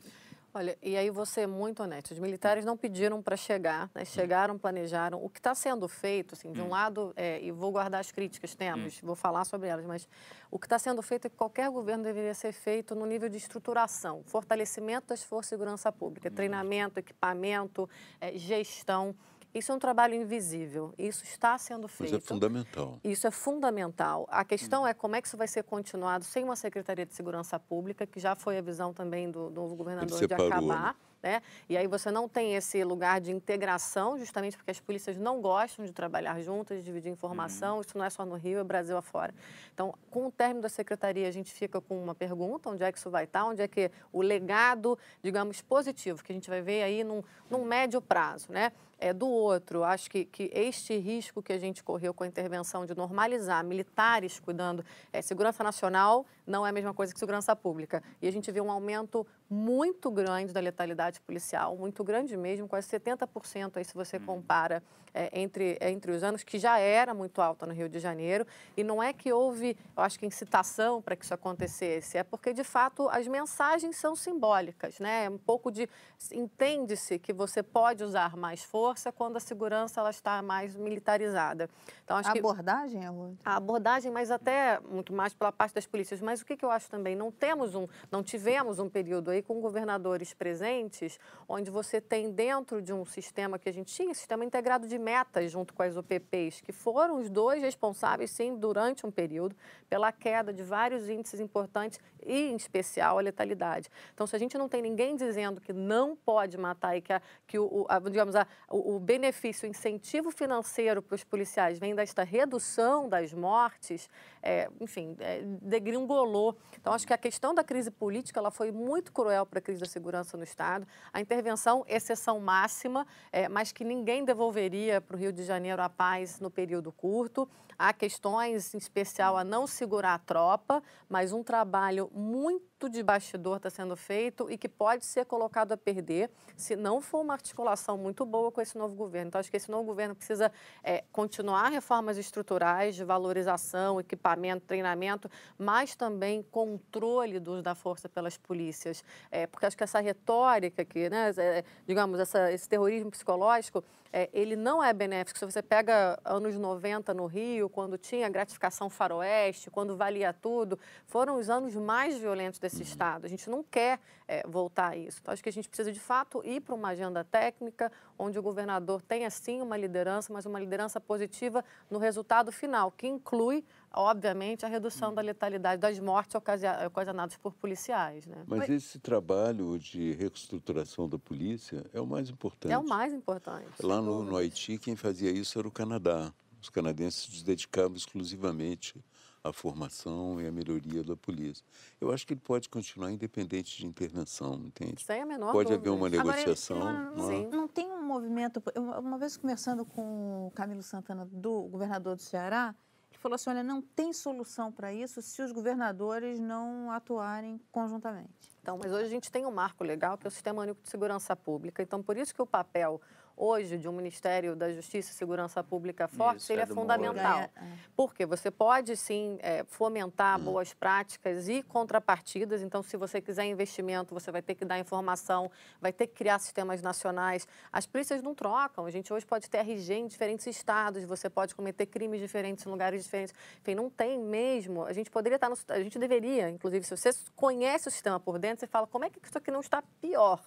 Olha, 0.56 0.78
e 0.84 0.96
aí 0.96 1.10
você 1.10 1.42
é 1.42 1.48
muito 1.48 1.82
honesto. 1.82 2.12
Os 2.12 2.20
militares 2.20 2.64
não 2.64 2.78
pediram 2.78 3.24
para 3.24 3.36
chegar, 3.36 3.90
né? 3.96 4.06
chegaram, 4.06 4.56
planejaram. 4.56 5.24
O 5.24 5.28
que 5.28 5.40
está 5.40 5.56
sendo 5.56 5.88
feito, 5.88 6.36
assim, 6.36 6.52
de 6.52 6.62
um 6.62 6.70
lado, 6.70 7.12
é, 7.16 7.42
e 7.42 7.52
vou 7.52 7.72
guardar 7.72 8.00
as 8.00 8.12
críticas, 8.12 8.54
temos, 8.54 9.00
vou 9.02 9.16
falar 9.16 9.46
sobre 9.46 9.68
elas, 9.68 9.84
mas 9.84 10.08
o 10.52 10.60
que 10.60 10.68
está 10.68 10.78
sendo 10.78 11.02
feito 11.02 11.26
é 11.26 11.30
que 11.30 11.36
qualquer 11.36 11.72
governo 11.72 12.04
deveria 12.04 12.36
ser 12.36 12.52
feito 12.52 12.94
no 12.94 13.08
nível 13.08 13.30
de 13.30 13.38
estruturação, 13.38 14.22
fortalecimento 14.28 15.08
das 15.08 15.24
forças 15.24 15.48
de 15.48 15.50
segurança 15.50 15.92
pública, 15.92 16.30
treinamento, 16.30 17.00
equipamento, 17.00 17.90
é, 18.22 18.38
gestão. 18.38 19.16
Isso 19.54 19.72
é 19.72 19.76
um 19.76 19.80
trabalho 19.80 20.16
invisível. 20.16 20.94
Isso 20.98 21.24
está 21.24 21.58
sendo 21.58 21.84
Mas 21.84 21.92
feito. 21.92 22.16
é 22.16 22.20
fundamental. 22.20 23.00
Isso 23.04 23.28
é 23.28 23.32
fundamental. 23.32 24.28
A 24.30 24.44
questão 24.44 24.88
é 24.88 24.94
como 24.94 25.16
é 25.16 25.22
que 25.22 25.28
isso 25.28 25.38
vai 25.38 25.48
ser 25.48 25.64
continuado 25.64 26.26
sem 26.26 26.44
uma 26.44 26.56
Secretaria 26.56 27.06
de 27.06 27.14
Segurança 27.14 27.60
Pública, 27.60 28.08
que 28.08 28.20
já 28.20 28.36
foi 28.36 28.58
a 28.58 28.62
visão 28.62 28.94
também 28.94 29.30
do, 29.30 29.50
do 29.50 29.62
novo 29.62 29.76
governador 29.76 30.18
de 30.18 30.34
acabar. 30.34 30.96
Né? 31.24 31.42
E 31.70 31.78
aí 31.78 31.88
você 31.88 32.12
não 32.12 32.28
tem 32.28 32.54
esse 32.54 32.84
lugar 32.84 33.22
de 33.22 33.32
integração, 33.32 34.20
justamente 34.20 34.58
porque 34.58 34.72
as 34.72 34.80
polícias 34.82 35.18
não 35.18 35.40
gostam 35.40 35.86
de 35.86 35.94
trabalhar 35.94 36.42
juntas, 36.42 36.80
de 36.80 36.84
dividir 36.84 37.10
informação. 37.10 37.80
Isso 37.80 37.98
não 37.98 38.04
é 38.04 38.10
só 38.10 38.26
no 38.26 38.36
Rio, 38.36 38.60
é 38.60 38.64
Brasil 38.64 38.98
afora. 38.98 39.34
Então, 39.74 39.94
com 40.12 40.28
o 40.28 40.32
término 40.32 40.62
da 40.62 40.68
secretaria, 40.68 41.26
a 41.26 41.32
gente 41.32 41.54
fica 41.54 41.80
com 41.80 41.98
uma 41.98 42.14
pergunta: 42.14 42.70
onde 42.70 42.84
é 42.84 42.92
que 42.92 42.98
isso 42.98 43.10
vai 43.10 43.24
estar? 43.24 43.46
Onde 43.46 43.62
é 43.62 43.68
que 43.70 43.90
o 44.12 44.22
legado, 44.22 45.00
digamos, 45.22 45.62
positivo, 45.62 46.22
que 46.22 46.34
a 46.34 46.36
gente 46.36 46.50
vai 46.50 46.62
ver 46.62 46.84
aí 46.84 47.06
num, 47.06 47.24
num 47.50 47.64
médio 47.64 48.02
prazo, 48.02 48.52
né? 48.52 48.74
É, 49.00 49.12
do 49.12 49.28
outro, 49.28 49.84
acho 49.84 50.10
que, 50.10 50.24
que 50.24 50.50
este 50.54 50.98
risco 50.98 51.42
que 51.42 51.52
a 51.52 51.58
gente 51.58 51.84
correu 51.84 52.14
com 52.14 52.24
a 52.24 52.28
intervenção 52.28 52.86
de 52.86 52.96
normalizar 52.96 53.64
militares 53.64 54.40
cuidando, 54.40 54.86
é, 55.12 55.22
segurança 55.22 55.64
nacional 55.64 56.26
não 56.48 56.66
é 56.66 56.70
a 56.70 56.74
mesma 56.74 56.94
coisa 56.94 57.14
que 57.14 57.20
segurança 57.20 57.56
pública. 57.56 58.02
E 58.22 58.28
a 58.28 58.32
gente 58.32 58.50
vê 58.52 58.62
um 58.62 58.72
aumento 58.72 59.28
muito 59.50 60.10
grande 60.10 60.54
da 60.54 60.60
letalidade 60.60 61.20
policial, 61.22 61.76
muito 61.76 62.04
grande 62.04 62.38
mesmo, 62.38 62.68
quase 62.68 62.88
70% 62.88 63.78
aí 63.78 63.84
se 63.84 63.94
você 63.94 64.20
compara 64.20 64.82
é, 65.14 65.30
entre, 65.40 65.78
entre 65.82 66.12
os 66.12 66.24
anos, 66.24 66.44
que 66.44 66.58
já 66.58 66.78
era 66.80 67.14
muito 67.14 67.42
alta 67.42 67.66
no 67.66 67.74
Rio 67.74 67.88
de 67.88 68.00
Janeiro. 68.00 68.46
E 68.76 68.84
não 68.84 69.02
é 69.02 69.14
que 69.14 69.32
houve, 69.32 69.78
eu 69.96 70.04
acho 70.04 70.18
que 70.18 70.26
incitação 70.26 71.02
para 71.02 71.16
que 71.16 71.24
isso 71.24 71.34
acontecesse, 71.34 72.18
é 72.18 72.24
porque 72.24 72.54
de 72.54 72.64
fato 72.64 73.08
as 73.10 73.28
mensagens 73.28 73.96
são 73.98 74.16
simbólicas, 74.16 75.00
né? 75.00 75.26
É 75.26 75.30
um 75.30 75.38
pouco 75.38 75.72
de 75.72 75.88
entende-se 76.32 77.20
que 77.20 77.34
você 77.34 77.62
pode 77.62 78.04
usar 78.04 78.36
mais 78.36 78.64
força 78.64 79.12
quando 79.12 79.38
a 79.38 79.40
segurança 79.40 80.00
ela 80.00 80.10
está 80.10 80.42
mais 80.42 80.76
militarizada. 80.76 81.70
Então 82.04 82.18
acho 82.18 82.30
A 82.30 82.34
que 82.34 82.40
abordagem 82.40 83.06
é 83.06 83.12
outra. 83.12 83.38
a 83.46 83.56
abordagem, 83.56 84.12
mas 84.12 84.32
até 84.32 84.80
muito 84.80 85.14
mais 85.14 85.34
pela 85.34 85.52
parte 85.52 85.76
das 85.76 85.86
polícias. 85.86 86.22
Mas 86.22 86.42
o 86.42 86.46
que, 86.46 86.56
que 86.58 86.66
eu 86.66 86.72
acho 86.72 86.90
também? 86.90 87.16
Não 87.16 87.32
temos 87.32 87.76
um, 87.76 87.88
não 88.12 88.24
tivemos 88.24 88.80
um 88.80 88.90
período 88.90 89.32
aí 89.32 89.42
com 89.42 89.60
governadores 89.60 90.34
presentes, 90.34 91.20
onde 91.48 91.70
você 91.70 92.00
tem 92.02 92.32
dentro 92.32 92.82
de 92.82 92.94
um 92.94 93.06
sistema 93.06 93.60
que 93.60 93.70
a 93.70 93.74
gente 93.74 93.94
tinha, 93.94 94.14
sistema 94.14 94.44
integrado 94.46 94.88
de 94.88 94.98
metas 95.04 95.52
junto 95.52 95.74
com 95.74 95.84
as 95.84 95.96
UPPs, 95.98 96.62
que 96.62 96.72
foram 96.72 97.18
os 97.20 97.30
dois 97.30 97.62
responsáveis, 97.62 98.32
sim, 98.32 98.56
durante 98.56 99.06
um 99.06 99.12
período, 99.12 99.56
pela 99.90 100.12
queda 100.12 100.52
de 100.54 100.64
vários 100.64 101.10
índices 101.10 101.40
importantes 101.40 102.00
e, 102.26 102.50
em 102.52 102.56
especial, 102.56 103.18
a 103.20 103.22
letalidade. 103.22 103.90
Então, 104.14 104.26
se 104.26 104.36
a 104.36 104.40
gente 104.40 104.58
não 104.58 104.70
tem 104.70 104.82
ninguém 104.82 105.16
dizendo 105.16 105.60
que 105.60 105.74
não 105.74 106.16
pode 106.16 106.58
matar 106.58 106.96
e 106.98 107.02
que, 107.02 107.12
a, 107.14 107.22
que 107.46 107.60
o- 107.60 107.86
a- 107.90 108.00
digamos, 108.00 108.36
a, 108.36 108.48
o, 108.70 108.96
o 108.96 109.00
benefício, 109.00 109.68
o 109.68 109.70
incentivo 109.70 110.32
financeiro 110.32 111.02
para 111.02 111.16
os 111.16 111.24
policiais 111.24 111.78
vem 111.78 111.94
desta 111.94 112.24
redução 112.24 113.10
das 113.10 113.34
mortes, 113.34 114.10
é, 114.42 114.70
enfim, 114.80 115.16
é, 115.20 115.42
degringolou. 115.62 116.56
Então, 116.80 116.94
acho 116.94 117.06
que 117.06 117.14
a 117.14 117.18
questão 117.18 117.54
da 117.54 117.64
crise 117.64 117.92
política 117.92 118.40
ela 118.40 118.52
foi 118.52 118.72
muito 118.72 119.12
cruel 119.12 119.46
para 119.46 119.60
a 119.60 119.62
crise 119.62 119.82
da 119.82 119.86
segurança 119.88 120.38
no 120.38 120.44
Estado. 120.44 120.88
A 121.12 121.20
intervenção, 121.20 121.84
exceção 121.88 122.40
máxima, 122.40 123.06
é, 123.32 123.50
mas 123.50 123.72
que 123.72 123.84
ninguém 123.84 124.24
devolveria 124.24 124.93
para 125.02 125.16
o 125.16 125.20
Rio 125.20 125.32
de 125.32 125.44
Janeiro 125.46 125.82
a 125.82 125.90
paz 125.90 126.40
no 126.40 126.50
período 126.50 126.92
curto. 126.92 127.50
Há 127.78 127.94
questões, 127.94 128.74
em 128.74 128.78
especial, 128.78 129.38
a 129.38 129.44
não 129.44 129.68
segurar 129.68 130.16
a 130.16 130.20
tropa, 130.20 130.82
mas 131.10 131.32
um 131.32 131.44
trabalho 131.44 132.10
muito 132.14 132.90
de 132.90 133.02
bastidor 133.02 133.58
está 133.58 133.70
sendo 133.70 133.96
feito 133.96 134.50
e 134.50 134.58
que 134.58 134.68
pode 134.68 135.06
ser 135.06 135.26
colocado 135.26 135.72
a 135.72 135.78
perder 135.78 136.30
se 136.56 136.76
não 136.76 137.02
for 137.02 137.22
uma 137.22 137.34
articulação 137.34 137.98
muito 137.98 138.26
boa 138.26 138.52
com 138.52 138.62
esse 138.62 138.78
novo 138.78 138.96
governo. 138.96 139.30
Então, 139.30 139.40
acho 139.40 139.50
que 139.50 139.58
esse 139.58 139.72
novo 139.72 139.86
governo 139.86 140.16
precisa 140.16 140.52
é, 140.84 141.04
continuar 141.12 141.70
reformas 141.70 142.18
estruturais 142.18 142.96
de 142.96 143.04
valorização, 143.04 144.00
equipamento, 144.00 144.66
treinamento, 144.66 145.30
mas 145.58 145.96
também 145.96 146.44
controle 146.44 147.40
do 147.40 147.54
uso 147.54 147.62
da 147.62 147.76
força 147.76 148.10
pelas 148.10 148.38
polícias. 148.38 149.04
É, 149.32 149.48
porque 149.48 149.66
acho 149.66 149.78
que 149.78 149.84
essa 149.84 150.00
retórica 150.00 150.82
aqui, 150.82 151.10
né, 151.10 151.32
é, 151.38 151.64
digamos, 151.88 152.20
essa, 152.20 152.52
esse 152.52 152.68
terrorismo 152.68 153.12
psicológico, 153.12 153.84
é, 154.12 154.30
ele 154.32 154.56
não 154.56 154.84
é 154.84 154.94
benéfico. 154.94 155.40
Se 155.40 155.46
você 155.46 155.62
pega 155.62 156.20
anos 156.24 156.56
90 156.56 157.14
no 157.14 157.26
Rio, 157.26 157.63
quando 157.70 157.98
tinha 157.98 158.30
gratificação 158.30 158.90
faroeste, 158.90 159.70
quando 159.70 159.96
valia 159.96 160.34
tudo, 160.34 160.78
foram 161.06 161.38
os 161.38 161.50
anos 161.50 161.76
mais 161.76 162.18
violentos 162.18 162.60
desse 162.60 162.84
Estado. 162.84 163.26
A 163.26 163.30
gente 163.30 163.50
não 163.50 163.64
quer 163.64 164.00
é, 164.28 164.46
voltar 164.48 164.90
a 164.90 164.98
isso. 164.98 165.20
Então, 165.22 165.34
acho 165.34 165.44
que 165.44 165.50
a 165.50 165.54
gente 165.54 165.68
precisa, 165.68 165.92
de 165.92 166.00
fato, 166.00 166.42
ir 166.46 166.62
para 166.62 166.76
uma 166.76 166.90
agenda 166.90 167.24
técnica, 167.24 167.92
onde 168.18 168.38
o 168.38 168.42
governador 168.42 169.02
tenha, 169.02 169.30
sim, 169.30 169.62
uma 169.62 169.78
liderança, 169.78 170.32
mas 170.32 170.46
uma 170.46 170.60
liderança 170.60 171.00
positiva 171.00 171.64
no 171.90 172.00
resultado 172.00 172.52
final, 172.52 172.92
que 172.92 173.08
inclui, 173.08 173.64
obviamente, 173.92 174.66
a 174.66 174.70
redução 174.70 175.14
da 175.14 175.22
letalidade 175.22 175.82
das 175.82 176.00
mortes 176.00 176.36
ocasionadas 176.36 177.38
por 177.38 177.54
policiais. 177.54 178.26
Né? 178.26 178.44
Mas 178.48 178.70
esse 178.70 179.00
trabalho 179.00 179.78
de 179.78 180.14
reestruturação 180.14 181.08
da 181.08 181.20
polícia 181.20 181.86
é 181.94 182.02
o 182.02 182.08
mais 182.08 182.30
importante. 182.30 182.72
É 182.72 182.78
o 182.78 182.84
mais 182.84 183.14
importante. 183.14 183.68
Lá 183.82 184.02
no, 184.02 184.24
no. 184.24 184.38
Haiti, 184.38 184.78
quem 184.78 184.96
fazia 184.96 185.32
isso 185.32 185.58
era 185.60 185.68
o 185.68 185.72
Canadá. 185.72 186.34
Os 186.64 186.70
canadenses 186.70 187.40
se 187.40 187.44
dedicavam 187.44 187.98
exclusivamente 187.98 188.96
à 189.44 189.52
formação 189.52 190.40
e 190.40 190.48
à 190.48 190.52
melhoria 190.52 191.04
da 191.04 191.14
polícia. 191.14 191.62
Eu 192.00 192.10
acho 192.10 192.26
que 192.26 192.32
ele 192.34 192.40
pode 192.40 192.70
continuar 192.70 193.12
independente 193.12 193.78
de 193.78 193.86
intervenção, 193.86 194.54
entende? 194.56 195.04
Sem 195.04 195.22
a 195.22 195.26
menor 195.26 195.52
Pode 195.52 195.70
dúvida. 195.70 195.90
haver 195.90 195.90
uma 195.90 196.08
Agora, 196.08 196.38
negociação. 196.38 196.78
Ilana, 196.78 197.12
não 197.12 197.30
é? 197.32 197.36
Sim. 197.36 197.48
Não 197.50 197.68
tem 197.68 197.92
um 197.92 198.02
movimento. 198.02 198.64
eu- 198.74 198.82
Uma 198.82 199.18
vez 199.18 199.36
conversando 199.36 199.84
com 199.84 200.48
o 200.48 200.52
Camilo 200.52 200.82
Santana, 200.82 201.26
do 201.30 201.64
governador 201.64 202.16
do 202.16 202.22
Ceará, 202.22 202.74
ele 203.12 203.20
falou 203.20 203.36
assim: 203.36 203.50
olha, 203.50 203.62
não 203.62 203.82
tem 203.82 204.14
solução 204.14 204.72
para 204.72 204.94
isso 204.94 205.22
se 205.22 205.42
os 205.42 205.52
governadores 205.52 206.40
não 206.40 206.90
atuarem 206.92 207.60
conjuntamente. 207.74 208.54
Então, 208.62 208.80
mas 208.82 208.90
hoje 208.94 209.04
a 209.04 209.10
gente 209.10 209.30
tem 209.30 209.46
um 209.46 209.52
marco 209.52 209.84
legal 209.84 210.18
que 210.18 210.26
é 210.26 210.30
o 210.30 210.32
Sistema 210.32 210.62
Único 210.62 210.82
de 210.82 210.90
Segurança 210.90 211.36
Pública. 211.36 211.84
Então, 211.84 212.02
por 212.02 212.16
isso 212.16 212.34
que 212.34 212.42
o 212.42 212.46
papel 212.48 213.02
hoje 213.36 213.78
de 213.78 213.88
um 213.88 213.92
Ministério 213.92 214.56
da 214.56 214.72
Justiça 214.72 215.12
e 215.12 215.16
Segurança 215.16 215.64
Pública 215.64 216.08
forte, 216.08 216.40
Isso, 216.40 216.52
ele 216.52 216.62
é 216.62 216.64
é 216.64 216.68
fundamental. 216.68 217.14
Ganha- 217.14 217.50
é. 217.56 217.62
Porque 217.96 218.26
você 218.26 218.50
pode, 218.52 218.96
sim, 218.96 219.38
é, 219.42 219.64
fomentar 219.66 220.40
boas 220.40 220.74
práticas 220.74 221.48
e 221.48 221.64
contrapartidas. 221.64 222.62
Então, 222.62 222.82
se 222.84 222.96
você 222.98 223.20
quiser 223.22 223.46
investimento, 223.46 224.14
você 224.14 224.32
vai 224.32 224.42
ter 224.42 224.56
que 224.56 224.66
dar 224.66 224.80
informação, 224.80 225.50
vai 225.82 225.92
ter 225.92 226.08
que 226.08 226.14
criar 226.14 226.40
sistemas 226.40 226.82
nacionais. 226.82 227.48
As 227.72 227.86
polícias 227.86 228.22
não 228.22 228.34
trocam. 228.34 228.86
A 228.86 228.92
gente 228.92 229.12
hoje 229.12 229.26
pode 229.26 229.50
ter 229.50 229.60
RG 229.60 229.94
em 229.94 230.08
diferentes 230.08 230.46
estados, 230.48 231.04
você 231.04 231.30
pode 231.30 231.56
cometer 231.56 231.86
crimes 231.86 232.20
diferentes 232.20 232.66
em 232.66 232.70
lugares 232.70 233.04
diferentes. 233.04 233.34
Enfim, 233.62 233.76
não 233.76 233.90
tem 233.90 234.20
mesmo. 234.20 234.84
A 234.86 234.94
gente 234.94 235.10
poderia 235.10 235.36
estar 235.36 235.50
no... 235.50 235.58
A 235.70 235.82
gente 235.82 235.98
deveria, 236.00 236.50
inclusive, 236.50 236.86
se 236.86 236.96
você 236.96 237.10
conhece 237.36 237.88
o 237.88 237.92
sistema 237.92 238.20
por 238.20 238.38
dentro, 238.40 238.60
você 238.62 238.68
fala, 238.68 238.88
como 238.88 239.06
é 239.06 239.10
que 239.10 239.20
isso 239.24 239.38
aqui 239.38 239.52
não 239.52 239.60
está 239.62 239.82
pior? 240.02 240.42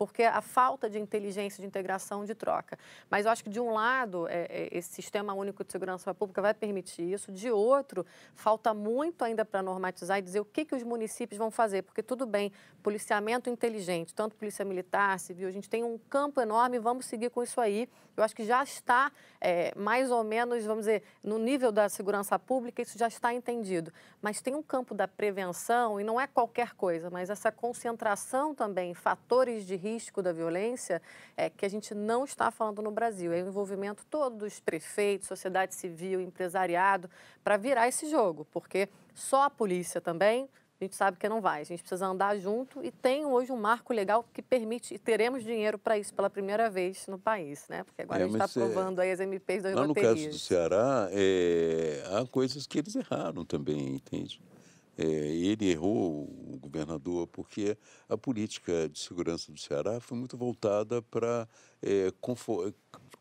Porque 0.00 0.22
a 0.22 0.40
falta 0.40 0.88
de 0.88 0.98
inteligência, 0.98 1.60
de 1.60 1.66
integração, 1.66 2.24
de 2.24 2.34
troca. 2.34 2.78
Mas 3.10 3.26
eu 3.26 3.32
acho 3.32 3.44
que, 3.44 3.50
de 3.50 3.60
um 3.60 3.70
lado, 3.70 4.26
é, 4.28 4.46
é, 4.48 4.68
esse 4.72 4.94
Sistema 4.94 5.34
Único 5.34 5.62
de 5.62 5.70
Segurança 5.70 6.14
Pública 6.14 6.40
vai 6.40 6.54
permitir 6.54 7.02
isso, 7.02 7.30
de 7.30 7.50
outro, 7.50 8.06
falta 8.34 8.72
muito 8.72 9.22
ainda 9.22 9.44
para 9.44 9.62
normatizar 9.62 10.18
e 10.18 10.22
dizer 10.22 10.40
o 10.40 10.44
que, 10.46 10.64
que 10.64 10.74
os 10.74 10.82
municípios 10.82 11.36
vão 11.36 11.50
fazer, 11.50 11.82
porque 11.82 12.02
tudo 12.02 12.24
bem, 12.24 12.50
policiamento 12.82 13.50
inteligente, 13.50 14.14
tanto 14.14 14.34
polícia 14.36 14.64
militar, 14.64 15.20
civil, 15.20 15.46
a 15.46 15.50
gente 15.50 15.68
tem 15.68 15.84
um 15.84 15.98
campo 16.08 16.40
enorme, 16.40 16.78
vamos 16.78 17.04
seguir 17.04 17.28
com 17.28 17.42
isso 17.42 17.60
aí. 17.60 17.86
Eu 18.16 18.24
acho 18.24 18.34
que 18.34 18.44
já 18.44 18.62
está 18.62 19.12
é, 19.38 19.74
mais 19.76 20.10
ou 20.10 20.24
menos, 20.24 20.64
vamos 20.64 20.86
dizer, 20.86 21.02
no 21.22 21.38
nível 21.38 21.70
da 21.70 21.90
segurança 21.90 22.38
pública, 22.38 22.80
isso 22.80 22.98
já 22.98 23.06
está 23.06 23.34
entendido. 23.34 23.92
Mas 24.22 24.40
tem 24.40 24.54
um 24.54 24.62
campo 24.62 24.94
da 24.94 25.06
prevenção, 25.06 26.00
e 26.00 26.04
não 26.04 26.18
é 26.18 26.26
qualquer 26.26 26.74
coisa, 26.74 27.10
mas 27.10 27.28
essa 27.28 27.52
concentração 27.52 28.54
também, 28.54 28.94
fatores 28.94 29.66
de 29.66 29.76
risco 29.76 29.89
da 30.22 30.32
violência, 30.32 31.00
é, 31.36 31.48
que 31.50 31.64
a 31.64 31.68
gente 31.68 31.94
não 31.94 32.24
está 32.24 32.50
falando 32.50 32.82
no 32.82 32.90
Brasil. 32.90 33.32
É 33.32 33.42
o 33.42 33.48
envolvimento 33.48 34.04
todo 34.10 34.36
dos 34.36 34.60
prefeitos, 34.60 35.28
sociedade 35.28 35.74
civil, 35.74 36.20
empresariado, 36.20 37.08
para 37.42 37.56
virar 37.56 37.88
esse 37.88 38.08
jogo, 38.10 38.46
porque 38.52 38.88
só 39.14 39.44
a 39.44 39.50
polícia 39.50 40.00
também 40.00 40.48
a 40.80 40.84
gente 40.84 40.96
sabe 40.96 41.18
que 41.18 41.28
não 41.28 41.42
vai. 41.42 41.60
A 41.60 41.64
gente 41.64 41.80
precisa 41.80 42.06
andar 42.06 42.38
junto 42.38 42.82
e 42.82 42.90
tem 42.90 43.26
hoje 43.26 43.52
um 43.52 43.56
marco 43.56 43.92
legal 43.92 44.24
que 44.32 44.40
permite, 44.40 44.94
e 44.94 44.98
teremos 44.98 45.44
dinheiro 45.44 45.78
para 45.78 45.98
isso 45.98 46.14
pela 46.14 46.30
primeira 46.30 46.70
vez 46.70 47.06
no 47.06 47.18
país, 47.18 47.66
né? 47.68 47.84
Porque 47.84 48.00
agora 48.00 48.20
é, 48.20 48.24
a 48.24 48.26
gente 48.26 48.40
está 48.40 48.46
aprovando 48.46 49.00
é, 49.00 49.04
aí 49.04 49.12
as 49.12 49.20
MPs 49.20 49.62
das 49.62 49.74
lá 49.74 49.86
baterias. 49.86 50.12
no 50.12 50.16
caso 50.16 50.30
do 50.30 50.38
Ceará, 50.38 51.08
é, 51.12 52.02
há 52.12 52.26
coisas 52.26 52.66
que 52.66 52.78
eles 52.78 52.96
erraram 52.96 53.44
também, 53.44 53.96
entende? 53.96 54.40
É, 55.02 55.04
ele 55.04 55.70
errou, 55.70 56.24
o 56.52 56.58
governador, 56.60 57.26
porque 57.28 57.74
a 58.06 58.18
política 58.18 58.86
de 58.86 58.98
segurança 58.98 59.50
do 59.50 59.58
Ceará 59.58 59.98
foi 59.98 60.18
muito 60.18 60.36
voltada 60.36 61.00
para 61.00 61.48
é, 61.80 62.12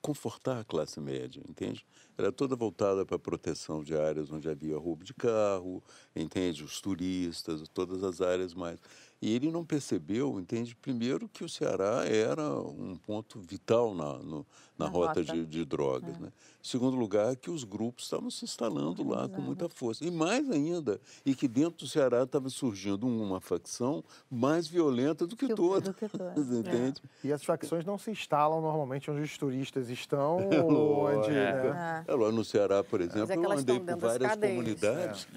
confortar 0.02 0.60
a 0.60 0.66
classe 0.66 1.00
média, 1.00 1.42
entende? 1.48 1.86
Era 2.18 2.34
toda 2.34 2.54
voltada 2.54 3.06
para 3.06 3.16
a 3.16 3.20
proteção 3.20 3.82
de 3.82 3.96
áreas 3.96 4.30
onde 4.30 4.50
havia 4.50 4.78
roubo 4.78 5.06
de 5.06 5.14
carro, 5.14 5.82
entende? 6.14 6.66
Os 6.66 6.82
turistas, 6.82 7.66
todas 7.70 8.04
as 8.04 8.20
áreas 8.20 8.54
mais. 8.54 8.82
E 9.22 9.36
ele 9.36 9.52
não 9.52 9.66
percebeu, 9.66 10.40
entende, 10.40 10.74
primeiro 10.76 11.28
que 11.28 11.44
o 11.44 11.50
Ceará 11.50 12.06
era 12.06 12.58
um 12.58 12.96
ponto 12.96 13.38
vital 13.41 13.94
na, 13.94 14.14
no, 14.20 14.46
na, 14.78 14.86
na, 14.86 14.88
rota, 14.88 15.20
rota. 15.20 15.24
De, 15.24 15.46
de, 15.46 15.66
drogas. 15.66 16.16
É. 16.16 16.20
Né? 16.20 16.32
Segundo 16.64 16.96
lugar, 16.96 17.36
que 17.36 17.52
os 17.52 17.66
grupos 17.66 18.06
estavam 18.06 18.32
se 18.32 18.46
instalando 18.46 19.06
lá 19.06 19.28
com 19.28 19.41
muita 19.41 19.68
força. 19.68 20.06
E 20.06 20.10
mais 20.10 20.50
ainda, 20.50 21.02
e 21.26 21.36
que 21.36 21.50
dentro 21.50 21.80
do 21.80 21.88
Ceará 21.88 22.24
estava 22.24 22.50
surgindo 22.50 23.06
uma 23.06 23.41
facção 23.41 24.02
mais 24.32 24.70
violenta 24.70 25.28
do 25.28 25.36
que, 25.36 25.48
que 25.48 25.54
todas. 25.54 25.90
Do 25.90 25.94
que 25.94 26.08
todas. 26.18 26.52
entende? 26.52 27.02
É. 27.22 27.28
E 27.28 27.34
as 27.34 27.44
facções 27.44 27.84
não 27.84 27.98
se 27.98 28.12
instalam 28.12 28.62
normalmente 28.62 29.12
onde 29.12 29.22
os 29.22 29.38
turistas 29.38 29.90
estão 29.90 30.40
é, 30.50 30.64
ou 30.64 31.08
onde. 31.08 31.30
É. 31.30 31.34
Né? 31.34 32.06
É. 32.08 32.16
lá 32.16 32.32
no 32.32 32.46
Ceará, 32.46 32.86
por 32.86 33.02
exemplo, 33.02 33.34
eu 33.34 33.52
andei 33.52 33.80
por 33.82 33.98
várias 33.98 34.36
comunidades. 34.38 35.28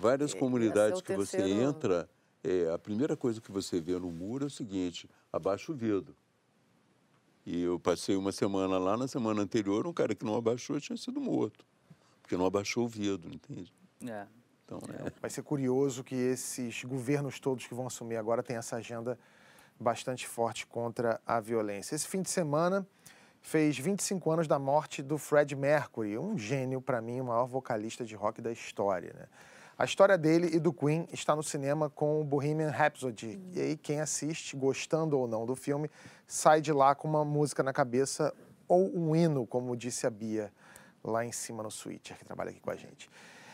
Várias 0.00 0.34
comunidades 0.34 1.00
que 1.00 1.14
você 1.14 1.40
entra 1.40 2.08
é, 2.48 2.72
a 2.72 2.78
primeira 2.78 3.16
coisa 3.16 3.40
que 3.40 3.52
você 3.52 3.80
vê 3.80 3.92
no 3.98 4.10
muro 4.10 4.44
é 4.44 4.46
o 4.46 4.50
seguinte: 4.50 5.08
abaixa 5.32 5.70
o 5.70 5.74
vidro. 5.74 6.16
E 7.44 7.62
eu 7.62 7.78
passei 7.78 8.16
uma 8.16 8.32
semana 8.32 8.78
lá, 8.78 8.96
na 8.96 9.08
semana 9.08 9.42
anterior, 9.42 9.86
um 9.86 9.92
cara 9.92 10.14
que 10.14 10.24
não 10.24 10.34
abaixou 10.34 10.80
tinha 10.80 10.96
sido 10.96 11.20
morto, 11.20 11.64
porque 12.22 12.36
não 12.36 12.44
abaixou 12.44 12.84
o 12.84 12.88
vidro, 12.88 13.32
entende? 13.32 13.72
É. 14.06 14.26
Então, 14.64 14.78
é. 14.88 15.10
Vai 15.20 15.30
ser 15.30 15.42
curioso 15.42 16.04
que 16.04 16.14
esses 16.14 16.84
governos 16.84 17.40
todos 17.40 17.66
que 17.66 17.74
vão 17.74 17.86
assumir 17.86 18.16
agora 18.16 18.42
têm 18.42 18.56
essa 18.56 18.76
agenda 18.76 19.18
bastante 19.80 20.26
forte 20.26 20.66
contra 20.66 21.20
a 21.26 21.40
violência. 21.40 21.94
Esse 21.94 22.06
fim 22.06 22.20
de 22.20 22.28
semana 22.28 22.86
fez 23.40 23.78
25 23.78 24.30
anos 24.30 24.46
da 24.46 24.58
morte 24.58 25.02
do 25.02 25.16
Fred 25.16 25.56
Mercury, 25.56 26.18
um 26.18 26.36
gênio, 26.36 26.82
para 26.82 27.00
mim, 27.00 27.20
o 27.20 27.24
maior 27.24 27.46
vocalista 27.46 28.04
de 28.04 28.14
rock 28.14 28.42
da 28.42 28.52
história. 28.52 29.14
Né? 29.14 29.26
A 29.78 29.84
história 29.84 30.18
dele 30.18 30.50
e 30.52 30.58
do 30.58 30.72
Queen 30.72 31.06
está 31.12 31.36
no 31.36 31.42
cinema 31.42 31.88
com 31.88 32.20
o 32.20 32.24
Bohemian 32.24 32.68
Rhapsody. 32.68 33.36
Uhum. 33.36 33.50
E 33.52 33.60
aí, 33.60 33.76
quem 33.76 34.00
assiste, 34.00 34.56
gostando 34.56 35.16
ou 35.16 35.28
não 35.28 35.46
do 35.46 35.54
filme, 35.54 35.88
sai 36.26 36.60
de 36.60 36.72
lá 36.72 36.96
com 36.96 37.06
uma 37.06 37.24
música 37.24 37.62
na 37.62 37.72
cabeça 37.72 38.34
ou 38.66 38.92
um 38.92 39.14
hino, 39.14 39.46
como 39.46 39.76
disse 39.76 40.04
a 40.04 40.10
Bia 40.10 40.52
lá 41.02 41.24
em 41.24 41.30
cima 41.30 41.62
no 41.62 41.70
Switcher, 41.70 42.18
que 42.18 42.24
trabalha 42.24 42.50
aqui 42.50 42.58
com 42.58 42.72
a 42.72 42.74
gente. 42.74 43.08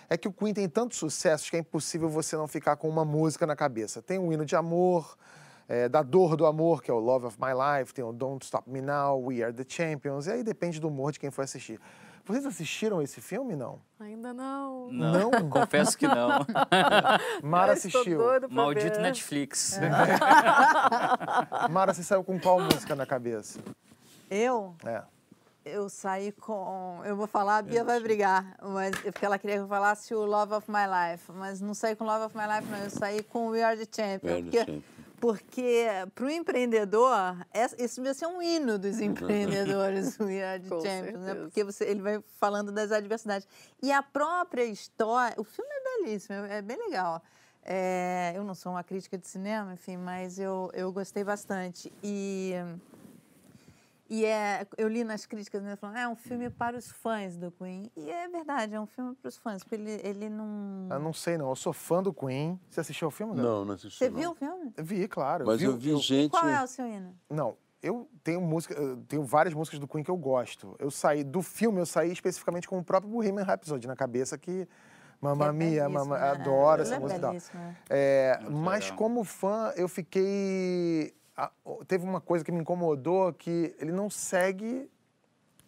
É 0.09 0.17
que 0.17 0.27
o 0.27 0.33
Queen 0.33 0.55
tem 0.55 0.67
tantos 0.67 0.97
sucessos 0.97 1.51
que 1.51 1.57
é 1.57 1.59
impossível 1.59 2.09
você 2.09 2.39
não 2.39 2.49
ficar 2.49 2.77
com 2.77 2.89
uma 2.89 3.05
música 3.05 3.47
na 3.47 3.55
cabeça. 3.55 4.01
Tem 4.01 4.19
um 4.19 4.33
hino 4.33 4.47
de 4.47 4.57
amor, 4.57 5.19
é, 5.69 5.91
da 5.91 6.03
dor 6.03 6.37
do 6.37 6.47
amor, 6.47 6.83
que 6.83 6.91
é 6.91 6.95
o 6.95 6.99
Love 6.99 7.27
of 7.27 7.39
My 7.39 7.53
Life, 7.53 7.93
tem 7.93 8.03
o 8.03 8.15
Don't 8.15 8.43
Stop 8.47 8.71
Me 8.71 8.81
Now, 8.81 9.23
We 9.23 9.43
Are 9.43 9.53
the 9.53 9.65
Champions, 9.69 10.27
e 10.27 10.33
aí 10.33 10.43
depende 10.43 10.81
do 10.81 10.89
humor 10.89 11.13
de 11.13 11.21
quem 11.21 11.31
for 11.31 11.43
assistir. 11.43 11.79
Vocês 12.25 12.47
assistiram 12.47 13.03
esse 13.03 13.21
filme, 13.21 13.55
não? 13.55 13.81
Ainda 14.01 14.33
não. 14.33 14.89
Não? 14.91 15.31
não? 15.31 15.31
Confesso 15.51 15.97
que 15.97 16.09
não. 16.09 16.31
Mara 17.45 17.75
assistiu. 17.75 18.19
Maldito 18.51 18.97
ver. 18.97 19.03
Netflix. 19.03 19.79
É. 19.79 19.91
Mara, 21.69 21.93
você 21.93 22.03
saiu 22.03 22.25
com 22.25 22.41
qual 22.41 22.61
música 22.61 22.95
na 22.95 23.05
cabeça? 23.05 23.61
Eu? 24.31 24.75
É. 24.87 25.03
Eu 25.67 25.89
saí 25.89 26.33
com. 26.33 27.01
Eu 27.05 27.17
vou 27.17 27.27
falar, 27.27 27.59
a 27.59 27.63
Bia 27.63 27.85
vai 27.85 27.99
brigar, 28.01 28.55
mas 28.63 28.95
porque 29.01 29.25
ela 29.25 29.39
queria 29.39 29.57
que 29.57 29.63
eu 29.63 29.69
falasse 29.69 30.15
o 30.15 30.25
Love 30.25 30.55
of 30.55 30.71
My 30.71 30.85
Life. 30.87 31.33
Mas 31.33 31.61
não 31.61 31.73
saí 31.73 31.97
com 31.97 32.05
Love 32.05 32.25
of 32.25 32.37
My 32.37 32.45
Life, 32.45 32.71
não. 32.71 32.79
Eu 32.79 32.91
saí 32.91 33.23
com 33.23 33.49
We 33.49 33.63
Are 33.63 33.77
the 33.77 33.87
Champion. 33.91 34.31
We 34.31 34.37
are 34.37 34.51
the 34.51 34.59
champion. 34.59 34.94
Porque 35.25 35.87
para 36.15 36.27
o 36.27 36.31
empreendedor, 36.31 37.47
isso 37.79 37.97
devia 37.97 38.13
ser 38.13 38.27
um 38.27 38.43
hino 38.43 38.79
dos 38.79 39.01
empreendedores, 39.01 40.21
o 40.21 40.25
We 40.25 40.45
Are 40.45 40.63
the 40.63 40.69
Champions, 40.69 41.23
né? 41.23 41.35
Porque 41.35 41.65
você, 41.65 41.85
ele 41.85 42.03
vai 42.03 42.23
falando 42.39 42.71
das 42.71 42.93
adversidades. 42.93 43.49
E 43.83 43.91
a 43.91 44.03
própria 44.03 44.67
história, 44.67 45.35
o 45.41 45.43
filme 45.43 45.71
é 45.73 46.03
belíssimo, 46.03 46.37
é 46.45 46.61
bem 46.61 46.77
legal. 46.77 47.23
É, 47.65 48.35
eu 48.37 48.45
não 48.45 48.55
sou 48.55 48.73
uma 48.73 48.85
crítica 48.85 49.17
de 49.17 49.27
cinema, 49.27 49.73
enfim, 49.73 49.97
mas 49.97 50.39
eu, 50.39 50.71
eu 50.75 50.93
gostei 50.93 51.25
bastante. 51.25 51.91
E 52.03 52.53
e 54.15 54.25
é, 54.25 54.65
eu 54.79 54.87
li 54.87 55.03
nas 55.03 55.27
críticas, 55.27 55.61
né, 55.63 55.75
falando, 55.75 55.97
é 55.97 56.09
um 56.09 56.15
filme 56.15 56.49
para 56.49 56.77
os 56.77 56.89
fãs 56.89 57.37
do 57.37 57.51
Queen. 57.51 57.91
E 57.97 58.09
é 58.09 58.29
verdade, 58.29 58.73
é 58.73 58.81
um 58.81 58.87
filme 58.87 59.13
para 59.17 59.29
os 59.29 59.37
fãs, 59.37 59.65
porque 59.65 59.75
ele, 59.75 60.01
ele 60.05 60.29
não... 60.29 60.87
Eu 60.89 61.01
não 61.01 61.13
sei, 61.13 61.37
não. 61.37 61.49
Eu 61.49 61.57
sou 61.57 61.73
fã 61.73 62.01
do 62.01 62.13
Queen. 62.13 62.61
Você 62.71 62.81
assistiu 62.81 63.07
ao 63.09 63.11
filme? 63.11 63.35
Não, 63.35 63.43
não, 63.43 63.65
não 63.65 63.75
assisti, 63.75 63.99
Você 63.99 64.09
não. 64.09 64.17
viu 64.17 64.31
o 64.31 64.35
filme? 64.37 64.73
Vi, 64.79 65.09
claro. 65.09 65.45
Mas 65.45 65.61
eu 65.61 65.77
vi, 65.77 65.91
eu 65.91 65.97
vi 65.97 66.03
gente... 66.05 66.31
Qual 66.31 66.47
é 66.47 66.63
o 66.63 66.67
seu 66.69 66.87
hino? 66.87 67.13
Não, 67.29 67.57
eu 67.83 68.09
tenho 68.23 68.41
música, 68.41 68.73
eu 68.75 68.99
tenho 69.09 69.25
várias 69.25 69.53
músicas 69.53 69.81
do 69.81 69.89
Queen 69.89 70.05
que 70.05 70.11
eu 70.11 70.17
gosto. 70.17 70.77
Eu 70.79 70.93
saí 70.93 71.25
do 71.25 71.43
filme, 71.43 71.81
eu 71.81 71.87
saí 71.87 72.13
especificamente 72.13 72.69
com 72.69 72.79
o 72.79 72.85
próprio 72.85 73.11
Bohemian 73.11 73.43
Rhapsody 73.43 73.89
na 73.89 73.97
cabeça 73.97 74.39
que 74.39 74.69
Mamma 75.21 75.49
é 75.49 75.53
Mia, 75.53 75.89
mama, 75.89 76.19
né? 76.19 76.29
adoro 76.31 76.83
essa 76.83 76.95
é 76.95 76.99
música. 76.99 77.33
É, 77.91 78.39
mas 78.49 78.91
como 78.91 79.25
fã, 79.25 79.73
eu 79.75 79.89
fiquei 79.89 81.15
teve 81.87 82.05
uma 82.05 82.21
coisa 82.21 82.45
que 82.45 82.53
me 82.53 82.61
incomodou 82.61 83.33
que 83.33 83.75
ele 83.79 83.93
não 83.93 84.09
segue 84.09 84.91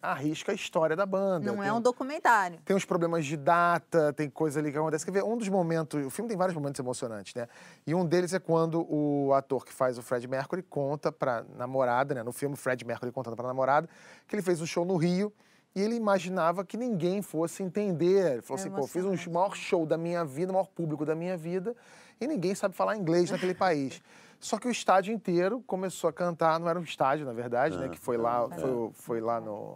arrisca 0.01 0.51
a 0.51 0.55
história 0.55 0.95
da 0.95 1.05
banda. 1.05 1.45
Não 1.45 1.55
é 1.55 1.65
tem, 1.65 1.69
é 1.69 1.73
um 1.73 1.81
documentário. 1.81 2.59
Tem 2.63 2.75
uns 2.75 2.85
problemas 2.85 3.25
de 3.25 3.35
data, 3.35 4.13
tem 4.13 4.29
coisa 4.29 4.59
ali 4.59 4.71
que 4.71 4.77
acontece. 4.77 5.05
Quer 5.05 5.11
ver? 5.11 5.23
Um 5.23 5.37
dos 5.37 5.49
momentos. 5.49 6.05
O 6.05 6.09
filme 6.09 6.29
tem 6.29 6.37
vários 6.37 6.55
momentos 6.55 6.79
emocionantes, 6.79 7.33
né? 7.33 7.47
E 7.85 7.93
um 7.93 8.05
deles 8.05 8.33
é 8.33 8.39
quando 8.39 8.85
o 8.89 9.33
ator 9.33 9.65
que 9.65 9.73
faz 9.73 9.97
o 9.97 10.01
Fred 10.01 10.27
Mercury 10.27 10.63
conta 10.63 11.11
pra 11.11 11.43
namorada, 11.55 12.15
né? 12.15 12.23
No 12.23 12.31
filme, 12.31 12.55
Fred 12.55 12.85
Mercury 12.85 13.11
contando 13.11 13.35
pra 13.35 13.47
namorada, 13.47 13.89
que 14.27 14.35
ele 14.35 14.41
fez 14.41 14.61
um 14.61 14.65
show 14.65 14.85
no 14.85 14.95
Rio 14.95 15.33
e 15.75 15.81
ele 15.81 15.95
imaginava 15.95 16.63
que 16.63 16.77
ninguém 16.77 17.21
fosse 17.21 17.63
entender. 17.63 18.33
Ele 18.33 18.41
falou 18.41 18.59
é 18.59 18.61
assim: 18.61 18.71
pô, 18.71 18.87
fiz 18.87 19.03
um 19.03 19.31
maior 19.31 19.55
show 19.55 19.85
da 19.85 19.97
minha 19.97 20.23
vida, 20.23 20.51
o 20.51 20.53
maior 20.53 20.67
público 20.67 21.05
da 21.05 21.15
minha 21.15 21.35
vida, 21.35 21.75
e 22.21 22.27
ninguém 22.27 22.55
sabe 22.55 22.75
falar 22.75 22.95
inglês 22.95 23.31
naquele 23.31 23.53
país. 23.53 24.01
Só 24.39 24.57
que 24.59 24.67
o 24.67 24.71
estádio 24.71 25.13
inteiro 25.13 25.61
começou 25.65 26.09
a 26.09 26.13
cantar, 26.13 26.59
não 26.59 26.69
era 26.69 26.79
um 26.79 26.83
estádio, 26.83 27.25
na 27.25 27.33
verdade, 27.33 27.77
né? 27.77 27.89
Que 27.89 27.99
foi 27.99 28.17
lá, 28.17 28.47
é. 28.51 28.57
foi, 28.57 28.91
foi 28.93 29.21
lá, 29.21 29.41
no, 29.41 29.75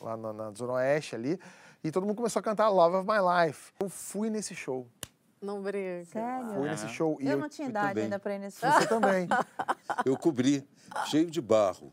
lá 0.00 0.16
no, 0.16 0.32
na 0.32 0.50
Zona 0.52 0.74
Oeste 0.74 1.14
ali. 1.14 1.40
E 1.82 1.90
todo 1.90 2.06
mundo 2.06 2.16
começou 2.16 2.40
a 2.40 2.42
cantar 2.42 2.68
Love 2.68 2.96
of 2.96 3.06
My 3.06 3.18
Life. 3.18 3.72
Eu 3.80 3.88
fui 3.88 4.30
nesse 4.30 4.54
show. 4.54 4.86
Não 5.40 5.60
brinca. 5.60 6.06
Sério? 6.06 6.54
Fui 6.54 6.68
nesse 6.68 6.88
show. 6.88 7.18
Eu, 7.20 7.32
eu 7.32 7.38
não 7.38 7.48
tinha 7.48 7.68
idade 7.68 7.88
também. 7.88 8.04
ainda 8.04 8.18
pra 8.18 8.34
ir 8.34 8.38
nesse 8.38 8.60
show. 8.60 8.72
Você 8.72 8.86
também. 8.86 9.28
Eu 10.04 10.16
cobri, 10.16 10.66
cheio 11.06 11.30
de 11.30 11.40
barro. 11.40 11.92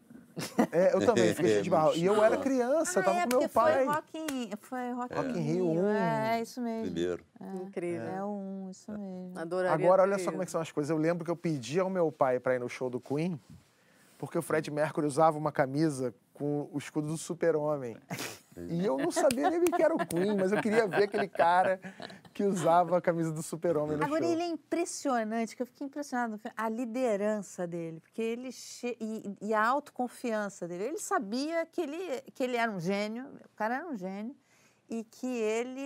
É, 0.72 0.96
eu 0.96 1.06
também 1.06 1.34
fiquei 1.34 1.52
cheio 1.52 1.64
de 1.64 1.70
barro. 1.70 1.96
E 1.96 2.06
eu 2.06 2.24
era 2.24 2.38
criança, 2.38 3.00
ah, 3.00 3.04
tava 3.04 3.20
é, 3.20 3.28
com 3.28 3.38
meu 3.38 3.50
pai. 3.50 3.86
Foi 3.86 3.94
Rock 3.94 4.18
in, 4.18 4.50
foi 4.60 4.92
Rock, 4.94 5.16
rock 5.16 5.30
in 5.30 5.42
Rio 5.42 5.70
1. 5.70 5.88
É, 6.34 6.40
é, 6.40 6.42
isso 6.42 6.62
mesmo. 6.62 6.92
Primeiro. 6.92 7.24
É, 7.40 7.56
Incrível. 7.64 8.08
É 8.08 8.24
1, 8.24 8.72
isso 8.72 8.92
mesmo. 8.92 9.34
Adoraria 9.36 9.86
Agora, 9.86 10.04
olha 10.04 10.18
só 10.18 10.32
como 10.32 10.44
é 10.44 10.46
são 10.46 10.62
as 10.62 10.72
coisas. 10.72 10.90
Eu 10.90 10.98
lembro 10.98 11.24
que 11.24 11.32
eu 11.32 11.36
pedi 11.36 11.80
ao 11.80 11.90
meu 11.90 12.12
pai 12.12 12.40
para 12.40 12.56
ir 12.56 12.60
no 12.60 12.70
show 12.70 12.90
do 12.90 13.00
Queen, 13.00 13.40
porque 14.18 14.38
o 14.38 14.42
Fred 14.42 14.70
Mercury 14.72 15.06
usava 15.06 15.38
uma 15.38 15.52
camisa 15.52 16.14
com 16.34 16.68
o 16.72 16.78
escudo 16.78 17.08
do 17.08 17.18
super-homem. 17.18 17.98
E 18.70 18.86
eu 18.86 18.98
não 18.98 19.12
sabia 19.12 19.50
nem 19.50 19.60
o 19.60 19.64
que 19.64 19.82
era 19.82 19.94
o 19.94 20.06
Queen, 20.06 20.36
mas 20.36 20.52
eu 20.52 20.62
queria 20.62 20.88
ver 20.88 21.04
aquele 21.04 21.28
cara 21.28 21.80
que 22.34 22.44
usava 22.44 22.98
a 22.98 23.02
camisa 23.02 23.32
do 23.32 23.42
super-homem 23.42 23.98
no 23.98 24.04
Agora, 24.04 24.24
show. 24.24 24.32
ele 24.32 24.44
é 24.44 24.48
impressionante, 24.48 25.56
que 25.56 25.62
eu 25.62 25.66
fiquei 25.66 25.88
impressionado. 25.88 26.40
A 26.56 26.70
liderança 26.70 27.66
dele, 27.66 28.00
porque 28.00 28.22
ele 28.22 28.52
che... 28.52 28.96
e, 29.00 29.36
e 29.42 29.54
a 29.54 29.66
autoconfiança 29.66 30.68
dele. 30.68 30.84
Ele 30.84 31.00
sabia 31.00 31.66
que 31.66 31.82
ele, 31.82 32.22
que 32.34 32.44
ele 32.44 32.58
era 32.58 32.72
um 32.72 32.80
gênio, 32.80 33.26
o 33.26 33.56
cara 33.56 33.78
era 33.78 33.88
um 33.88 33.98
gênio, 33.98 34.36
e 35.00 35.04
que 35.06 35.26
ele 35.28 35.82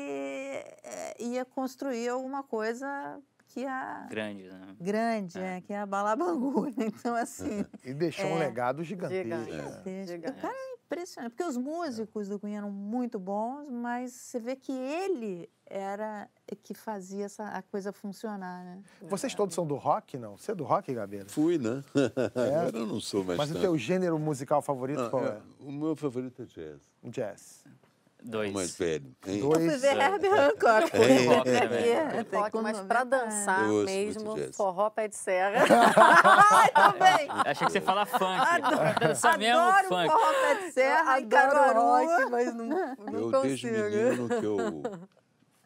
eh, 0.84 1.15
ia 1.19 1.45
construir 1.45 2.09
alguma 2.09 2.43
coisa 2.43 3.19
que 3.47 3.61
ia 3.61 4.05
Grande, 4.09 4.43
né? 4.49 4.75
grande, 4.79 5.39
é. 5.39 5.61
que 5.61 5.71
ia 5.71 5.84
abalar 5.84 6.17
Bangu. 6.19 6.65
né? 6.65 6.88
Então, 6.88 7.15
assim, 7.15 7.65
E 7.85 7.93
deixou 7.93 8.25
um 8.25 8.35
É. 8.35 8.39
legado 8.39 8.84
gigantesco. 8.84 9.23
Gigante. 9.23 9.51
né? 9.51 9.81
Deixa- 9.85 10.11
Gigante. 10.13 10.38
O 10.38 10.41
cara 10.41 10.53
é 10.53 10.73
impressionante, 10.85 11.31
porque 11.31 11.43
os 11.45 11.57
músicos 11.57 12.27
do 12.27 12.38
Cunha 12.39 12.57
eram 12.57 12.69
muito 12.71 13.17
bons, 13.17 13.69
mas 13.69 14.11
você 14.11 14.39
vê 14.39 14.55
que 14.57 14.71
ele 14.73 15.49
era 15.65 16.29
que 16.63 16.73
fazia 16.73 17.25
essa, 17.25 17.43
a 17.45 17.61
coisa 17.61 17.91
funcionar, 17.93 18.63
né? 18.65 18.81
Vocês 19.03 19.34
todos 19.35 19.53
são 19.55 19.65
do 19.65 19.75
rock, 19.75 20.17
não? 20.17 20.38
Você 20.38 20.51
é 20.51 20.55
do 20.55 20.63
rock, 20.65 20.93
Gabeira? 20.93 21.27
Fui, 21.29 21.57
né? 21.57 21.84
Agora 22.35 22.77
eu 22.77 22.85
não 22.85 22.99
sou 23.01 23.23
mais 23.23 23.38
Mas 23.38 23.49
o 23.49 23.53
tanto. 23.53 23.63
teu 23.63 23.77
gênero 23.77 24.17
musical 24.19 24.61
favorito 24.61 25.01
Ah, 25.01 25.09
qual 25.09 25.25
é, 25.25 25.29
é? 25.29 25.41
O 25.61 25.71
meu 25.71 25.95
favorito 25.95 26.41
é 26.41 26.45
jazz. 26.45 26.81
Jazz. 27.03 27.63
Dois. 28.23 28.49
O 28.52 28.53
mais 28.53 28.76
velho. 28.76 29.15
hein? 29.27 29.39
Dois. 29.39 29.64
Eu 29.64 29.69
fui 29.69 29.77
ver 29.80 29.98
é. 29.98 30.06
Herbie 30.06 30.27
Hancock. 30.27 30.91
É. 30.94 32.18
É. 32.18 32.19
Eu 32.19 32.52
com 32.52 32.61
mas 32.61 32.77
90 32.77 32.85
para 32.85 33.03
dançar 33.03 33.64
Eu 33.64 33.73
ouço 33.76 33.85
mesmo, 33.85 34.53
forró 34.53 34.89
pé 34.89 35.07
de 35.07 35.15
serra. 35.15 35.64
Ai, 36.52 36.69
também! 36.72 37.27
Achei 37.45 37.68
que 37.68 37.73
você 37.73 37.81
fala 37.81 38.06
funk. 38.06 38.41
Dança 38.99 39.38
mesmo 39.38 39.60
Adoro 39.60 39.88
funk. 39.88 40.10
forró 40.10 40.34
pé 40.41 40.56
de 40.65 40.72
serra, 40.72 41.15
Adoro 41.15 41.80
rock, 41.81 42.31
mas 42.31 42.56
não, 42.56 42.65
não 42.68 43.14
Eu, 43.14 43.31
consigo. 43.31 43.41
desde 43.44 43.72
menino, 43.72 44.27
que 44.30 44.45
eu, 44.45 44.81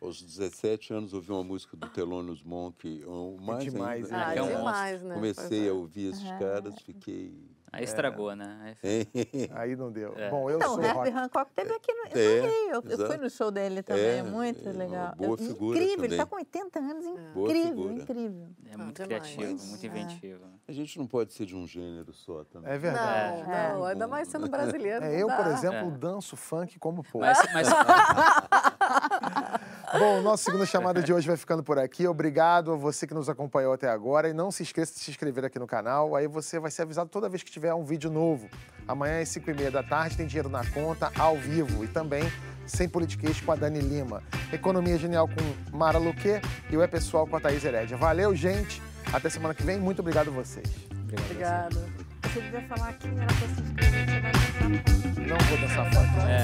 aos 0.02 0.22
17 0.22 0.94
anos, 0.94 1.14
ouvi 1.14 1.32
uma 1.32 1.44
música 1.44 1.78
do 1.78 1.88
Thelonious 1.90 2.44
Monk, 2.44 3.04
o 3.08 3.38
mais 3.42 3.64
demais, 3.64 4.12
ainda. 4.12 4.18
né? 4.18 4.26
Ah, 4.28 4.36
é 4.36 4.56
demais, 4.58 5.02
né? 5.04 5.16
Comecei 5.16 5.70
a 5.70 5.74
ouvir 5.74 6.10
esses 6.12 6.30
caras, 6.38 6.76
fiquei... 6.86 7.34
Aí 7.74 7.84
estragou, 7.86 8.36
né? 8.36 8.76
Aí 8.84 9.08
Aí 9.56 9.76
não 9.78 9.92
deu. 9.92 10.14
É. 10.18 10.30
Bom, 10.30 10.50
eu 10.50 10.58
Então, 10.58 10.76
sou 10.76 10.80
o 10.80 10.86
Herbie. 10.86 11.10
Hancock 11.18 11.52
teve 11.56 11.74
aqui 11.74 11.94
no, 11.94 12.04
no 12.04 12.10
É, 12.20 12.42
Rio. 12.42 12.72
Eu, 12.74 12.84
eu 13.00 13.08
fui 13.08 13.18
no 13.18 13.30
show 13.30 13.50
dele 13.50 13.82
também, 13.82 14.04
É, 14.04 14.18
é 14.18 14.24
muito 14.24 14.68
é 14.68 14.72
legal. 14.74 15.16
boa 15.16 15.32
Eu- 15.32 15.38
figura 15.38 15.80
incrível, 15.80 16.06
ele 16.06 16.18
tá 16.18 16.26
também. 16.26 16.46
com 16.46 16.60
80 16.60 16.80
anos, 16.80 17.06
Boa 17.34 17.50
incrível, 17.50 17.92
incrível. 17.94 18.48
É 18.70 18.74
Ah, 18.74 18.78
muito 18.78 19.04
demais. 19.04 19.34
criativo, 19.34 19.64
muito 19.68 19.84
É. 19.84 19.88
inventivo. 19.88 20.44
A 20.68 20.72
gente 20.74 21.00
não 21.00 21.08
pode 21.08 21.34
ser 21.34 21.46
de 21.46 21.56
um 21.56 21.66
gênero 21.66 22.14
só 22.14 22.44
também. 22.44 22.72
É 22.72 22.78
verdade. 22.78 23.44
Não, 23.44 23.78
não, 23.80 23.86
ainda 23.86 24.08
mais 24.08 24.28
sendo 24.28 24.50
brasileiro. 24.50 25.04
É, 25.06 25.22
eu, 25.22 25.28
por 25.28 25.48
exemplo, 25.48 25.88
É. 25.94 25.98
danço 25.98 26.36
funk 26.36 26.78
como 26.78 27.04
pouco. 27.04 27.20
Mas, 27.26 27.40
mas 27.54 27.68
Bom, 29.98 30.22
nossa 30.22 30.44
segunda 30.44 30.66
chamada 30.66 31.02
de 31.02 31.14
hoje 31.14 31.28
vai 31.28 31.36
ficando 31.36 31.64
por 31.64 31.78
aqui. 31.78 32.08
Obrigado 32.08 32.72
a 32.72 32.76
você 32.76 33.06
que 33.06 33.14
nos 33.14 33.28
acompanhou 33.28 33.74
até 33.74 33.90
agora. 33.90 34.30
E 34.30 34.34
não 34.34 34.52
se 34.52 34.64
esqueça 34.64 34.94
de 34.94 35.00
se 35.00 35.12
inscrever 35.12 35.46
aqui 35.46 35.60
no 35.60 35.68
canal. 35.68 36.16
Aí 36.16 36.28
você 36.28 36.60
vai 36.60 36.72
ser 36.72 36.84
avisado 36.84 37.10
toda 37.10 37.28
vez 37.28 37.44
que 37.44 37.52
tiver 37.52 37.74
um 37.74 37.84
vídeo 37.84 38.10
novo. 38.10 38.50
Amanhã 38.88 39.22
às 39.22 39.30
5h30 39.30 39.70
da 39.70 39.84
tarde 39.84 40.18
tem 40.18 40.28
dinheiro 40.28 40.50
na 40.50 40.66
conta, 40.72 41.12
ao 41.18 41.36
vivo. 41.36 41.84
E 41.84 41.88
também 41.88 42.24
sem 42.66 42.88
politiquês 42.88 43.42
com 43.42 43.52
a 43.52 43.56
Dani 43.56 43.80
Lima. 43.80 44.24
Economia 44.52 44.98
Genial 44.98 45.28
com 45.28 45.78
Mara 45.78 45.98
Luque 45.98 46.42
e 46.70 46.78
o 46.78 46.82
É 46.82 46.88
Pessoal 46.88 47.28
com 47.28 47.36
a 47.36 47.40
Thaís 47.40 47.64
Herédia. 47.66 47.98
Valeu, 47.98 48.36
gente. 48.36 48.82
Até 49.12 49.30
semana 49.30 49.54
que 49.54 49.64
vem. 49.64 49.78
Muito 49.78 50.00
obrigado 50.00 50.30
a 50.30 50.32
vocês. 50.32 50.68
Obrigada. 50.92 51.86
Você 52.24 52.42
devia 52.42 52.62
falar 52.68 52.94
que 52.94 53.08
era 53.08 53.26
pra 53.26 53.36
se 53.36 53.62
inscrever, 53.62 54.08
você 54.08 54.22
vai. 54.22 55.11
Não 55.28 55.38
vou 55.38 55.58
dançar 55.60 55.86
funk. 55.94 56.10
É. 56.28 56.44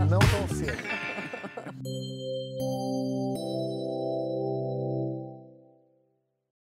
Não 0.04 0.18
tão 0.18 0.48
cedo. 0.56 0.78